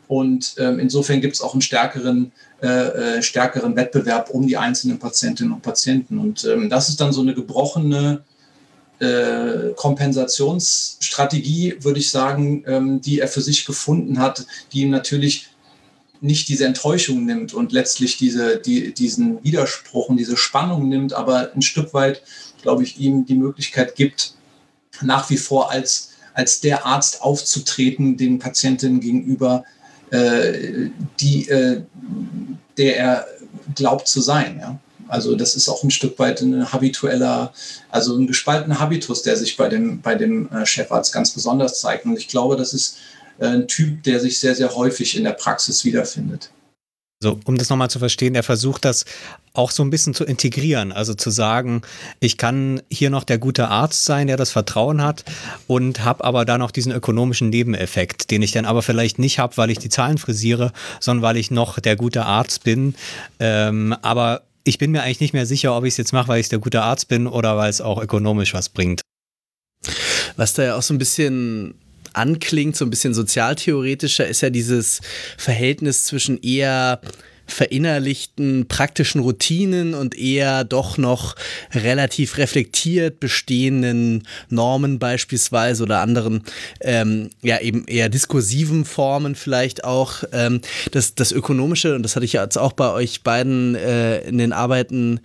Und 0.08 0.54
ähm, 0.58 0.78
insofern 0.78 1.20
gibt 1.20 1.34
es 1.34 1.40
auch 1.40 1.52
einen 1.52 1.62
stärkeren, 1.62 2.32
äh, 2.62 3.18
äh, 3.18 3.22
stärkeren 3.22 3.76
Wettbewerb 3.76 4.30
um 4.30 4.46
die 4.46 4.56
einzelnen 4.56 4.98
Patientinnen 4.98 5.52
und 5.52 5.62
Patienten. 5.62 6.18
Und 6.18 6.44
ähm, 6.44 6.68
das 6.68 6.88
ist 6.90 7.00
dann 7.00 7.12
so 7.12 7.22
eine 7.22 7.34
gebrochene 7.34 8.22
äh, 8.98 9.70
Kompensationsstrategie, 9.76 11.76
würde 11.80 12.00
ich 12.00 12.10
sagen, 12.10 12.64
ähm, 12.66 13.00
die 13.00 13.20
er 13.20 13.28
für 13.28 13.40
sich 13.40 13.64
gefunden 13.64 14.18
hat, 14.18 14.44
die 14.72 14.80
ihm 14.82 14.90
natürlich 14.90 15.48
nicht 16.20 16.48
diese 16.50 16.66
Enttäuschung 16.66 17.24
nimmt 17.24 17.54
und 17.54 17.72
letztlich 17.72 18.18
diese, 18.18 18.58
die, 18.58 18.92
diesen 18.92 19.42
Widerspruch 19.42 20.10
und 20.10 20.18
diese 20.18 20.36
Spannung 20.36 20.86
nimmt, 20.88 21.14
aber 21.14 21.54
ein 21.54 21.62
Stück 21.62 21.94
weit, 21.94 22.22
glaube 22.60 22.82
ich, 22.82 23.00
ihm 23.00 23.24
die 23.24 23.36
Möglichkeit 23.36 23.94
gibt, 23.94 24.34
nach 25.00 25.30
wie 25.30 25.38
vor 25.38 25.70
als, 25.70 26.10
als 26.34 26.60
der 26.60 26.84
Arzt 26.84 27.22
aufzutreten, 27.22 28.18
den 28.18 28.38
Patientinnen 28.38 29.00
gegenüber, 29.00 29.64
äh, 29.64 29.79
die, 30.12 31.48
äh, 31.48 31.82
der 32.76 32.96
er 32.98 33.26
glaubt 33.74 34.08
zu 34.08 34.20
sein. 34.20 34.58
Ja? 34.60 34.78
Also 35.10 35.34
das 35.34 35.56
ist 35.56 35.68
auch 35.68 35.82
ein 35.82 35.90
Stück 35.90 36.18
weit 36.18 36.40
ein 36.40 36.72
habitueller, 36.72 37.52
also 37.90 38.16
ein 38.16 38.26
gespaltener 38.26 38.78
Habitus, 38.78 39.22
der 39.22 39.36
sich 39.36 39.56
bei 39.56 39.68
dem, 39.68 40.00
bei 40.00 40.14
dem 40.14 40.48
äh, 40.52 40.64
Chefarzt 40.64 41.12
ganz 41.12 41.32
besonders 41.32 41.80
zeigt. 41.80 42.04
Und 42.04 42.16
ich 42.16 42.28
glaube, 42.28 42.56
das 42.56 42.72
ist 42.72 42.96
äh, 43.38 43.46
ein 43.46 43.68
Typ, 43.68 44.04
der 44.04 44.20
sich 44.20 44.38
sehr, 44.38 44.54
sehr 44.54 44.74
häufig 44.74 45.16
in 45.16 45.24
der 45.24 45.32
Praxis 45.32 45.84
wiederfindet. 45.84 46.50
So, 47.22 47.38
um 47.44 47.58
das 47.58 47.68
nochmal 47.68 47.90
zu 47.90 47.98
verstehen, 47.98 48.32
der 48.32 48.42
versucht 48.42 48.86
das 48.86 49.04
auch 49.52 49.72
so 49.72 49.82
ein 49.82 49.90
bisschen 49.90 50.14
zu 50.14 50.24
integrieren, 50.24 50.90
also 50.90 51.12
zu 51.12 51.28
sagen, 51.28 51.82
ich 52.18 52.38
kann 52.38 52.80
hier 52.90 53.10
noch 53.10 53.24
der 53.24 53.36
gute 53.36 53.68
Arzt 53.68 54.06
sein, 54.06 54.26
der 54.26 54.38
das 54.38 54.50
Vertrauen 54.50 55.02
hat 55.02 55.24
und 55.66 56.02
habe 56.02 56.24
aber 56.24 56.46
da 56.46 56.56
noch 56.56 56.70
diesen 56.70 56.92
ökonomischen 56.92 57.50
Nebeneffekt, 57.50 58.30
den 58.30 58.40
ich 58.40 58.52
dann 58.52 58.64
aber 58.64 58.80
vielleicht 58.80 59.18
nicht 59.18 59.38
habe, 59.38 59.58
weil 59.58 59.70
ich 59.70 59.78
die 59.78 59.90
Zahlen 59.90 60.16
frisiere, 60.16 60.72
sondern 60.98 61.22
weil 61.22 61.36
ich 61.36 61.50
noch 61.50 61.78
der 61.78 61.96
gute 61.96 62.24
Arzt 62.24 62.64
bin. 62.64 62.94
Ähm, 63.38 63.94
aber 64.00 64.40
ich 64.64 64.78
bin 64.78 64.90
mir 64.90 65.02
eigentlich 65.02 65.20
nicht 65.20 65.34
mehr 65.34 65.44
sicher, 65.44 65.76
ob 65.76 65.84
ich 65.84 65.92
es 65.92 65.98
jetzt 65.98 66.14
mache, 66.14 66.28
weil 66.28 66.40
ich 66.40 66.48
der 66.48 66.58
gute 66.58 66.80
Arzt 66.80 67.08
bin 67.08 67.26
oder 67.26 67.58
weil 67.58 67.68
es 67.68 67.82
auch 67.82 68.00
ökonomisch 68.00 68.54
was 68.54 68.70
bringt. 68.70 69.02
Was 70.36 70.54
da 70.54 70.62
ja 70.62 70.76
auch 70.76 70.82
so 70.82 70.94
ein 70.94 70.98
bisschen 70.98 71.74
anklingt, 72.12 72.76
so 72.76 72.84
ein 72.84 72.90
bisschen 72.90 73.14
sozialtheoretischer, 73.14 74.26
ist 74.26 74.40
ja 74.40 74.50
dieses 74.50 75.00
Verhältnis 75.36 76.04
zwischen 76.04 76.40
eher 76.42 77.00
verinnerlichten 77.50 78.66
praktischen 78.68 79.20
Routinen 79.20 79.94
und 79.94 80.16
eher 80.16 80.64
doch 80.64 80.98
noch 80.98 81.34
relativ 81.72 82.38
reflektiert 82.38 83.20
bestehenden 83.20 84.26
Normen 84.48 84.98
beispielsweise 84.98 85.82
oder 85.82 86.00
anderen 86.00 86.44
ähm, 86.80 87.30
ja 87.42 87.60
eben 87.60 87.86
eher 87.86 88.08
diskursiven 88.08 88.84
Formen 88.84 89.34
vielleicht 89.34 89.84
auch. 89.84 90.24
Ähm, 90.32 90.60
das, 90.92 91.14
das 91.14 91.32
ökonomische 91.32 91.94
und 91.94 92.02
das 92.02 92.16
hatte 92.16 92.24
ich 92.24 92.34
jetzt 92.34 92.58
auch 92.58 92.72
bei 92.72 92.92
euch 92.92 93.22
beiden 93.22 93.74
äh, 93.74 94.20
in 94.20 94.38
den 94.38 94.52
Arbeiten 94.52 95.20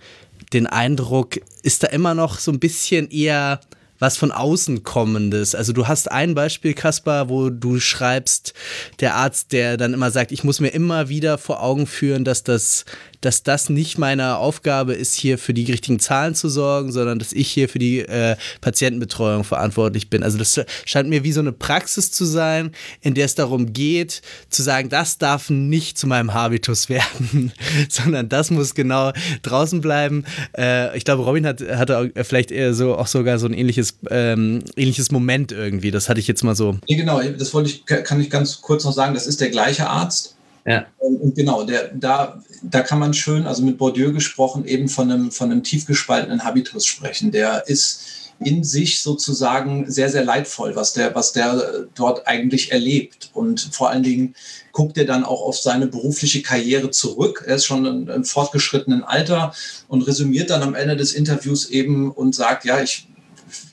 den 0.52 0.66
Eindruck 0.66 1.40
ist 1.62 1.82
da 1.82 1.88
immer 1.88 2.14
noch 2.14 2.38
so 2.38 2.52
ein 2.52 2.60
bisschen 2.60 3.10
eher 3.10 3.60
was 3.98 4.16
von 4.16 4.32
außen 4.32 4.82
kommendes. 4.82 5.54
Also 5.54 5.72
du 5.72 5.86
hast 5.88 6.10
ein 6.10 6.34
Beispiel, 6.34 6.74
Kaspar, 6.74 7.28
wo 7.28 7.50
du 7.50 7.80
schreibst, 7.80 8.54
der 9.00 9.14
Arzt, 9.14 9.52
der 9.52 9.76
dann 9.76 9.94
immer 9.94 10.10
sagt, 10.10 10.32
ich 10.32 10.44
muss 10.44 10.60
mir 10.60 10.68
immer 10.68 11.08
wieder 11.08 11.38
vor 11.38 11.62
Augen 11.62 11.86
führen, 11.86 12.24
dass 12.24 12.42
das 12.42 12.84
dass 13.26 13.42
das 13.42 13.68
nicht 13.68 13.98
meine 13.98 14.36
Aufgabe 14.36 14.94
ist, 14.94 15.16
hier 15.16 15.36
für 15.36 15.52
die 15.52 15.64
richtigen 15.64 15.98
Zahlen 15.98 16.36
zu 16.36 16.48
sorgen, 16.48 16.92
sondern 16.92 17.18
dass 17.18 17.32
ich 17.32 17.48
hier 17.50 17.68
für 17.68 17.80
die 17.80 17.98
äh, 17.98 18.36
Patientenbetreuung 18.60 19.42
verantwortlich 19.42 20.08
bin. 20.08 20.22
Also 20.22 20.38
das 20.38 20.60
scheint 20.84 21.08
mir 21.08 21.24
wie 21.24 21.32
so 21.32 21.40
eine 21.40 21.50
Praxis 21.50 22.12
zu 22.12 22.24
sein, 22.24 22.70
in 23.00 23.14
der 23.14 23.24
es 23.24 23.34
darum 23.34 23.72
geht, 23.72 24.22
zu 24.48 24.62
sagen, 24.62 24.90
das 24.90 25.18
darf 25.18 25.50
nicht 25.50 25.98
zu 25.98 26.06
meinem 26.06 26.34
Habitus 26.34 26.88
werden, 26.88 27.52
sondern 27.88 28.28
das 28.28 28.52
muss 28.52 28.76
genau 28.76 29.10
draußen 29.42 29.80
bleiben. 29.80 30.24
Äh, 30.56 30.96
ich 30.96 31.04
glaube, 31.04 31.24
Robin 31.24 31.46
hat, 31.46 31.60
hatte 31.62 32.12
vielleicht 32.22 32.52
eher 32.52 32.74
so 32.74 32.94
auch 32.94 33.08
sogar 33.08 33.40
so 33.40 33.46
ein 33.46 33.54
ähnliches, 33.54 33.98
ähm, 34.08 34.62
ähnliches 34.76 35.10
Moment 35.10 35.50
irgendwie. 35.50 35.90
Das 35.90 36.08
hatte 36.08 36.20
ich 36.20 36.28
jetzt 36.28 36.44
mal 36.44 36.54
so. 36.54 36.78
Nee, 36.88 36.94
genau, 36.94 37.20
das 37.20 37.52
wollte 37.52 37.70
ich, 37.70 37.84
kann 37.86 38.20
ich 38.20 38.30
ganz 38.30 38.60
kurz 38.60 38.84
noch 38.84 38.92
sagen, 38.92 39.14
das 39.14 39.26
ist 39.26 39.40
der 39.40 39.50
gleiche 39.50 39.88
Arzt. 39.88 40.35
Ja. 40.66 40.86
Und 40.98 41.34
genau, 41.36 41.62
der, 41.62 41.92
da, 41.94 42.42
da 42.62 42.80
kann 42.80 42.98
man 42.98 43.14
schön, 43.14 43.46
also 43.46 43.62
mit 43.62 43.78
Bourdieu 43.78 44.12
gesprochen, 44.12 44.64
eben 44.66 44.88
von 44.88 45.10
einem, 45.10 45.30
von 45.30 45.50
einem 45.50 45.62
tief 45.62 45.86
gespaltenen 45.86 46.44
Habitus 46.44 46.84
sprechen. 46.84 47.30
Der 47.30 47.68
ist 47.68 48.26
in 48.40 48.64
sich 48.64 49.00
sozusagen 49.00 49.90
sehr, 49.90 50.10
sehr 50.10 50.24
leidvoll, 50.24 50.76
was 50.76 50.92
der, 50.92 51.14
was 51.14 51.32
der 51.32 51.86
dort 51.94 52.26
eigentlich 52.26 52.72
erlebt. 52.72 53.30
Und 53.32 53.60
vor 53.72 53.90
allen 53.90 54.02
Dingen 54.02 54.34
guckt 54.72 54.98
er 54.98 55.06
dann 55.06 55.24
auch 55.24 55.40
auf 55.40 55.56
seine 55.56 55.86
berufliche 55.86 56.42
Karriere 56.42 56.90
zurück. 56.90 57.44
Er 57.46 57.56
ist 57.56 57.64
schon 57.64 58.08
im 58.08 58.24
fortgeschrittenen 58.24 59.04
Alter 59.04 59.54
und 59.88 60.02
resümiert 60.02 60.50
dann 60.50 60.62
am 60.62 60.74
Ende 60.74 60.96
des 60.96 61.12
Interviews 61.12 61.70
eben 61.70 62.10
und 62.10 62.34
sagt, 62.34 62.64
ja, 62.64 62.82
ich 62.82 63.06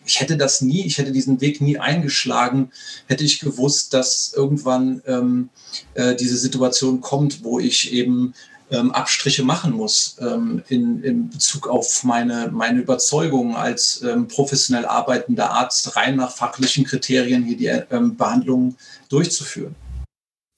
ich 0.05 0.19
hätte 0.19 0.37
das 0.37 0.61
nie, 0.61 0.85
ich 0.85 0.97
hätte 0.97 1.11
diesen 1.11 1.41
Weg 1.41 1.61
nie 1.61 1.77
eingeschlagen, 1.77 2.71
hätte 3.07 3.23
ich 3.23 3.39
gewusst, 3.39 3.93
dass 3.93 4.33
irgendwann 4.35 5.01
ähm, 5.07 5.49
äh, 5.93 6.15
diese 6.15 6.37
Situation 6.37 7.01
kommt, 7.01 7.43
wo 7.43 7.59
ich 7.59 7.93
eben 7.93 8.33
ähm, 8.71 8.91
Abstriche 8.91 9.43
machen 9.43 9.73
muss 9.73 10.17
ähm, 10.19 10.63
in, 10.67 11.03
in 11.03 11.29
Bezug 11.29 11.67
auf 11.67 12.03
meine, 12.03 12.49
meine 12.51 12.79
Überzeugung 12.79 13.55
als 13.55 14.01
ähm, 14.01 14.27
professionell 14.27 14.85
arbeitender 14.85 15.51
Arzt, 15.51 15.95
rein 15.95 16.15
nach 16.15 16.31
fachlichen 16.31 16.83
Kriterien 16.83 17.43
hier 17.43 17.57
die 17.57 17.67
ähm, 17.67 18.15
Behandlung 18.15 18.75
durchzuführen. 19.09 19.75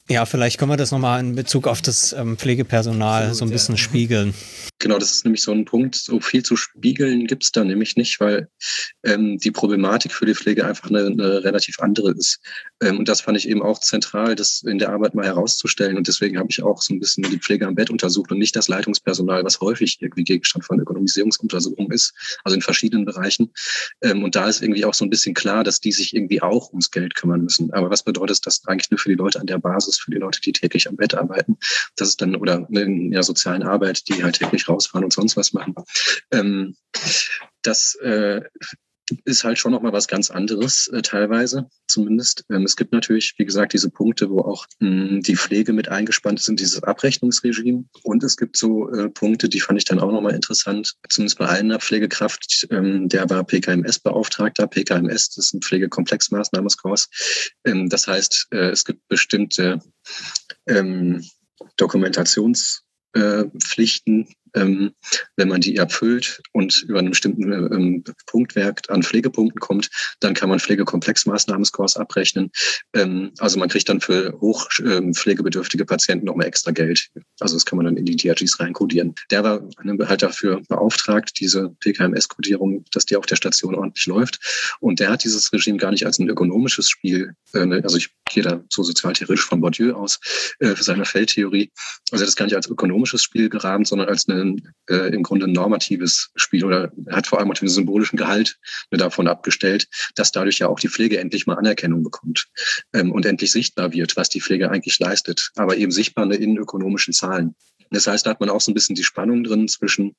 Ja, 0.08 0.26
vielleicht 0.28 0.60
können 0.60 0.70
wir 0.70 0.78
das 0.78 0.92
nochmal 0.92 1.20
in 1.20 1.34
Bezug 1.36 1.68
auf 1.68 1.82
das 1.82 2.14
ähm, 2.14 2.38
Pflegepersonal 2.38 3.34
so 3.34 3.44
ein 3.44 3.50
bisschen 3.50 3.76
spiegeln. 3.76 4.36
Genau, 4.78 5.00
das 5.00 5.12
ist 5.12 5.26
nämlich 5.26 5.42
so 5.42 5.52
ein 5.52 5.66
Punkt. 5.66 5.96
So 5.96 6.20
viel 6.20 6.44
zu 6.44 6.56
spiegeln 6.56 7.26
gibt's 7.26 7.52
da 7.52 7.64
nämlich 7.64 7.96
nicht, 7.96 8.20
weil 8.20 8.48
ähm, 9.04 9.40
die 9.40 9.50
Problematik 9.50 10.12
für 10.12 10.28
die 10.28 10.36
Pflege 10.36 10.64
einfach 10.64 10.92
eine, 10.92 11.08
eine 11.08 11.44
relativ 11.44 11.80
andere 11.80 12.12
ist. 12.12 12.40
Ähm, 12.84 13.00
und 13.00 13.08
das 13.08 13.22
fand 13.22 13.36
ich 13.36 13.50
eben 13.50 13.64
auch 13.64 13.80
zentral, 13.80 14.36
das 14.36 14.62
in 14.62 14.78
der 14.78 14.90
Arbeit 14.90 15.16
mal 15.16 15.26
herauszustellen. 15.26 15.98
Und 15.98 16.08
deswegen 16.08 16.38
habe 16.38 16.50
ich 16.52 16.62
auch 16.62 16.84
so 16.84 16.94
ein 16.94 17.00
bisschen 17.00 17.24
die 17.24 17.40
Pflege 17.40 17.66
am 17.66 17.74
Bett 17.74 17.90
untersucht 17.90 18.32
und 18.32 18.38
nicht 18.38 18.56
das 18.56 18.68
Leitungspersonal, 18.68 19.44
was 19.44 19.60
häufig 19.60 19.98
irgendwie 20.02 20.24
Gegenstand 20.24 20.66
von 20.66 20.80
Ökonomisierungsuntersuchungen 20.80 21.92
ist, 21.92 22.14
also 22.44 22.54
in 22.54 22.62
verschiedenen 22.62 23.06
Bereichen. 23.06 23.52
Ähm, 24.04 24.24
und 24.24 24.36
da 24.36 24.48
ist 24.48 24.62
irgendwie 24.62 24.86
auch 24.86 24.94
so 24.94 25.04
ein 25.04 25.10
bisschen 25.10 25.34
klar, 25.34 25.64
dass 25.64 25.80
die 25.80 25.94
sich 25.94 26.16
irgendwie 26.16 26.44
auch 26.44 26.70
ums 26.70 26.92
Geld 26.92 27.16
kümmern 27.16 27.42
müssen. 27.42 27.74
Aber 27.74 27.90
was 27.90 28.04
bedeutet 28.04 28.46
das 28.46 28.62
eigentlich 28.68 28.92
nur 28.92 29.00
für 29.00 29.10
die 29.10 29.16
Leute 29.16 29.40
an 29.40 29.48
der 29.48 29.58
Basis, 29.58 29.95
für 30.02 30.12
die 30.12 30.18
Leute, 30.18 30.42
die 30.42 30.54
täglich 30.54 30.88
am 30.88 30.96
Bett 30.96 31.16
arbeiten? 31.16 31.58
Das 31.96 32.10
ist 32.10 32.22
dann, 32.22 32.36
oder 32.36 32.68
in 32.70 33.12
der 33.12 33.24
sozialen 33.24 33.64
Arbeit, 33.64 34.08
die 34.08 34.24
halt 34.24 34.36
täglich 34.36 34.68
rausfahren 34.68 35.04
und 35.04 35.14
sonst 35.14 35.38
was 35.38 35.54
machen. 35.54 35.76
Ähm, 36.32 36.76
das 37.62 37.96
äh, 37.96 38.42
ist 39.26 39.44
halt 39.44 39.60
schon 39.60 39.72
nochmal 39.72 39.94
was 39.94 40.08
ganz 40.08 40.32
anderes, 40.32 40.88
äh, 40.88 41.02
teilweise 41.02 41.70
zumindest. 41.88 42.46
Ähm, 42.50 42.64
es 42.64 42.76
gibt 42.76 42.92
natürlich, 42.92 43.36
wie 43.38 43.46
gesagt, 43.46 43.74
diese 43.74 43.90
Punkte, 43.90 44.30
wo 44.30 44.40
auch 44.40 44.66
mh, 44.80 45.10
hm, 45.10 45.22
die 45.22 45.36
Pflege 45.36 45.74
mit 45.74 45.90
eingespannt 45.90 46.40
ist 46.40 46.50
in 46.50 46.56
dieses 46.56 46.84
Abrechnungsregime. 46.84 47.86
Und 48.04 48.24
es 48.24 48.38
gibt 48.38 48.58
so 48.58 48.90
äh, 48.92 49.10
Punkte, 49.10 49.50
die 49.50 49.60
fand 49.60 49.78
ich 49.78 49.86
dann 49.86 50.00
auch 50.00 50.12
nochmal 50.12 50.34
interessant, 50.34 50.96
zumindest 51.10 51.38
bei 51.38 51.48
einer 51.48 51.80
Pflegekraft, 51.80 52.68
ähm, 52.72 53.08
der 53.10 53.30
war 53.30 53.44
PKMS-Beauftragter. 53.44 54.68
PKMS, 54.68 55.30
das 55.30 55.46
ist 55.46 55.54
ein 55.54 55.62
Pflegekomplexmaßnahmeskurs. 55.62 57.10
Ähm, 57.66 57.90
das 57.90 58.08
heißt, 58.08 58.48
äh, 58.52 58.70
es 58.70 58.86
gibt 58.86 59.08
bestimmte 59.08 59.80
ähm, 60.68 61.24
Dokumentationspflichten, 61.78 64.28
wenn 64.56 65.48
man 65.48 65.62
die 65.62 65.76
erfüllt 65.76 66.42
und 66.54 66.84
über 66.88 67.00
einen 67.00 67.10
bestimmten 67.10 67.52
ähm, 67.52 68.04
Punktwerk 68.26 68.90
an 68.90 69.04
Pflegepunkten 69.04 69.60
kommt, 69.60 69.90
dann 70.20 70.34
kann 70.34 70.50
man 70.50 70.60
Pflegekomplexmaßnahmenscores 70.60 71.98
abrechnen. 71.98 72.52
Ähm, 72.94 73.32
also 73.40 73.60
man 73.60 73.70
kriegt 73.70 73.90
dann 73.90 74.02
für 74.02 74.38
hochpflegebedürftige 74.40 75.84
ähm, 75.84 75.88
Patienten 75.88 76.26
nochmal 76.26 76.48
extra 76.48 76.72
Geld. 76.72 77.10
Also 77.40 77.56
das 77.56 77.66
kann 77.66 77.78
man 77.78 77.86
dann 77.86 77.98
in 77.98 78.06
die 78.06 78.16
DRGs 78.16 78.60
reinkodieren. 78.60 79.16
Der 79.32 79.44
war 79.44 79.62
halt 80.08 80.24
dafür 80.24 80.62
beauftragt, 80.68 81.40
diese 81.40 81.76
PKMS-Kodierung, 81.82 82.86
dass 82.92 83.06
die 83.06 83.18
auf 83.18 83.26
der 83.26 83.36
Station 83.36 83.76
ordentlich 83.76 84.06
läuft. 84.06 84.40
Und 84.80 85.00
der 85.00 85.10
hat 85.10 85.24
dieses 85.24 85.52
Regime 85.52 85.78
gar 85.78 85.92
nicht 85.92 86.06
als 86.06 86.20
ein 86.20 86.30
ökonomisches 86.30 86.90
Spiel, 86.90 87.34
äh, 87.54 87.66
ne, 87.66 87.82
also 87.84 87.98
ich 87.98 88.10
gehe 88.30 88.44
da 88.44 88.64
so 88.70 88.84
sozialtheoretisch 88.84 89.46
von 89.46 89.62
Bourdieu 89.62 89.94
aus, 89.94 90.20
äh, 90.60 90.76
für 90.76 90.84
seine 90.84 91.06
Feldtheorie, 91.06 91.72
also 92.12 92.26
das 92.26 92.36
gar 92.36 92.46
nicht 92.46 92.56
als 92.56 92.68
ökonomisches 92.68 93.24
Spiel 93.24 93.50
gerahmt, 93.50 93.88
sondern 93.88 94.08
als 94.08 94.28
eine 94.28 94.45
ein 94.46 94.76
äh, 94.90 95.14
im 95.14 95.24
Grunde 95.24 95.48
ein 95.48 95.52
normatives 95.52 96.32
Spiel 96.36 96.64
oder 96.64 96.92
hat 97.10 97.28
vor 97.28 97.40
allem 97.40 97.52
auch 97.52 97.56
den 97.56 97.68
symbolischen 97.68 98.18
Gehalt 98.18 98.58
davon 98.92 99.28
abgestellt, 99.28 99.88
dass 100.16 100.32
dadurch 100.32 100.60
ja 100.60 100.68
auch 100.68 100.80
die 100.80 100.90
Pflege 100.90 101.20
endlich 101.20 101.48
mal 101.48 101.58
Anerkennung 101.58 102.04
bekommt 102.04 102.48
ähm, 102.94 103.12
und 103.12 103.26
endlich 103.26 103.52
sichtbar 103.52 103.94
wird, 103.94 104.16
was 104.16 104.30
die 104.30 104.42
Pflege 104.42 104.70
eigentlich 104.70 105.00
leistet, 105.00 105.52
aber 105.56 105.78
eben 105.78 105.92
sichtbar 105.92 106.32
in 106.32 106.58
ökonomischen 106.58 107.14
Zahlen. 107.14 107.56
Das 107.92 108.08
heißt, 108.08 108.26
da 108.26 108.32
hat 108.32 108.40
man 108.40 108.50
auch 108.50 108.62
so 108.62 108.72
ein 108.72 108.74
bisschen 108.74 108.96
die 108.96 109.04
Spannung 109.04 109.44
drin 109.44 109.68
zwischen 109.68 110.16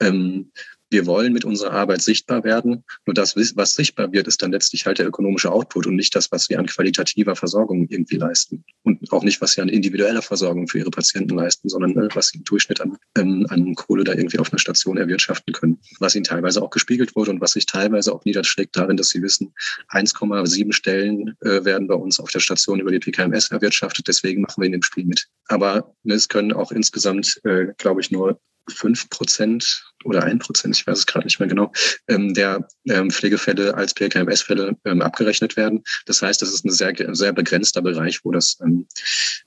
ähm, 0.00 0.50
wir 0.90 1.06
wollen 1.06 1.32
mit 1.32 1.44
unserer 1.44 1.72
Arbeit 1.72 2.02
sichtbar 2.02 2.44
werden. 2.44 2.84
Nur 3.06 3.14
das, 3.14 3.36
was 3.36 3.74
sichtbar 3.74 4.12
wird, 4.12 4.28
ist 4.28 4.42
dann 4.42 4.52
letztlich 4.52 4.86
halt 4.86 4.98
der 4.98 5.06
ökonomische 5.06 5.50
Output 5.50 5.86
und 5.86 5.96
nicht 5.96 6.14
das, 6.14 6.30
was 6.30 6.48
wir 6.48 6.58
an 6.58 6.66
qualitativer 6.66 7.34
Versorgung 7.34 7.86
irgendwie 7.88 8.16
leisten. 8.16 8.64
Und 8.82 9.12
auch 9.12 9.24
nicht, 9.24 9.40
was 9.40 9.52
sie 9.52 9.60
an 9.60 9.68
individueller 9.68 10.22
Versorgung 10.22 10.68
für 10.68 10.78
ihre 10.78 10.90
Patienten 10.90 11.36
leisten, 11.36 11.68
sondern 11.68 11.96
äh, 11.96 12.08
was 12.14 12.28
sie 12.28 12.38
im 12.38 12.44
Durchschnitt 12.44 12.80
an, 12.80 12.96
ähm, 13.16 13.46
an 13.50 13.74
Kohle 13.74 14.04
da 14.04 14.12
irgendwie 14.12 14.38
auf 14.38 14.52
einer 14.52 14.58
Station 14.58 14.96
erwirtschaften 14.96 15.52
können. 15.52 15.78
Was 15.98 16.14
ihnen 16.14 16.24
teilweise 16.24 16.62
auch 16.62 16.70
gespiegelt 16.70 17.16
wurde 17.16 17.32
und 17.32 17.40
was 17.40 17.52
sich 17.52 17.66
teilweise 17.66 18.12
auch 18.12 18.24
niederschlägt 18.24 18.76
darin, 18.76 18.96
dass 18.96 19.08
sie 19.08 19.22
wissen, 19.22 19.52
1,7 19.90 20.72
Stellen 20.72 21.34
äh, 21.40 21.64
werden 21.64 21.88
bei 21.88 21.94
uns 21.94 22.20
auf 22.20 22.30
der 22.30 22.40
Station 22.40 22.80
über 22.80 22.92
die 22.92 23.00
PKMS 23.00 23.50
erwirtschaftet. 23.50 24.06
Deswegen 24.08 24.42
machen 24.42 24.62
wir 24.62 24.66
in 24.66 24.72
dem 24.72 24.82
Spiel 24.82 25.04
mit. 25.04 25.26
Aber 25.48 25.94
ne, 26.04 26.14
es 26.14 26.28
können 26.28 26.52
auch 26.52 26.70
insgesamt, 26.70 27.40
äh, 27.44 27.68
glaube 27.76 28.00
ich, 28.00 28.10
nur 28.10 28.40
fünf 28.68 29.08
Prozent 29.10 29.84
oder 30.04 30.24
ein 30.24 30.38
Prozent, 30.38 30.76
ich 30.76 30.86
weiß 30.86 30.98
es 30.98 31.06
gerade 31.06 31.26
nicht 31.26 31.40
mehr 31.40 31.48
genau, 31.48 31.72
ähm, 32.08 32.34
der 32.34 32.66
ähm, 32.88 33.10
Pflegefälle 33.10 33.74
als 33.74 33.94
PKMS-Fälle 33.94 34.76
ähm, 34.84 35.02
abgerechnet 35.02 35.56
werden. 35.56 35.82
Das 36.06 36.22
heißt, 36.22 36.40
das 36.42 36.52
ist 36.52 36.64
ein 36.64 36.70
sehr, 36.70 36.94
sehr 37.14 37.32
begrenzter 37.32 37.82
Bereich, 37.82 38.24
wo 38.24 38.30
das 38.30 38.58
ähm, 38.62 38.86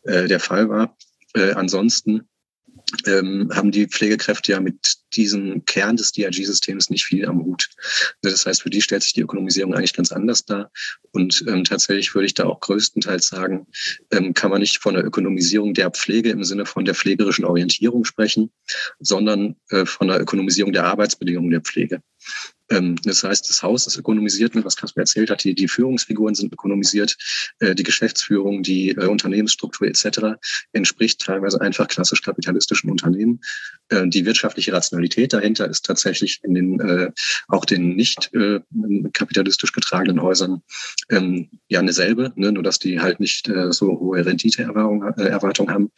äh, 0.03 0.27
der 0.27 0.39
Fall 0.39 0.69
war. 0.69 0.97
Äh, 1.33 1.53
ansonsten 1.53 2.27
ähm, 3.05 3.49
haben 3.53 3.71
die 3.71 3.87
Pflegekräfte 3.87 4.53
ja 4.53 4.59
mit 4.59 4.97
diesem 5.13 5.65
Kern 5.65 5.97
des 5.97 6.11
DRG-Systems 6.11 6.89
nicht 6.89 7.05
viel 7.05 7.25
am 7.25 7.43
Hut. 7.43 7.69
Das 8.21 8.45
heißt, 8.45 8.61
für 8.61 8.69
die 8.69 8.81
stellt 8.81 9.03
sich 9.03 9.13
die 9.13 9.21
Ökonomisierung 9.21 9.73
eigentlich 9.73 9.93
ganz 9.93 10.11
anders 10.11 10.45
dar. 10.45 10.71
Und 11.11 11.43
ähm, 11.47 11.63
tatsächlich 11.63 12.13
würde 12.13 12.27
ich 12.27 12.33
da 12.33 12.45
auch 12.45 12.59
größtenteils 12.59 13.27
sagen, 13.27 13.67
ähm, 14.11 14.33
kann 14.33 14.51
man 14.51 14.61
nicht 14.61 14.79
von 14.79 14.93
der 14.93 15.05
Ökonomisierung 15.05 15.73
der 15.73 15.91
Pflege 15.91 16.29
im 16.29 16.43
Sinne 16.43 16.65
von 16.65 16.85
der 16.85 16.95
pflegerischen 16.95 17.45
Orientierung 17.45 18.05
sprechen, 18.05 18.51
sondern 18.99 19.55
äh, 19.69 19.85
von 19.85 20.07
der 20.07 20.21
Ökonomisierung 20.21 20.73
der 20.73 20.85
Arbeitsbedingungen 20.85 21.51
der 21.51 21.61
Pflege. 21.61 22.01
Ähm, 22.69 22.95
das 23.03 23.23
heißt, 23.23 23.49
das 23.49 23.63
Haus 23.63 23.87
ist 23.87 23.97
ökonomisiert, 23.97 24.53
was 24.63 24.75
Kasper 24.75 25.01
erzählt 25.01 25.29
hat, 25.29 25.43
die, 25.43 25.55
die 25.55 25.67
Führungsfiguren 25.67 26.35
sind 26.35 26.53
ökonomisiert, 26.53 27.17
äh, 27.59 27.75
die 27.75 27.83
Geschäftsführung, 27.83 28.63
die 28.63 28.91
äh, 28.91 29.05
Unternehmensstruktur 29.05 29.87
etc. 29.87 30.39
entspricht 30.73 31.21
teilweise 31.21 31.61
einfach 31.61 31.87
klassisch 31.87 32.21
kapitalistischen 32.21 32.89
Unternehmen. 32.89 33.41
Äh, 33.89 34.07
die 34.07 34.25
wirtschaftliche 34.25 34.73
Rationalität 34.73 35.33
dahinter 35.33 35.69
ist 35.69 35.85
tatsächlich 35.85 36.39
in 36.43 36.53
den 36.53 36.79
auch 37.47 37.65
den 37.65 37.95
nicht 37.95 38.31
kapitalistisch 39.13 39.71
getragenen 39.71 40.21
Häusern 40.21 40.61
ähm, 41.09 41.49
ja 41.67 41.79
eine 41.79 41.93
selbe, 41.93 42.31
ne? 42.35 42.51
nur 42.51 42.63
dass 42.63 42.79
die 42.79 42.99
halt 42.99 43.19
nicht 43.19 43.51
so 43.69 43.99
hohe 43.99 44.25
Renditeerwartungen 44.25 45.71
haben. 45.71 45.91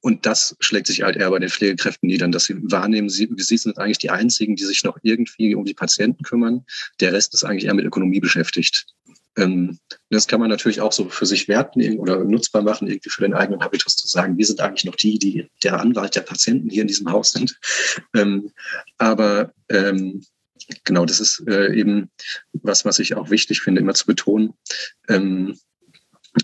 Und 0.00 0.26
das 0.26 0.56
schlägt 0.60 0.86
sich 0.86 1.02
halt 1.02 1.16
eher 1.16 1.30
bei 1.30 1.38
den 1.38 1.48
Pflegekräften 1.48 2.06
nieder, 2.06 2.28
dass 2.28 2.44
sie 2.44 2.56
wahrnehmen, 2.70 3.08
sie, 3.08 3.28
sie 3.36 3.56
sind 3.56 3.78
eigentlich 3.78 3.98
die 3.98 4.10
Einzigen, 4.10 4.54
die 4.54 4.64
sich 4.64 4.84
noch 4.84 4.98
irgendwie 5.02 5.54
um 5.54 5.64
die 5.64 5.74
Patienten 5.74 6.22
kümmern. 6.22 6.64
Der 7.00 7.12
Rest 7.12 7.34
ist 7.34 7.44
eigentlich 7.44 7.64
eher 7.64 7.74
mit 7.74 7.84
Ökonomie 7.84 8.20
beschäftigt. 8.20 8.86
Ähm, 9.36 9.78
das 10.10 10.26
kann 10.26 10.40
man 10.40 10.50
natürlich 10.50 10.80
auch 10.80 10.92
so 10.92 11.08
für 11.08 11.26
sich 11.26 11.48
werten 11.48 11.98
oder 11.98 12.24
nutzbar 12.24 12.62
machen, 12.62 12.88
irgendwie 12.88 13.10
für 13.10 13.22
den 13.22 13.34
eigenen 13.34 13.60
Habitus 13.60 13.96
zu 13.96 14.08
sagen, 14.08 14.36
wir 14.36 14.46
sind 14.46 14.60
eigentlich 14.60 14.84
noch 14.84 14.96
die, 14.96 15.18
die 15.18 15.48
der 15.62 15.80
Anwalt 15.80 16.16
der 16.16 16.22
Patienten 16.22 16.70
hier 16.70 16.82
in 16.82 16.88
diesem 16.88 17.10
Haus 17.10 17.32
sind. 17.32 17.58
Ähm, 18.14 18.52
aber 18.96 19.52
ähm, 19.68 20.24
genau, 20.84 21.04
das 21.04 21.20
ist 21.20 21.42
äh, 21.46 21.74
eben 21.74 22.10
was, 22.52 22.84
was 22.84 22.98
ich 22.98 23.14
auch 23.14 23.30
wichtig 23.30 23.60
finde, 23.60 23.80
immer 23.80 23.94
zu 23.94 24.06
betonen. 24.06 24.54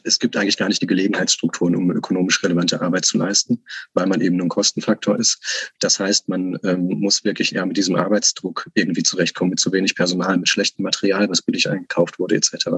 Es 0.04 0.18
gibt 0.18 0.36
eigentlich 0.36 0.56
gar 0.56 0.68
nicht 0.68 0.82
die 0.82 0.86
Gelegenheitsstrukturen, 0.86 1.76
um 1.76 1.90
ökonomisch 1.90 2.42
relevante 2.42 2.80
Arbeit 2.80 3.04
zu 3.04 3.18
leisten, 3.18 3.64
weil 3.94 4.06
man 4.06 4.20
eben 4.20 4.36
nur 4.36 4.46
ein 4.46 4.50
Kostenfaktor 4.50 5.18
ist. 5.18 5.72
Das 5.80 6.00
heißt, 6.00 6.28
man 6.28 6.58
ähm, 6.64 6.86
muss 7.00 7.24
wirklich 7.24 7.54
eher 7.54 7.66
mit 7.66 7.76
diesem 7.76 7.96
Arbeitsdruck 7.96 8.68
irgendwie 8.74 9.02
zurechtkommen, 9.02 9.50
mit 9.50 9.60
zu 9.60 9.72
wenig 9.72 9.94
Personal, 9.94 10.36
mit 10.38 10.48
schlechtem 10.48 10.82
Material, 10.82 11.28
was 11.28 11.42
billig 11.42 11.68
eingekauft 11.68 12.18
wurde, 12.18 12.36
etc. 12.36 12.68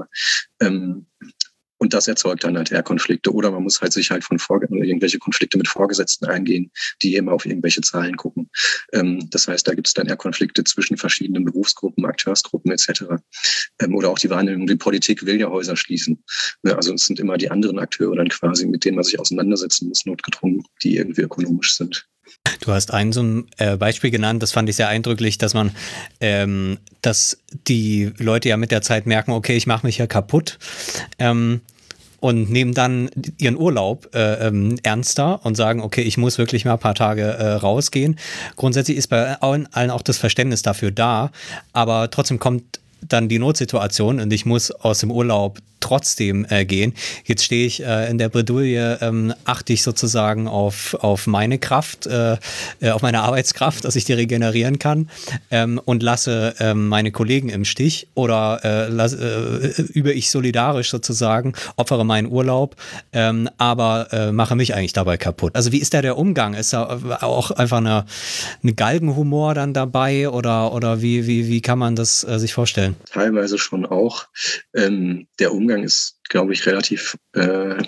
Ähm, 0.59 1.05
und 1.77 1.93
das 1.93 2.07
erzeugt 2.07 2.43
dann 2.43 2.57
halt 2.57 2.71
eher 2.71 2.83
Konflikte. 2.83 3.33
Oder 3.33 3.51
man 3.51 3.63
muss 3.63 3.81
halt 3.81 3.93
sich 3.93 4.11
halt 4.11 4.23
von 4.23 4.39
Vor 4.39 4.61
irgendwelche 4.61 5.19
Konflikte 5.19 5.57
mit 5.57 5.67
Vorgesetzten 5.67 6.25
eingehen, 6.25 6.71
die 7.01 7.15
immer 7.15 7.33
auf 7.33 7.45
irgendwelche 7.45 7.81
Zahlen 7.81 8.17
gucken. 8.17 8.49
Ähm, 8.93 9.29
das 9.29 9.47
heißt, 9.47 9.67
da 9.67 9.73
gibt 9.73 9.87
es 9.87 9.93
dann 9.93 10.07
eher 10.07 10.17
Konflikte 10.17 10.63
zwischen 10.63 10.97
verschiedenen 10.97 11.45
Berufsgruppen, 11.45 12.05
Akteursgruppen 12.05 12.71
etc. 12.71 13.03
Ähm, 13.79 13.95
oder 13.95 14.09
auch 14.09 14.19
die 14.19 14.29
Wahrnehmung, 14.29 14.67
die 14.67 14.75
Politik 14.75 15.25
will 15.25 15.39
ja 15.39 15.49
Häuser 15.49 15.75
schließen. 15.75 16.23
Ne, 16.63 16.75
also 16.75 16.93
es 16.93 17.05
sind 17.05 17.19
immer 17.19 17.37
die 17.37 17.51
anderen 17.51 17.79
Akteure 17.79 18.15
dann 18.15 18.29
quasi, 18.29 18.65
mit 18.65 18.85
denen 18.85 18.95
man 18.95 19.03
sich 19.03 19.19
auseinandersetzen 19.19 19.89
muss, 19.89 20.05
notgedrungen, 20.05 20.63
die 20.83 20.97
irgendwie 20.97 21.21
ökonomisch 21.21 21.75
sind. 21.75 22.07
Du 22.61 22.71
hast 22.73 22.93
ein 22.93 23.11
so 23.11 23.21
ein 23.21 23.47
äh, 23.57 23.77
Beispiel 23.77 24.11
genannt, 24.11 24.43
das 24.43 24.51
fand 24.51 24.69
ich 24.69 24.75
sehr 24.75 24.89
eindrücklich, 24.89 25.37
dass 25.37 25.53
man, 25.53 25.71
ähm, 26.19 26.79
dass 27.01 27.37
die 27.67 28.11
Leute 28.17 28.49
ja 28.49 28.57
mit 28.57 28.71
der 28.71 28.81
Zeit 28.81 29.05
merken, 29.05 29.31
okay, 29.31 29.55
ich 29.55 29.67
mache 29.67 29.85
mich 29.85 29.97
ja 29.97 30.07
kaputt. 30.07 30.57
Ähm, 31.19 31.61
und 32.19 32.49
nehmen 32.49 32.73
dann 32.73 33.09
ihren 33.37 33.55
Urlaub 33.55 34.09
äh, 34.15 34.47
ähm, 34.47 34.77
ernster 34.81 35.45
und 35.45 35.55
sagen, 35.55 35.81
okay, 35.81 36.01
ich 36.01 36.17
muss 36.17 36.39
wirklich 36.39 36.65
mal 36.65 36.73
ein 36.73 36.79
paar 36.79 36.95
Tage 36.95 37.21
äh, 37.21 37.53
rausgehen. 37.53 38.17
Grundsätzlich 38.55 38.97
ist 38.97 39.07
bei 39.07 39.39
allen 39.39 39.67
auch 39.91 40.01
das 40.01 40.17
Verständnis 40.17 40.63
dafür 40.63 40.89
da, 40.89 41.31
aber 41.73 42.09
trotzdem 42.09 42.39
kommt 42.39 42.79
dann 43.01 43.29
die 43.29 43.37
Notsituation 43.37 44.19
und 44.19 44.33
ich 44.33 44.45
muss 44.45 44.71
aus 44.71 44.99
dem 44.99 45.11
Urlaub 45.11 45.59
trotzdem 45.87 46.45
äh, 46.49 46.65
gehen. 46.65 46.93
Jetzt 47.23 47.45
stehe 47.45 47.65
ich 47.65 47.81
äh, 47.81 48.09
in 48.09 48.17
der 48.17 48.27
Bredouille, 48.27 48.97
ähm, 49.01 49.33
achte 49.45 49.71
ich 49.71 49.83
sozusagen 49.83 50.47
auf, 50.49 50.95
auf 50.95 51.27
meine 51.27 51.59
Kraft, 51.59 52.07
äh, 52.07 52.37
äh, 52.81 52.89
auf 52.89 53.01
meine 53.01 53.21
Arbeitskraft, 53.21 53.85
dass 53.85 53.95
ich 53.95 54.03
die 54.03 54.11
regenerieren 54.11 54.79
kann 54.79 55.09
ähm, 55.49 55.79
und 55.85 56.03
lasse 56.03 56.55
ähm, 56.59 56.89
meine 56.89 57.11
Kollegen 57.11 57.47
im 57.47 57.63
Stich 57.63 58.09
oder 58.15 58.59
äh, 58.63 58.89
lass, 58.89 59.13
äh, 59.13 59.81
übe 59.93 60.11
ich 60.11 60.29
solidarisch 60.29 60.89
sozusagen, 60.89 61.53
opfere 61.77 62.05
meinen 62.05 62.29
Urlaub, 62.29 62.75
ähm, 63.13 63.49
aber 63.57 64.07
äh, 64.11 64.33
mache 64.33 64.57
mich 64.57 64.75
eigentlich 64.75 64.93
dabei 64.93 65.15
kaputt. 65.15 65.55
Also 65.55 65.71
wie 65.71 65.79
ist 65.79 65.93
da 65.93 66.01
der 66.01 66.17
Umgang? 66.17 66.53
Ist 66.53 66.73
da 66.73 66.99
auch 67.21 67.51
einfach 67.51 67.77
eine, 67.77 68.05
eine 68.61 68.73
Galgenhumor 68.73 69.53
dann 69.53 69.73
dabei 69.73 70.29
oder, 70.29 70.73
oder 70.73 71.01
wie, 71.01 71.27
wie, 71.27 71.47
wie 71.47 71.61
kann 71.61 71.79
man 71.79 71.95
das 71.95 72.21
sich 72.21 72.53
vorstellen? 72.53 72.97
Teilweise 73.09 73.57
schon 73.57 73.85
auch. 73.85 74.25
Ähm, 74.75 75.27
der 75.39 75.53
Umgang 75.53 75.76
Umgang 75.77 75.83
ist, 75.83 76.19
glaube 76.29 76.53
ich, 76.53 76.65
relativ 76.65 77.17
äh, 77.33 77.83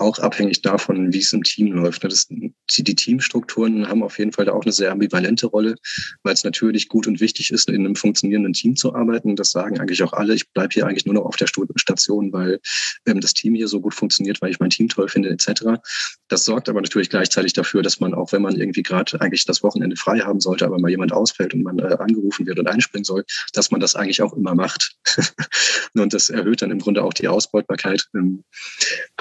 auch 0.00 0.18
abhängig 0.18 0.62
davon, 0.62 1.12
wie 1.12 1.18
es 1.18 1.32
im 1.32 1.42
Team 1.42 1.72
läuft. 1.72 2.04
Das, 2.04 2.26
die 2.28 2.94
Teamstrukturen 2.94 3.88
haben 3.88 4.02
auf 4.02 4.18
jeden 4.18 4.32
Fall 4.32 4.46
da 4.46 4.52
auch 4.52 4.64
eine 4.64 4.72
sehr 4.72 4.90
ambivalente 4.92 5.46
Rolle, 5.46 5.76
weil 6.22 6.34
es 6.34 6.44
natürlich 6.44 6.88
gut 6.88 7.06
und 7.06 7.20
wichtig 7.20 7.50
ist, 7.50 7.68
in 7.68 7.84
einem 7.84 7.96
funktionierenden 7.96 8.52
Team 8.52 8.76
zu 8.76 8.94
arbeiten. 8.94 9.36
Das 9.36 9.50
sagen 9.50 9.78
eigentlich 9.78 10.02
auch 10.02 10.12
alle. 10.12 10.34
Ich 10.34 10.50
bleibe 10.50 10.72
hier 10.72 10.86
eigentlich 10.86 11.06
nur 11.06 11.14
noch 11.14 11.24
auf 11.24 11.36
der 11.36 11.46
Station, 11.46 12.32
weil 12.32 12.60
ähm, 13.06 13.20
das 13.20 13.34
Team 13.34 13.54
hier 13.54 13.68
so 13.68 13.80
gut 13.80 13.94
funktioniert, 13.94 14.40
weil 14.40 14.50
ich 14.50 14.60
mein 14.60 14.70
Team 14.70 14.88
toll 14.88 15.08
finde, 15.08 15.30
etc. 15.30 15.80
Das 16.28 16.44
sorgt 16.44 16.68
aber 16.68 16.80
natürlich 16.80 17.10
gleichzeitig 17.10 17.52
dafür, 17.52 17.82
dass 17.82 18.00
man 18.00 18.14
auch, 18.14 18.32
wenn 18.32 18.42
man 18.42 18.56
irgendwie 18.56 18.82
gerade 18.82 19.20
eigentlich 19.20 19.44
das 19.44 19.62
Wochenende 19.62 19.96
frei 19.96 20.20
haben 20.20 20.40
sollte, 20.40 20.64
aber 20.64 20.78
mal 20.78 20.90
jemand 20.90 21.12
ausfällt 21.12 21.54
und 21.54 21.62
man 21.62 21.78
äh, 21.78 21.96
angerufen 21.98 22.46
wird 22.46 22.58
und 22.58 22.68
einspringen 22.68 23.04
soll, 23.04 23.24
dass 23.52 23.70
man 23.70 23.80
das 23.80 23.96
eigentlich 23.96 24.22
auch 24.22 24.32
immer 24.32 24.54
macht. 24.54 24.96
und 25.94 26.14
das 26.14 26.30
erhöht 26.30 26.62
dann 26.62 26.70
im 26.70 26.78
Grunde 26.78 27.02
auch 27.02 27.12
die 27.12 27.28
Ausbeutbarkeit. 27.28 28.06
Ähm, 28.14 28.44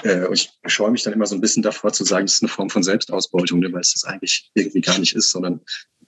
äh, 0.03 0.31
ich 0.33 0.51
scheue 0.69 0.91
mich 0.91 1.03
dann 1.03 1.13
immer 1.13 1.25
so 1.25 1.35
ein 1.35 1.41
bisschen 1.41 1.63
davor 1.63 1.93
zu 1.93 2.03
sagen, 2.03 2.25
das 2.25 2.35
ist 2.35 2.43
eine 2.43 2.49
Form 2.49 2.69
von 2.69 2.83
Selbstausbeutung, 2.83 3.59
ne, 3.59 3.71
weil 3.71 3.81
es 3.81 3.93
das 3.93 4.05
eigentlich 4.05 4.51
irgendwie 4.53 4.81
gar 4.81 4.97
nicht 4.99 5.15
ist, 5.15 5.31
sondern 5.31 5.61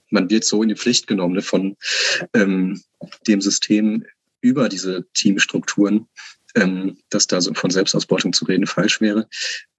man 0.09 0.29
wird 0.29 0.43
so 0.43 0.61
in 0.61 0.69
die 0.69 0.75
Pflicht 0.75 1.07
genommen 1.07 1.35
ne, 1.35 1.41
von 1.41 1.77
ähm, 2.33 2.81
dem 3.27 3.41
System 3.41 4.05
über 4.41 4.69
diese 4.69 5.05
Teamstrukturen, 5.13 6.07
ähm, 6.55 6.97
dass 7.09 7.27
da 7.27 7.41
so 7.41 7.53
von 7.53 7.69
Selbstausbeutung 7.69 8.33
zu 8.33 8.45
reden 8.45 8.67
falsch 8.67 9.01
wäre. 9.01 9.27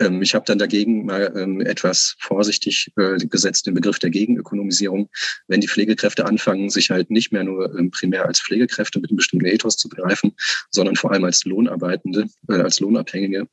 Ähm, 0.00 0.22
ich 0.22 0.34
habe 0.34 0.44
dann 0.44 0.58
dagegen 0.58 1.04
mal 1.04 1.32
ähm, 1.36 1.60
etwas 1.60 2.16
vorsichtig 2.18 2.92
äh, 2.96 3.16
gesetzt 3.18 3.66
den 3.66 3.74
Begriff 3.74 3.98
der 3.98 4.10
Gegenökonomisierung. 4.10 5.08
Wenn 5.48 5.60
die 5.60 5.68
Pflegekräfte 5.68 6.24
anfangen, 6.24 6.70
sich 6.70 6.90
halt 6.90 7.10
nicht 7.10 7.32
mehr 7.32 7.44
nur 7.44 7.76
ähm, 7.78 7.90
primär 7.90 8.26
als 8.26 8.40
Pflegekräfte 8.40 9.00
mit 9.00 9.10
einem 9.10 9.16
bestimmten 9.16 9.46
Ethos 9.46 9.76
zu 9.76 9.88
begreifen, 9.88 10.32
sondern 10.70 10.96
vor 10.96 11.12
allem 11.12 11.24
als 11.24 11.44
Lohnarbeitende, 11.44 12.26
äh, 12.48 12.54
als 12.54 12.80
Lohnabhängige, 12.80 13.48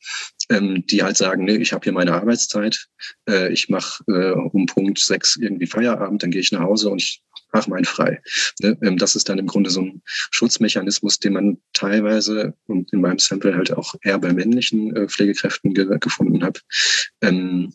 ähm, 0.49 0.85
die 0.87 1.03
halt 1.03 1.17
sagen, 1.17 1.45
nee, 1.45 1.57
ich 1.57 1.73
habe 1.73 1.83
hier 1.83 1.93
meine 1.93 2.13
Arbeitszeit, 2.13 2.87
äh, 3.29 3.51
ich 3.51 3.69
mache 3.69 4.03
äh, 4.07 4.31
um 4.31 4.65
Punkt 4.65 4.99
sechs 4.99 5.35
irgendwie 5.35 5.67
Feierabend, 5.67 6.23
dann 6.23 6.31
gehe 6.31 6.41
ich 6.41 6.51
nach 6.51 6.61
Hause 6.61 6.89
und 6.89 7.01
ich 7.01 7.21
mach 7.51 7.67
mein 7.67 7.85
frei. 7.85 8.21
Ne? 8.59 8.77
Ähm, 8.81 8.97
das 8.97 9.15
ist 9.15 9.30
dann 9.30 9.39
im 9.39 9.47
Grunde 9.47 9.69
so 9.69 9.81
ein 9.81 10.01
Schutzmechanismus, 10.05 11.19
den 11.19 11.34
man 11.34 11.57
teilweise 11.73 12.53
und 12.67 12.91
in 12.93 13.01
meinem 13.01 13.19
Sample 13.19 13.55
halt 13.55 13.71
auch 13.71 13.95
eher 14.01 14.19
bei 14.19 14.34
männlichen 14.34 14.95
äh, 14.95 15.07
Pflegekräften 15.07 15.73
ge 15.73 15.88
gefunden 15.99 16.43
hat. 16.43 16.63
Ähm, 17.21 17.73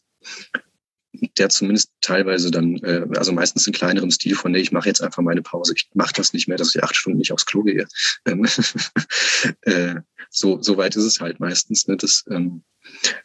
der 1.39 1.49
zumindest 1.49 1.91
teilweise 2.01 2.51
dann, 2.51 2.77
äh, 2.79 3.07
also 3.17 3.33
meistens 3.33 3.67
in 3.67 3.73
kleinerem 3.73 4.11
Stil 4.11 4.35
von, 4.35 4.53
nee, 4.53 4.59
ich 4.59 4.73
mache 4.73 4.89
jetzt 4.89 5.03
einfach 5.03 5.23
meine 5.23 5.43
Pause, 5.43 5.75
ich 5.77 5.89
mache 5.95 6.13
das 6.15 6.33
nicht 6.33 6.49
mehr, 6.49 6.57
dass 6.57 6.75
ich 6.75 6.83
acht 6.83 6.97
Stunden 6.97 7.19
nicht 7.19 7.33
aufs 7.33 7.47
Klo 7.47 7.63
gehe. 7.63 7.87
Ähm, 8.27 8.47
äh, 9.63 9.97
so, 10.31 10.63
so 10.63 10.77
weit 10.77 10.97
ist 10.97 11.05
es 11.05 11.21
halt 11.21 11.41
meistens. 11.41 11.87
Ne? 11.87 11.97
Das, 11.97 12.25
ähm, 12.31 12.63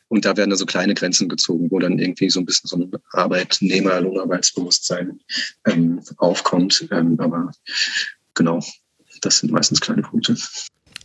und 0.07 0.25
da 0.25 0.35
werden 0.35 0.49
da 0.49 0.55
so 0.55 0.65
kleine 0.65 0.93
Grenzen 0.93 1.29
gezogen, 1.29 1.71
wo 1.71 1.79
dann 1.79 1.99
irgendwie 1.99 2.29
so 2.29 2.39
ein 2.39 2.45
bisschen 2.45 2.67
so 2.67 2.77
ein 2.77 2.91
Arbeitnehmer, 3.11 4.01
Lohnarbeitsbewusstsein 4.01 5.19
ähm, 5.65 6.01
aufkommt. 6.17 6.87
Ähm, 6.91 7.17
aber 7.19 7.51
genau, 8.33 8.63
das 9.21 9.39
sind 9.39 9.51
meistens 9.51 9.81
kleine 9.81 10.01
Punkte. 10.01 10.35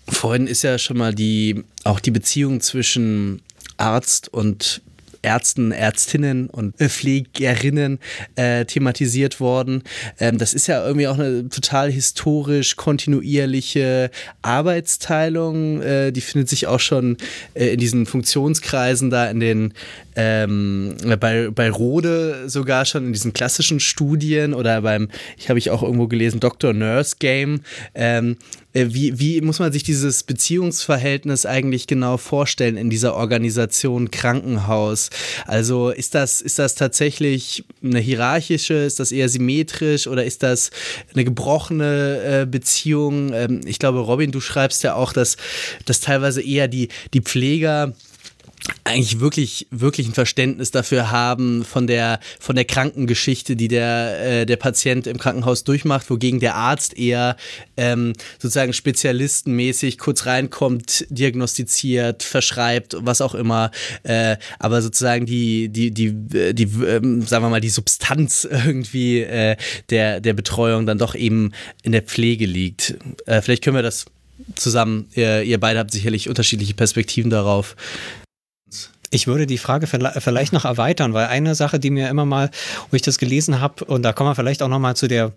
Vorhin 0.09 0.47
ist 0.47 0.62
ja 0.62 0.78
schon 0.78 0.98
mal 0.98 1.15
die, 1.15 1.65
auch 1.85 2.01
die 2.01 2.11
Beziehung 2.11 2.61
zwischen 2.61 3.43
Arzt 3.77 4.32
und 4.32 4.82
Ärzten, 5.24 5.72
Ärztinnen 5.72 6.48
und 6.48 6.76
Pflegerinnen 6.76 7.98
äh, 8.36 8.64
thematisiert 8.66 9.40
worden. 9.40 9.82
Ähm, 10.20 10.38
das 10.38 10.55
ist 10.55 10.66
ja 10.66 10.84
irgendwie 10.84 11.09
auch 11.09 11.18
eine 11.18 11.48
total 11.48 11.90
historisch 11.90 12.76
kontinuierliche 12.76 14.10
Arbeitsteilung. 14.42 15.80
Äh, 15.80 16.12
die 16.12 16.20
findet 16.20 16.48
sich 16.48 16.66
auch 16.66 16.80
schon 16.80 17.16
äh, 17.55 17.72
in 17.72 17.80
diesen 17.80 18.06
Funktionskreisen 18.06 19.10
da 19.10 19.28
in 19.30 19.40
den 19.40 19.74
ähm, 20.16 20.96
bei, 21.18 21.48
bei 21.51 21.70
Rode 21.70 22.48
sogar 22.48 22.84
schon 22.84 23.06
in 23.06 23.12
diesen 23.12 23.32
klassischen 23.32 23.80
Studien 23.80 24.55
oder 24.55 24.82
beim, 24.82 25.09
ich 25.36 25.48
habe 25.48 25.59
ich 25.59 25.70
auch 25.70 25.82
irgendwo 25.82 26.06
gelesen, 26.06 26.38
Dr. 26.38 26.72
Nurse 26.72 27.16
Game. 27.18 27.62
Ähm, 27.94 28.32
äh, 28.32 28.63
wie, 28.74 29.18
wie 29.20 29.40
muss 29.40 29.60
man 29.60 29.72
sich 29.72 29.84
dieses 29.84 30.24
Beziehungsverhältnis 30.24 31.46
eigentlich 31.46 31.86
genau 31.86 32.16
vorstellen 32.16 32.76
in 32.76 32.90
dieser 32.90 33.14
Organisation 33.14 34.10
Krankenhaus? 34.10 35.10
Also 35.46 35.90
ist 35.90 36.14
das, 36.16 36.40
ist 36.40 36.59
das 36.59 36.74
tatsächlich 36.74 37.64
eine 37.82 38.01
hierarchische, 38.01 38.74
ist 38.74 38.98
das 38.98 39.12
eher 39.12 39.28
symmetrisch 39.28 40.09
oder 40.09 40.24
ist 40.24 40.42
das 40.42 40.70
eine 41.14 41.24
gebrochene 41.24 42.42
äh, 42.42 42.46
Beziehung? 42.46 43.32
Ähm, 43.32 43.60
ich 43.64 43.78
glaube, 43.78 44.01
Robin, 44.01 44.32
du 44.32 44.40
schreibst 44.40 44.82
ja 44.82 44.94
auch, 44.94 45.12
dass, 45.12 45.36
dass 45.84 46.01
teilweise 46.01 46.42
eher 46.42 46.66
die, 46.66 46.88
die 47.12 47.20
Pfleger 47.20 47.92
eigentlich 48.84 49.20
wirklich, 49.20 49.66
wirklich 49.70 50.06
ein 50.08 50.14
Verständnis 50.14 50.70
dafür 50.70 51.10
haben 51.10 51.64
von 51.64 51.86
der, 51.86 52.20
von 52.38 52.54
der 52.54 52.64
Krankengeschichte, 52.64 53.56
die 53.56 53.68
der, 53.68 54.40
äh, 54.40 54.46
der 54.46 54.56
Patient 54.56 55.06
im 55.06 55.18
Krankenhaus 55.18 55.64
durchmacht, 55.64 56.08
wogegen 56.10 56.40
der 56.40 56.54
Arzt 56.54 56.96
eher 56.96 57.36
ähm, 57.76 58.12
sozusagen 58.38 58.72
spezialistenmäßig 58.72 59.98
kurz 59.98 60.26
reinkommt, 60.26 61.06
diagnostiziert, 61.10 62.22
verschreibt, 62.22 62.96
was 63.00 63.20
auch 63.20 63.34
immer, 63.34 63.70
äh, 64.02 64.36
aber 64.58 64.80
sozusagen 64.80 65.26
die, 65.26 65.68
die, 65.68 65.90
die, 65.90 66.12
die 66.54 66.64
ähm, 66.86 67.22
sagen 67.22 67.44
wir 67.44 67.50
mal, 67.50 67.60
die 67.60 67.70
Substanz 67.70 68.44
irgendwie 68.50 69.20
äh, 69.20 69.56
der, 69.90 70.20
der 70.20 70.32
Betreuung 70.32 70.86
dann 70.86 70.98
doch 70.98 71.14
eben 71.14 71.52
in 71.82 71.92
der 71.92 72.02
Pflege 72.02 72.46
liegt. 72.46 72.96
Äh, 73.26 73.42
vielleicht 73.42 73.62
können 73.62 73.76
wir 73.76 73.82
das 73.82 74.06
zusammen, 74.56 75.08
ihr, 75.14 75.42
ihr 75.42 75.60
beide 75.60 75.78
habt 75.78 75.92
sicherlich 75.92 76.28
unterschiedliche 76.28 76.74
Perspektiven 76.74 77.30
darauf. 77.30 77.76
Ich 79.14 79.28
würde 79.28 79.46
die 79.46 79.58
Frage 79.58 79.86
vielleicht 79.86 80.52
noch 80.52 80.64
erweitern, 80.64 81.14
weil 81.14 81.28
eine 81.28 81.54
Sache, 81.54 81.78
die 81.78 81.90
mir 81.90 82.08
immer 82.08 82.24
mal, 82.24 82.50
wo 82.90 82.96
ich 82.96 83.02
das 83.02 83.16
gelesen 83.18 83.60
habe, 83.60 83.84
und 83.84 84.02
da 84.02 84.12
kommen 84.12 84.30
wir 84.30 84.34
vielleicht 84.34 84.60
auch 84.60 84.68
noch 84.68 84.80
mal 84.80 84.96
zu 84.96 85.06
der, 85.06 85.30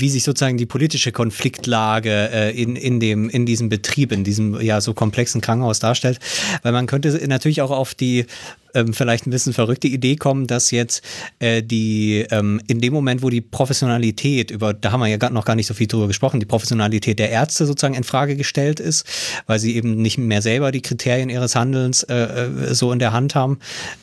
wie 0.00 0.08
sich 0.08 0.24
sozusagen 0.24 0.56
die 0.56 0.66
politische 0.66 1.12
Konfliktlage 1.12 2.30
äh, 2.32 2.50
in, 2.50 2.76
in, 2.76 3.00
dem, 3.00 3.28
in 3.28 3.46
diesem 3.46 3.68
Betrieb, 3.68 4.12
in 4.12 4.24
diesem 4.24 4.60
ja 4.60 4.80
so 4.80 4.94
komplexen 4.94 5.40
Krankenhaus 5.40 5.78
darstellt. 5.78 6.18
Weil 6.62 6.72
man 6.72 6.86
könnte 6.86 7.20
natürlich 7.26 7.62
auch 7.62 7.70
auf 7.70 7.94
die 7.94 8.26
ähm, 8.74 8.92
vielleicht 8.92 9.26
ein 9.26 9.30
bisschen 9.30 9.52
verrückte 9.52 9.88
Idee 9.88 10.16
kommen, 10.16 10.46
dass 10.46 10.70
jetzt 10.70 11.02
äh, 11.38 11.62
die 11.62 12.24
ähm, 12.30 12.60
in 12.66 12.80
dem 12.80 12.92
Moment, 12.92 13.22
wo 13.22 13.30
die 13.30 13.40
Professionalität, 13.40 14.50
über 14.50 14.74
da 14.74 14.92
haben 14.92 15.00
wir 15.00 15.08
ja 15.08 15.30
noch 15.30 15.44
gar 15.44 15.56
nicht 15.56 15.66
so 15.66 15.74
viel 15.74 15.86
drüber 15.86 16.08
gesprochen, 16.08 16.40
die 16.40 16.46
Professionalität 16.46 17.18
der 17.18 17.30
Ärzte 17.30 17.66
sozusagen 17.66 17.94
in 17.94 18.04
Frage 18.04 18.36
gestellt 18.36 18.80
ist, 18.80 19.06
weil 19.46 19.58
sie 19.58 19.76
eben 19.76 19.96
nicht 19.96 20.18
mehr 20.18 20.42
selber 20.42 20.72
die 20.72 20.82
Kriterien 20.82 21.28
ihres 21.30 21.54
Handelns 21.54 22.02
äh, 22.04 22.14
äh 22.14 22.74
so 22.74 22.92
in 22.92 22.98
der 22.98 23.12
Hand 23.12 23.34
haben, 23.34 23.58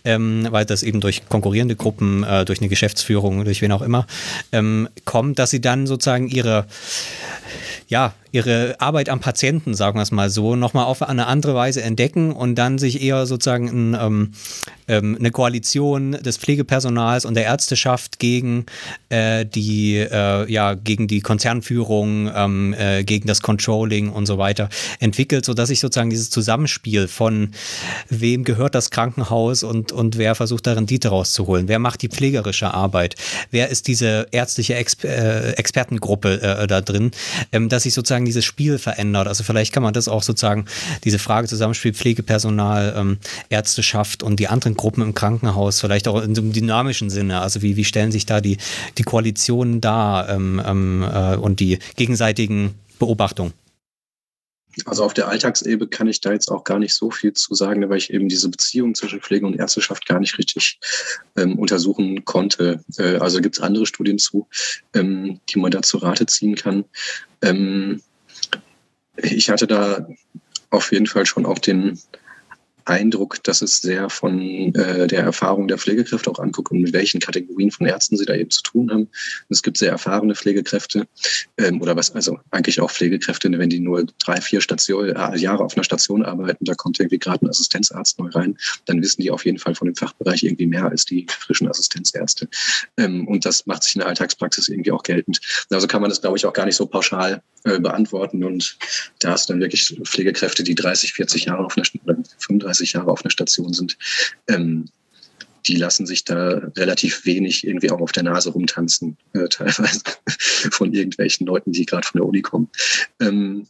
ähm, 0.05 0.47
weil 0.51 0.65
das 0.65 0.83
eben 0.83 1.01
durch 1.01 1.27
konkurrierende 1.27 1.75
Gruppen, 1.75 2.23
äh, 2.23 2.45
durch 2.45 2.59
eine 2.59 2.69
Geschäftsführung, 2.69 3.43
durch 3.45 3.61
wen 3.61 3.71
auch 3.71 3.81
immer, 3.81 4.05
ähm, 4.51 4.87
kommt, 5.05 5.39
dass 5.39 5.49
sie 5.49 5.61
dann 5.61 5.78
sozusagen 5.87 6.27
ihre 6.27 6.65
ja, 7.89 8.13
ihre 8.31 8.75
Arbeit 8.79 9.09
am 9.09 9.19
Patienten, 9.19 9.73
sagen 9.73 9.97
wir 9.97 10.03
es 10.03 10.11
mal 10.11 10.29
so, 10.29 10.55
nochmal 10.55 10.85
auf 10.85 11.01
eine 11.01 11.25
andere 11.25 11.55
Weise 11.55 11.81
entdecken 11.81 12.31
und 12.31 12.53
dann 12.53 12.77
sich 12.77 13.01
eher 13.01 13.25
sozusagen 13.25 13.67
ein, 13.67 13.97
ähm, 13.99 14.31
ähm, 14.87 15.17
eine 15.19 15.31
Koalition 15.31 16.11
des 16.11 16.37
Pflegepersonals 16.37 17.25
und 17.25 17.33
der 17.33 17.45
Ärzteschaft 17.45 18.19
gegen 18.19 18.67
äh, 19.09 19.43
die, 19.45 19.95
äh, 19.95 20.51
ja, 20.51 20.75
gegen 20.75 21.07
die 21.07 21.21
Konzernführung, 21.21 22.29
ähm, 22.33 22.75
äh, 22.77 23.03
gegen 23.03 23.27
das 23.27 23.41
Controlling 23.41 24.09
und 24.09 24.27
so 24.27 24.37
weiter 24.37 24.69
entwickelt, 24.99 25.43
sodass 25.43 25.69
sich 25.69 25.79
sozusagen 25.79 26.11
dieses 26.11 26.29
Zusammenspiel 26.29 27.07
von 27.07 27.53
wem 28.09 28.43
gehört 28.43 28.75
das 28.75 28.91
Krankenhaus 28.91 29.63
und, 29.63 29.91
und 29.91 30.19
wer 30.19 30.35
versucht 30.35 30.67
da 30.67 30.73
Rendite 30.73 31.09
rauszuholen, 31.09 31.67
wer 31.67 31.79
macht 31.79 32.03
die 32.03 32.09
pflegerische 32.09 32.71
Arbeit, 32.71 33.15
wer 33.49 33.69
ist 33.69 33.87
diese 33.87 34.27
ärztliche 34.31 34.75
Exper 34.75 35.07
äh, 35.09 35.51
Expertengruppe 35.53 36.41
äh, 36.41 36.67
da 36.67 36.81
drin, 36.81 37.09
ähm, 37.51 37.69
dass 37.79 37.83
sich 37.83 37.93
sozusagen 37.93 38.25
dieses 38.25 38.43
Spiel 38.43 38.77
verändert. 38.77 39.29
Also 39.29 39.45
vielleicht 39.45 39.71
kann 39.71 39.83
man 39.83 39.93
das 39.93 40.09
auch 40.09 40.21
sozusagen, 40.21 40.65
diese 41.05 41.17
Frage 41.17 41.47
Zusammenspiel 41.47 41.93
Pflegepersonal, 41.93 42.93
ähm, 42.97 43.17
Ärzteschaft 43.47 44.21
und 44.21 44.37
die 44.37 44.49
anderen 44.49 44.75
Gruppen 44.75 45.01
im 45.01 45.13
Krankenhaus, 45.13 45.79
vielleicht 45.79 46.09
auch 46.09 46.21
in 46.21 46.35
so 46.35 46.41
einem 46.41 46.51
dynamischen 46.51 47.09
Sinne. 47.09 47.39
Also 47.39 47.61
wie, 47.61 47.77
wie 47.77 47.85
stellen 47.85 48.11
sich 48.11 48.25
da 48.25 48.41
die, 48.41 48.57
die 48.97 49.03
Koalitionen 49.03 49.79
dar 49.79 50.27
ähm, 50.27 50.61
ähm, 50.65 51.03
äh, 51.09 51.37
und 51.37 51.61
die 51.61 51.79
gegenseitigen 51.95 52.75
Beobachtungen? 52.99 53.53
Also 54.85 55.03
auf 55.03 55.13
der 55.13 55.27
Alltagsebene 55.27 55.89
kann 55.89 56.07
ich 56.07 56.21
da 56.21 56.31
jetzt 56.31 56.51
auch 56.51 56.63
gar 56.63 56.79
nicht 56.79 56.93
so 56.93 57.11
viel 57.11 57.33
zu 57.33 57.53
sagen, 57.55 57.87
weil 57.89 57.97
ich 57.97 58.13
eben 58.13 58.29
diese 58.29 58.49
Beziehung 58.49 58.95
zwischen 58.95 59.19
Pflege 59.19 59.45
und 59.45 59.55
Ärzteschaft 59.55 60.05
gar 60.05 60.19
nicht 60.19 60.37
richtig 60.37 60.79
ähm, 61.35 61.57
untersuchen 61.57 62.23
konnte. 62.23 62.83
Äh, 62.97 63.17
also 63.17 63.41
gibt 63.41 63.57
es 63.57 63.63
andere 63.63 63.85
Studien 63.85 64.19
zu, 64.19 64.47
ähm, 64.93 65.39
die 65.49 65.59
man 65.59 65.71
da 65.71 65.81
zu 65.81 65.97
Rate 65.97 66.27
ziehen 66.27 66.55
kann. 66.55 66.85
Ähm, 67.41 68.01
ich 69.17 69.49
hatte 69.49 69.67
da 69.67 70.07
auf 70.69 70.91
jeden 70.91 71.07
Fall 71.07 71.25
schon 71.25 71.45
auch 71.45 71.59
den 71.59 71.99
Eindruck, 72.89 73.43
dass 73.43 73.61
es 73.61 73.77
sehr 73.77 74.09
von 74.09 74.73
äh, 74.75 75.07
der 75.07 75.23
Erfahrung 75.23 75.67
der 75.67 75.77
Pflegekräfte 75.77 76.29
auch 76.29 76.39
anguckt 76.39 76.71
und 76.71 76.81
mit 76.81 76.93
welchen 76.93 77.19
Kategorien 77.19 77.71
von 77.71 77.85
Ärzten 77.85 78.17
sie 78.17 78.25
da 78.25 78.33
eben 78.33 78.49
zu 78.49 78.63
tun 78.63 78.89
haben. 78.89 79.01
Und 79.03 79.09
es 79.49 79.61
gibt 79.61 79.77
sehr 79.77 79.91
erfahrene 79.91 80.35
Pflegekräfte 80.35 81.07
ähm, 81.57 81.81
oder 81.81 81.95
was, 81.95 82.15
also 82.15 82.39
eigentlich 82.51 82.81
auch 82.81 82.91
Pflegekräfte, 82.91 83.49
wenn 83.51 83.69
die 83.69 83.79
nur 83.79 84.05
drei, 84.17 84.41
vier 84.41 84.61
Station, 84.61 85.09
äh, 85.09 85.37
Jahre 85.37 85.63
auf 85.63 85.75
einer 85.75 85.83
Station 85.83 86.25
arbeiten, 86.25 86.65
da 86.65 86.73
kommt 86.73 86.99
irgendwie 86.99 87.19
gerade 87.19 87.45
ein 87.45 87.49
Assistenzarzt 87.49 88.19
neu 88.19 88.29
rein, 88.29 88.57
dann 88.85 89.01
wissen 89.01 89.21
die 89.21 89.31
auf 89.31 89.45
jeden 89.45 89.59
Fall 89.59 89.75
von 89.75 89.85
dem 89.85 89.95
Fachbereich 89.95 90.43
irgendwie 90.43 90.67
mehr 90.67 90.85
als 90.85 91.05
die 91.05 91.27
frischen 91.29 91.69
Assistenzärzte. 91.69 92.49
Ähm, 92.97 93.27
und 93.27 93.45
das 93.45 93.65
macht 93.67 93.83
sich 93.83 93.95
in 93.95 93.99
der 93.99 94.07
Alltagspraxis 94.07 94.67
irgendwie 94.69 94.91
auch 94.91 95.03
geltend. 95.03 95.39
Also 95.69 95.87
kann 95.87 96.01
man 96.01 96.09
das, 96.09 96.21
glaube 96.21 96.37
ich, 96.37 96.45
auch 96.45 96.53
gar 96.53 96.65
nicht 96.65 96.75
so 96.75 96.85
pauschal 96.85 97.41
äh, 97.65 97.79
beantworten. 97.79 98.45
Und 98.45 98.77
da 99.19 99.31
hast 99.31 99.49
du 99.49 99.53
dann 99.53 99.59
wirklich 99.59 99.99
Pflegekräfte, 100.05 100.63
die 100.63 100.75
30, 100.75 101.11
40 101.13 101.45
Jahre 101.45 101.65
auf 101.65 101.75
einer, 101.75 101.85
oder 102.05 102.17
35 102.37 102.78
30 102.79 102.93
Jahre 102.93 103.11
auf 103.11 103.23
einer 103.23 103.31
Station 103.31 103.73
sind, 103.73 103.97
ähm, 104.47 104.85
die 105.67 105.75
lassen 105.75 106.05
sich 106.05 106.23
da 106.23 106.49
relativ 106.77 107.25
wenig 107.25 107.67
irgendwie 107.67 107.91
auch 107.91 107.99
auf 107.99 108.11
der 108.11 108.23
Nase 108.23 108.49
rumtanzen, 108.49 109.17
äh, 109.33 109.47
teilweise 109.49 110.01
von 110.71 110.93
irgendwelchen 110.93 111.45
Leuten, 111.45 111.71
die 111.71 111.85
gerade 111.85 112.07
von 112.07 112.19
der 112.19 112.27
Uni 112.27 112.41
kommen. 112.41 112.69
Ähm, 113.19 113.67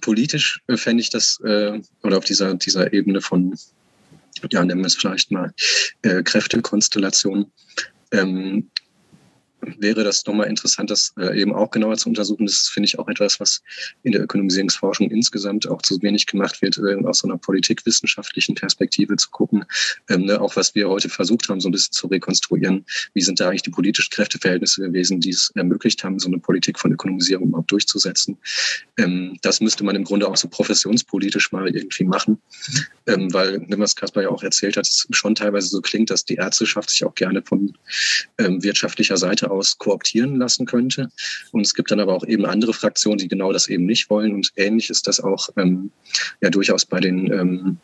politisch 0.00 0.60
äh, 0.66 0.76
fände 0.76 1.00
ich 1.00 1.10
das, 1.10 1.40
äh, 1.44 1.80
oder 2.02 2.18
auf 2.18 2.24
dieser, 2.24 2.54
dieser 2.54 2.92
Ebene 2.92 3.20
von, 3.20 3.56
ja, 4.50 4.64
nennen 4.64 4.80
wir 4.80 4.86
es 4.86 4.96
vielleicht 4.96 5.30
mal 5.30 5.52
äh, 6.02 6.22
Kräftekonstellation, 6.22 7.50
ähm, 8.12 8.70
wäre 9.78 10.04
das 10.04 10.24
nochmal 10.26 10.48
interessant, 10.48 10.90
das 10.90 11.12
äh, 11.18 11.40
eben 11.40 11.54
auch 11.54 11.70
genauer 11.70 11.96
zu 11.96 12.08
untersuchen. 12.08 12.46
Das 12.46 12.68
finde 12.68 12.86
ich 12.86 12.98
auch 12.98 13.08
etwas, 13.08 13.40
was 13.40 13.62
in 14.02 14.12
der 14.12 14.22
Ökonomisierungsforschung 14.22 15.10
insgesamt 15.10 15.68
auch 15.68 15.82
zu 15.82 16.00
wenig 16.02 16.26
gemacht 16.26 16.62
wird, 16.62 16.78
äh, 16.78 16.96
aus 17.04 17.20
so 17.20 17.28
einer 17.28 17.38
politikwissenschaftlichen 17.38 18.54
Perspektive 18.54 19.16
zu 19.16 19.30
gucken. 19.30 19.64
Ähm, 20.08 20.24
ne, 20.24 20.40
auch 20.40 20.56
was 20.56 20.74
wir 20.74 20.88
heute 20.88 21.08
versucht 21.08 21.48
haben, 21.48 21.60
so 21.60 21.68
ein 21.68 21.72
bisschen 21.72 21.92
zu 21.92 22.06
rekonstruieren. 22.06 22.84
Wie 23.14 23.20
sind 23.20 23.40
da 23.40 23.48
eigentlich 23.48 23.62
die 23.62 23.70
politischen 23.70 24.10
Kräfteverhältnisse 24.10 24.82
gewesen, 24.82 25.20
die 25.20 25.30
es 25.30 25.50
ermöglicht 25.54 26.02
haben, 26.04 26.18
so 26.18 26.28
eine 26.28 26.38
Politik 26.38 26.78
von 26.78 26.92
Ökonomisierung 26.92 27.48
überhaupt 27.48 27.70
durchzusetzen? 27.70 28.38
Ähm, 28.96 29.38
das 29.42 29.60
müsste 29.60 29.84
man 29.84 29.96
im 29.96 30.04
Grunde 30.04 30.28
auch 30.28 30.36
so 30.36 30.48
professionspolitisch 30.48 31.52
mal 31.52 31.68
irgendwie 31.74 32.04
machen, 32.04 32.40
ähm, 33.06 33.32
weil, 33.32 33.58
ne, 33.58 33.78
was 33.78 33.96
Kaspar 33.96 34.22
ja 34.22 34.28
auch 34.30 34.42
erzählt 34.42 34.76
hat, 34.76 34.86
es 34.86 35.06
schon 35.10 35.34
teilweise 35.34 35.68
so 35.68 35.80
klingt, 35.80 36.10
dass 36.10 36.24
die 36.24 36.36
Ärzteschaft 36.36 36.90
sich 36.90 37.04
auch 37.04 37.14
gerne 37.14 37.42
von 37.42 37.72
ähm, 38.38 38.62
wirtschaftlicher 38.62 39.16
Seite 39.16 39.50
aus 39.50 39.57
durchaus 39.58 39.78
kooptieren 39.78 40.36
lassen 40.36 40.66
könnte. 40.66 41.10
Und 41.52 41.62
es 41.62 41.74
gibt 41.74 41.90
dann 41.90 42.00
aber 42.00 42.14
auch 42.14 42.26
eben 42.26 42.46
andere 42.46 42.72
Fraktionen, 42.72 43.18
die 43.18 43.28
genau 43.28 43.52
das 43.52 43.68
eben 43.68 43.86
nicht 43.86 44.10
wollen. 44.10 44.34
Und 44.34 44.52
ähnlich 44.56 44.90
ist 44.90 45.06
das 45.06 45.20
auch 45.20 45.48
ähm, 45.56 45.90
ja 46.40 46.50
durchaus 46.50 46.84
bei 46.84 47.00
den 47.00 47.32
ähm, 47.32 47.78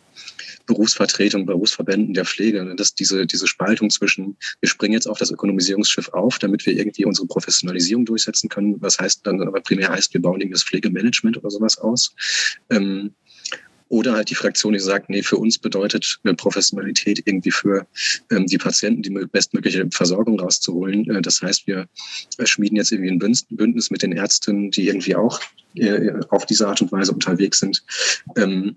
Berufsvertretungen, 0.66 1.46
Berufsverbänden 1.46 2.14
der 2.14 2.24
Pflege, 2.24 2.64
ne, 2.64 2.74
dass 2.74 2.94
diese, 2.94 3.26
diese 3.26 3.46
Spaltung 3.46 3.90
zwischen, 3.90 4.36
wir 4.60 4.68
springen 4.68 4.94
jetzt 4.94 5.06
auf 5.06 5.18
das 5.18 5.30
Ökonomisierungsschiff 5.30 6.09
auf, 6.10 6.38
damit 6.38 6.64
wir 6.64 6.74
irgendwie 6.74 7.05
unsere 7.05 7.26
Professionalisierung 7.26 8.06
durchsetzen 8.06 8.48
können, 8.48 8.80
was 8.80 8.98
heißt 8.98 9.26
dann 9.26 9.42
aber 9.42 9.60
primär 9.60 9.90
heißt, 9.90 10.14
wir 10.14 10.22
bauen 10.22 10.40
irgendwie 10.40 10.55
das 10.55 10.64
Pflegemanagement 10.64 11.36
oder 11.36 11.51
sowas 11.51 11.76
aus. 11.78 12.14
Ähm, 12.70 13.12
oder 13.95 14.15
halt 14.15 14.29
die 14.29 14.35
Fraktion, 14.35 14.73
die 14.73 14.81
sagt, 14.81 15.09
nee, 15.09 15.23
für 15.23 15.37
uns 15.37 15.57
bedeutet 15.57 16.19
Professionalität 16.37 17.23
irgendwie 17.27 17.53
für 17.53 17.87
ähm, 18.33 18.47
die 18.47 18.59
Patienten 18.59 19.03
die 19.03 19.11
bestmögliche 19.11 19.87
Versorgung 19.93 20.41
rauszuholen. 20.41 21.09
Äh, 21.09 21.23
das 21.23 21.41
heißt, 21.41 21.69
wir 21.69 21.87
schmieden 22.45 22.77
jetzt 22.77 22.91
irgendwie 22.91 23.12
ein 23.12 23.37
Bündnis 23.51 23.91
mit 23.93 24.03
den 24.03 24.11
Ärzten, 24.11 24.73
die 24.73 24.89
irgendwie 24.89 25.15
auch 25.15 25.41
äh, 25.77 26.12
auf 26.31 26.45
diese 26.45 26.66
Art 26.66 26.83
und 26.83 26.91
Weise 26.91 27.12
unterwegs 27.12 27.61
sind. 27.61 27.85
Ähm, 28.37 28.77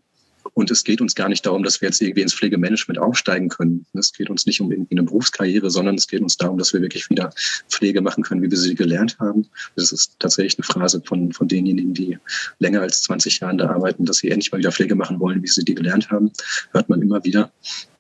und 0.54 0.72
es 0.72 0.84
geht 0.84 1.02
uns 1.02 1.16
gar 1.16 1.30
nicht 1.30 1.46
darum, 1.46 1.64
dass 1.64 1.82
wir 1.82 1.90
jetzt 1.90 2.02
irgendwie 2.02 2.22
ins 2.22 2.34
Pflegemanagement 2.34 3.00
aufsteigen 3.00 3.50
können. 3.50 3.86
Es 3.94 4.14
geht 4.14 4.30
uns 4.30 4.46
nicht 4.46 4.62
um 4.62 4.72
irgendwie 4.72 4.96
eine 4.96 5.04
Berufskarriere, 5.04 5.70
sondern 5.70 5.96
es 5.96 6.08
geht 6.08 6.22
uns 6.22 6.38
darum, 6.38 6.58
dass 6.58 6.74
wir 6.74 6.82
wirklich 6.82 7.10
wieder 7.10 7.32
Pflege 7.70 8.02
machen 8.02 8.24
können, 8.24 8.42
wie 8.42 8.52
wir 8.52 8.58
sie 8.58 8.76
gelernt 8.76 9.18
haben. 9.20 9.48
Das 9.76 9.92
ist 9.92 10.20
tatsächlich 10.20 10.58
eine 10.58 10.66
Phrase 10.66 11.02
von, 11.06 11.32
von 11.32 11.48
denjenigen, 11.48 11.94
die 11.94 12.18
länger 12.60 12.82
als 12.82 13.04
20 13.04 13.40
Jahre 13.40 13.58
da 13.58 13.70
arbeiten, 13.70 14.06
dass 14.06 14.18
sie 14.18 14.30
endlich 14.30 14.52
mal 14.52 14.60
wieder 14.60 14.72
Pflege 14.72 14.96
machen 14.96 15.20
wollen, 15.20 15.42
wie 15.42 15.48
sie 15.48 15.64
die 15.64 15.76
gelernt 15.76 16.10
haben. 16.10 16.32
Hört 16.72 16.90
man 16.90 17.02
immer 17.02 17.24
wieder. 17.24 17.52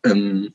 Ähm, 0.03 0.53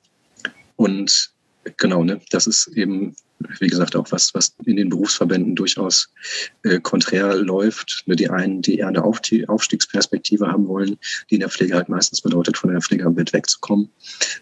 und 0.76 1.31
genau, 1.76 2.04
ne, 2.04 2.20
das 2.30 2.46
ist 2.46 2.68
eben 2.68 3.14
wie 3.60 3.68
gesagt, 3.68 3.96
auch 3.96 4.10
was, 4.10 4.34
was 4.34 4.54
in 4.64 4.76
den 4.76 4.88
Berufsverbänden 4.88 5.54
durchaus 5.54 6.08
äh, 6.64 6.80
konträr 6.80 7.36
läuft. 7.36 8.04
Die 8.06 8.28
einen, 8.28 8.62
die 8.62 8.78
eher 8.78 8.88
eine 8.88 9.04
Aufstiegsperspektive 9.04 10.46
haben 10.46 10.68
wollen, 10.68 10.98
die 11.30 11.36
in 11.36 11.40
der 11.40 11.48
Pflege 11.48 11.74
halt 11.74 11.88
meistens 11.88 12.20
bedeutet, 12.20 12.56
von 12.56 12.70
der 12.70 12.80
Pflege 12.80 13.04
am 13.04 13.14
Bett 13.14 13.32
wegzukommen, 13.32 13.90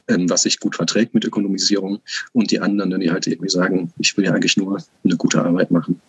ähm, 0.09 0.29
was 0.29 0.43
sich 0.43 0.61
gut 0.61 0.77
verträgt 0.77 1.15
mit 1.15 1.25
Ökonomisierung. 1.25 2.01
Und 2.33 2.51
die 2.51 2.61
anderen, 2.61 3.01
die 3.01 3.11
halt 3.11 3.27
irgendwie 3.27 3.51
sagen, 3.51 3.93
ich 3.99 4.17
will 4.17 4.25
ja 4.25 4.33
eigentlich 4.33 4.57
nur 4.57 4.83
eine 5.05 5.17
gute 5.17 5.43
Arbeit 5.43 5.71
machen. 5.71 6.01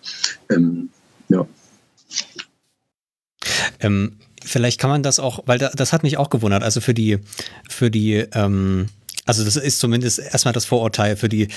Ähm, 0.49 0.89
ja. 1.29 1.47
Ähm, 3.79 4.17
vielleicht 4.43 4.79
kann 4.79 4.89
man 4.89 5.03
das 5.03 5.19
auch, 5.19 5.43
weil 5.45 5.57
da, 5.57 5.69
das 5.69 5.93
hat 5.93 6.03
mich 6.03 6.17
auch 6.17 6.29
gewundert, 6.29 6.63
also 6.63 6.81
für 6.81 6.93
die, 6.93 7.19
für 7.69 7.89
die, 7.89 8.25
ähm 8.33 8.87
also 9.25 9.43
das 9.43 9.55
ist 9.55 9.79
zumindest 9.79 10.19
erstmal 10.19 10.53
das 10.53 10.65
Vorurteil 10.65 11.15
für 11.15 11.29
die 11.29 11.47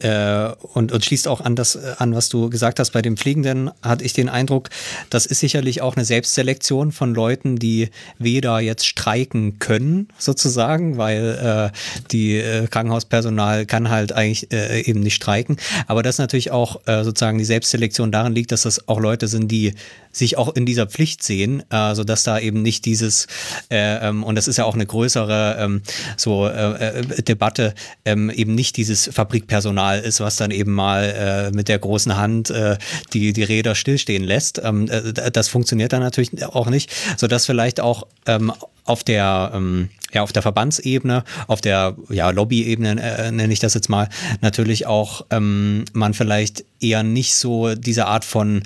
äh, 0.00 0.50
und, 0.74 0.92
und 0.92 1.04
schließt 1.04 1.26
auch 1.26 1.40
an 1.40 1.56
das 1.56 1.76
an, 1.76 2.14
was 2.14 2.28
du 2.28 2.50
gesagt 2.50 2.78
hast. 2.78 2.90
Bei 2.90 3.00
den 3.00 3.16
Pflegenden 3.16 3.70
hatte 3.82 4.04
ich 4.04 4.12
den 4.12 4.28
Eindruck, 4.28 4.68
das 5.08 5.24
ist 5.24 5.40
sicherlich 5.40 5.80
auch 5.80 5.96
eine 5.96 6.04
Selbstselektion 6.04 6.92
von 6.92 7.14
Leuten, 7.14 7.56
die 7.56 7.88
weder 8.18 8.60
jetzt 8.60 8.86
streiken 8.86 9.58
können, 9.58 10.08
sozusagen, 10.18 10.98
weil 10.98 11.70
äh, 11.72 11.76
die 12.10 12.36
äh, 12.36 12.66
Krankenhauspersonal 12.66 13.64
kann 13.64 13.88
halt 13.88 14.12
eigentlich 14.12 14.52
äh, 14.52 14.82
eben 14.82 15.00
nicht 15.00 15.14
streiken. 15.14 15.56
Aber 15.86 16.02
das 16.02 16.18
natürlich 16.18 16.50
auch 16.50 16.86
äh, 16.86 17.04
sozusagen 17.04 17.38
die 17.38 17.44
Selbstselektion 17.44 18.12
darin 18.12 18.34
liegt, 18.34 18.52
dass 18.52 18.62
das 18.62 18.86
auch 18.86 19.00
Leute 19.00 19.28
sind, 19.28 19.48
die 19.48 19.74
sich 20.16 20.36
auch 20.38 20.54
in 20.54 20.66
dieser 20.66 20.86
Pflicht 20.86 21.22
sehen, 21.22 21.62
äh, 21.70 21.94
sodass 21.94 22.22
da 22.22 22.38
eben 22.38 22.62
nicht 22.62 22.84
dieses, 22.84 23.26
äh, 23.70 24.08
ähm, 24.08 24.24
und 24.24 24.36
das 24.36 24.48
ist 24.48 24.56
ja 24.56 24.64
auch 24.64 24.74
eine 24.74 24.86
größere 24.86 25.56
ähm, 25.58 25.82
so 26.16 26.46
äh, 26.46 27.00
äh, 27.00 27.22
Debatte, 27.22 27.74
ähm, 28.04 28.30
eben 28.30 28.54
nicht 28.54 28.76
dieses 28.76 29.10
Fabrikpersonal 29.12 30.00
ist, 30.00 30.20
was 30.20 30.36
dann 30.36 30.50
eben 30.50 30.72
mal 30.72 31.50
äh, 31.52 31.56
mit 31.56 31.68
der 31.68 31.78
großen 31.78 32.16
Hand 32.16 32.50
äh, 32.50 32.76
die, 33.12 33.32
die 33.32 33.42
Räder 33.42 33.74
stillstehen 33.74 34.24
lässt. 34.24 34.60
Ähm, 34.62 34.88
äh, 34.88 35.30
das 35.30 35.48
funktioniert 35.48 35.92
dann 35.92 36.02
natürlich 36.02 36.44
auch 36.44 36.68
nicht, 36.68 36.92
sodass 37.16 37.46
vielleicht 37.46 37.80
auch 37.80 38.06
ähm, 38.26 38.52
auf 38.84 39.04
der 39.04 39.52
ähm, 39.54 39.88
ja 40.14 40.22
auf 40.22 40.32
der 40.32 40.42
Verbandsebene, 40.42 41.24
auf 41.48 41.60
der 41.60 41.96
ja 42.08 42.30
Lobbyebene 42.30 43.00
äh, 43.00 43.32
nenne 43.32 43.52
ich 43.52 43.58
das 43.58 43.74
jetzt 43.74 43.88
mal, 43.88 44.08
natürlich 44.40 44.86
auch 44.86 45.26
ähm, 45.30 45.84
man 45.92 46.14
vielleicht 46.14 46.64
eher 46.80 47.02
nicht 47.02 47.34
so 47.34 47.74
diese 47.74 48.06
Art 48.06 48.24
von 48.24 48.62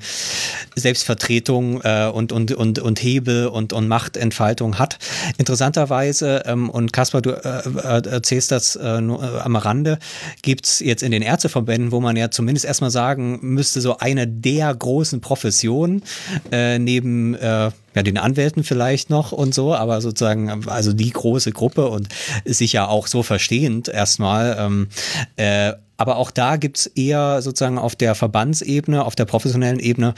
Selbstvertretung 0.74 1.80
äh, 1.82 2.10
und, 2.12 2.32
und, 2.32 2.52
und, 2.52 2.78
und 2.78 3.02
Hebel 3.02 3.46
und, 3.46 3.72
und 3.72 3.88
Machtentfaltung 3.88 4.78
hat. 4.78 4.98
Interessanterweise, 5.38 6.42
ähm, 6.46 6.68
und 6.68 6.92
Kaspar, 6.92 7.22
du 7.22 7.30
äh, 7.30 7.68
äh 7.68 8.08
erzählst 8.08 8.50
das 8.50 8.76
äh, 8.76 9.00
nur 9.00 9.22
äh, 9.22 9.40
am 9.40 9.56
Rande, 9.56 9.98
gibt's 10.42 10.80
jetzt 10.80 11.02
in 11.02 11.12
den 11.12 11.22
Ärzteverbänden, 11.22 11.92
wo 11.92 12.00
man 12.00 12.16
ja 12.16 12.30
zumindest 12.30 12.66
erstmal 12.66 12.90
sagen 12.90 13.38
müsste, 13.42 13.80
so 13.80 13.98
eine 13.98 14.26
der 14.26 14.74
großen 14.74 15.20
Professionen 15.20 16.02
äh, 16.50 16.78
neben 16.78 17.34
äh, 17.34 17.70
ja, 17.98 18.02
den 18.04 18.16
Anwälten 18.16 18.62
vielleicht 18.62 19.10
noch 19.10 19.32
und 19.32 19.52
so, 19.52 19.74
aber 19.74 20.00
sozusagen, 20.00 20.68
also 20.68 20.92
die 20.92 21.10
große 21.10 21.50
Gruppe 21.50 21.88
und 21.88 22.06
sich 22.44 22.72
ja 22.72 22.86
auch 22.86 23.08
so 23.08 23.24
verstehend 23.24 23.88
erstmal. 23.88 24.56
Ähm, 24.56 24.88
äh, 25.34 25.72
aber 25.98 26.16
auch 26.16 26.30
da 26.30 26.56
gibt 26.56 26.78
es 26.78 26.86
eher 26.86 27.42
sozusagen 27.42 27.76
auf 27.76 27.96
der 27.96 28.14
Verbandsebene, 28.14 29.04
auf 29.04 29.16
der 29.16 29.24
professionellen 29.24 29.80
Ebene 29.80 30.14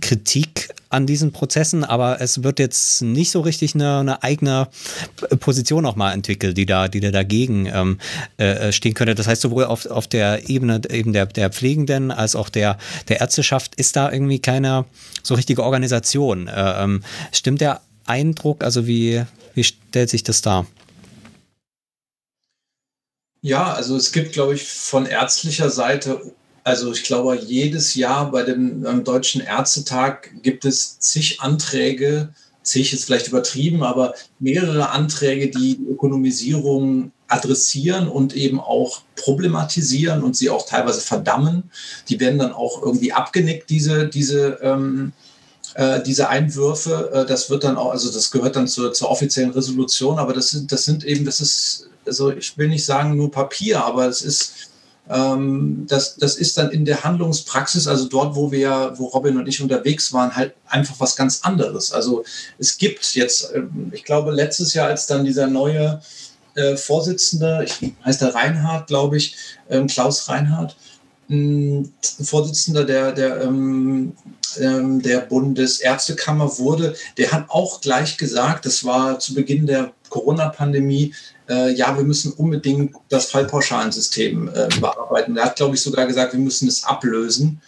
Kritik 0.00 0.70
an 0.88 1.06
diesen 1.06 1.30
Prozessen, 1.30 1.84
aber 1.84 2.20
es 2.22 2.42
wird 2.42 2.58
jetzt 2.58 3.02
nicht 3.02 3.30
so 3.30 3.42
richtig 3.42 3.74
eine, 3.74 3.98
eine 3.98 4.22
eigene 4.22 4.68
Position 5.38 5.84
auch 5.84 5.94
mal 5.94 6.12
entwickelt, 6.12 6.56
die 6.56 6.64
da, 6.64 6.88
die 6.88 7.00
da 7.00 7.10
dagegen 7.10 7.66
ähm, 7.66 7.98
äh, 8.38 8.72
stehen 8.72 8.94
könnte. 8.94 9.14
Das 9.14 9.28
heißt, 9.28 9.42
sowohl 9.42 9.64
auf, 9.64 9.86
auf 9.86 10.08
der 10.08 10.48
Ebene 10.48 10.80
eben 10.88 11.12
der, 11.12 11.26
der 11.26 11.50
Pflegenden 11.50 12.10
als 12.10 12.34
auch 12.34 12.48
der, 12.48 12.78
der 13.08 13.20
Ärzteschaft 13.20 13.74
ist 13.74 13.96
da 13.96 14.10
irgendwie 14.10 14.38
keine 14.38 14.86
so 15.22 15.34
richtige 15.34 15.62
Organisation. 15.62 16.48
Äh, 16.48 16.82
ähm, 16.82 17.02
stimmt 17.30 17.60
der 17.60 17.82
Eindruck, 18.06 18.64
also 18.64 18.86
wie, 18.86 19.22
wie 19.54 19.64
stellt 19.64 20.08
sich 20.08 20.24
das 20.24 20.40
dar? 20.40 20.66
Ja, 23.42 23.72
also 23.72 23.96
es 23.96 24.12
gibt, 24.12 24.32
glaube 24.32 24.54
ich, 24.54 24.64
von 24.68 25.06
ärztlicher 25.06 25.70
Seite, 25.70 26.34
also 26.62 26.92
ich 26.92 27.04
glaube, 27.04 27.36
jedes 27.36 27.94
Jahr 27.94 28.30
bei 28.30 28.42
dem 28.42 29.04
Deutschen 29.04 29.40
Ärztetag 29.40 30.30
gibt 30.42 30.64
es 30.66 30.98
zig 30.98 31.40
Anträge, 31.40 32.34
zig 32.62 32.92
ist 32.92 33.04
vielleicht 33.04 33.28
übertrieben, 33.28 33.82
aber 33.82 34.14
mehrere 34.38 34.90
Anträge, 34.90 35.48
die 35.48 35.78
die 35.78 35.86
Ökonomisierung 35.90 37.12
adressieren 37.28 38.08
und 38.08 38.34
eben 38.36 38.60
auch 38.60 39.02
problematisieren 39.16 40.22
und 40.22 40.36
sie 40.36 40.50
auch 40.50 40.66
teilweise 40.66 41.00
verdammen. 41.00 41.70
Die 42.08 42.20
werden 42.20 42.38
dann 42.38 42.52
auch 42.52 42.82
irgendwie 42.82 43.12
abgenickt, 43.12 43.70
diese, 43.70 44.08
diese, 44.08 44.58
ähm, 44.62 45.12
äh, 45.74 46.02
diese 46.02 46.28
Einwürfe. 46.28 47.10
Äh, 47.12 47.26
das 47.26 47.48
wird 47.48 47.64
dann 47.64 47.76
auch, 47.76 47.92
also 47.92 48.12
das 48.12 48.30
gehört 48.30 48.56
dann 48.56 48.68
zur, 48.68 48.92
zur 48.92 49.10
offiziellen 49.10 49.52
Resolution, 49.52 50.18
aber 50.18 50.32
das 50.34 50.50
sind, 50.50 50.72
das 50.72 50.84
sind 50.84 51.04
eben, 51.04 51.24
das 51.24 51.40
ist 51.40 51.89
also 52.10 52.32
ich 52.32 52.58
will 52.58 52.68
nicht 52.68 52.84
sagen 52.84 53.16
nur 53.16 53.30
Papier, 53.30 53.84
aber 53.84 54.08
es 54.08 54.22
ist, 54.22 54.70
ähm, 55.08 55.86
das, 55.88 56.16
das 56.16 56.36
ist 56.36 56.58
dann 56.58 56.72
in 56.72 56.84
der 56.84 57.04
Handlungspraxis, 57.04 57.86
also 57.86 58.08
dort, 58.08 58.34
wo 58.34 58.50
wir, 58.50 58.94
wo 58.96 59.06
Robin 59.06 59.38
und 59.38 59.46
ich 59.46 59.62
unterwegs 59.62 60.12
waren, 60.12 60.34
halt 60.34 60.54
einfach 60.66 60.96
was 60.98 61.14
ganz 61.14 61.42
anderes. 61.42 61.92
Also 61.92 62.24
es 62.58 62.78
gibt 62.78 63.14
jetzt, 63.14 63.52
ähm, 63.54 63.92
ich 63.94 64.02
glaube, 64.02 64.32
letztes 64.32 64.74
Jahr, 64.74 64.88
als 64.88 65.06
dann 65.06 65.24
dieser 65.24 65.46
neue 65.46 66.02
äh, 66.56 66.76
Vorsitzende, 66.76 67.64
ich, 67.64 67.92
heißt 68.04 68.22
der 68.22 68.34
Reinhard, 68.34 68.88
glaube 68.88 69.16
ich, 69.16 69.36
ähm, 69.68 69.86
Klaus 69.86 70.28
Reinhardt, 70.28 70.76
Vorsitzender 72.24 72.84
der, 72.84 73.12
der, 73.12 73.42
ähm, 73.42 74.14
ähm, 74.58 75.00
der 75.00 75.20
Bundesärztekammer 75.20 76.58
wurde, 76.58 76.96
der 77.18 77.30
hat 77.30 77.50
auch 77.50 77.80
gleich 77.80 78.16
gesagt, 78.16 78.66
das 78.66 78.84
war 78.84 79.20
zu 79.20 79.34
Beginn 79.34 79.64
der 79.64 79.92
Corona-Pandemie, 80.08 81.14
äh, 81.50 81.72
ja, 81.72 81.96
wir 81.96 82.04
müssen 82.04 82.32
unbedingt 82.32 82.94
das 83.08 83.26
Fallpauschalensystem 83.26 84.48
äh, 84.48 84.68
überarbeiten. 84.76 85.36
Er 85.36 85.46
hat, 85.46 85.56
glaube 85.56 85.74
ich, 85.74 85.82
sogar 85.82 86.06
gesagt, 86.06 86.32
wir 86.32 86.40
müssen 86.40 86.68
es 86.68 86.84
ablösen. 86.84 87.60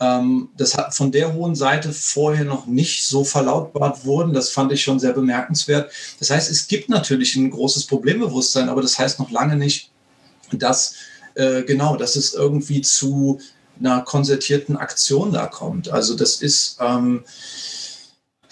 Ähm, 0.00 0.48
das 0.56 0.76
hat 0.76 0.94
von 0.94 1.10
der 1.10 1.34
hohen 1.34 1.56
Seite 1.56 1.92
vorher 1.92 2.44
noch 2.44 2.66
nicht 2.66 3.04
so 3.06 3.24
verlautbart 3.24 4.06
worden. 4.06 4.32
Das 4.32 4.50
fand 4.50 4.72
ich 4.72 4.82
schon 4.82 5.00
sehr 5.00 5.12
bemerkenswert. 5.12 5.90
Das 6.20 6.30
heißt, 6.30 6.48
es 6.50 6.68
gibt 6.68 6.88
natürlich 6.88 7.34
ein 7.34 7.50
großes 7.50 7.86
Problembewusstsein, 7.86 8.68
aber 8.68 8.82
das 8.82 8.98
heißt 8.98 9.18
noch 9.18 9.30
lange 9.30 9.56
nicht, 9.56 9.90
dass 10.52 10.94
äh, 11.34 11.62
genau, 11.62 11.96
dass 11.96 12.14
es 12.14 12.34
irgendwie 12.34 12.82
zu 12.82 13.40
einer 13.80 14.02
konzertierten 14.02 14.76
Aktion 14.76 15.32
da 15.32 15.46
kommt. 15.46 15.88
Also 15.88 16.14
das 16.14 16.36
ist 16.36 16.76
ähm, 16.80 17.24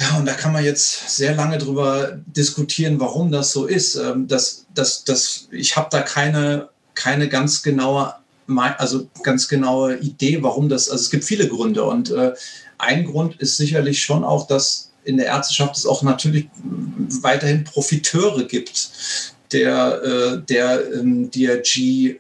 ja, 0.03 0.19
und 0.19 0.27
da 0.27 0.33
kann 0.33 0.53
man 0.53 0.65
jetzt 0.65 1.17
sehr 1.17 1.35
lange 1.35 1.59
drüber 1.59 2.19
diskutieren, 2.27 2.99
warum 2.99 3.31
das 3.31 3.53
so 3.53 3.67
ist. 3.67 3.95
Ähm, 3.95 4.27
das, 4.27 4.67
das, 4.75 5.05
das, 5.05 5.49
ich 5.53 5.77
habe 5.77 5.89
da 5.91 6.03
keine, 6.03 6.69
keine 6.95 7.29
ganz 7.29 7.63
genaue, 7.63 8.13
also 8.79 9.09
ganz 9.23 9.47
genaue 9.47 9.99
Idee, 9.99 10.43
warum 10.43 10.69
das, 10.69 10.91
also 10.91 11.03
es 11.03 11.11
gibt 11.11 11.25
viele 11.25 11.47
Gründe. 11.47 11.85
Und 11.85 12.11
äh, 12.11 12.33
ein 12.79 13.05
Grund 13.05 13.37
ist 13.37 13.57
sicherlich 13.57 14.03
schon 14.03 14.25
auch, 14.25 14.49
dass 14.49 14.91
in 15.05 15.19
der 15.19 15.27
Ärzteschaft 15.27 15.77
es 15.77 15.87
auch 15.87 16.03
natürlich 16.03 16.49
weiterhin 17.23 17.63
Profiteure 17.63 18.45
gibt, 18.45 18.91
der, 19.53 20.03
äh, 20.03 20.43
der 20.43 20.95
ähm, 20.95 21.31
DRG 21.31 21.77
äh, 21.79 22.19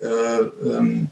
ähm, 0.64 1.10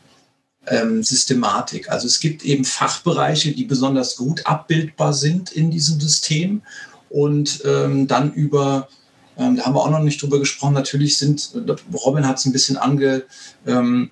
ähm, 0.71 1.03
Systematik. 1.03 1.91
Also 1.91 2.07
es 2.07 2.21
gibt 2.21 2.45
eben 2.45 2.65
Fachbereiche, 2.65 3.53
die 3.53 3.65
besonders 3.65 4.17
gut 4.17 4.47
abbildbar 4.47 5.13
sind 5.13 5.53
in 5.53 5.71
diesem 5.71 6.01
System 6.01 6.63
und 7.11 7.63
ähm, 7.65 8.07
dann 8.07 8.33
über 8.33 8.89
ähm, 9.37 9.57
da 9.57 9.65
haben 9.65 9.75
wir 9.75 9.81
auch 9.81 9.91
noch 9.91 10.01
nicht 10.01 10.21
drüber 10.23 10.39
gesprochen. 10.39 10.75
Natürlich 10.75 11.19
sind, 11.19 11.51
Robin 11.95 12.27
hat 12.27 12.39
es 12.39 12.45
ein 12.45 12.53
bisschen 12.53 12.77
ange, 12.77 13.25
ähm, 13.67 14.11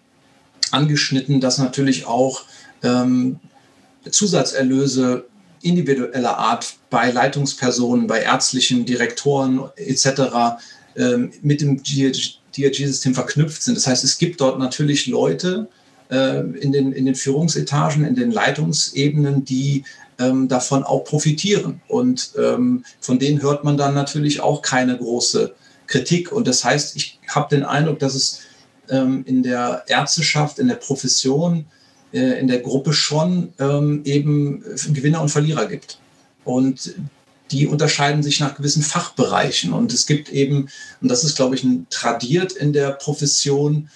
angeschnitten, 0.70 1.40
dass 1.40 1.58
natürlich 1.58 2.06
auch 2.06 2.42
ähm, 2.82 3.38
Zusatzerlöse 4.10 5.26
individueller 5.60 6.38
Art 6.38 6.76
bei 6.88 7.10
Leitungspersonen, 7.10 8.06
bei 8.06 8.20
ärztlichen 8.20 8.84
Direktoren 8.84 9.68
etc. 9.76 10.60
Ähm, 10.96 11.32
mit 11.42 11.60
dem 11.60 11.82
DRG-System 11.82 13.14
verknüpft 13.14 13.62
sind. 13.62 13.76
Das 13.76 13.86
heißt, 13.86 14.04
es 14.04 14.18
gibt 14.18 14.40
dort 14.40 14.58
natürlich 14.58 15.08
Leute 15.08 15.68
äh, 16.10 16.40
in, 16.40 16.72
den, 16.72 16.92
in 16.92 17.06
den 17.06 17.14
Führungsetagen, 17.14 18.04
in 18.04 18.14
den 18.14 18.30
Leitungsebenen, 18.30 19.44
die 19.44 19.84
ähm, 20.18 20.48
davon 20.48 20.82
auch 20.84 21.04
profitieren. 21.04 21.80
Und 21.88 22.32
ähm, 22.38 22.84
von 23.00 23.18
denen 23.18 23.42
hört 23.42 23.64
man 23.64 23.76
dann 23.76 23.94
natürlich 23.94 24.40
auch 24.40 24.62
keine 24.62 24.96
große 24.96 25.54
Kritik. 25.86 26.32
Und 26.32 26.46
das 26.46 26.64
heißt, 26.64 26.96
ich 26.96 27.18
habe 27.28 27.54
den 27.54 27.64
Eindruck, 27.64 27.98
dass 27.98 28.14
es 28.14 28.40
ähm, 28.90 29.24
in 29.26 29.42
der 29.42 29.84
Ärzteschaft, 29.86 30.58
in 30.58 30.68
der 30.68 30.76
Profession, 30.76 31.66
äh, 32.12 32.38
in 32.40 32.48
der 32.48 32.60
Gruppe 32.60 32.92
schon 32.92 33.52
ähm, 33.58 34.02
eben 34.04 34.64
Gewinner 34.92 35.20
und 35.20 35.30
Verlierer 35.30 35.66
gibt. 35.66 35.98
Und 36.44 36.94
die 37.50 37.66
unterscheiden 37.66 38.22
sich 38.22 38.40
nach 38.40 38.56
gewissen 38.56 38.82
Fachbereichen. 38.82 39.72
Und 39.72 39.92
es 39.92 40.06
gibt 40.06 40.28
eben, 40.30 40.68
und 41.00 41.10
das 41.10 41.24
ist, 41.24 41.36
glaube 41.36 41.54
ich, 41.54 41.66
tradiert 41.90 42.52
in 42.52 42.72
der 42.72 42.90
Profession, 42.92 43.88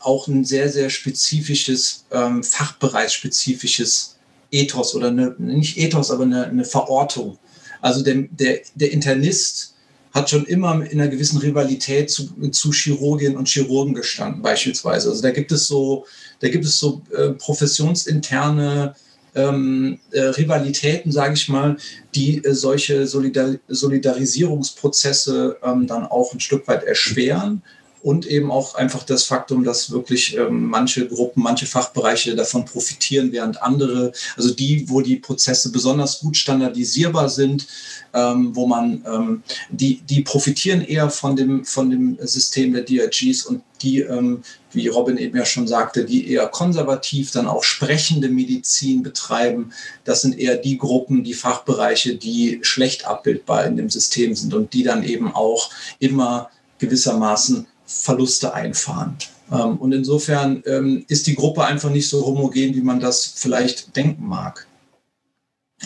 auch 0.00 0.26
ein 0.26 0.44
sehr, 0.44 0.68
sehr 0.68 0.90
spezifisches, 0.90 2.04
ähm, 2.10 2.42
fachbereichsspezifisches 2.42 4.16
Ethos 4.50 4.94
oder 4.94 5.08
eine, 5.08 5.34
nicht 5.38 5.78
Ethos, 5.78 6.10
aber 6.10 6.24
eine, 6.24 6.46
eine 6.46 6.64
Verortung. 6.64 7.38
Also 7.80 8.02
der, 8.02 8.26
der, 8.30 8.60
der 8.74 8.92
Internist 8.92 9.74
hat 10.12 10.30
schon 10.30 10.44
immer 10.44 10.74
in 10.84 11.00
einer 11.00 11.10
gewissen 11.10 11.38
Rivalität 11.38 12.10
zu, 12.10 12.50
zu 12.50 12.70
Chirurginnen 12.72 13.36
und 13.36 13.48
Chirurgen 13.48 13.94
gestanden, 13.94 14.42
beispielsweise. 14.42 15.08
Also 15.08 15.22
da 15.22 15.30
gibt 15.30 15.52
es 15.52 15.66
so, 15.66 16.06
da 16.40 16.48
gibt 16.48 16.64
es 16.64 16.78
so 16.78 17.02
äh, 17.16 17.30
professionsinterne 17.30 18.94
ähm, 19.34 19.98
äh, 20.10 20.20
Rivalitäten, 20.20 21.10
sage 21.10 21.34
ich 21.34 21.48
mal, 21.48 21.78
die 22.14 22.44
äh, 22.44 22.52
solche 22.52 23.06
Solidar 23.06 23.54
Solidarisierungsprozesse 23.68 25.56
ähm, 25.62 25.86
dann 25.86 26.04
auch 26.04 26.34
ein 26.34 26.40
Stück 26.40 26.68
weit 26.68 26.84
erschweren 26.84 27.62
und 28.02 28.26
eben 28.26 28.50
auch 28.50 28.74
einfach 28.74 29.04
das 29.04 29.24
Faktum, 29.24 29.62
dass 29.62 29.90
wirklich 29.90 30.36
ähm, 30.36 30.66
manche 30.66 31.06
Gruppen, 31.06 31.42
manche 31.42 31.66
Fachbereiche 31.66 32.34
davon 32.34 32.64
profitieren, 32.64 33.30
während 33.32 33.62
andere, 33.62 34.12
also 34.36 34.52
die, 34.52 34.88
wo 34.88 35.00
die 35.00 35.16
Prozesse 35.16 35.70
besonders 35.70 36.20
gut 36.20 36.36
standardisierbar 36.36 37.28
sind, 37.28 37.66
ähm, 38.12 38.54
wo 38.56 38.66
man, 38.66 39.04
ähm, 39.06 39.42
die, 39.70 40.00
die 40.00 40.22
profitieren 40.22 40.82
eher 40.82 41.10
von 41.10 41.36
dem, 41.36 41.64
von 41.64 41.90
dem 41.90 42.18
System 42.20 42.72
der 42.72 42.82
DRGs 42.82 43.46
und 43.46 43.62
die, 43.82 44.00
ähm, 44.00 44.42
wie 44.72 44.88
Robin 44.88 45.16
eben 45.16 45.36
ja 45.36 45.44
schon 45.44 45.68
sagte, 45.68 46.04
die 46.04 46.28
eher 46.30 46.46
konservativ 46.48 47.30
dann 47.30 47.46
auch 47.46 47.62
sprechende 47.62 48.28
Medizin 48.28 49.02
betreiben, 49.02 49.72
das 50.04 50.22
sind 50.22 50.38
eher 50.38 50.56
die 50.56 50.78
Gruppen, 50.78 51.24
die 51.24 51.34
Fachbereiche, 51.34 52.16
die 52.16 52.58
schlecht 52.62 53.06
abbildbar 53.06 53.64
in 53.66 53.76
dem 53.76 53.90
System 53.90 54.34
sind 54.34 54.54
und 54.54 54.72
die 54.72 54.82
dann 54.82 55.04
eben 55.04 55.32
auch 55.32 55.70
immer 55.98 56.50
gewissermaßen 56.78 57.66
Verluste 58.00 58.54
einfahren. 58.54 59.16
Ähm, 59.50 59.76
und 59.76 59.92
insofern 59.92 60.62
ähm, 60.66 61.04
ist 61.08 61.26
die 61.26 61.34
Gruppe 61.34 61.64
einfach 61.64 61.90
nicht 61.90 62.08
so 62.08 62.24
homogen, 62.24 62.74
wie 62.74 62.80
man 62.80 63.00
das 63.00 63.24
vielleicht 63.24 63.94
denken 63.96 64.26
mag. 64.26 64.66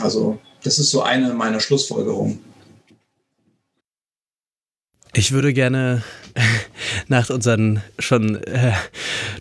Also 0.00 0.38
das 0.62 0.78
ist 0.78 0.90
so 0.90 1.02
eine 1.02 1.32
meiner 1.34 1.60
Schlussfolgerungen. 1.60 2.40
Ich 5.14 5.32
würde 5.32 5.52
gerne 5.54 6.02
nach 7.08 7.30
unseren 7.30 7.82
schon 7.98 8.36
äh, 8.44 8.72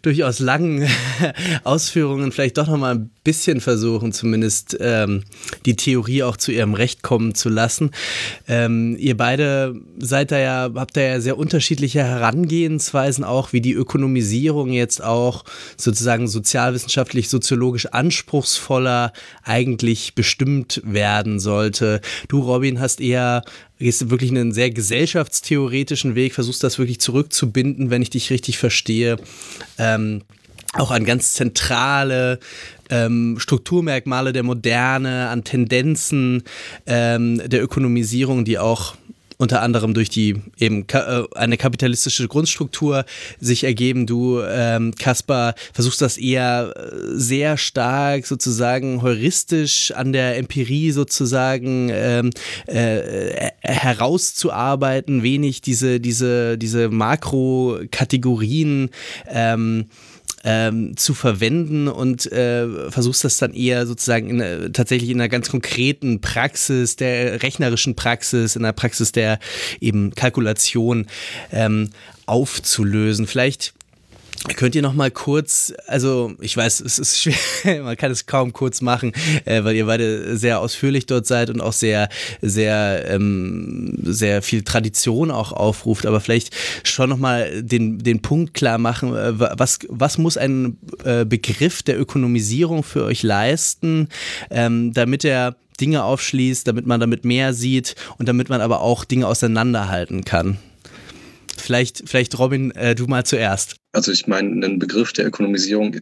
durchaus 0.05 0.39
langen 0.39 0.87
Ausführungen 1.63 2.31
vielleicht 2.31 2.57
doch 2.57 2.67
noch 2.67 2.77
mal 2.77 2.95
ein 2.95 3.09
bisschen 3.23 3.59
versuchen, 3.59 4.13
zumindest 4.13 4.77
ähm, 4.79 5.23
die 5.65 5.75
Theorie 5.75 6.23
auch 6.23 6.37
zu 6.37 6.51
ihrem 6.51 6.75
Recht 6.75 7.01
kommen 7.01 7.33
zu 7.33 7.49
lassen. 7.49 7.91
Ähm, 8.47 8.95
ihr 8.99 9.17
beide 9.17 9.75
seid 9.97 10.31
da 10.31 10.37
ja, 10.37 10.69
habt 10.75 10.95
da 10.95 11.01
ja 11.01 11.19
sehr 11.19 11.37
unterschiedliche 11.37 12.03
Herangehensweisen 12.03 13.23
auch, 13.23 13.51
wie 13.51 13.61
die 13.61 13.73
Ökonomisierung 13.73 14.71
jetzt 14.71 15.03
auch 15.03 15.43
sozusagen 15.75 16.27
sozialwissenschaftlich, 16.27 17.29
soziologisch 17.29 17.87
anspruchsvoller 17.87 19.11
eigentlich 19.43 20.13
bestimmt 20.13 20.81
werden 20.85 21.39
sollte. 21.39 21.99
Du, 22.27 22.41
Robin, 22.41 22.79
hast 22.79 23.01
eher 23.01 23.43
gehst 23.79 24.09
wirklich 24.09 24.31
einen 24.31 24.51
sehr 24.51 24.71
gesellschaftstheoretischen 24.71 26.15
Weg, 26.15 26.33
versuchst 26.33 26.63
das 26.63 26.79
wirklich 26.79 26.99
zurückzubinden, 26.99 27.89
wenn 27.89 28.01
ich 28.01 28.09
dich 28.09 28.29
richtig 28.29 28.57
verstehe. 28.57 29.17
Ähm, 29.77 30.21
auch 30.73 30.91
an 30.91 31.05
ganz 31.05 31.33
zentrale 31.33 32.39
ähm, 32.89 33.37
Strukturmerkmale 33.39 34.33
der 34.33 34.43
Moderne, 34.43 35.29
an 35.29 35.43
Tendenzen 35.43 36.43
ähm, 36.85 37.41
der 37.45 37.63
Ökonomisierung, 37.63 38.45
die 38.45 38.59
auch 38.59 38.95
unter 39.37 39.61
anderem 39.61 39.93
durch 39.93 40.09
die 40.09 40.41
eben 40.59 40.85
äh, 40.91 41.23
eine 41.35 41.57
kapitalistische 41.57 42.27
Grundstruktur 42.27 43.05
sich 43.39 43.63
ergeben. 43.63 44.07
Du, 44.07 44.41
ähm, 44.41 44.93
Kaspar, 44.95 45.53
versuchst 45.73 46.01
das 46.01 46.17
eher 46.17 46.73
äh, 46.75 46.89
sehr 47.15 47.57
stark 47.57 48.25
sozusagen 48.25 49.01
heuristisch 49.01 49.91
an 49.91 50.13
der 50.13 50.37
Empirie 50.37 50.91
sozusagen 50.91 51.89
ähm, 51.91 52.29
äh, 52.67 53.51
herauszuarbeiten, 53.61 55.23
wenig 55.23 55.61
diese, 55.61 55.99
diese, 55.99 56.57
diese 56.57 56.89
Makrokategorien 56.89 58.89
ähm, 59.27 59.85
ähm, 60.45 60.95
zu 60.95 61.13
verwenden 61.13 61.87
und 61.87 62.31
äh, 62.31 62.89
versuchst 62.91 63.23
das 63.23 63.37
dann 63.37 63.53
eher 63.53 63.85
sozusagen 63.87 64.29
in, 64.29 64.39
äh, 64.39 64.69
tatsächlich 64.69 65.09
in 65.09 65.19
einer 65.19 65.27
ganz 65.27 65.49
konkreten 65.49 66.21
Praxis, 66.21 66.95
der 66.95 67.41
rechnerischen 67.41 67.95
Praxis, 67.95 68.55
in 68.55 68.63
der 68.63 68.71
Praxis 68.71 69.11
der 69.11 69.39
eben 69.81 70.13
Kalkulation 70.13 71.07
ähm, 71.51 71.89
aufzulösen. 72.27 73.27
Vielleicht 73.27 73.73
Könnt 74.55 74.75
ihr 74.75 74.81
noch 74.81 74.93
mal 74.93 75.09
kurz, 75.09 75.73
also 75.87 76.33
ich 76.39 76.55
weiß, 76.55 76.79
es 76.81 76.99
ist 76.99 77.19
schwer, 77.19 77.83
man 77.83 77.97
kann 77.97 78.11
es 78.11 78.25
kaum 78.25 78.53
kurz 78.53 78.81
machen, 78.81 79.11
äh, 79.45 79.63
weil 79.63 79.75
ihr 79.75 79.87
beide 79.87 80.37
sehr 80.37 80.59
ausführlich 80.59 81.05
dort 81.07 81.25
seid 81.25 81.49
und 81.49 81.61
auch 81.61 81.73
sehr, 81.73 82.09
sehr, 82.41 83.05
ähm, 83.09 83.97
sehr 84.03 84.41
viel 84.41 84.63
Tradition 84.63 85.31
auch 85.31 85.51
aufruft, 85.51 86.05
aber 86.05 86.19
vielleicht 86.21 86.55
schon 86.83 87.09
noch 87.09 87.17
mal 87.17 87.63
den, 87.63 87.99
den 87.99 88.21
Punkt 88.21 88.53
klar 88.53 88.77
machen, 88.77 89.15
äh, 89.15 89.33
was, 89.37 89.79
was 89.89 90.17
muss 90.17 90.37
ein 90.37 90.77
äh, 91.03 91.25
Begriff 91.25 91.81
der 91.81 91.99
Ökonomisierung 91.99 92.83
für 92.83 93.03
euch 93.03 93.23
leisten, 93.23 94.09
ähm, 94.51 94.93
damit 94.93 95.25
er 95.25 95.55
Dinge 95.81 96.03
aufschließt, 96.03 96.67
damit 96.67 96.85
man 96.85 96.99
damit 96.99 97.25
mehr 97.25 97.53
sieht 97.53 97.95
und 98.17 98.29
damit 98.29 98.49
man 98.49 98.61
aber 98.61 98.81
auch 98.81 99.05
Dinge 99.05 99.27
auseinanderhalten 99.27 100.23
kann? 100.23 100.59
Vielleicht, 101.65 102.03
vielleicht 102.05 102.37
Robin, 102.37 102.69
äh, 102.75 102.93
du 102.93 103.07
mal 103.07 103.25
zuerst. 103.25 103.77
Also 103.91 104.11
ich 104.11 104.27
meine, 104.27 104.63
ein 104.63 104.77
Begriff 104.77 105.13
der 105.13 105.25
Ökonomisierung, 105.25 105.97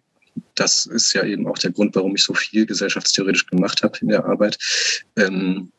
das 0.56 0.86
ist 0.86 1.14
ja 1.14 1.24
eben 1.24 1.48
auch 1.48 1.58
der 1.58 1.72
Grund, 1.72 1.96
warum 1.96 2.16
ich 2.16 2.24
so 2.24 2.34
viel 2.34 2.66
gesellschaftstheoretisch 2.66 3.46
gemacht 3.46 3.82
habe 3.82 3.98
in 4.02 4.10
der 4.10 4.26
Arbeit, 4.26 4.58
ähm, 5.16 5.72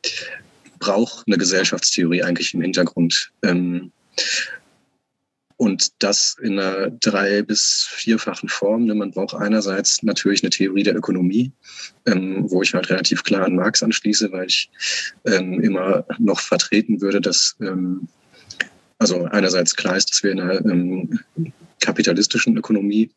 braucht 0.78 1.26
eine 1.26 1.36
Gesellschaftstheorie 1.36 2.22
eigentlich 2.22 2.54
im 2.54 2.62
Hintergrund. 2.62 3.30
Ähm, 3.42 3.92
und 5.58 6.02
das 6.02 6.36
in 6.42 6.58
einer 6.58 6.90
drei- 6.90 7.42
bis 7.42 7.86
vierfachen 7.90 8.48
Form. 8.48 8.86
Man 8.86 9.10
braucht 9.10 9.34
einerseits 9.34 10.02
natürlich 10.02 10.42
eine 10.42 10.50
Theorie 10.50 10.82
der 10.82 10.96
Ökonomie, 10.96 11.52
ähm, 12.06 12.50
wo 12.50 12.62
ich 12.62 12.72
halt 12.72 12.88
relativ 12.88 13.22
klar 13.22 13.44
an 13.44 13.56
Marx 13.56 13.82
anschließe, 13.82 14.32
weil 14.32 14.46
ich 14.46 14.70
ähm, 15.26 15.60
immer 15.60 16.06
noch 16.18 16.40
vertreten 16.40 17.02
würde, 17.02 17.20
dass 17.20 17.54
ähm, 17.60 18.08
also 18.98 19.24
einerseits 19.24 19.74
klar 19.74 19.96
ist, 19.96 20.10
dass 20.10 20.22
wir 20.22 20.32
in 20.32 20.40
einer 20.40 20.64
ähm, 20.64 21.20
kapitalistischen 21.80 22.56
Ökonomie 22.56 23.10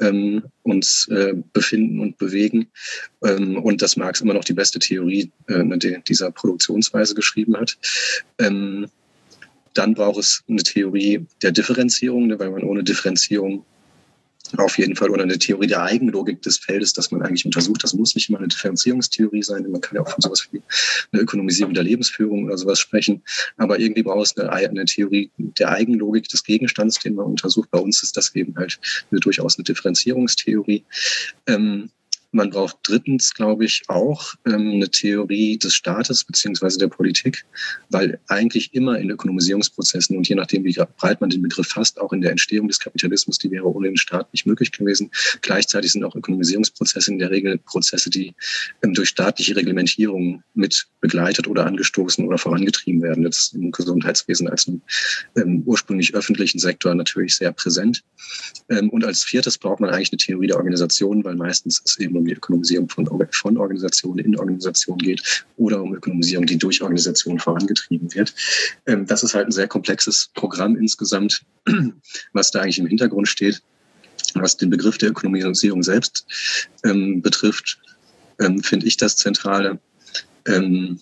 ähm, 0.00 0.42
uns 0.62 1.06
äh, 1.08 1.34
befinden 1.52 2.00
und 2.00 2.18
bewegen 2.18 2.68
ähm, 3.24 3.56
und 3.56 3.80
dass 3.80 3.96
Marx 3.96 4.20
immer 4.20 4.34
noch 4.34 4.44
die 4.44 4.54
beste 4.54 4.78
Theorie 4.78 5.30
äh, 5.46 6.00
dieser 6.08 6.30
Produktionsweise 6.32 7.14
geschrieben 7.14 7.56
hat. 7.56 7.78
Ähm, 8.38 8.88
dann 9.74 9.94
braucht 9.94 10.18
es 10.18 10.42
eine 10.48 10.62
Theorie 10.62 11.24
der 11.42 11.52
Differenzierung, 11.52 12.26
ne, 12.26 12.38
weil 12.38 12.50
man 12.50 12.64
ohne 12.64 12.82
Differenzierung 12.82 13.64
auf 14.56 14.78
jeden 14.78 14.96
Fall 14.96 15.10
oder 15.10 15.22
eine 15.22 15.38
Theorie 15.38 15.66
der 15.66 15.82
Eigenlogik 15.82 16.42
des 16.42 16.58
Feldes, 16.58 16.92
das 16.92 17.10
man 17.10 17.22
eigentlich 17.22 17.44
untersucht. 17.44 17.82
Das 17.84 17.94
muss 17.94 18.14
nicht 18.14 18.28
immer 18.28 18.38
eine 18.38 18.48
Differenzierungstheorie 18.48 19.42
sein. 19.42 19.70
Man 19.70 19.80
kann 19.80 19.96
ja 19.96 20.02
auch 20.02 20.08
von 20.08 20.20
sowas 20.20 20.48
wie 20.50 20.62
eine 21.12 21.22
Ökonomisierung 21.22 21.74
der 21.74 21.84
Lebensführung 21.84 22.44
oder 22.44 22.56
sowas 22.56 22.78
sprechen. 22.78 23.22
Aber 23.56 23.78
irgendwie 23.78 24.02
braucht 24.02 24.26
es 24.26 24.36
eine, 24.36 24.50
eine 24.50 24.84
Theorie 24.84 25.30
der 25.36 25.70
Eigenlogik 25.70 26.28
des 26.28 26.44
Gegenstands, 26.44 26.98
den 27.00 27.14
man 27.14 27.26
untersucht. 27.26 27.70
Bei 27.70 27.78
uns 27.78 28.02
ist 28.02 28.16
das 28.16 28.34
eben 28.34 28.56
halt 28.56 28.80
eine, 29.10 29.20
durchaus 29.20 29.58
eine 29.58 29.64
Differenzierungstheorie. 29.64 30.84
Ähm, 31.46 31.90
man 32.30 32.50
braucht 32.50 32.76
drittens, 32.82 33.32
glaube 33.34 33.64
ich, 33.64 33.82
auch 33.88 34.34
ähm, 34.46 34.72
eine 34.74 34.90
Theorie 34.90 35.56
des 35.56 35.74
Staates 35.74 36.24
beziehungsweise 36.24 36.78
der 36.78 36.88
Politik, 36.88 37.44
weil 37.88 38.20
eigentlich 38.28 38.74
immer 38.74 38.98
in 38.98 39.10
Ökonomisierungsprozessen 39.10 40.16
und 40.16 40.28
je 40.28 40.34
nachdem, 40.34 40.64
wie 40.64 40.76
breit 40.98 41.20
man 41.20 41.30
den 41.30 41.42
Begriff 41.42 41.68
fasst, 41.68 41.98
auch 42.00 42.12
in 42.12 42.20
der 42.20 42.30
Entstehung 42.30 42.68
des 42.68 42.80
Kapitalismus, 42.80 43.38
die 43.38 43.50
wäre 43.50 43.64
ohne 43.64 43.88
den 43.88 43.96
Staat 43.96 44.32
nicht 44.32 44.46
möglich 44.46 44.72
gewesen. 44.72 45.10
Gleichzeitig 45.40 45.92
sind 45.92 46.04
auch 46.04 46.14
Ökonomisierungsprozesse 46.14 47.10
in 47.10 47.18
der 47.18 47.30
Regel 47.30 47.58
Prozesse, 47.58 48.10
die 48.10 48.34
ähm, 48.82 48.92
durch 48.92 49.08
staatliche 49.08 49.56
Reglementierung 49.56 50.42
mit 50.54 50.86
begleitet 51.00 51.48
oder 51.48 51.64
angestoßen 51.64 52.26
oder 52.26 52.36
vorangetrieben 52.36 53.00
werden. 53.02 53.24
Das 53.24 53.38
ist 53.38 53.54
im 53.54 53.70
Gesundheitswesen 53.70 54.48
als 54.48 54.66
im 54.66 54.82
ähm, 55.36 55.62
ursprünglich 55.64 56.14
öffentlichen 56.14 56.58
Sektor 56.58 56.94
natürlich 56.94 57.36
sehr 57.36 57.52
präsent. 57.52 58.02
Und 58.68 59.04
als 59.04 59.24
viertes 59.24 59.56
braucht 59.56 59.80
man 59.80 59.90
eigentlich 59.90 60.12
eine 60.12 60.18
Theorie 60.18 60.46
der 60.48 60.56
Organisation, 60.56 61.24
weil 61.24 61.36
meistens 61.36 61.80
ist 61.80 62.00
eben 62.00 62.17
um 62.18 62.26
die 62.26 62.34
Ökonomisierung 62.34 62.88
von, 62.88 63.08
von 63.30 63.56
Organisationen 63.56 64.24
in 64.24 64.38
Organisationen 64.38 64.98
geht 64.98 65.44
oder 65.56 65.82
um 65.82 65.94
Ökonomisierung, 65.94 66.46
die 66.46 66.58
durch 66.58 66.82
Organisationen 66.82 67.38
vorangetrieben 67.38 68.12
wird. 68.14 68.34
Ähm, 68.86 69.06
das 69.06 69.22
ist 69.22 69.34
halt 69.34 69.46
ein 69.46 69.52
sehr 69.52 69.68
komplexes 69.68 70.30
Programm 70.34 70.76
insgesamt, 70.76 71.42
was 72.32 72.50
da 72.50 72.60
eigentlich 72.60 72.78
im 72.78 72.86
Hintergrund 72.86 73.28
steht. 73.28 73.62
Was 74.34 74.56
den 74.56 74.68
Begriff 74.68 74.98
der 74.98 75.10
Ökonomisierung 75.10 75.82
selbst 75.82 76.26
ähm, 76.84 77.22
betrifft, 77.22 77.78
ähm, 78.40 78.62
finde 78.62 78.86
ich 78.86 78.96
das 78.96 79.16
Zentrale, 79.16 79.78
ähm, 80.46 81.00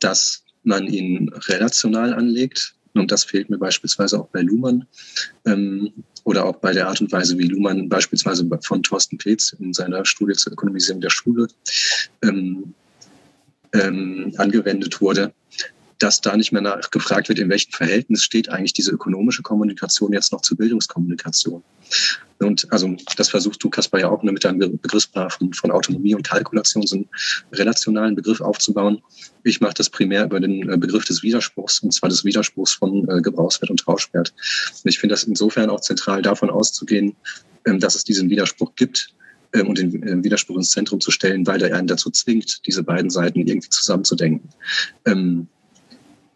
dass 0.00 0.44
man 0.64 0.86
ihn 0.86 1.30
relational 1.48 2.12
anlegt. 2.12 2.74
Und 2.94 3.10
das 3.10 3.24
fehlt 3.24 3.48
mir 3.48 3.58
beispielsweise 3.58 4.20
auch 4.20 4.28
bei 4.28 4.42
Luhmann. 4.42 4.86
Oder 6.28 6.44
auch 6.44 6.56
bei 6.56 6.74
der 6.74 6.88
Art 6.88 7.00
und 7.00 7.10
Weise, 7.10 7.38
wie 7.38 7.48
Luhmann 7.48 7.88
beispielsweise 7.88 8.46
von 8.60 8.82
Thorsten 8.82 9.16
Petz 9.16 9.56
in 9.58 9.72
seiner 9.72 10.04
Studie 10.04 10.34
zur 10.34 10.52
Ökonomisierung 10.52 11.00
der 11.00 11.08
Schule 11.08 11.48
ähm, 12.22 12.74
ähm, 13.72 14.34
angewendet 14.36 15.00
wurde, 15.00 15.32
dass 15.98 16.20
da 16.20 16.36
nicht 16.36 16.52
mehr 16.52 16.62
nachgefragt 16.62 17.28
wird, 17.28 17.38
in 17.38 17.48
welchem 17.48 17.72
Verhältnis 17.72 18.22
steht 18.22 18.48
eigentlich 18.48 18.72
diese 18.72 18.92
ökonomische 18.92 19.42
Kommunikation 19.42 20.12
jetzt 20.12 20.32
noch 20.32 20.42
zur 20.42 20.56
Bildungskommunikation. 20.56 21.62
Und 22.40 22.72
also 22.72 22.96
das 23.16 23.30
versuchst 23.30 23.62
du, 23.64 23.70
Kaspar, 23.70 24.00
ja 24.00 24.08
auch 24.08 24.22
mit 24.22 24.44
deinem 24.44 24.78
Begriffspaar 24.78 25.30
von, 25.30 25.52
von 25.52 25.70
Autonomie 25.72 26.14
und 26.14 26.22
Kalkulation, 26.22 26.86
so 26.86 26.96
einen 26.96 27.08
relationalen 27.52 28.14
Begriff 28.14 28.40
aufzubauen. 28.40 29.02
Ich 29.42 29.60
mache 29.60 29.74
das 29.74 29.90
primär 29.90 30.24
über 30.24 30.38
den 30.38 30.68
äh, 30.68 30.76
Begriff 30.76 31.04
des 31.04 31.22
Widerspruchs, 31.22 31.80
und 31.80 31.92
zwar 31.92 32.08
des 32.10 32.24
Widerspruchs 32.24 32.74
von 32.74 33.08
äh, 33.08 33.20
Gebrauchswert 33.20 33.70
und 33.70 33.80
Tauschwert. 33.80 34.32
Und 34.84 34.88
ich 34.88 34.98
finde 34.98 35.14
das 35.14 35.24
insofern 35.24 35.70
auch 35.70 35.80
zentral 35.80 36.22
davon 36.22 36.50
auszugehen, 36.50 37.16
ähm, 37.66 37.80
dass 37.80 37.96
es 37.96 38.04
diesen 38.04 38.30
Widerspruch 38.30 38.74
gibt, 38.76 39.14
ähm, 39.54 39.68
und 39.68 39.78
den 39.78 40.02
äh, 40.02 40.22
Widerspruch 40.22 40.56
ins 40.56 40.70
Zentrum 40.70 41.00
zu 41.00 41.10
stellen, 41.10 41.46
weil 41.46 41.62
er 41.62 41.76
einen 41.76 41.88
dazu 41.88 42.10
zwingt, 42.10 42.66
diese 42.66 42.82
beiden 42.82 43.10
Seiten 43.10 43.40
irgendwie 43.40 43.70
zusammenzudenken. 43.70 44.48
Ähm, 45.06 45.48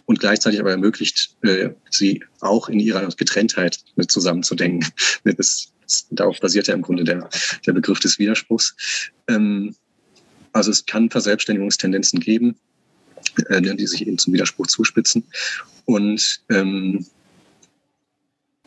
und 0.07 0.21
gleichzeitig 0.21 0.61
aber 0.61 0.71
ermöglicht, 0.71 1.37
äh, 1.43 1.71
sie 1.91 2.23
auch 2.41 2.69
in 2.69 2.81
ihrer 2.81 3.07
Getrenntheit 3.09 3.79
mit 3.97 4.11
zusammenzudenken. 4.11 4.89
Das, 5.25 5.73
das, 5.83 6.07
darauf 6.11 6.41
basiert 6.41 6.67
ja 6.67 6.75
im 6.75 6.83
Grunde 6.83 7.05
der, 7.05 7.29
der 7.67 7.73
Begriff 7.73 8.01
des 8.01 8.19
Widerspruchs. 8.19 8.75
Ähm, 9.29 9.75
also 10.53 10.71
es 10.71 10.85
kann 10.85 11.11
Verselbstständigungstendenzen 11.11 12.21
geben, 12.21 12.57
äh, 13.49 13.61
die 13.61 13.87
sich 13.87 14.07
eben 14.07 14.19
zum 14.19 14.33
Widerspruch 14.33 14.67
zuspitzen. 14.67 15.25
Und 15.85 16.43
ähm, 16.51 17.07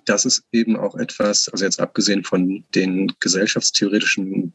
das 0.05 0.25
ist 0.25 0.43
eben 0.51 0.77
auch 0.77 0.95
etwas, 0.95 1.49
also 1.49 1.65
jetzt 1.65 1.79
abgesehen 1.79 2.23
von 2.23 2.63
den 2.73 3.11
gesellschaftstheoretischen 3.19 4.53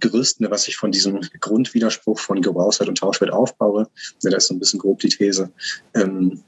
Gerüsten, 0.00 0.50
was 0.50 0.68
ich 0.68 0.76
von 0.76 0.90
diesem 0.90 1.20
Grundwiderspruch 1.40 2.18
von 2.18 2.42
Gebrauchswert 2.42 2.88
und 2.88 2.98
Tauschwert 2.98 3.32
aufbaue, 3.32 3.88
das 4.22 4.34
ist 4.34 4.46
so 4.48 4.54
ein 4.54 4.58
bisschen 4.58 4.80
grob 4.80 5.00
die 5.00 5.08
These, 5.08 5.50
ähm, 5.94 6.42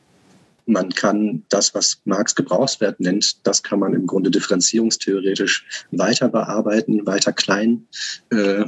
man 0.67 0.91
kann 0.91 1.45
das, 1.49 1.75
was 1.75 2.01
Marx 2.05 2.35
Gebrauchswert 2.35 3.01
nennt, 3.01 3.47
das 3.47 3.63
kann 3.63 3.81
man 3.81 3.95
im 3.95 4.07
Grunde 4.07 4.31
differenzierungstheoretisch 4.31 5.65
weiter 5.91 6.29
bearbeiten, 6.29 7.07
weiter 7.07 7.33
klein, 7.33 7.87
äh, 8.31 8.65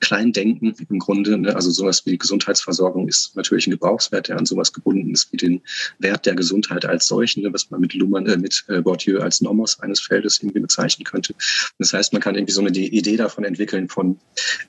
klein 0.00 0.32
denken 0.32 0.74
im 0.88 0.98
Grunde. 0.98 1.38
Ne? 1.38 1.54
Also 1.54 1.70
sowas 1.70 2.04
wie 2.04 2.18
Gesundheitsversorgung 2.18 3.08
ist 3.08 3.36
natürlich 3.36 3.66
ein 3.66 3.72
Gebrauchswert, 3.72 4.28
der 4.28 4.38
an 4.38 4.46
sowas 4.46 4.72
gebunden 4.72 5.12
ist 5.12 5.32
wie 5.32 5.36
den 5.36 5.62
Wert 5.98 6.26
der 6.26 6.34
Gesundheit 6.34 6.84
als 6.84 7.06
solchen, 7.06 7.42
ne? 7.42 7.52
was 7.52 7.70
man 7.70 7.80
mit 7.80 7.94
Luhmann, 7.94 8.26
äh, 8.26 8.36
mit 8.36 8.64
äh, 8.68 8.80
Bourdieu 8.80 9.20
als 9.20 9.40
Nomos 9.40 9.80
eines 9.80 10.00
Feldes 10.00 10.42
irgendwie 10.42 10.60
bezeichnen 10.60 11.04
könnte. 11.04 11.34
Das 11.78 11.92
heißt, 11.92 12.12
man 12.12 12.22
kann 12.22 12.34
irgendwie 12.34 12.52
so 12.52 12.60
eine 12.60 12.70
Idee 12.70 13.16
davon 13.16 13.44
entwickeln 13.44 13.88
von 13.88 14.18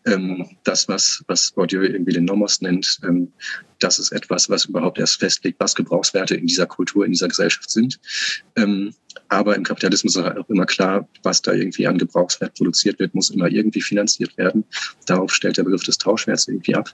ähm, 0.06 0.46
das, 0.64 0.88
was, 0.88 1.24
was 1.28 1.52
Bourdieu 1.52 1.84
irgendwie 1.84 2.14
den 2.14 2.26
Nomos 2.26 2.62
nennt, 2.62 3.00
ähm, 3.04 3.32
das 3.80 4.00
ist 4.00 4.12
etwas, 4.12 4.50
was 4.50 4.66
überhaupt 4.66 5.00
erst 5.00 5.20
festlegt, 5.20 5.60
was 5.60 5.76
Gebrauchswerte 5.76 6.36
in 6.36 6.48
dieser 6.48 6.66
Kultur, 6.66 7.06
in 7.06 7.12
dieser 7.12 7.28
Gesellschaft 7.28 7.70
sind. 7.70 8.00
Ähm, 8.56 8.94
aber 9.30 9.56
im 9.56 9.64
Kapitalismus 9.64 10.16
ist 10.16 10.24
auch 10.24 10.50
immer 10.50 10.66
klar, 10.66 11.08
was 11.24 11.42
da 11.42 11.54
irgendwie 11.54 11.88
an 11.88 11.98
Gebrauchswert 11.98 12.56
produziert 12.56 13.00
wird, 13.00 13.14
muss 13.14 13.30
immer 13.30 13.48
irgendwie 13.48 13.82
finanziert 13.82 14.38
werden. 14.38 14.64
Darauf 15.06 15.34
stellt 15.34 15.58
der 15.58 15.64
Begriff 15.64 15.84
des 15.84 15.98
Tauschwerts 15.98 16.48
irgendwie 16.48 16.76
ab. 16.76 16.94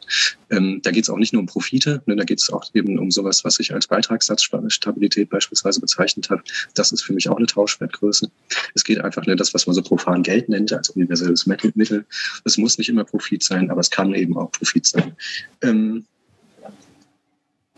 Ähm, 0.50 0.80
da 0.84 0.92
geht 0.92 1.04
es 1.04 1.10
auch 1.10 1.18
nicht 1.18 1.34
nur 1.34 1.42
um 1.42 1.46
Profite, 1.48 2.02
ne, 2.06 2.16
da 2.16 2.24
geht 2.24 2.40
es 2.40 2.50
auch 2.50 2.64
eben 2.74 2.98
um 2.98 3.12
sowas, 3.12 3.44
was 3.44 3.60
ich 3.60 3.74
als 3.74 3.88
Beitragssatzstabilität 3.88 5.30
beispielsweise 5.30 5.80
bezeichnet 5.80 6.30
habe. 6.30 6.44
Das 6.74 6.92
ist 6.92 7.04
für 7.04 7.14
mich 7.14 7.30
auch 7.30 7.38
eine 7.38 7.46
Tauschwertgröße. 7.46 8.32
Es 8.74 8.84
geht 8.84 9.00
einfach 9.00 9.26
ne, 9.26 9.36
das, 9.36 9.54
was 9.54 9.68
man 9.68 9.76
so 9.76 9.82
profan 9.82 10.24
Geld 10.24 10.50
nennt, 10.50 10.74
als 10.74 10.90
universelles 10.90 11.46
Mittel. 11.46 12.06
Es 12.46 12.58
muss 12.58 12.78
nicht 12.78 12.90
immer 12.90 13.04
Profit 13.04 13.44
sein, 13.44 13.70
aber 13.70 13.82
es 13.82 13.90
kann 13.90 14.14
eben 14.14 14.38
auch 14.38 14.52
Profit 14.52 14.86
sein. 14.86 15.16
Ähm, 15.62 16.06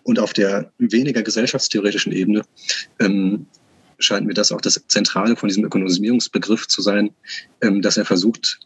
und 0.05 0.19
auf 0.19 0.33
der 0.33 0.71
weniger 0.77 1.23
gesellschaftstheoretischen 1.23 2.13
Ebene 2.13 2.43
ähm, 2.99 3.47
scheint 3.97 4.27
mir 4.27 4.35
das 4.35 4.51
auch 4.51 4.61
das 4.61 4.81
Zentrale 4.87 5.35
von 5.35 5.49
diesem 5.49 5.65
Ökonomisierungsbegriff 5.65 6.67
zu 6.67 6.81
sein, 6.81 7.09
ähm, 7.61 7.81
dass 7.81 7.97
er 7.97 8.05
versucht, 8.05 8.59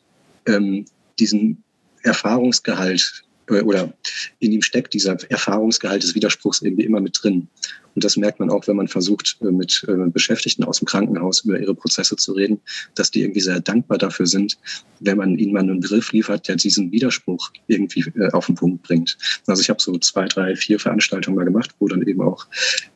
ähm, 0.45 0.85
diesen 1.17 1.63
Erfahrungsgehalt 2.03 3.23
oder 3.49 3.93
in 4.39 4.51
ihm 4.51 4.61
steckt 4.61 4.93
dieser 4.93 5.17
Erfahrungsgehalt 5.29 6.03
des 6.03 6.15
Widerspruchs 6.15 6.61
irgendwie 6.61 6.85
immer 6.85 7.01
mit 7.01 7.19
drin. 7.21 7.47
Und 7.95 8.03
das 8.03 8.17
merkt 8.17 8.39
man 8.39 8.49
auch, 8.49 8.67
wenn 8.67 8.75
man 8.75 8.87
versucht, 8.87 9.37
äh, 9.41 9.51
mit 9.51 9.83
äh, 9.87 10.09
Beschäftigten 10.09 10.63
aus 10.63 10.79
dem 10.79 10.85
Krankenhaus 10.85 11.43
über 11.43 11.59
ihre 11.59 11.75
Prozesse 11.75 12.15
zu 12.15 12.33
reden, 12.33 12.61
dass 12.95 13.11
die 13.11 13.21
irgendwie 13.21 13.41
sehr 13.41 13.59
dankbar 13.59 13.97
dafür 13.97 14.25
sind, 14.25 14.57
wenn 14.99 15.17
man 15.17 15.37
ihnen 15.37 15.53
mal 15.53 15.59
einen 15.61 15.79
Begriff 15.79 16.11
liefert, 16.11 16.47
der 16.47 16.55
diesen 16.55 16.91
Widerspruch 16.91 17.51
irgendwie 17.67 18.05
auf 18.31 18.45
den 18.45 18.55
Punkt 18.55 18.83
bringt. 18.83 19.17
Also 19.47 19.61
ich 19.61 19.69
habe 19.69 19.81
so 19.81 19.97
zwei, 19.97 20.25
drei, 20.27 20.55
vier 20.55 20.79
Veranstaltungen 20.79 21.35
mal 21.35 21.45
gemacht, 21.45 21.71
wo 21.79 21.87
dann 21.87 22.01
eben 22.07 22.21
auch, 22.21 22.47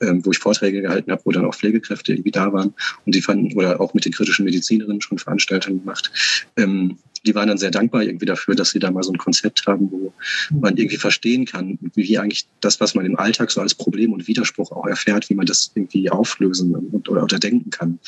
ähm, 0.02 0.26
wo 0.26 0.32
ich 0.32 0.38
Vorträge 0.38 0.82
gehalten 0.82 1.12
habe, 1.12 1.22
wo 1.26 1.32
dann 1.32 1.46
auch 1.46 1.56
Pflegekräfte 1.56 2.14
irgendwie 2.14 2.32
da 2.32 2.54
waren 2.54 2.74
und 3.06 3.16
die 3.16 3.22
fanden, 3.22 3.54
oder 3.58 3.82
auch 3.82 3.94
mit 3.94 4.06
den 4.06 4.14
kritischen 4.14 4.46
Medizinerinnen 4.46 5.02
schon 5.02 5.18
Veranstaltungen 5.18 5.80
gemacht 5.80 6.12
ähm, 6.58 6.98
die 7.26 7.36
waren 7.36 7.48
dann 7.48 7.58
sehr 7.58 7.72
dankbar 7.72 8.04
irgendwie 8.04 8.26
dafür, 8.26 8.56
dass 8.56 8.72
sie 8.72 8.80
da 8.80 8.92
mal 8.92 9.04
so 9.04 9.12
ein 9.12 9.18
Konzept 9.18 9.66
haben, 9.66 9.90
wo 9.92 10.14
man 10.52 10.78
irgendwie 10.78 10.98
verstehen 10.98 11.46
kann, 11.46 11.80
wie 11.96 12.18
eigentlich 12.18 12.46
das, 12.62 12.80
was 12.80 12.96
man 12.96 13.06
im 13.06 13.18
Alltag 13.18 13.52
so 13.52 13.62
als 13.62 13.74
Problem 13.74 14.14
und 14.14 14.28
Widerspruch 14.28 14.72
auch 14.72 14.86
erfährt, 14.86 15.30
wie 15.30 15.36
man 15.36 15.46
das 15.46 15.72
irgendwie 15.76 16.10
auflösen 16.10 16.76
und, 16.76 17.10
oder 17.10 17.22
unterdenken 17.22 17.70
kann. 17.72 18.00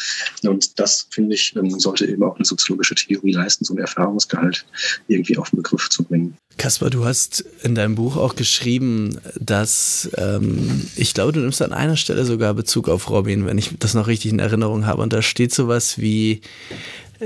Und 0.43 0.79
das, 0.79 1.07
finde 1.11 1.35
ich, 1.35 1.55
ähm, 1.55 1.69
sollte 1.79 2.05
eben 2.05 2.23
auch 2.23 2.35
eine 2.35 2.45
soziologische 2.45 2.95
Theorie 2.95 3.31
leisten, 3.31 3.65
so 3.65 3.73
ein 3.73 3.79
Erfahrungsgehalt 3.79 4.65
irgendwie 5.07 5.37
auf 5.37 5.49
den 5.49 5.57
Begriff 5.57 5.89
zu 5.89 6.03
bringen. 6.03 6.35
Kaspar, 6.57 6.89
du 6.89 7.03
hast 7.03 7.41
in 7.63 7.75
deinem 7.75 7.95
Buch 7.95 8.15
auch 8.15 8.35
geschrieben, 8.35 9.19
dass 9.39 10.09
ähm, 10.17 10.87
ich 10.95 11.13
glaube, 11.13 11.33
du 11.33 11.41
nimmst 11.41 11.61
an 11.61 11.73
einer 11.73 11.97
Stelle 11.97 12.25
sogar 12.25 12.53
Bezug 12.53 12.87
auf 12.87 13.09
Robin, 13.09 13.45
wenn 13.45 13.57
ich 13.57 13.71
das 13.77 13.93
noch 13.93 14.07
richtig 14.07 14.31
in 14.31 14.39
Erinnerung 14.39 14.85
habe. 14.85 15.01
Und 15.01 15.11
da 15.11 15.21
steht 15.21 15.53
sowas 15.53 15.99
wie, 15.99 16.41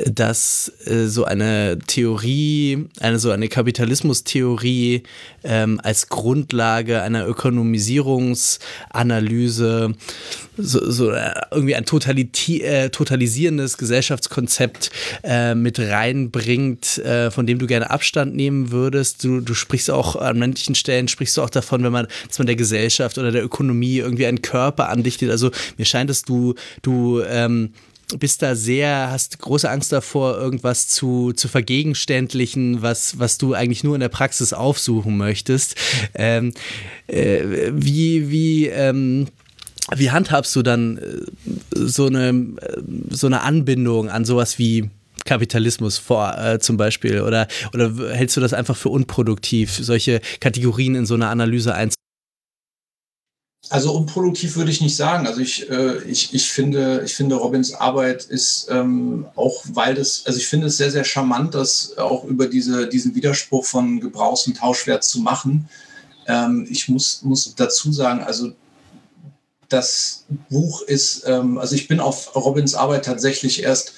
dass 0.05 0.71
äh, 0.85 1.05
so 1.05 1.25
eine 1.25 1.77
Theorie, 1.85 2.87
eine 2.99 3.19
so 3.19 3.29
eine 3.31 3.49
Kapitalismustheorie 3.49 5.03
ähm, 5.43 5.79
als 5.83 6.09
Grundlage 6.09 7.01
einer 7.01 7.27
Ökonomisierungsanalyse 7.27 9.93
so, 10.57 10.91
so 10.91 11.11
äh, 11.11 11.31
irgendwie 11.51 11.75
ein 11.75 11.83
äh, 11.83 12.89
totalisierendes 12.89 13.77
Gesellschaftskonzept 13.77 14.91
äh, 15.23 15.55
mit 15.55 15.79
reinbringt, 15.79 16.97
äh, 16.99 17.31
von 17.31 17.47
dem 17.47 17.59
du 17.59 17.67
gerne 17.67 17.89
Abstand 17.89 18.35
nehmen 18.35 18.71
würdest. 18.71 19.23
Du, 19.23 19.39
du 19.39 19.53
sprichst 19.53 19.89
auch 19.89 20.15
an 20.15 20.39
manchen 20.39 20.75
Stellen 20.75 21.07
sprichst 21.07 21.37
du 21.37 21.41
auch 21.41 21.49
davon, 21.49 21.83
wenn 21.83 21.91
man, 21.91 22.07
dass 22.27 22.39
man 22.39 22.47
der 22.47 22.55
Gesellschaft 22.55 23.17
oder 23.17 23.31
der 23.31 23.43
Ökonomie 23.43 23.97
irgendwie 23.97 24.25
einen 24.25 24.41
Körper 24.41 24.89
andichtet. 24.89 25.31
Also 25.31 25.51
mir 25.77 25.85
scheint 25.85 26.09
es, 26.09 26.23
du, 26.23 26.55
du 26.81 27.21
ähm, 27.21 27.73
bist 28.17 28.41
da 28.41 28.55
sehr, 28.55 29.09
hast 29.11 29.39
große 29.39 29.69
Angst 29.69 29.91
davor, 29.91 30.37
irgendwas 30.37 30.87
zu, 30.87 31.33
zu 31.33 31.47
vergegenständlichen, 31.47 32.81
was, 32.81 33.19
was 33.19 33.37
du 33.37 33.53
eigentlich 33.53 33.83
nur 33.83 33.95
in 33.95 34.01
der 34.01 34.09
Praxis 34.09 34.53
aufsuchen 34.53 35.17
möchtest. 35.17 35.75
Ähm, 36.15 36.53
äh, 37.07 37.71
wie, 37.71 38.29
wie, 38.31 38.67
ähm, 38.67 39.27
wie 39.95 40.11
handhabst 40.11 40.55
du 40.55 40.61
dann 40.61 40.97
äh, 40.97 41.01
so 41.75 42.07
eine, 42.07 42.47
so 43.09 43.27
eine 43.27 43.41
Anbindung 43.41 44.09
an 44.09 44.25
sowas 44.25 44.57
wie 44.57 44.89
Kapitalismus 45.25 45.97
vor, 45.97 46.35
äh, 46.37 46.59
zum 46.59 46.77
Beispiel? 46.77 47.21
Oder, 47.21 47.47
oder 47.73 47.93
hältst 48.13 48.37
du 48.37 48.41
das 48.41 48.53
einfach 48.53 48.75
für 48.75 48.89
unproduktiv, 48.89 49.71
solche 49.71 50.21
Kategorien 50.39 50.95
in 50.95 51.05
so 51.05 51.13
eine 51.13 51.27
Analyse 51.27 51.75
einzubauen? 51.75 51.98
Also 53.69 53.93
unproduktiv 53.93 54.55
würde 54.55 54.71
ich 54.71 54.81
nicht 54.81 54.95
sagen. 54.95 55.27
Also 55.27 55.41
ich, 55.41 55.69
äh, 55.69 56.01
ich, 56.03 56.33
ich, 56.33 56.49
finde, 56.49 57.03
ich 57.05 57.13
finde, 57.13 57.35
Robins 57.35 57.73
Arbeit 57.73 58.25
ist 58.25 58.67
ähm, 58.71 59.27
auch, 59.35 59.63
weil 59.73 59.93
das, 59.93 60.23
also 60.25 60.39
ich 60.39 60.47
finde 60.47 60.67
es 60.67 60.77
sehr, 60.77 60.89
sehr 60.89 61.03
charmant, 61.03 61.53
das 61.53 61.95
auch 61.97 62.23
über 62.23 62.47
diese, 62.47 62.87
diesen 62.87 63.13
Widerspruch 63.13 63.65
von 63.65 63.99
Gebrauchs- 63.99 64.47
und 64.47 64.57
Tauschwert 64.57 65.03
zu 65.03 65.19
machen. 65.19 65.69
Ähm, 66.25 66.67
ich 66.69 66.89
muss, 66.89 67.21
muss 67.21 67.53
dazu 67.55 67.91
sagen, 67.91 68.23
also 68.23 68.53
das 69.69 70.25
Buch 70.49 70.81
ist, 70.81 71.23
ähm, 71.27 71.59
also 71.59 71.75
ich 71.75 71.87
bin 71.87 71.99
auf 71.99 72.35
Robins 72.35 72.73
Arbeit 72.73 73.05
tatsächlich 73.05 73.61
erst 73.61 73.93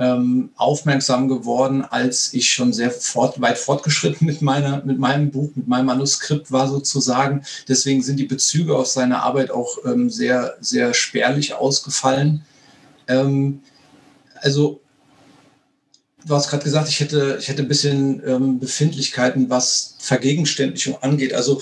ähm, 0.00 0.48
aufmerksam 0.56 1.28
geworden, 1.28 1.84
als 1.84 2.32
ich 2.32 2.50
schon 2.50 2.72
sehr 2.72 2.90
fort, 2.90 3.40
weit 3.42 3.58
fortgeschritten 3.58 4.26
mit, 4.26 4.40
meiner, 4.40 4.82
mit 4.82 4.98
meinem 4.98 5.30
Buch, 5.30 5.50
mit 5.54 5.68
meinem 5.68 5.86
Manuskript 5.86 6.50
war 6.50 6.68
sozusagen. 6.68 7.44
Deswegen 7.68 8.02
sind 8.02 8.16
die 8.16 8.24
Bezüge 8.24 8.74
auf 8.76 8.86
seine 8.86 9.22
Arbeit 9.22 9.50
auch 9.50 9.76
ähm, 9.84 10.08
sehr, 10.08 10.56
sehr 10.60 10.94
spärlich 10.94 11.52
ausgefallen. 11.52 12.46
Ähm, 13.08 13.60
also 14.36 14.80
du 16.26 16.34
hast 16.34 16.48
gerade 16.48 16.64
gesagt, 16.64 16.88
ich 16.88 17.00
hätte, 17.00 17.36
ich 17.38 17.48
hätte 17.48 17.60
ein 17.60 17.68
bisschen 17.68 18.22
ähm, 18.26 18.58
Befindlichkeiten, 18.58 19.50
was 19.50 19.96
Vergegenständlichung 19.98 20.96
angeht. 21.02 21.34
Also 21.34 21.60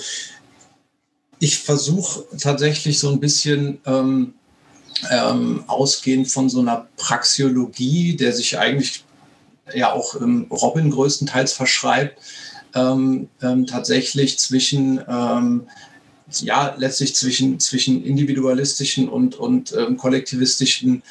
ich 1.39 1.59
versuche 1.59 2.25
tatsächlich 2.37 2.99
so 2.99 3.09
ein 3.09 3.19
bisschen 3.19 3.81
ähm, 3.85 4.33
ähm, 5.09 5.63
ausgehend 5.67 6.29
von 6.29 6.49
so 6.49 6.59
einer 6.59 6.87
Praxiologie, 6.97 8.15
der 8.15 8.33
sich 8.33 8.57
eigentlich 8.57 9.03
ja 9.73 9.91
auch 9.93 10.19
ähm, 10.19 10.47
Robin 10.49 10.89
größtenteils 10.89 11.53
verschreibt, 11.53 12.19
ähm, 12.75 13.29
ähm 13.41 13.65
tatsächlich 13.65 14.39
zwischen 14.39 15.01
ähm, 15.07 15.67
ja 16.41 16.75
letztlich 16.77 17.15
zwischen 17.15 17.59
zwischen 17.59 18.03
individualistischen 18.03 19.09
und 19.09 19.35
und 19.35 19.73
ähm, 19.73 19.97
kollektivistischen 19.97 21.03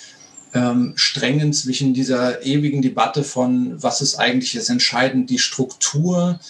Strängen 0.95 1.53
zwischen 1.53 1.93
dieser 1.93 2.43
ewigen 2.43 2.81
Debatte 2.81 3.23
von 3.23 3.81
was 3.83 4.01
ist 4.01 4.15
eigentlich 4.15 4.55
jetzt 4.55 4.71
entscheidend 4.71 5.29
die 5.29 5.39
Struktur 5.39 6.41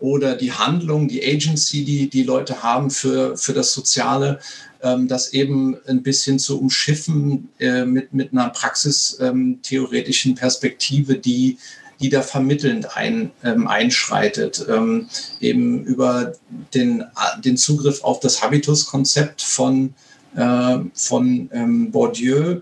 oder 0.00 0.36
die 0.36 0.52
Handlung, 0.52 1.08
die 1.08 1.24
Agency, 1.24 1.84
die 1.84 2.08
die 2.08 2.22
Leute 2.22 2.62
haben 2.62 2.90
für, 2.90 3.36
für 3.36 3.52
das 3.52 3.72
Soziale 3.72 4.40
ähm, 4.82 5.08
das 5.08 5.32
eben 5.32 5.76
ein 5.86 6.02
bisschen 6.02 6.38
zu 6.38 6.60
umschiffen 6.60 7.48
äh, 7.58 7.84
mit, 7.84 8.12
mit 8.12 8.32
einer 8.32 8.50
praxistheoretischen 8.50 10.32
ähm, 10.32 10.36
Perspektive, 10.36 11.16
die 11.16 11.58
die 12.00 12.10
da 12.10 12.22
vermittelnd 12.22 12.96
ein, 12.96 13.32
ähm, 13.42 13.66
einschreitet, 13.66 14.64
ähm, 14.68 15.08
eben 15.40 15.82
über 15.84 16.32
den, 16.74 17.04
den 17.44 17.56
Zugriff 17.56 18.04
auf 18.04 18.20
das 18.20 18.42
Habitus-Konzept 18.42 19.42
von, 19.42 19.94
äh, 20.36 20.78
von 20.94 21.50
ähm, 21.52 21.90
Bourdieu, 21.90 22.60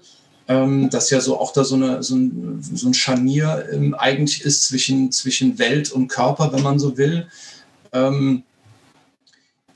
ähm, 0.48 0.88
das 0.90 1.10
ja 1.10 1.20
so 1.20 1.38
auch 1.38 1.52
da 1.52 1.64
so, 1.64 1.74
eine, 1.74 2.02
so, 2.02 2.16
ein, 2.16 2.58
so 2.62 2.88
ein 2.88 2.94
Scharnier 2.94 3.66
ähm, 3.72 3.94
eigentlich 3.94 4.42
ist 4.42 4.64
zwischen, 4.64 5.12
zwischen 5.12 5.58
Welt 5.58 5.92
und 5.92 6.08
Körper, 6.08 6.52
wenn 6.52 6.62
man 6.62 6.78
so 6.78 6.96
will. 6.96 7.26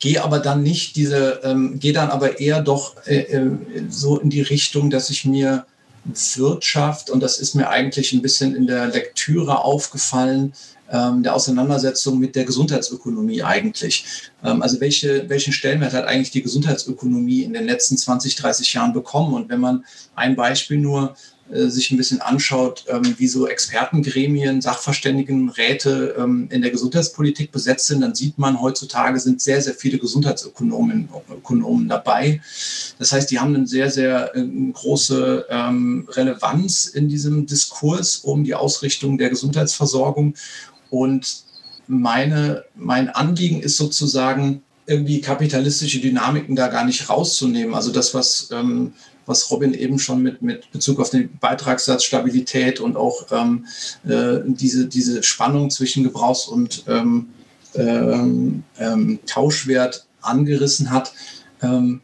Gehe 0.00 0.22
aber 0.24 0.40
dann 0.40 0.62
nicht 0.62 0.96
diese, 0.96 1.40
ähm, 1.44 1.78
gehe 1.78 1.92
dann 1.92 2.10
aber 2.10 2.40
eher 2.40 2.62
doch 2.62 2.96
äh, 3.06 3.20
äh, 3.20 3.50
so 3.88 4.18
in 4.18 4.30
die 4.30 4.42
Richtung, 4.42 4.90
dass 4.90 5.10
ich 5.10 5.24
mir 5.24 5.66
Wirtschaft, 6.04 7.10
und 7.10 7.22
das 7.22 7.38
ist 7.38 7.54
mir 7.54 7.68
eigentlich 7.68 8.12
ein 8.12 8.22
bisschen 8.22 8.56
in 8.56 8.66
der 8.66 8.86
Lektüre 8.86 9.62
aufgefallen, 9.64 10.54
ähm, 10.90 11.22
der 11.22 11.34
Auseinandersetzung 11.34 12.18
mit 12.18 12.34
der 12.34 12.44
Gesundheitsökonomie 12.44 13.42
eigentlich. 13.42 14.04
Ähm, 14.42 14.62
also 14.62 14.80
welche, 14.80 15.28
welchen 15.28 15.52
Stellenwert 15.52 15.92
hat 15.92 16.06
eigentlich 16.06 16.30
die 16.30 16.42
Gesundheitsökonomie 16.42 17.42
in 17.42 17.52
den 17.52 17.66
letzten 17.66 17.96
20, 17.96 18.34
30 18.36 18.72
Jahren 18.72 18.92
bekommen? 18.92 19.34
Und 19.34 19.48
wenn 19.48 19.60
man 19.60 19.84
ein 20.14 20.34
Beispiel 20.34 20.78
nur 20.78 21.14
sich 21.52 21.90
ein 21.90 21.96
bisschen 21.96 22.20
anschaut, 22.20 22.84
ähm, 22.88 23.14
wie 23.18 23.26
so 23.26 23.46
Expertengremien, 23.46 24.60
Sachverständigenräte 24.60 26.14
ähm, 26.18 26.48
in 26.50 26.62
der 26.62 26.70
Gesundheitspolitik 26.70 27.52
besetzt 27.52 27.86
sind, 27.86 28.00
dann 28.00 28.14
sieht 28.14 28.38
man, 28.38 28.60
heutzutage 28.60 29.18
sind 29.18 29.40
sehr, 29.40 29.60
sehr 29.60 29.74
viele 29.74 29.98
Gesundheitsökonomen 29.98 31.08
Ökonomen 31.30 31.88
dabei. 31.88 32.40
Das 32.98 33.12
heißt, 33.12 33.30
die 33.30 33.38
haben 33.38 33.54
eine 33.54 33.66
sehr, 33.66 33.90
sehr 33.90 34.34
äh, 34.36 34.44
große 34.72 35.46
ähm, 35.50 36.08
Relevanz 36.10 36.86
in 36.86 37.08
diesem 37.08 37.46
Diskurs 37.46 38.18
um 38.18 38.44
die 38.44 38.54
Ausrichtung 38.54 39.18
der 39.18 39.30
Gesundheitsversorgung. 39.30 40.34
Und 40.90 41.44
meine, 41.86 42.64
mein 42.76 43.08
Anliegen 43.08 43.60
ist 43.60 43.76
sozusagen, 43.76 44.62
irgendwie 44.86 45.20
kapitalistische 45.20 46.00
Dynamiken 46.00 46.56
da 46.56 46.66
gar 46.66 46.84
nicht 46.84 47.08
rauszunehmen. 47.08 47.74
Also 47.74 47.92
das, 47.92 48.12
was 48.12 48.48
ähm, 48.50 48.92
was 49.30 49.50
Robin 49.50 49.72
eben 49.72 49.98
schon 49.98 50.22
mit, 50.22 50.42
mit 50.42 50.70
Bezug 50.72 51.00
auf 51.00 51.08
den 51.08 51.38
Beitragssatz, 51.38 52.04
Stabilität 52.04 52.80
und 52.80 52.96
auch 52.96 53.26
ähm, 53.30 53.66
äh, 54.06 54.40
diese, 54.44 54.86
diese 54.86 55.22
Spannung 55.22 55.70
zwischen 55.70 56.04
Gebrauchs- 56.04 56.48
und 56.48 56.84
ähm, 56.88 57.30
ähm, 57.74 58.64
ähm 58.78 59.20
Tauschwert 59.26 60.06
angerissen 60.20 60.90
hat. 60.90 61.12
Ähm, 61.62 62.02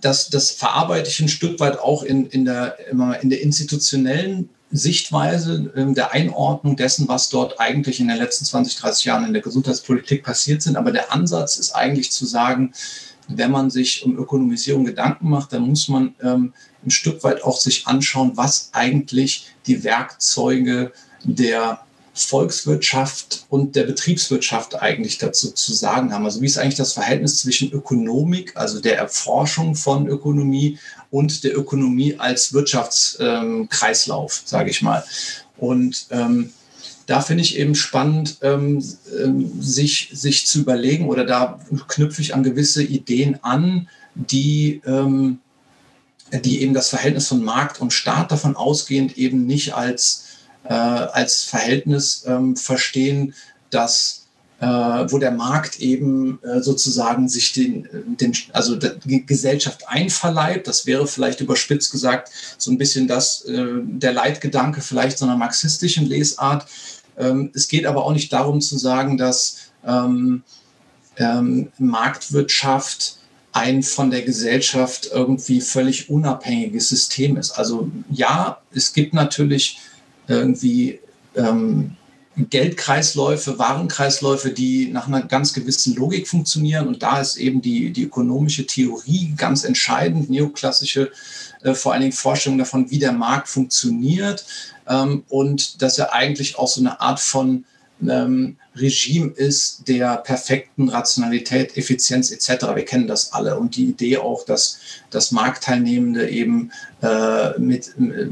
das, 0.00 0.28
das 0.28 0.50
verarbeite 0.50 1.08
ich 1.08 1.20
ein 1.20 1.28
Stück 1.28 1.58
weit 1.60 1.78
auch 1.78 2.02
in, 2.02 2.26
in, 2.26 2.44
der, 2.44 2.76
in 2.90 3.30
der 3.30 3.40
institutionellen 3.40 4.48
Sichtweise 4.72 5.70
ähm, 5.76 5.94
der 5.94 6.12
Einordnung 6.12 6.76
dessen, 6.76 7.06
was 7.06 7.28
dort 7.28 7.60
eigentlich 7.60 8.00
in 8.00 8.08
den 8.08 8.16
letzten 8.16 8.44
20, 8.44 8.76
30 8.76 9.04
Jahren 9.04 9.24
in 9.24 9.32
der 9.32 9.42
Gesundheitspolitik 9.42 10.24
passiert 10.24 10.62
sind. 10.62 10.76
Aber 10.76 10.92
der 10.92 11.12
Ansatz 11.12 11.56
ist 11.56 11.72
eigentlich 11.72 12.10
zu 12.10 12.26
sagen, 12.26 12.72
wenn 13.38 13.50
man 13.50 13.70
sich 13.70 14.04
um 14.04 14.16
Ökonomisierung 14.18 14.84
Gedanken 14.84 15.28
macht, 15.28 15.52
dann 15.52 15.62
muss 15.62 15.88
man 15.88 16.14
ähm, 16.22 16.52
ein 16.84 16.90
Stück 16.90 17.22
weit 17.24 17.42
auch 17.42 17.58
sich 17.58 17.86
anschauen, 17.86 18.32
was 18.34 18.70
eigentlich 18.72 19.52
die 19.66 19.84
Werkzeuge 19.84 20.92
der 21.24 21.80
Volkswirtschaft 22.14 23.46
und 23.48 23.74
der 23.74 23.84
Betriebswirtschaft 23.84 24.82
eigentlich 24.82 25.16
dazu 25.18 25.50
zu 25.52 25.72
sagen 25.72 26.12
haben. 26.12 26.24
Also 26.26 26.42
wie 26.42 26.46
ist 26.46 26.58
eigentlich 26.58 26.74
das 26.74 26.92
Verhältnis 26.92 27.38
zwischen 27.38 27.72
Ökonomik, 27.72 28.52
also 28.54 28.80
der 28.80 28.98
Erforschung 28.98 29.74
von 29.74 30.06
Ökonomie 30.08 30.78
und 31.10 31.42
der 31.44 31.56
Ökonomie 31.56 32.16
als 32.18 32.52
Wirtschaftskreislauf, 32.52 34.40
ähm, 34.40 34.46
sage 34.46 34.70
ich 34.70 34.82
mal. 34.82 35.04
Und 35.56 36.06
ähm, 36.10 36.52
da 37.06 37.20
finde 37.20 37.42
ich 37.42 37.58
eben 37.58 37.74
spannend, 37.74 38.38
ähm, 38.42 38.82
ähm, 39.22 39.60
sich, 39.60 40.10
sich 40.12 40.46
zu 40.46 40.60
überlegen 40.60 41.08
oder 41.08 41.24
da 41.24 41.60
knüpfe 41.88 42.22
ich 42.22 42.34
an 42.34 42.42
gewisse 42.42 42.82
Ideen 42.82 43.38
an, 43.42 43.88
die, 44.14 44.80
ähm, 44.86 45.38
die 46.32 46.62
eben 46.62 46.74
das 46.74 46.90
Verhältnis 46.90 47.28
von 47.28 47.42
Markt 47.42 47.80
und 47.80 47.92
Staat 47.92 48.30
davon 48.30 48.56
ausgehend 48.56 49.18
eben 49.18 49.46
nicht 49.46 49.74
als, 49.74 50.26
äh, 50.64 50.72
als 50.72 51.42
Verhältnis 51.42 52.24
ähm, 52.26 52.56
verstehen, 52.56 53.34
dass 53.70 54.21
wo 54.66 55.18
der 55.18 55.32
Markt 55.32 55.80
eben 55.80 56.38
äh, 56.42 56.60
sozusagen 56.62 57.28
sich 57.28 57.52
den, 57.52 57.88
den, 58.20 58.32
also 58.52 58.76
die 58.76 59.26
Gesellschaft 59.26 59.88
einverleibt. 59.88 60.68
Das 60.68 60.86
wäre 60.86 61.06
vielleicht 61.06 61.40
überspitzt 61.40 61.90
gesagt 61.90 62.30
so 62.58 62.70
ein 62.70 62.78
bisschen 62.78 63.08
das, 63.08 63.42
äh, 63.46 63.66
der 63.82 64.12
Leitgedanke 64.12 64.80
vielleicht 64.80 65.18
so 65.18 65.24
einer 65.24 65.36
marxistischen 65.36 66.06
Lesart, 66.06 66.66
ähm, 67.16 67.50
es 67.54 67.68
geht 67.68 67.86
aber 67.86 68.04
auch 68.04 68.12
nicht 68.12 68.32
darum 68.32 68.60
zu 68.60 68.78
sagen, 68.78 69.16
dass 69.18 69.58
ähm, 69.86 70.42
ähm, 71.16 71.70
Marktwirtschaft 71.78 73.18
ein 73.52 73.82
von 73.82 74.10
der 74.10 74.22
Gesellschaft 74.22 75.10
irgendwie 75.12 75.60
völlig 75.60 76.08
unabhängiges 76.08 76.88
System 76.88 77.36
ist. 77.36 77.52
Also 77.52 77.90
ja, 78.10 78.62
es 78.74 78.94
gibt 78.94 79.12
natürlich 79.12 79.78
irgendwie 80.26 81.00
ähm, 81.36 81.96
Geldkreisläufe, 82.36 83.58
Warenkreisläufe, 83.58 84.50
die 84.50 84.88
nach 84.88 85.06
einer 85.06 85.22
ganz 85.22 85.52
gewissen 85.52 85.94
Logik 85.94 86.26
funktionieren. 86.26 86.88
Und 86.88 87.02
da 87.02 87.20
ist 87.20 87.36
eben 87.36 87.60
die, 87.60 87.90
die 87.92 88.04
ökonomische 88.04 88.66
Theorie 88.66 89.34
ganz 89.36 89.64
entscheidend, 89.64 90.30
neoklassische 90.30 91.10
äh, 91.62 91.74
vor 91.74 91.92
allen 91.92 92.02
Dingen 92.02 92.12
Vorstellung 92.12 92.58
davon, 92.58 92.90
wie 92.90 92.98
der 92.98 93.12
Markt 93.12 93.48
funktioniert 93.48 94.46
ähm, 94.88 95.24
und 95.28 95.82
dass 95.82 95.98
er 95.98 96.14
eigentlich 96.14 96.58
auch 96.58 96.68
so 96.68 96.80
eine 96.80 97.00
Art 97.00 97.20
von 97.20 97.64
ähm, 98.08 98.56
Regime 98.74 99.30
ist 99.32 99.86
der 99.88 100.16
perfekten 100.18 100.88
Rationalität, 100.88 101.76
Effizienz 101.76 102.30
etc. 102.30 102.66
Wir 102.74 102.84
kennen 102.84 103.06
das 103.06 103.32
alle. 103.32 103.58
Und 103.58 103.76
die 103.76 103.84
Idee 103.84 104.18
auch, 104.18 104.44
dass, 104.44 104.78
dass 105.10 105.32
Marktteilnehmende 105.32 106.28
eben 106.28 106.72
äh, 107.02 107.58
mit 107.58 107.88
äh, 107.98 108.26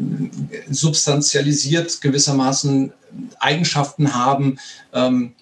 substanzialisiert 0.71 2.01
gewissermaßen 2.01 2.93
Eigenschaften 3.39 4.15
haben, 4.15 4.59
ähm, 4.95 5.35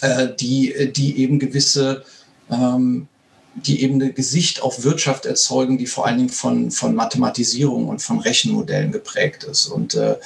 äh, 0.00 0.28
die, 0.38 0.92
die 0.94 1.18
eben 1.18 1.38
gewisse 1.38 2.04
ähm, 2.50 3.08
die 3.54 3.82
eben 3.82 3.96
eine 3.96 4.12
Gesicht 4.12 4.62
auf 4.62 4.84
Wirtschaft 4.84 5.26
erzeugen, 5.26 5.76
die 5.76 5.86
vor 5.86 6.06
allen 6.06 6.18
Dingen 6.18 6.28
von, 6.28 6.70
von 6.70 6.94
Mathematisierung 6.94 7.88
und 7.88 8.00
von 8.00 8.20
Rechenmodellen 8.20 8.92
geprägt 8.92 9.44
ist. 9.44 9.66
Und 9.66 9.94
äh, 9.94 10.16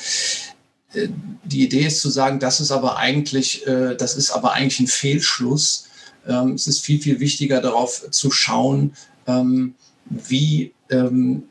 die 1.45 1.65
Idee 1.65 1.87
ist 1.87 2.01
zu 2.01 2.11
sagen, 2.11 2.39
das 2.39 2.61
ist 2.61 2.71
aber 2.71 2.97
eigentlich, 2.97 3.67
äh, 3.67 3.95
das 3.97 4.17
ist 4.17 4.31
aber 4.31 4.53
eigentlich 4.53 4.81
ein 4.81 4.87
Fehlschluss. 4.87 5.87
Ähm, 6.27 6.53
es 6.53 6.67
ist 6.67 6.81
viel, 6.81 7.01
viel 7.01 7.21
wichtiger 7.21 7.61
darauf 7.61 8.11
zu 8.11 8.31
schauen, 8.31 8.95
ähm, 9.27 9.75
wie 10.07 10.73
ähm, 10.91 11.45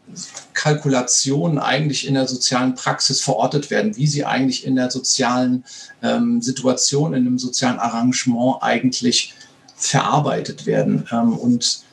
Kalkulationen 0.54 1.58
eigentlich 1.58 2.08
in 2.08 2.14
der 2.14 2.28
sozialen 2.28 2.76
Praxis 2.76 3.22
verortet 3.22 3.70
werden, 3.72 3.98
wie 3.98 4.08
sie 4.08 4.26
eigentlich 4.26 4.66
in 4.66 4.76
der 4.76 4.92
sozialen 4.92 5.64
Situation, 6.40 7.14
in 7.14 7.26
einem 7.26 7.40
sozialen 7.40 7.80
Arrangement 7.80 8.58
eigentlich 8.62 9.34
verarbeitet 9.76 10.66
werden. 10.66 11.08
Und 11.10 11.84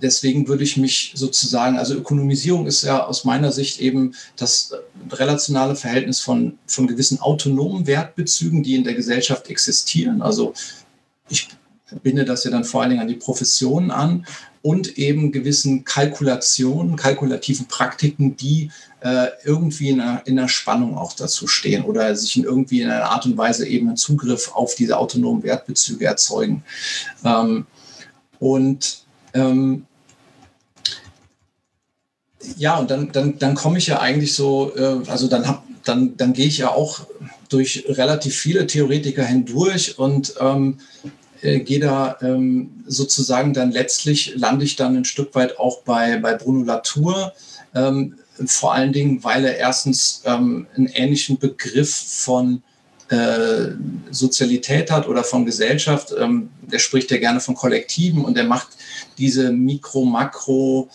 deswegen 0.00 0.48
würde 0.48 0.64
ich 0.64 0.76
mich 0.76 1.12
sozusagen, 1.14 1.78
also 1.78 1.94
Ökonomisierung 1.94 2.66
ist 2.66 2.82
ja 2.82 3.04
aus 3.04 3.24
meiner 3.24 3.52
Sicht 3.52 3.80
eben 3.80 4.14
das 4.36 4.72
relationale 5.10 5.76
Verhältnis 5.76 6.20
von, 6.20 6.58
von 6.66 6.86
gewissen 6.86 7.20
autonomen 7.20 7.86
Wertbezügen, 7.86 8.62
die 8.62 8.74
in 8.74 8.84
der 8.84 8.94
Gesellschaft 8.94 9.48
existieren. 9.50 10.22
Also 10.22 10.54
ich 11.28 11.48
binde 12.02 12.24
das 12.24 12.44
ja 12.44 12.50
dann 12.50 12.64
vor 12.64 12.82
allen 12.82 12.90
Dingen 12.90 13.02
an 13.02 13.08
die 13.08 13.14
Professionen 13.14 13.90
an 13.90 14.26
und 14.62 14.98
eben 14.98 15.32
gewissen 15.32 15.84
Kalkulationen, 15.84 16.96
kalkulativen 16.96 17.66
Praktiken, 17.66 18.36
die 18.36 18.70
äh, 19.00 19.28
irgendwie 19.44 19.90
in 19.90 20.00
einer, 20.00 20.26
in 20.26 20.38
einer, 20.38 20.48
Spannung 20.48 20.98
auch 20.98 21.12
dazu 21.12 21.46
stehen 21.46 21.84
oder 21.84 22.14
sich 22.16 22.36
in 22.36 22.44
irgendwie 22.44 22.82
in 22.82 22.90
einer 22.90 23.10
Art 23.10 23.24
und 23.26 23.36
Weise 23.36 23.66
eben 23.66 23.86
einen 23.86 23.96
Zugriff 23.96 24.50
auf 24.52 24.74
diese 24.74 24.98
autonomen 24.98 25.42
Wertbezüge 25.44 26.04
erzeugen. 26.04 26.64
Ähm, 27.24 27.66
und 28.40 29.04
ähm, 29.34 29.86
ja, 32.56 32.78
und 32.78 32.90
dann, 32.90 33.10
dann, 33.12 33.38
dann 33.38 33.54
komme 33.54 33.78
ich 33.78 33.88
ja 33.88 34.00
eigentlich 34.00 34.34
so, 34.34 34.72
äh, 34.76 35.08
also 35.08 35.28
dann, 35.28 35.58
dann, 35.84 36.16
dann 36.16 36.32
gehe 36.32 36.46
ich 36.46 36.58
ja 36.58 36.70
auch 36.70 37.00
durch 37.48 37.84
relativ 37.88 38.36
viele 38.36 38.66
Theoretiker 38.66 39.24
hindurch 39.24 39.98
und 39.98 40.34
ähm, 40.40 40.78
äh, 41.42 41.60
gehe 41.60 41.80
da 41.80 42.16
ähm, 42.20 42.84
sozusagen 42.86 43.54
dann 43.54 43.72
letztlich, 43.72 44.34
lande 44.36 44.64
ich 44.64 44.76
dann 44.76 44.96
ein 44.96 45.04
Stück 45.04 45.34
weit 45.34 45.58
auch 45.58 45.82
bei, 45.82 46.18
bei 46.18 46.34
Bruno 46.34 46.64
Latour. 46.64 47.32
Ähm, 47.74 48.14
vor 48.46 48.72
allen 48.72 48.92
Dingen, 48.92 49.24
weil 49.24 49.44
er 49.44 49.56
erstens 49.56 50.22
ähm, 50.24 50.68
einen 50.76 50.86
ähnlichen 50.86 51.38
Begriff 51.38 51.92
von 51.92 52.62
äh, 53.08 53.70
Sozialität 54.10 54.90
hat 54.90 55.08
oder 55.08 55.24
von 55.24 55.44
Gesellschaft. 55.44 56.14
Ähm, 56.16 56.50
der 56.60 56.78
spricht 56.78 57.10
ja 57.10 57.16
gerne 57.16 57.40
von 57.40 57.54
Kollektiven 57.56 58.24
und 58.24 58.36
der 58.36 58.44
macht 58.44 58.68
diese 59.16 59.50
Mikro-Makro- 59.50 60.88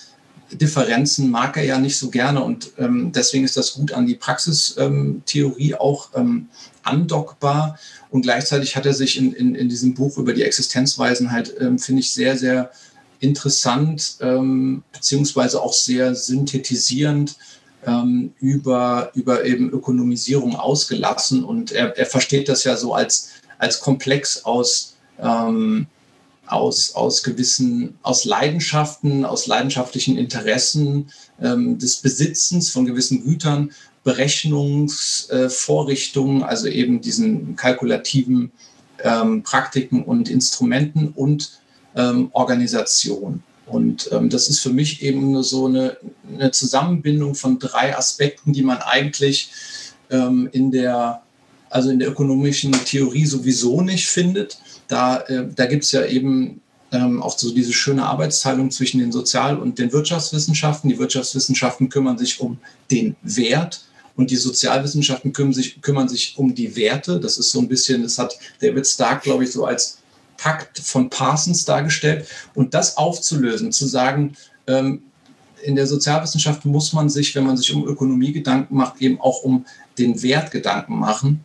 Differenzen 0.56 1.30
mag 1.30 1.58
er 1.58 1.64
ja 1.64 1.80
nicht 1.80 1.98
so 1.98 2.10
gerne 2.10 2.44
und 2.44 2.72
ähm, 2.78 3.12
deswegen 3.12 3.44
ist 3.44 3.58
das 3.58 3.74
gut 3.74 3.92
an 3.92 4.06
die 4.06 4.16
Praxistheorie 4.16 5.72
ähm, 5.72 5.78
auch 5.80 6.10
ähm, 6.16 6.50
andockbar 6.84 7.80
und 8.10 8.22
gleichzeitig 8.22 8.76
hat 8.76 8.86
er 8.86 8.94
sich 8.94 9.18
in, 9.18 9.34
in, 9.34 9.56
in 9.56 9.70
diesem 9.70 9.94
Buch 9.94 10.18
über 10.18 10.34
die 10.34 10.44
Existenzweisen 10.44 11.32
halt, 11.32 11.56
ähm, 11.60 11.80
finde 11.80 12.02
ich, 12.02 12.12
sehr, 12.12 12.38
sehr 12.38 12.72
interessant 13.20 14.18
ähm, 14.22 14.84
beziehungsweise 14.92 15.62
auch 15.62 15.74
sehr 15.74 16.14
synthetisierend 16.14 17.38
ähm, 17.86 18.34
über, 18.40 19.12
über 19.16 19.46
eben 19.46 19.72
Ökonomisierung 19.72 20.56
ausgelassen. 20.56 21.44
Und 21.44 21.72
er, 21.72 21.98
er 21.98 22.06
versteht 22.06 22.50
das 22.50 22.64
ja 22.66 22.76
so 22.76 22.94
als, 22.94 23.30
als 23.58 23.80
Komplex 23.80 24.46
aus, 24.46 24.96
ähm, 25.20 25.88
aus, 26.48 26.96
aus 26.96 27.22
gewissen, 27.24 27.98
aus 28.02 28.26
Leidenschaften, 28.26 29.24
aus 29.26 29.48
leidenschaftlichen 29.48 30.18
Interessen 30.18 31.10
ähm, 31.42 31.80
des 31.80 31.96
Besitzens 31.98 32.70
von 32.70 32.86
gewissen 32.86 33.24
Gütern, 33.24 33.72
Berechnungsvorrichtungen, 34.04 36.42
äh, 36.42 36.46
also 36.46 36.68
eben 36.68 37.02
diesen 37.02 37.56
kalkulativen 37.56 38.52
ähm, 39.04 39.42
Praktiken 39.44 40.04
und 40.04 40.30
Instrumenten 40.30 41.10
und 41.10 41.62
ähm, 41.96 42.30
Organisation. 42.34 43.44
Und 43.66 44.10
ähm, 44.12 44.30
das 44.30 44.50
ist 44.50 44.60
für 44.60 44.72
mich 44.72 45.02
eben 45.02 45.32
nur 45.32 45.44
so 45.44 45.68
eine, 45.68 45.98
eine, 46.32 46.52
Zusammenbindung 46.52 47.34
von 47.34 47.60
drei 47.60 47.98
Aspekten, 47.98 48.52
die 48.52 48.62
man 48.62 48.80
eigentlich 48.80 49.52
ähm, 50.10 50.50
in 50.52 50.72
der 50.72 51.23
also 51.74 51.90
in 51.90 51.98
der 51.98 52.10
ökonomischen 52.10 52.72
Theorie 52.72 53.26
sowieso 53.26 53.82
nicht 53.82 54.08
findet. 54.08 54.60
Da, 54.88 55.22
äh, 55.22 55.48
da 55.56 55.66
gibt 55.66 55.84
es 55.84 55.92
ja 55.92 56.06
eben 56.06 56.62
ähm, 56.92 57.22
auch 57.24 57.36
so 57.38 57.52
diese 57.52 57.74
schöne 57.74 58.06
Arbeitsteilung 58.06 58.70
zwischen 58.70 59.00
den 59.00 59.12
Sozial- 59.12 59.58
und 59.58 59.80
den 59.80 59.92
Wirtschaftswissenschaften. 59.92 60.90
Die 60.90 61.00
Wirtschaftswissenschaften 61.00 61.90
kümmern 61.90 62.20
sich 62.20 62.40
um 62.40 62.60
den 62.92 63.16
Wert 63.24 63.86
und 64.16 64.30
die 64.30 64.36
Sozialwissenschaften 64.36 65.34
kümmern 65.34 65.54
sich, 65.54 65.82
kümmern 65.82 66.08
sich 66.08 66.38
um 66.38 66.54
die 66.54 66.76
Werte. 66.76 67.20
Das 67.20 67.40
ist 67.40 67.50
so 67.50 67.60
ein 67.60 67.68
bisschen, 67.68 68.04
das 68.04 68.20
hat 68.20 68.38
David 68.62 68.86
Stark, 68.86 69.24
glaube 69.24 69.44
ich, 69.44 69.52
so 69.52 69.66
als 69.66 69.98
Pakt 70.38 70.78
von 70.78 71.10
Parsons 71.10 71.66
dargestellt. 71.66 72.28
Und 72.54 72.76
das 72.76 72.98
aufzulösen, 72.98 73.72
zu 73.72 73.88
sagen, 73.88 74.38
ähm, 74.68 75.02
in 75.64 75.76
der 75.76 75.88
Sozialwissenschaft 75.88 76.66
muss 76.66 76.94
man 76.94 77.10
sich, 77.10 77.34
wenn 77.34 77.46
man 77.46 77.58
sich 77.58 77.74
um 77.74 77.88
Ökonomie 77.88 78.32
Gedanken 78.32 78.76
macht, 78.76 79.02
eben 79.02 79.20
auch 79.20 79.42
um 79.42 79.66
den 79.98 80.22
Wert 80.22 80.52
Gedanken 80.52 81.00
machen. 81.00 81.44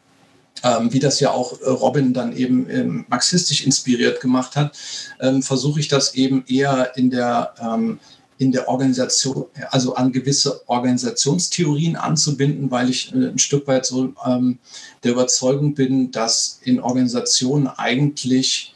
Ähm, 0.63 0.93
wie 0.93 0.99
das 0.99 1.21
ja 1.21 1.31
auch 1.31 1.61
äh, 1.61 1.69
Robin 1.69 2.13
dann 2.13 2.37
eben 2.37 2.69
ähm, 2.71 3.05
marxistisch 3.09 3.65
inspiriert 3.65 4.21
gemacht 4.21 4.57
hat, 4.57 4.77
ähm, 5.21 5.43
versuche 5.43 5.81
ich 5.81 5.89
das 5.89 6.15
eben 6.15 6.45
eher 6.47 6.97
in 6.97 7.11
der, 7.11 7.55
ähm, 7.61 8.01
in 8.39 8.53
der 8.53 8.69
Organisation, 8.69 9.47
also 9.71 9.95
an 9.95 10.13
gewisse 10.13 10.69
Organisationstheorien 10.69 11.97
anzubinden, 11.97 12.71
weil 12.71 12.91
ich 12.91 13.13
äh, 13.13 13.29
ein 13.29 13.39
Stück 13.39 13.67
weit 13.67 13.87
so 13.87 14.13
ähm, 14.27 14.59
der 15.05 15.13
Überzeugung 15.13 15.75
bin, 15.75 16.11
dass 16.11 16.61
in 16.65 16.81
Organisationen 16.81 17.69
eigentlich 17.69 18.75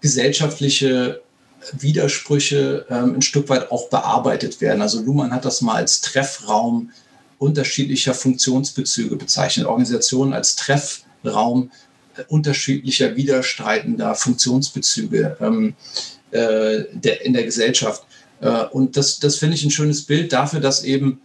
gesellschaftliche 0.00 1.22
Widersprüche 1.72 2.86
ähm, 2.88 3.16
ein 3.16 3.22
Stück 3.22 3.48
weit 3.48 3.70
auch 3.70 3.88
bearbeitet 3.88 4.60
werden. 4.60 4.82
Also 4.82 5.02
Luhmann 5.02 5.32
hat 5.32 5.44
das 5.44 5.60
mal 5.60 5.76
als 5.76 6.00
Treffraum 6.00 6.90
unterschiedlicher 7.38 8.14
Funktionsbezüge 8.14 9.16
bezeichnet, 9.16 9.66
Organisationen 9.66 10.32
als 10.32 10.56
Treffraum 10.56 11.70
äh, 12.16 12.22
unterschiedlicher 12.28 13.16
widerstreitender 13.16 14.14
Funktionsbezüge 14.14 15.36
ähm, 15.40 15.74
äh, 16.30 16.84
der, 16.92 17.24
in 17.24 17.32
der 17.32 17.44
Gesellschaft. 17.44 18.04
Äh, 18.40 18.64
und 18.66 18.96
das, 18.96 19.18
das 19.20 19.36
finde 19.36 19.56
ich 19.56 19.64
ein 19.64 19.70
schönes 19.70 20.02
Bild 20.02 20.32
dafür, 20.32 20.60
dass 20.60 20.84
eben 20.84 21.20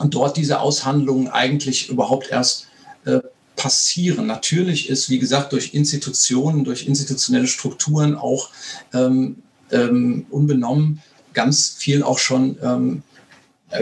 dort 0.00 0.36
diese 0.36 0.60
Aushandlungen 0.60 1.28
eigentlich 1.28 1.88
überhaupt 1.88 2.30
erst 2.30 2.66
äh, 3.04 3.20
passieren. 3.56 4.26
Natürlich 4.26 4.88
ist, 4.88 5.08
wie 5.10 5.18
gesagt, 5.18 5.52
durch 5.52 5.74
Institutionen, 5.74 6.64
durch 6.64 6.86
institutionelle 6.86 7.46
Strukturen 7.46 8.16
auch 8.16 8.50
ähm, 8.92 9.36
ähm, 9.70 10.26
unbenommen 10.30 11.00
ganz 11.32 11.74
viel 11.78 12.02
auch 12.02 12.18
schon 12.18 12.56
ähm, 12.62 13.02
äh, 13.13 13.13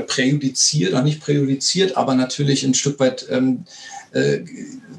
präjudiziert, 0.01 0.93
oder 0.93 1.03
nicht 1.03 1.21
präjudiziert, 1.21 1.97
aber 1.97 2.15
natürlich 2.15 2.65
ein 2.65 2.75
Stück 2.75 2.99
weit 2.99 3.27
ähm, 3.31 3.65
äh, 4.13 4.41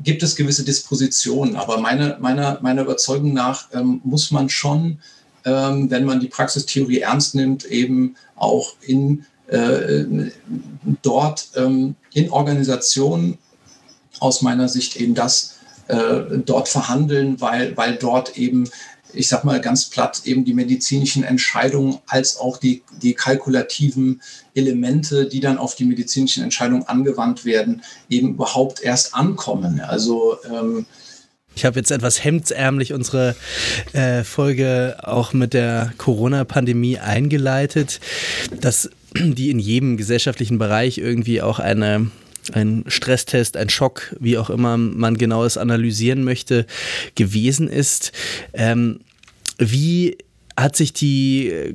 gibt 0.03 0.21
es 0.21 0.35
gewisse 0.35 0.63
Dispositionen. 0.63 1.55
Aber 1.55 1.79
meine, 1.79 2.17
meiner, 2.19 2.59
meiner 2.61 2.83
Überzeugung 2.83 3.33
nach 3.33 3.69
ähm, 3.73 4.01
muss 4.03 4.31
man 4.31 4.49
schon, 4.49 4.99
ähm, 5.45 5.89
wenn 5.89 6.05
man 6.05 6.19
die 6.19 6.27
Praxistheorie 6.27 6.99
ernst 6.99 7.35
nimmt, 7.35 7.65
eben 7.65 8.15
auch 8.35 8.75
in 8.81 9.25
äh, 9.47 10.05
dort 11.01 11.49
ähm, 11.55 11.95
in 12.13 12.29
Organisationen 12.31 13.37
aus 14.19 14.41
meiner 14.41 14.69
Sicht 14.69 14.95
eben 14.95 15.15
das 15.15 15.55
äh, 15.87 16.37
dort 16.45 16.69
verhandeln, 16.69 17.41
weil, 17.41 17.75
weil 17.75 17.95
dort 17.95 18.37
eben, 18.37 18.69
ich 19.13 19.27
sag 19.27 19.43
mal 19.43 19.61
ganz 19.61 19.89
platt, 19.89 20.21
eben 20.25 20.45
die 20.45 20.53
medizinischen 20.53 21.23
Entscheidungen 21.23 21.99
als 22.07 22.37
auch 22.37 22.57
die, 22.57 22.83
die 23.01 23.13
kalkulativen 23.13 24.21
Elemente, 24.55 25.27
die 25.27 25.39
dann 25.39 25.57
auf 25.57 25.75
die 25.75 25.85
medizinischen 25.85 26.43
Entscheidungen 26.43 26.83
angewandt 26.83 27.45
werden, 27.45 27.81
eben 28.09 28.29
überhaupt 28.29 28.81
erst 28.81 29.15
ankommen. 29.15 29.79
Also 29.81 30.37
ähm, 30.51 30.85
ich 31.55 31.65
habe 31.65 31.79
jetzt 31.79 31.91
etwas 31.91 32.23
hemdsärmlich 32.23 32.93
unsere 32.93 33.35
äh, 33.93 34.23
Folge 34.23 34.97
auch 35.03 35.33
mit 35.33 35.53
der 35.53 35.93
Corona-Pandemie 35.97 36.97
eingeleitet, 36.97 37.99
dass 38.59 38.89
die 39.15 39.49
in 39.51 39.59
jedem 39.59 39.97
gesellschaftlichen 39.97 40.57
Bereich 40.57 40.97
irgendwie 40.97 41.41
auch 41.41 41.59
eine 41.59 42.09
ein 42.51 42.83
Stresstest, 42.87 43.57
ein 43.57 43.69
Schock, 43.69 44.15
wie 44.19 44.37
auch 44.37 44.49
immer 44.49 44.77
man 44.77 45.17
genau 45.17 45.45
es 45.45 45.57
analysieren 45.57 46.23
möchte, 46.23 46.65
gewesen 47.15 47.67
ist. 47.67 48.11
Ähm, 48.53 48.99
wie 49.57 50.17
hat 50.57 50.75
sich 50.75 50.93
die 50.93 51.73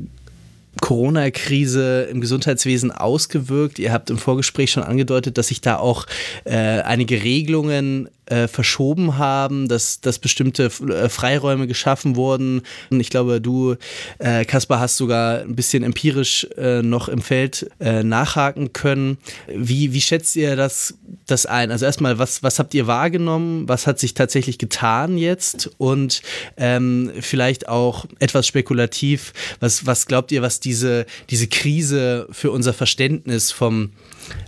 Corona-Krise 0.81 2.09
im 2.11 2.21
Gesundheitswesen 2.21 2.93
ausgewirkt? 2.93 3.79
Ihr 3.79 3.93
habt 3.93 4.11
im 4.11 4.19
Vorgespräch 4.19 4.71
schon 4.71 4.83
angedeutet, 4.83 5.39
dass 5.39 5.49
sich 5.49 5.61
da 5.61 5.77
auch 5.77 6.07
äh, 6.45 6.57
einige 6.57 7.23
Regelungen 7.23 8.09
äh, 8.29 8.49
verschoben 8.49 9.19
haben, 9.19 9.69
dass, 9.69 10.01
dass 10.01 10.19
bestimmte 10.19 10.65
äh, 10.65 11.09
Freiräume 11.09 11.67
geschaffen 11.67 12.17
wurden. 12.17 12.63
Und 12.91 13.01
ich 13.01 13.11
glaube, 13.11 13.41
du, 13.41 13.77
äh, 14.19 14.45
Kaspar, 14.45 14.81
hast 14.81 14.97
sogar 14.97 15.41
ein 15.41 15.57
bisschen 15.57 15.83
empirisch 15.83 16.47
äh, 16.57 16.83
noch 16.83 17.09
im 17.09 17.21
Feld 17.21 17.71
äh, 17.81 18.03
nachhaken 18.03 18.73
können. 18.73 19.19
Wie, 19.47 19.93
wie 19.93 20.01
schätzt 20.01 20.37
ihr 20.37 20.57
das, 20.57 20.95
das 21.27 21.47
ein? 21.47 21.71
Also 21.71 21.87
erstmal, 21.87 22.19
was, 22.19 22.43
was 22.43 22.59
habt 22.59 22.75
ihr 22.75 22.87
wahrgenommen? 22.87 23.69
Was 23.69 23.87
hat 23.87 23.99
sich 23.99 24.15
tatsächlich 24.15 24.59
getan 24.59 25.19
jetzt? 25.19 25.71
Und 25.79 26.23
ähm, 26.57 27.13
vielleicht 27.21 27.69
auch 27.69 28.07
etwas 28.19 28.47
spekulativ, 28.47 29.33
was, 29.61 29.87
was 29.87 30.07
glaubt 30.07 30.33
ihr, 30.33 30.43
was 30.43 30.61
diese, 30.61 31.07
diese 31.31 31.47
Krise 31.47 32.27
für 32.31 32.51
unser 32.51 32.73
Verständnis 32.73 33.51
vom 33.51 33.91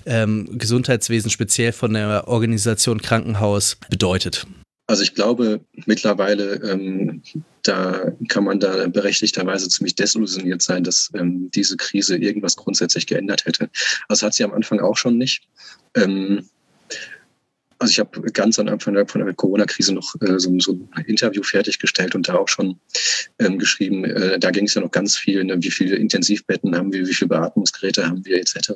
ähm, 0.07 0.59
Gesundheitswesen, 0.59 1.31
speziell 1.31 1.73
von 1.73 1.93
der 1.93 2.29
Organisation 2.29 3.03
Krankenhaus, 3.03 3.77
bedeutet? 3.89 4.47
Also 4.87 5.05
ich 5.05 5.15
glaube 5.15 5.61
mittlerweile, 5.87 6.55
ähm, 6.69 7.23
da 7.63 8.11
kann 8.29 8.43
man 8.43 8.59
da 8.59 8.89
berechtigterweise 8.89 9.69
ziemlich 9.69 9.95
desillusioniert 9.95 10.63
sein, 10.63 10.83
dass 10.83 11.11
ähm, 11.15 11.49
diese 11.55 11.77
Krise 11.77 12.17
irgendwas 12.17 12.57
grundsätzlich 12.57 13.07
geändert 13.07 13.45
hätte. 13.45 13.71
Also 14.09 14.27
hat 14.27 14.35
sie 14.35 14.43
am 14.43 14.53
Anfang 14.53 14.81
auch 14.81 14.97
schon 14.97 15.17
nicht. 15.17 15.45
Ähm, 15.95 16.45
also 17.81 17.93
ich 17.93 17.99
habe 17.99 18.21
ganz 18.33 18.59
am 18.59 18.69
Anfang 18.69 19.09
von 19.09 19.25
der 19.25 19.35
Corona-Krise 19.35 19.95
noch 19.95 20.15
äh, 20.21 20.39
so, 20.39 20.53
so, 20.61 20.79
ein 20.93 21.05
Interview 21.07 21.43
fertiggestellt 21.43 22.15
und 22.15 22.29
da 22.29 22.35
auch 22.35 22.49
schon 22.49 22.79
ähm, 23.39 23.59
geschrieben, 23.59 24.05
äh, 24.05 24.39
da 24.39 24.51
ging 24.51 24.67
es 24.67 24.75
ja 24.75 24.83
noch 24.83 24.91
ganz 24.91 25.17
viel, 25.17 25.43
ne, 25.43 25.57
wie 25.63 25.71
viele 25.71 25.97
Intensivbetten 25.97 26.77
haben 26.77 26.93
wir, 26.93 27.07
wie 27.07 27.15
viele 27.15 27.31
Beatmungsgeräte 27.31 28.07
haben 28.07 28.23
wir 28.27 28.37
etc. 28.37 28.73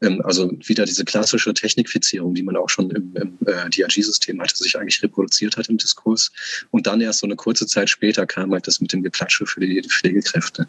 Ähm, 0.00 0.22
also 0.24 0.52
wieder 0.64 0.84
diese 0.84 1.04
klassische 1.04 1.52
Technikfizierung, 1.54 2.34
die 2.34 2.44
man 2.44 2.56
auch 2.56 2.68
schon 2.68 2.88
im, 2.92 3.16
im 3.16 3.36
äh, 3.46 3.68
DRG-System 3.68 4.40
hatte, 4.40 4.56
sich 4.56 4.78
eigentlich 4.78 5.02
reproduziert 5.02 5.56
hat 5.56 5.68
im 5.68 5.78
Diskurs. 5.78 6.30
Und 6.70 6.86
dann 6.86 7.00
erst 7.00 7.20
so 7.20 7.26
eine 7.26 7.36
kurze 7.36 7.66
Zeit 7.66 7.90
später 7.90 8.26
kam 8.26 8.52
halt 8.52 8.68
das 8.68 8.80
mit 8.80 8.92
dem 8.92 9.02
Geplatsche 9.02 9.44
für 9.44 9.60
die, 9.60 9.82
Pflegekräfte. 9.86 10.68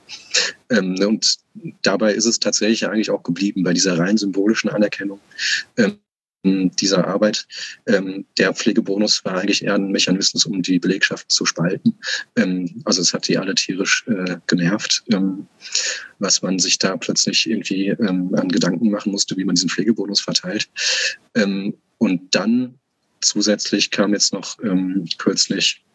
Ähm, 0.71 0.95
ne, 0.95 1.07
und 1.07 1.37
dabei 1.83 2.13
ist 2.13 2.25
es 2.25 2.39
tatsächlich 2.39 2.87
eigentlich 2.87 3.11
auch 3.11 3.21
geblieben 3.21 3.63
bei 3.63 3.73
dieser 3.73 3.99
rein 3.99 4.17
symbolischen 4.17 4.69
Anerkennung. 4.69 5.19
Ähm, 5.77 5.99
dieser 6.79 7.07
Arbeit. 7.07 7.47
Ähm, 7.87 8.25
der 8.37 8.53
Pflegebonus 8.53 9.23
war 9.25 9.35
eigentlich 9.35 9.63
eher 9.63 9.75
ein 9.75 9.91
Mechanismus, 9.91 10.45
um 10.45 10.61
die 10.61 10.79
Belegschaft 10.79 11.31
zu 11.31 11.45
spalten. 11.45 11.97
Ähm, 12.35 12.81
also 12.85 13.01
es 13.01 13.13
hat 13.13 13.27
die 13.27 13.37
alle 13.37 13.55
tierisch 13.55 14.05
äh, 14.07 14.37
genervt, 14.47 15.03
ähm, 15.11 15.47
was 16.19 16.41
man 16.41 16.59
sich 16.59 16.77
da 16.79 16.97
plötzlich 16.97 17.49
irgendwie 17.49 17.91
an 17.91 18.49
Gedanken 18.49 18.89
machen 18.89 19.11
musste, 19.11 19.37
wie 19.37 19.45
man 19.45 19.55
diesen 19.55 19.69
Pflegebonus 19.69 20.19
verteilt. 20.19 20.67
Und 21.99 22.35
dann 22.35 22.79
zusätzlich 23.21 23.91
kam 23.91 24.13
jetzt 24.13 24.33
noch 24.33 24.57
kürzlich 25.19 25.85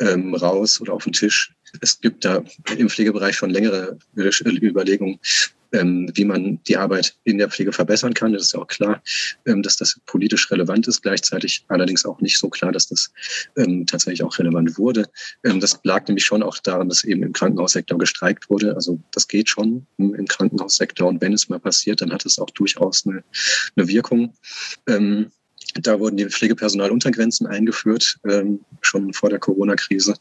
raus 0.00 0.80
oder 0.80 0.92
auf 0.92 1.04
den 1.04 1.12
Tisch. 1.12 1.52
Es 1.80 2.00
gibt 2.00 2.24
da 2.24 2.44
im 2.76 2.88
Pflegebereich 2.88 3.34
schon 3.34 3.50
längere 3.50 3.98
Überlegungen, 4.14 5.18
ähm, 5.72 6.10
wie 6.14 6.24
man 6.24 6.62
die 6.64 6.76
Arbeit 6.76 7.16
in 7.24 7.38
der 7.38 7.50
Pflege 7.50 7.72
verbessern 7.72 8.14
kann. 8.14 8.32
Das 8.32 8.42
ist 8.42 8.52
ja 8.52 8.60
auch 8.60 8.66
klar, 8.66 9.02
ähm, 9.46 9.62
dass 9.62 9.76
das 9.76 10.00
politisch 10.06 10.50
relevant 10.50 10.86
ist, 10.88 11.02
gleichzeitig 11.02 11.64
allerdings 11.68 12.04
auch 12.04 12.20
nicht 12.20 12.38
so 12.38 12.48
klar, 12.48 12.72
dass 12.72 12.88
das 12.88 13.12
ähm, 13.56 13.86
tatsächlich 13.86 14.22
auch 14.22 14.38
relevant 14.38 14.78
wurde. 14.78 15.08
Ähm, 15.44 15.60
das 15.60 15.80
lag 15.84 16.06
nämlich 16.08 16.24
schon 16.24 16.42
auch 16.42 16.58
daran, 16.58 16.88
dass 16.88 17.04
eben 17.04 17.22
im 17.22 17.32
Krankenhaussektor 17.32 17.98
gestreikt 17.98 18.50
wurde. 18.50 18.74
Also 18.74 19.00
das 19.12 19.28
geht 19.28 19.48
schon 19.48 19.86
im, 19.98 20.14
im 20.14 20.26
Krankenhaussektor 20.26 21.08
und 21.08 21.20
wenn 21.20 21.32
es 21.32 21.48
mal 21.48 21.60
passiert, 21.60 22.00
dann 22.00 22.12
hat 22.12 22.26
es 22.26 22.38
auch 22.38 22.50
durchaus 22.50 23.06
eine, 23.06 23.24
eine 23.76 23.88
Wirkung. 23.88 24.34
Ähm, 24.86 25.30
da 25.80 25.98
wurden 25.98 26.16
die 26.16 26.26
Pflegepersonaluntergrenzen 26.26 27.46
eingeführt, 27.46 28.18
ähm, 28.28 28.60
schon 28.80 29.12
vor 29.12 29.30
der 29.30 29.38
Corona-Krise, 29.38 30.14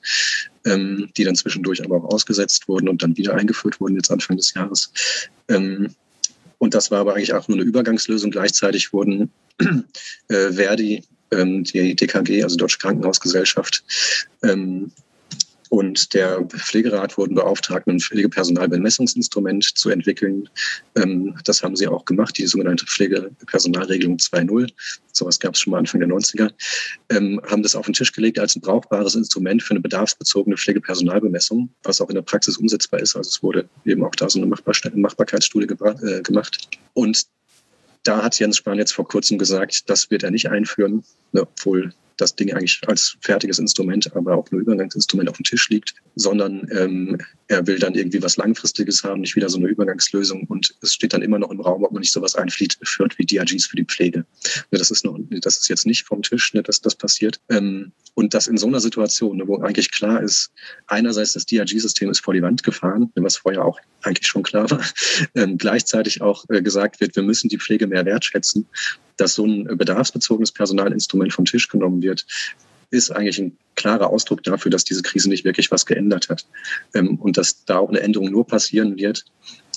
ähm, 0.65 1.09
die 1.17 1.23
dann 1.23 1.35
zwischendurch 1.35 1.83
aber 1.83 1.97
auch 1.97 2.05
ausgesetzt 2.05 2.67
wurden 2.67 2.87
und 2.87 3.03
dann 3.03 3.17
wieder 3.17 3.35
eingeführt 3.35 3.79
wurden, 3.79 3.95
jetzt 3.95 4.11
Anfang 4.11 4.37
des 4.37 4.53
Jahres. 4.53 4.91
Ähm, 5.49 5.95
und 6.57 6.73
das 6.73 6.91
war 6.91 6.99
aber 6.99 7.15
eigentlich 7.15 7.33
auch 7.33 7.47
nur 7.47 7.57
eine 7.57 7.67
Übergangslösung. 7.67 8.31
Gleichzeitig 8.31 8.93
wurden 8.93 9.31
äh, 10.29 10.51
Verdi, 10.51 11.03
ähm, 11.31 11.63
die 11.63 11.95
DKG, 11.95 12.43
also 12.43 12.55
Deutsche 12.55 12.77
Krankenhausgesellschaft, 12.77 13.83
ähm, 14.43 14.91
und 15.71 16.13
der 16.13 16.43
Pflegerat 16.49 17.17
wurden 17.17 17.33
beauftragt, 17.33 17.87
ein 17.87 18.01
Pflegepersonalbemessungsinstrument 18.01 19.63
zu 19.63 19.89
entwickeln. 19.89 20.49
Ähm, 20.97 21.33
das 21.45 21.63
haben 21.63 21.77
sie 21.77 21.87
auch 21.87 22.03
gemacht, 22.03 22.37
die 22.37 22.45
sogenannte 22.45 22.85
Pflegepersonalregelung 22.85 24.17
2.0. 24.17 24.69
Sowas 25.13 25.39
gab 25.39 25.53
es 25.53 25.61
schon 25.61 25.71
mal 25.71 25.77
Anfang 25.77 26.01
der 26.01 26.09
90er. 26.09 26.51
Ähm, 27.09 27.41
haben 27.49 27.63
das 27.63 27.73
auf 27.75 27.85
den 27.85 27.93
Tisch 27.93 28.11
gelegt 28.11 28.37
als 28.37 28.57
ein 28.57 28.59
brauchbares 28.59 29.15
Instrument 29.15 29.63
für 29.63 29.71
eine 29.71 29.79
bedarfsbezogene 29.79 30.57
Pflegepersonalbemessung, 30.57 31.69
was 31.83 32.01
auch 32.01 32.09
in 32.09 32.15
der 32.15 32.21
Praxis 32.23 32.57
umsetzbar 32.57 32.99
ist. 32.99 33.15
Also 33.15 33.29
es 33.29 33.41
wurde 33.41 33.69
eben 33.85 34.03
auch 34.03 34.15
da 34.15 34.29
so 34.29 34.41
eine 34.41 34.53
Machbarkeitsstudie 34.93 35.67
äh, 35.67 36.21
gemacht. 36.21 36.67
Und 36.95 37.27
da 38.03 38.21
hat 38.21 38.37
Jens 38.39 38.57
Spahn 38.57 38.77
jetzt 38.77 38.91
vor 38.91 39.07
kurzem 39.07 39.37
gesagt, 39.37 39.89
das 39.89 40.11
wird 40.11 40.23
er 40.23 40.31
nicht 40.31 40.49
einführen, 40.49 41.05
obwohl 41.31 41.93
das 42.21 42.35
Ding 42.35 42.53
eigentlich 42.53 42.81
als 42.87 43.17
fertiges 43.21 43.59
Instrument, 43.59 44.15
aber 44.15 44.35
auch 44.37 44.49
nur 44.51 44.61
Übergangsinstrument 44.61 45.29
auf 45.29 45.37
dem 45.37 45.43
Tisch 45.43 45.69
liegt, 45.69 45.95
sondern 46.15 46.67
ähm, 46.71 47.17
er 47.47 47.65
will 47.67 47.79
dann 47.79 47.95
irgendwie 47.95 48.21
was 48.21 48.37
Langfristiges 48.37 49.03
haben, 49.03 49.21
nicht 49.21 49.35
wieder 49.35 49.49
so 49.49 49.57
eine 49.57 49.67
Übergangslösung. 49.67 50.45
Und 50.45 50.75
es 50.81 50.93
steht 50.93 51.13
dann 51.13 51.21
immer 51.21 51.39
noch 51.39 51.51
im 51.51 51.59
Raum, 51.59 51.83
ob 51.83 51.91
man 51.91 52.01
nicht 52.01 52.13
sowas 52.13 52.35
einführt 52.35 52.77
wie 53.17 53.25
DRGs 53.25 53.65
für 53.65 53.75
die 53.75 53.85
Pflege. 53.85 54.19
Ne, 54.71 54.77
das 54.77 54.91
ist 54.91 55.03
noch, 55.03 55.17
das 55.29 55.57
ist 55.57 55.67
jetzt 55.67 55.85
nicht 55.85 56.05
vom 56.05 56.21
Tisch, 56.21 56.53
ne, 56.53 56.63
dass 56.63 56.81
das 56.81 56.95
passiert. 56.95 57.41
Ähm, 57.49 57.91
und 58.13 58.33
das 58.33 58.47
in 58.47 58.57
so 58.57 58.67
einer 58.67 58.79
Situation, 58.79 59.37
ne, 59.37 59.47
wo 59.47 59.59
eigentlich 59.61 59.91
klar 59.91 60.21
ist, 60.21 60.51
einerseits 60.87 61.33
das 61.33 61.45
DRG-System 61.45 62.09
ist 62.09 62.19
vor 62.19 62.33
die 62.33 62.41
Wand 62.41 62.63
gefahren, 62.63 63.11
was 63.15 63.37
vorher 63.37 63.65
auch 63.65 63.79
eigentlich 64.03 64.27
schon 64.27 64.43
klar 64.43 64.69
war, 64.69 64.83
ähm, 65.35 65.57
gleichzeitig 65.57 66.21
auch 66.21 66.45
äh, 66.49 66.61
gesagt 66.61 66.99
wird, 66.99 67.15
wir 67.15 67.23
müssen 67.23 67.49
die 67.49 67.57
Pflege 67.57 67.87
mehr 67.87 68.05
wertschätzen, 68.05 68.67
dass 69.21 69.35
so 69.35 69.45
ein 69.45 69.65
bedarfsbezogenes 69.77 70.51
Personalinstrument 70.51 71.31
vom 71.31 71.45
Tisch 71.45 71.67
genommen 71.67 72.01
wird, 72.01 72.25
ist 72.89 73.11
eigentlich 73.11 73.39
ein 73.39 73.57
klarer 73.75 74.09
Ausdruck 74.09 74.43
dafür, 74.43 74.71
dass 74.71 74.83
diese 74.83 75.01
Krise 75.03 75.29
nicht 75.29 75.45
wirklich 75.45 75.71
was 75.71 75.85
geändert 75.85 76.29
hat 76.29 76.45
ähm, 76.93 77.15
und 77.19 77.37
dass 77.37 77.63
da 77.65 77.77
auch 77.77 77.89
eine 77.89 78.01
Änderung 78.01 78.31
nur 78.31 78.45
passieren 78.45 78.97
wird, 78.97 79.23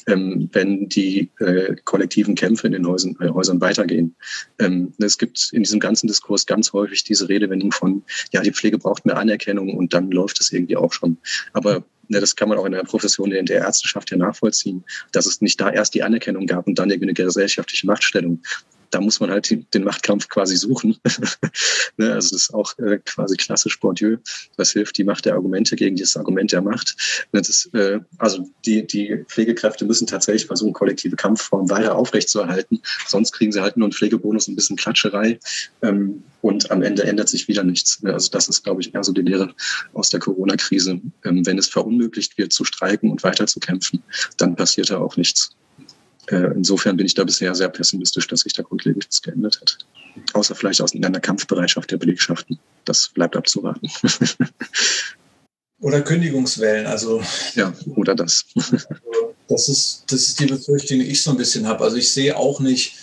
ähm, 0.07 0.49
wenn 0.53 0.89
die 0.89 1.31
äh, 1.39 1.77
kollektiven 1.85 2.35
Kämpfe 2.35 2.67
in 2.67 2.73
den 2.73 2.87
Häusern, 2.87 3.17
äh, 3.21 3.29
Häusern 3.29 3.61
weitergehen. 3.61 4.17
Ähm, 4.59 4.93
es 4.99 5.19
gibt 5.19 5.51
in 5.53 5.63
diesem 5.63 5.79
ganzen 5.79 6.09
Diskurs 6.09 6.47
ganz 6.47 6.73
häufig 6.73 7.05
diese 7.05 7.29
Redewendung 7.29 7.71
von, 7.71 8.03
ja, 8.33 8.41
die 8.43 8.53
Pflege 8.53 8.79
braucht 8.79 9.07
mehr 9.07 9.17
Anerkennung 9.17 9.75
und 9.75 9.95
dann 9.95 10.11
läuft 10.11 10.41
es 10.41 10.53
irgendwie 10.53 10.77
auch 10.77 10.93
schon. 10.93 11.19
Aber 11.53 11.85
ne, 12.09 12.21
das 12.21 12.37
kann 12.37 12.49
man 12.49 12.59
auch 12.59 12.67
in 12.67 12.73
der 12.73 12.83
Profession 12.83 13.33
in 13.33 13.47
der 13.47 13.59
Ärzteschaft 13.59 14.11
ja 14.11 14.17
nachvollziehen, 14.17 14.85
dass 15.13 15.27
es 15.27 15.41
nicht 15.41 15.61
da 15.61 15.71
erst 15.71 15.95
die 15.95 16.03
Anerkennung 16.03 16.47
gab 16.47 16.67
und 16.67 16.79
dann 16.79 16.91
eine 16.91 17.15
gesellschaftliche 17.15 17.87
Machtstellung, 17.87 18.43
da 18.95 19.01
muss 19.01 19.19
man 19.19 19.31
halt 19.31 19.75
den 19.75 19.85
Machtkampf 19.85 20.29
quasi 20.29 20.57
suchen. 20.57 20.97
ne, 21.97 22.13
also 22.13 22.31
das 22.31 22.43
ist 22.43 22.55
auch 22.55 22.79
äh, 22.79 22.99
quasi 23.05 23.37
klassisch 23.37 23.81
Bourdieu. 23.81 24.19
Was 24.57 24.71
hilft 24.71 24.97
die 24.99 25.05
Macht 25.05 25.25
der 25.25 25.35
Argumente 25.35 25.75
gegen 25.75 25.97
dieses 25.97 26.17
Argument 26.17 26.53
der 26.53 26.63
Macht? 26.63 26.97
Ne, 27.33 27.43
das, 27.43 27.69
äh, 27.75 27.99
also 28.19 28.49
die, 28.65 28.87
die 28.87 29.25
Pflegekräfte 29.27 29.85
müssen 29.85 30.07
tatsächlich 30.07 30.47
versuchen, 30.47 30.73
kollektive 30.73 31.17
Kampfformen 31.17 31.69
weiter 31.71 31.97
aufrechtzuerhalten. 31.97 32.81
Sonst 33.09 33.33
kriegen 33.33 33.51
sie 33.51 33.63
halt 33.63 33.77
nur 33.77 33.87
einen 33.87 33.93
Pflegebonus, 33.93 34.47
ein 34.47 34.55
bisschen 34.55 34.77
Klatscherei. 34.77 35.41
Ähm, 35.83 36.23
und 36.41 36.71
am 36.71 36.83
Ende 36.83 37.03
ändert 37.05 37.29
sich 37.29 37.49
wieder 37.49 37.65
nichts. 37.65 38.01
Ne, 38.03 38.13
also 38.13 38.31
das 38.31 38.49
ist, 38.49 38.63
glaube 38.63 38.81
ich, 38.81 38.95
eher 38.95 39.03
so 39.03 39.13
die 39.13 39.23
Lehre 39.23 39.55
aus 39.93 40.11
der 40.11 40.21
Corona-Krise. 40.21 41.01
Ähm, 41.25 41.47
wenn 41.47 41.59
es 41.59 41.69
verunmöglicht 41.69 42.39
wird, 42.39 42.53
zu 42.53 42.65
streiken 42.65 43.11
und 43.11 43.25
weiterzukämpfen, 43.25 44.05
dann 44.37 44.55
passiert 44.55 44.91
da 44.91 44.99
auch 44.99 45.17
nichts. 45.17 45.51
Äh, 46.29 46.53
insofern 46.55 46.97
bin 46.97 47.07
ich 47.07 47.15
da 47.15 47.25
bisher 47.25 47.55
sehr 47.55 47.69
pessimistisch, 47.69 48.27
dass 48.29 48.41
sich 48.41 48.53
da 48.53 48.63
grundlegend 48.63 49.07
was 49.09 49.23
geändert 49.23 49.61
hat. 49.61 49.79
Außer 50.33 50.55
vielleicht 50.55 50.81
aus 50.81 50.95
einer 50.95 51.21
Kampfbereitschaft 51.21 51.91
der 51.91 51.97
Belegschaften. 51.97 52.59
Das 52.85 53.09
bleibt 53.09 53.37
abzuwarten. 53.37 53.89
Oder 55.81 56.01
Kündigungswellen, 56.01 56.87
also. 56.87 57.23
Ja, 57.57 57.75
oder 57.97 58.15
das. 58.15 58.47
das, 59.49 59.69
ist, 59.69 60.05
das 60.07 60.21
ist 60.21 60.41
die 60.41 60.47
Befürchtung, 60.47 61.01
die 61.01 61.09
ich 61.09 61.23
so 61.23 61.31
ein 61.31 61.37
bisschen 61.37 61.67
habe. 61.67 61.85
Also 61.85 61.99
ich 61.99 62.11
sehe 62.11 62.35
auch 62.39 62.59
nicht, 62.59 62.95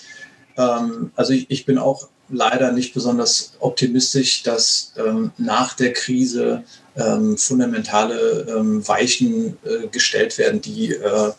ähm, 0.58 1.12
also 1.16 1.34
ich, 1.34 1.46
ich 1.52 1.66
bin 1.68 1.78
auch 1.78 2.10
leider 2.30 2.72
nicht 2.72 2.96
besonders 2.96 3.54
optimistisch, 3.60 4.42
dass 4.42 4.94
ähm, 4.98 5.32
nach 5.38 5.76
der 5.76 5.94
Krise 5.94 6.64
ähm, 6.96 7.38
fundamentale 7.38 8.48
ähm, 8.50 8.88
Weichen 8.88 9.58
äh, 9.64 9.88
gestellt 9.92 10.40
werden, 10.40 10.62
die 10.62 10.94
äh, 10.94 11.32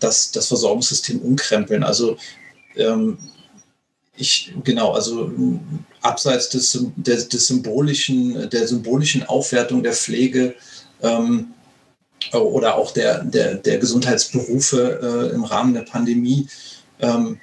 das, 0.00 0.30
das 0.32 0.48
Versorgungssystem 0.48 1.20
umkrempeln. 1.20 1.82
Also 1.82 2.16
ähm, 2.76 3.18
ich, 4.16 4.54
genau, 4.62 4.92
also 4.92 5.32
abseits 6.00 6.48
des, 6.50 6.86
des, 6.96 7.28
des 7.28 7.46
symbolischen, 7.46 8.48
der 8.50 8.68
symbolischen 8.68 9.24
Aufwertung 9.24 9.82
der 9.82 9.92
Pflege 9.92 10.54
ähm, 11.02 11.48
oder 12.32 12.76
auch 12.76 12.92
der, 12.92 13.24
der, 13.24 13.56
der 13.56 13.78
Gesundheitsberufe 13.78 15.30
äh, 15.30 15.34
im 15.34 15.44
Rahmen 15.44 15.74
der 15.74 15.82
Pandemie, 15.82 16.46
ähm, 17.00 17.38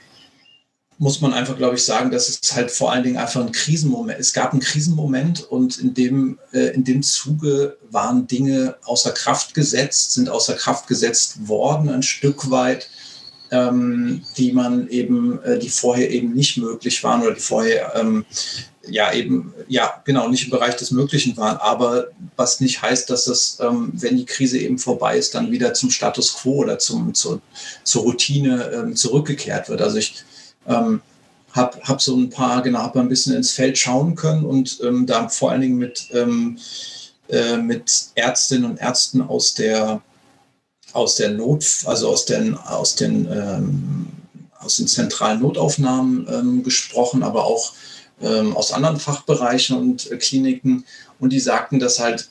muss 1.01 1.19
man 1.19 1.33
einfach, 1.33 1.57
glaube 1.57 1.77
ich, 1.77 1.83
sagen, 1.83 2.11
dass 2.11 2.29
es 2.29 2.53
halt 2.53 2.69
vor 2.69 2.91
allen 2.91 3.03
Dingen 3.03 3.17
einfach 3.17 3.41
ein 3.41 3.51
Krisenmoment. 3.51 4.19
Es 4.19 4.33
gab 4.33 4.51
einen 4.51 4.61
Krisenmoment 4.61 5.41
und 5.41 5.79
in 5.79 5.95
dem, 5.95 6.37
äh, 6.53 6.75
in 6.75 6.83
dem 6.83 7.01
Zuge 7.01 7.75
waren 7.89 8.27
Dinge 8.27 8.75
außer 8.83 9.09
Kraft 9.11 9.55
gesetzt, 9.55 10.11
sind 10.11 10.29
außer 10.29 10.53
Kraft 10.53 10.87
gesetzt 10.87 11.47
worden, 11.47 11.89
ein 11.89 12.03
Stück 12.03 12.51
weit, 12.51 12.87
ähm, 13.49 14.21
die 14.37 14.51
man 14.51 14.89
eben, 14.89 15.41
äh, 15.41 15.57
die 15.57 15.69
vorher 15.69 16.11
eben 16.11 16.33
nicht 16.33 16.57
möglich 16.57 17.03
waren 17.03 17.23
oder 17.23 17.33
die 17.33 17.41
vorher 17.41 17.93
ähm, 17.95 18.23
ja 18.87 19.11
eben, 19.11 19.55
ja, 19.67 20.03
genau, 20.05 20.29
nicht 20.29 20.43
im 20.43 20.51
Bereich 20.51 20.75
des 20.75 20.91
Möglichen 20.91 21.35
waren, 21.35 21.57
aber 21.57 22.09
was 22.35 22.59
nicht 22.59 22.79
heißt, 22.79 23.09
dass 23.09 23.25
es, 23.25 23.57
ähm, 23.59 23.91
wenn 23.93 24.17
die 24.17 24.25
Krise 24.25 24.59
eben 24.59 24.77
vorbei 24.77 25.17
ist, 25.17 25.33
dann 25.33 25.51
wieder 25.51 25.73
zum 25.73 25.89
Status 25.89 26.35
quo 26.35 26.57
oder 26.57 26.77
zum, 26.77 27.15
zur, 27.15 27.41
zur 27.83 28.03
Routine 28.03 28.71
ähm, 28.71 28.95
zurückgekehrt 28.95 29.67
wird. 29.67 29.81
Also 29.81 29.97
ich 29.97 30.23
ähm, 30.67 31.01
habe 31.53 31.79
hab 31.83 32.01
so 32.01 32.15
ein 32.15 32.29
paar, 32.29 32.61
genau, 32.61 32.79
habe 32.79 32.99
ein 32.99 33.09
bisschen 33.09 33.35
ins 33.35 33.51
Feld 33.51 33.77
schauen 33.77 34.15
können 34.15 34.45
und 34.45 34.79
ähm, 34.83 35.05
da 35.05 35.27
vor 35.27 35.51
allen 35.51 35.61
Dingen 35.61 35.77
mit, 35.77 36.07
ähm, 36.13 36.57
äh, 37.29 37.57
mit 37.57 38.07
Ärztinnen 38.15 38.69
und 38.69 38.79
Ärzten 38.79 39.21
aus 39.21 39.53
der, 39.53 40.01
aus 40.93 41.15
der 41.15 41.31
Not, 41.31 41.65
also 41.85 42.09
aus 42.09 42.25
den, 42.25 42.55
aus 42.55 42.95
den, 42.95 43.27
ähm, 43.31 44.07
aus 44.59 44.77
den 44.77 44.87
zentralen 44.87 45.41
Notaufnahmen 45.41 46.27
ähm, 46.31 46.63
gesprochen, 46.63 47.23
aber 47.23 47.45
auch 47.45 47.73
ähm, 48.21 48.55
aus 48.55 48.71
anderen 48.71 48.99
Fachbereichen 48.99 49.77
und 49.77 50.11
äh, 50.11 50.17
Kliniken. 50.17 50.85
Und 51.19 51.33
die 51.33 51.39
sagten, 51.39 51.79
dass 51.79 51.99
halt 51.99 52.29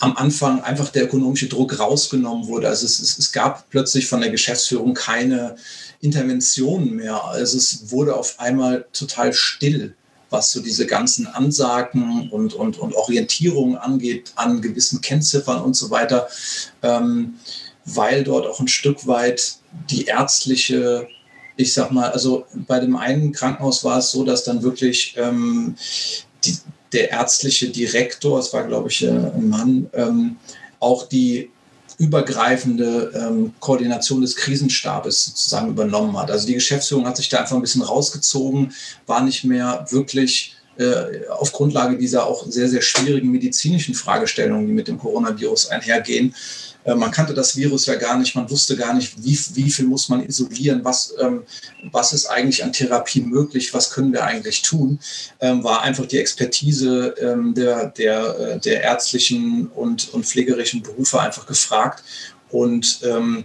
am 0.00 0.16
Anfang 0.16 0.62
einfach 0.62 0.90
der 0.90 1.04
ökonomische 1.04 1.48
Druck 1.48 1.78
rausgenommen 1.78 2.46
wurde. 2.46 2.68
Also 2.68 2.86
es, 2.86 3.00
es, 3.00 3.18
es 3.18 3.32
gab 3.32 3.68
plötzlich 3.70 4.06
von 4.06 4.20
der 4.20 4.30
Geschäftsführung 4.30 4.94
keine 4.94 5.56
Interventionen 6.00 6.96
mehr. 6.96 7.24
Also 7.24 7.56
es 7.56 7.90
wurde 7.90 8.14
auf 8.16 8.38
einmal 8.38 8.86
total 8.92 9.32
still, 9.32 9.94
was 10.30 10.52
so 10.52 10.60
diese 10.60 10.86
ganzen 10.86 11.26
Ansagen 11.26 12.30
und, 12.30 12.54
und, 12.54 12.78
und 12.78 12.94
Orientierungen 12.94 13.76
angeht 13.76 14.32
an 14.36 14.60
gewissen 14.60 15.00
Kennziffern 15.00 15.62
und 15.62 15.74
so 15.74 15.90
weiter, 15.90 16.28
ähm, 16.82 17.34
weil 17.84 18.24
dort 18.24 18.46
auch 18.46 18.60
ein 18.60 18.68
Stück 18.68 19.06
weit 19.06 19.56
die 19.90 20.04
ärztliche 20.04 21.08
ich 21.58 21.72
sag 21.72 21.90
mal, 21.90 22.10
also 22.12 22.46
bei 22.54 22.78
dem 22.78 22.96
einen 22.96 23.32
Krankenhaus 23.32 23.82
war 23.82 23.98
es 23.98 24.12
so, 24.12 24.22
dass 24.22 24.44
dann 24.44 24.62
wirklich 24.62 25.14
ähm, 25.18 25.74
die, 26.44 26.56
der 26.92 27.10
ärztliche 27.10 27.68
Direktor, 27.68 28.38
es 28.38 28.52
war 28.52 28.64
glaube 28.64 28.88
ich 28.88 29.06
ein 29.06 29.48
Mann, 29.48 29.90
ähm, 29.92 30.36
auch 30.78 31.08
die 31.08 31.50
übergreifende 31.98 33.12
ähm, 33.14 33.52
Koordination 33.58 34.20
des 34.20 34.36
Krisenstabes 34.36 35.26
sozusagen 35.26 35.68
übernommen 35.68 36.16
hat. 36.16 36.30
Also 36.30 36.46
die 36.46 36.54
Geschäftsführung 36.54 37.06
hat 37.06 37.16
sich 37.16 37.28
da 37.28 37.40
einfach 37.40 37.56
ein 37.56 37.60
bisschen 37.60 37.82
rausgezogen, 37.82 38.72
war 39.06 39.22
nicht 39.22 39.44
mehr 39.44 39.84
wirklich 39.90 40.54
äh, 40.78 41.26
auf 41.28 41.52
Grundlage 41.52 41.98
dieser 41.98 42.24
auch 42.24 42.46
sehr, 42.46 42.68
sehr 42.68 42.82
schwierigen 42.82 43.32
medizinischen 43.32 43.94
Fragestellungen, 43.94 44.68
die 44.68 44.72
mit 44.72 44.86
dem 44.86 44.98
Coronavirus 44.98 45.70
einhergehen, 45.70 46.34
man 46.94 47.10
kannte 47.10 47.34
das 47.34 47.56
Virus 47.56 47.86
ja 47.86 47.96
gar 47.96 48.18
nicht, 48.18 48.34
man 48.34 48.48
wusste 48.50 48.76
gar 48.76 48.94
nicht, 48.94 49.22
wie, 49.22 49.38
wie 49.54 49.70
viel 49.70 49.86
muss 49.86 50.08
man 50.08 50.24
isolieren, 50.24 50.84
was, 50.84 51.14
ähm, 51.20 51.42
was 51.90 52.12
ist 52.12 52.26
eigentlich 52.26 52.64
an 52.64 52.72
Therapie 52.72 53.20
möglich, 53.20 53.74
was 53.74 53.90
können 53.90 54.12
wir 54.12 54.24
eigentlich 54.24 54.62
tun, 54.62 54.98
ähm, 55.40 55.64
war 55.64 55.82
einfach 55.82 56.06
die 56.06 56.18
Expertise 56.18 57.14
ähm, 57.20 57.54
der, 57.54 57.88
der, 57.90 58.38
äh, 58.38 58.58
der 58.58 58.82
ärztlichen 58.82 59.68
und, 59.68 60.12
und 60.14 60.26
pflegerischen 60.26 60.82
Berufe 60.82 61.20
einfach 61.20 61.46
gefragt. 61.46 62.02
Und 62.50 63.00
ähm, 63.02 63.44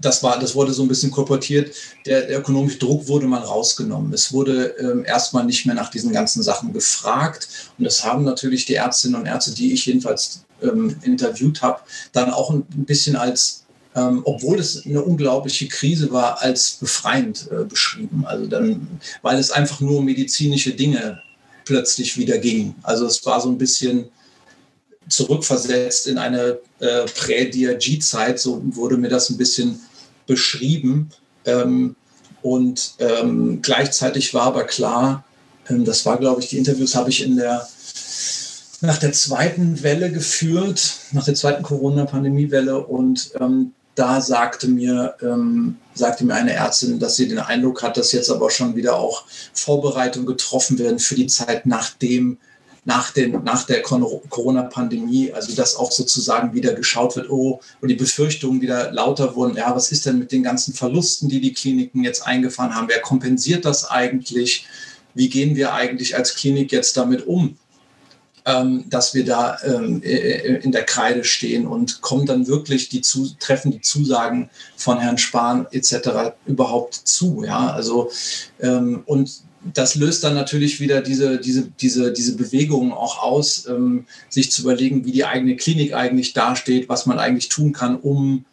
das, 0.00 0.22
war, 0.22 0.38
das 0.38 0.54
wurde 0.54 0.72
so 0.72 0.82
ein 0.82 0.88
bisschen 0.88 1.10
korportiert. 1.10 1.74
Der, 2.06 2.22
der 2.22 2.40
ökonomische 2.40 2.78
Druck 2.78 3.08
wurde 3.08 3.26
mal 3.26 3.40
rausgenommen. 3.40 4.12
Es 4.12 4.32
wurde 4.32 4.74
ähm, 4.78 5.04
erstmal 5.04 5.44
nicht 5.44 5.66
mehr 5.66 5.74
nach 5.74 5.90
diesen 5.90 6.12
ganzen 6.12 6.42
Sachen 6.42 6.72
gefragt. 6.72 7.48
Und 7.78 7.84
das 7.84 8.04
haben 8.04 8.24
natürlich 8.24 8.66
die 8.66 8.74
Ärztinnen 8.74 9.20
und 9.20 9.26
Ärzte, 9.26 9.52
die 9.52 9.72
ich 9.72 9.86
jedenfalls 9.86 10.44
ähm, 10.62 10.96
interviewt 11.02 11.62
habe, 11.62 11.80
dann 12.12 12.30
auch 12.30 12.50
ein 12.50 12.64
bisschen 12.68 13.16
als, 13.16 13.64
ähm, 13.94 14.22
obwohl 14.24 14.58
es 14.58 14.84
eine 14.84 15.02
unglaubliche 15.02 15.68
Krise 15.68 16.10
war, 16.10 16.42
als 16.42 16.72
befreiend 16.72 17.48
äh, 17.50 17.64
beschrieben. 17.64 18.24
Also 18.26 18.46
dann, 18.46 18.86
weil 19.22 19.38
es 19.38 19.50
einfach 19.50 19.80
nur 19.80 20.02
medizinische 20.02 20.72
Dinge 20.72 21.20
plötzlich 21.64 22.16
wieder 22.18 22.38
ging. 22.38 22.74
Also 22.82 23.06
es 23.06 23.24
war 23.24 23.40
so 23.40 23.48
ein 23.48 23.58
bisschen 23.58 24.08
zurückversetzt 25.08 26.06
in 26.06 26.18
eine 26.18 26.58
äh, 26.80 27.04
Prä-DRG-Zeit, 27.04 28.38
so 28.38 28.62
wurde 28.64 28.96
mir 28.96 29.08
das 29.08 29.30
ein 29.30 29.36
bisschen 29.36 29.80
beschrieben. 30.26 31.10
Ähm, 31.44 31.96
und 32.42 32.94
ähm, 32.98 33.60
gleichzeitig 33.62 34.34
war 34.34 34.44
aber 34.44 34.64
klar, 34.64 35.24
ähm, 35.68 35.84
das 35.84 36.04
war, 36.06 36.18
glaube 36.18 36.40
ich, 36.40 36.48
die 36.48 36.58
Interviews 36.58 36.94
habe 36.94 37.10
ich 37.10 37.22
in 37.22 37.36
der 37.36 37.66
nach 38.80 38.98
der 38.98 39.12
zweiten 39.12 39.82
Welle 39.82 40.12
geführt, 40.12 40.96
nach 41.12 41.24
der 41.24 41.34
zweiten 41.34 41.62
Corona-Pandemie-Welle. 41.62 42.84
Und 42.86 43.32
ähm, 43.40 43.72
da 43.94 44.20
sagte 44.20 44.68
mir, 44.68 45.14
ähm, 45.22 45.76
sagte 45.94 46.24
mir 46.24 46.34
eine 46.34 46.52
Ärztin, 46.52 46.98
dass 46.98 47.16
sie 47.16 47.28
den 47.28 47.38
Eindruck 47.38 47.82
hat, 47.82 47.96
dass 47.96 48.12
jetzt 48.12 48.30
aber 48.30 48.50
schon 48.50 48.76
wieder 48.76 48.96
auch 48.96 49.24
Vorbereitungen 49.52 50.26
getroffen 50.26 50.78
werden 50.78 50.98
für 50.98 51.14
die 51.14 51.28
Zeit 51.28 51.66
nachdem 51.66 52.38
nach, 52.84 53.12
den, 53.12 53.42
nach 53.44 53.64
der 53.64 53.82
Corona-Pandemie, 53.82 55.32
also 55.32 55.54
dass 55.54 55.76
auch 55.76 55.90
sozusagen 55.90 56.54
wieder 56.54 56.74
geschaut 56.74 57.16
wird, 57.16 57.30
oh, 57.30 57.60
und 57.80 57.88
die 57.88 57.94
Befürchtungen 57.94 58.60
wieder 58.60 58.92
lauter 58.92 59.34
wurden, 59.36 59.56
ja, 59.56 59.74
was 59.74 59.90
ist 59.90 60.06
denn 60.06 60.18
mit 60.18 60.32
den 60.32 60.42
ganzen 60.42 60.74
Verlusten, 60.74 61.28
die 61.28 61.40
die 61.40 61.54
Kliniken 61.54 62.04
jetzt 62.04 62.26
eingefahren 62.26 62.74
haben? 62.74 62.88
Wer 62.88 63.00
kompensiert 63.00 63.64
das 63.64 63.90
eigentlich? 63.90 64.66
Wie 65.14 65.28
gehen 65.28 65.56
wir 65.56 65.72
eigentlich 65.72 66.16
als 66.16 66.34
Klinik 66.34 66.72
jetzt 66.72 66.96
damit 66.96 67.26
um? 67.26 67.56
ähm, 68.46 68.84
dass 68.88 69.14
wir 69.14 69.24
da 69.24 69.58
ähm, 69.64 70.02
äh, 70.02 70.14
äh, 70.14 70.62
in 70.62 70.72
der 70.72 70.84
Kreide 70.84 71.24
stehen 71.24 71.66
und 71.66 72.02
kommen 72.02 72.26
dann 72.26 72.46
wirklich 72.46 72.88
die 72.88 73.00
zu, 73.00 73.34
treffen 73.38 73.72
die 73.72 73.80
Zusagen 73.80 74.50
von 74.76 74.98
Herrn 74.98 75.18
Spahn 75.18 75.66
etc. 75.70 76.34
überhaupt 76.46 76.94
zu. 76.94 77.42
Ja, 77.44 77.68
also 77.68 78.10
ähm, 78.60 79.02
und 79.06 79.30
das 79.72 79.94
löst 79.94 80.24
dann 80.24 80.34
natürlich 80.34 80.80
wieder 80.80 81.00
diese, 81.00 81.38
diese, 81.38 81.70
diese, 81.80 82.12
diese 82.12 82.36
Bewegungen 82.36 82.92
auch 82.92 83.22
aus, 83.22 83.66
ähm, 83.66 84.06
sich 84.28 84.50
zu 84.50 84.62
überlegen, 84.62 85.04
wie 85.04 85.12
die 85.12 85.24
eigene 85.24 85.56
Klinik 85.56 85.94
eigentlich 85.94 86.32
dasteht, 86.34 86.88
was 86.88 87.06
man 87.06 87.18
eigentlich 87.18 87.48
tun 87.48 87.72
kann, 87.72 87.96
um 87.96 88.44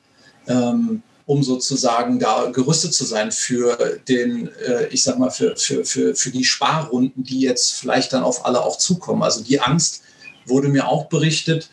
ähm, 0.48 1.04
um 1.32 1.44
sozusagen 1.44 2.20
da 2.20 2.52
gerüstet 2.52 2.94
zu 2.94 3.06
sein 3.06 3.32
für 3.32 4.00
den, 4.10 4.50
äh, 4.68 4.88
ich 4.88 5.04
sag 5.04 5.18
mal, 5.18 5.30
für, 5.30 5.56
für, 5.56 5.86
für, 5.86 6.14
für 6.14 6.30
die 6.30 6.44
Sparrunden, 6.44 7.24
die 7.24 7.40
jetzt 7.40 7.74
vielleicht 7.74 8.12
dann 8.12 8.24
auf 8.24 8.46
alle 8.46 8.62
auch 8.62 8.78
zukommen. 8.78 9.24
Also 9.24 9.42
die 9.42 9.62
Angst 9.62 10.02
wurde 10.46 10.68
mir 10.68 10.88
auch 10.90 11.06
berichtet, 11.06 11.70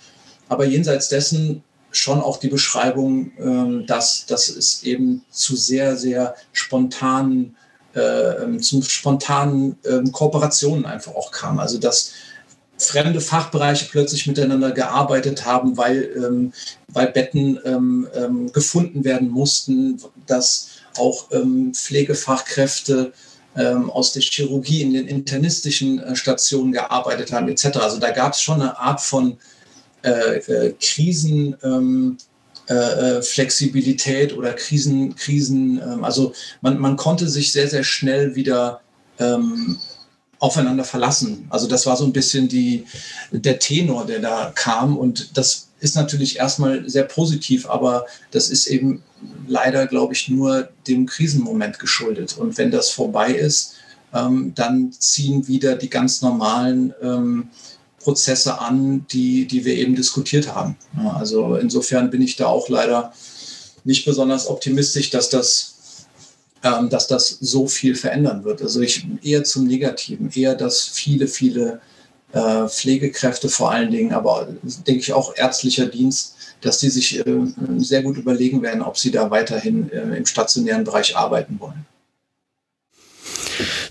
aber 0.49 0.65
jenseits 0.65 1.09
dessen 1.09 1.65
schon 1.91 2.21
auch 2.21 2.37
die 2.37 2.49
Beschreibung, 2.49 3.33
ähm, 3.41 3.85
dass, 3.87 4.27
dass 4.27 4.49
es 4.49 4.85
eben 4.85 5.25
zu 5.31 5.57
sehr, 5.57 5.97
sehr 5.97 6.37
spontanen, 6.53 7.57
äh, 7.95 8.59
zu 8.59 8.83
spontanen 8.83 9.77
äh, 9.85 10.03
Kooperationen 10.11 10.87
einfach 10.87 11.15
auch 11.15 11.31
kam. 11.31 11.59
Also 11.59 11.79
dass 11.79 12.13
fremde 12.79 13.21
Fachbereiche 13.21 13.87
plötzlich 13.91 14.27
miteinander 14.27 14.71
gearbeitet 14.71 15.45
haben, 15.45 15.77
weil, 15.77 16.11
ähm, 16.17 16.53
weil 16.89 17.09
Betten 17.09 17.59
ähm, 17.65 18.09
ähm, 18.15 18.53
gefunden 18.53 19.05
werden 19.05 19.29
mussten, 19.29 20.01
dass 20.27 20.69
auch 20.97 21.31
ähm, 21.33 21.73
Pflegefachkräfte 21.75 23.13
ähm, 23.57 23.91
aus 23.91 24.13
der 24.13 24.23
Chirurgie 24.23 24.83
in 24.83 24.93
den 24.93 25.09
internistischen 25.09 25.99
äh, 25.99 26.15
Stationen 26.15 26.73
gearbeitet 26.73 27.33
haben, 27.33 27.49
etc. 27.49 27.79
Also 27.79 27.99
da 27.99 28.11
gab 28.11 28.35
es 28.35 28.41
schon 28.41 28.61
eine 28.61 28.79
Art 28.79 29.01
von 29.01 29.39
äh, 30.03 30.37
äh, 30.39 30.75
Krisen. 30.81 31.57
Ähm, 32.69 32.77
äh, 32.77 33.19
äh, 33.19 33.23
Flexibilität 33.23 34.37
oder 34.37 34.53
Krisen, 34.53 35.15
Krisen 35.17 35.81
also 36.03 36.33
man, 36.61 36.79
man 36.79 36.97
konnte 36.97 37.29
sich 37.29 37.53
sehr, 37.53 37.69
sehr 37.69 37.85
schnell 37.85 38.35
wieder 38.35 38.81
ähm, 39.19 39.79
aufeinander 40.39 40.85
verlassen. 40.85 41.47
Also 41.51 41.67
das 41.67 41.87
war 41.87 41.97
so 41.97 42.05
ein 42.05 42.13
bisschen 42.13 42.49
die, 42.49 42.87
der 43.33 43.59
Tenor, 43.59 44.07
der 44.07 44.21
da 44.21 44.53
kam. 44.55 44.97
Und 44.97 45.37
das 45.37 45.69
ist 45.81 45.97
natürlich 45.97 46.39
erstmal 46.39 46.89
sehr 46.89 47.05
positiv, 47.05 47.69
aber 47.69 48.07
das 48.31 48.51
ist 48.51 48.67
eben 48.67 49.03
leider, 49.47 49.87
glaube 49.87 50.15
ich, 50.15 50.29
nur 50.29 50.69
dem 50.87 51.07
Krisenmoment 51.07 51.79
geschuldet. 51.79 52.37
Und 52.39 52.57
wenn 52.59 52.71
das 52.71 52.91
vorbei 52.91 53.33
ist, 53.33 53.75
ähm, 54.15 54.53
dann 54.55 54.93
ziehen 54.93 55.49
wieder 55.49 55.77
die 55.77 55.91
ganz 55.91 56.23
normalen 56.23 56.95
ähm, 57.03 57.49
Prozesse 58.01 58.61
an, 58.61 59.07
die, 59.11 59.47
die 59.47 59.65
wir 59.65 59.75
eben 59.75 59.95
diskutiert 59.95 60.55
haben. 60.55 60.77
Also 61.15 61.57
insofern 61.57 62.11
bin 62.11 62.23
ich 62.23 62.37
da 62.37 62.47
auch 62.47 62.69
leider 62.69 63.13
nicht 63.85 64.05
besonders 64.05 64.49
optimistisch, 64.49 65.11
dass 65.11 65.29
das 65.29 65.79
ähm, 66.65 66.91
dass 66.91 67.07
das 67.07 67.29
so 67.41 67.69
viel 67.69 67.95
verändern 67.95 68.43
wird. 68.43 68.63
Also 68.63 68.81
ich 68.81 69.07
eher 69.23 69.45
zum 69.45 69.67
Negativen, 69.67 70.31
eher, 70.35 70.57
dass 70.57 70.81
viele, 70.81 71.29
viele 71.29 71.81
äh, 72.33 72.67
Pflegekräfte 72.67 73.49
vor 73.49 73.71
allen 73.71 73.91
Dingen, 73.93 74.13
aber 74.13 74.49
denke 74.87 75.01
ich 75.01 75.13
auch 75.13 75.37
ärztlicher 75.37 75.87
Dienst, 75.87 76.35
dass 76.61 76.79
die 76.81 76.91
sich 76.91 77.25
äh, 77.25 77.25
sehr 77.77 78.03
gut 78.03 78.17
überlegen 78.17 78.61
werden, 78.63 78.83
ob 78.83 78.99
sie 78.99 79.13
da 79.13 79.31
weiterhin 79.31 79.91
äh, 79.93 80.17
im 80.17 80.27
stationären 80.27 80.83
Bereich 80.83 81.17
arbeiten 81.17 81.61
wollen. 81.61 81.87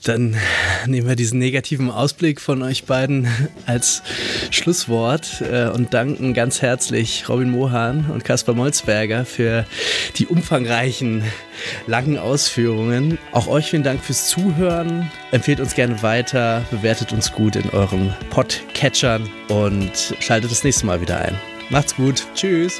Dann 0.07 0.37
nehmen 0.85 1.07
wir 1.07 1.17
diesen 1.17 1.39
negativen 1.39 1.91
Ausblick 1.91 2.39
von 2.39 2.61
euch 2.61 2.85
beiden 2.85 3.27
als 3.65 4.03
Schlusswort 4.51 5.41
äh, 5.41 5.67
und 5.67 5.93
danken 5.93 6.33
ganz 6.33 6.61
herzlich 6.61 7.27
Robin 7.27 7.49
Mohan 7.49 8.09
und 8.09 8.23
Kaspar 8.23 8.55
Molzberger 8.55 9.25
für 9.25 9.65
die 10.15 10.25
umfangreichen, 10.25 11.23
langen 11.87 12.17
Ausführungen. 12.17 13.17
Auch 13.33 13.47
euch 13.47 13.69
vielen 13.69 13.83
Dank 13.83 14.01
fürs 14.01 14.29
Zuhören. 14.29 15.11
Empfehlt 15.31 15.59
uns 15.59 15.75
gerne 15.75 16.01
weiter, 16.01 16.65
bewertet 16.71 17.11
uns 17.11 17.33
gut 17.33 17.57
in 17.57 17.69
euren 17.71 18.15
Podcatchern 18.29 19.29
und 19.49 20.15
schaltet 20.19 20.51
das 20.51 20.63
nächste 20.63 20.85
Mal 20.85 21.01
wieder 21.01 21.19
ein. 21.19 21.37
Macht's 21.69 21.95
gut. 21.95 22.25
Tschüss. 22.33 22.79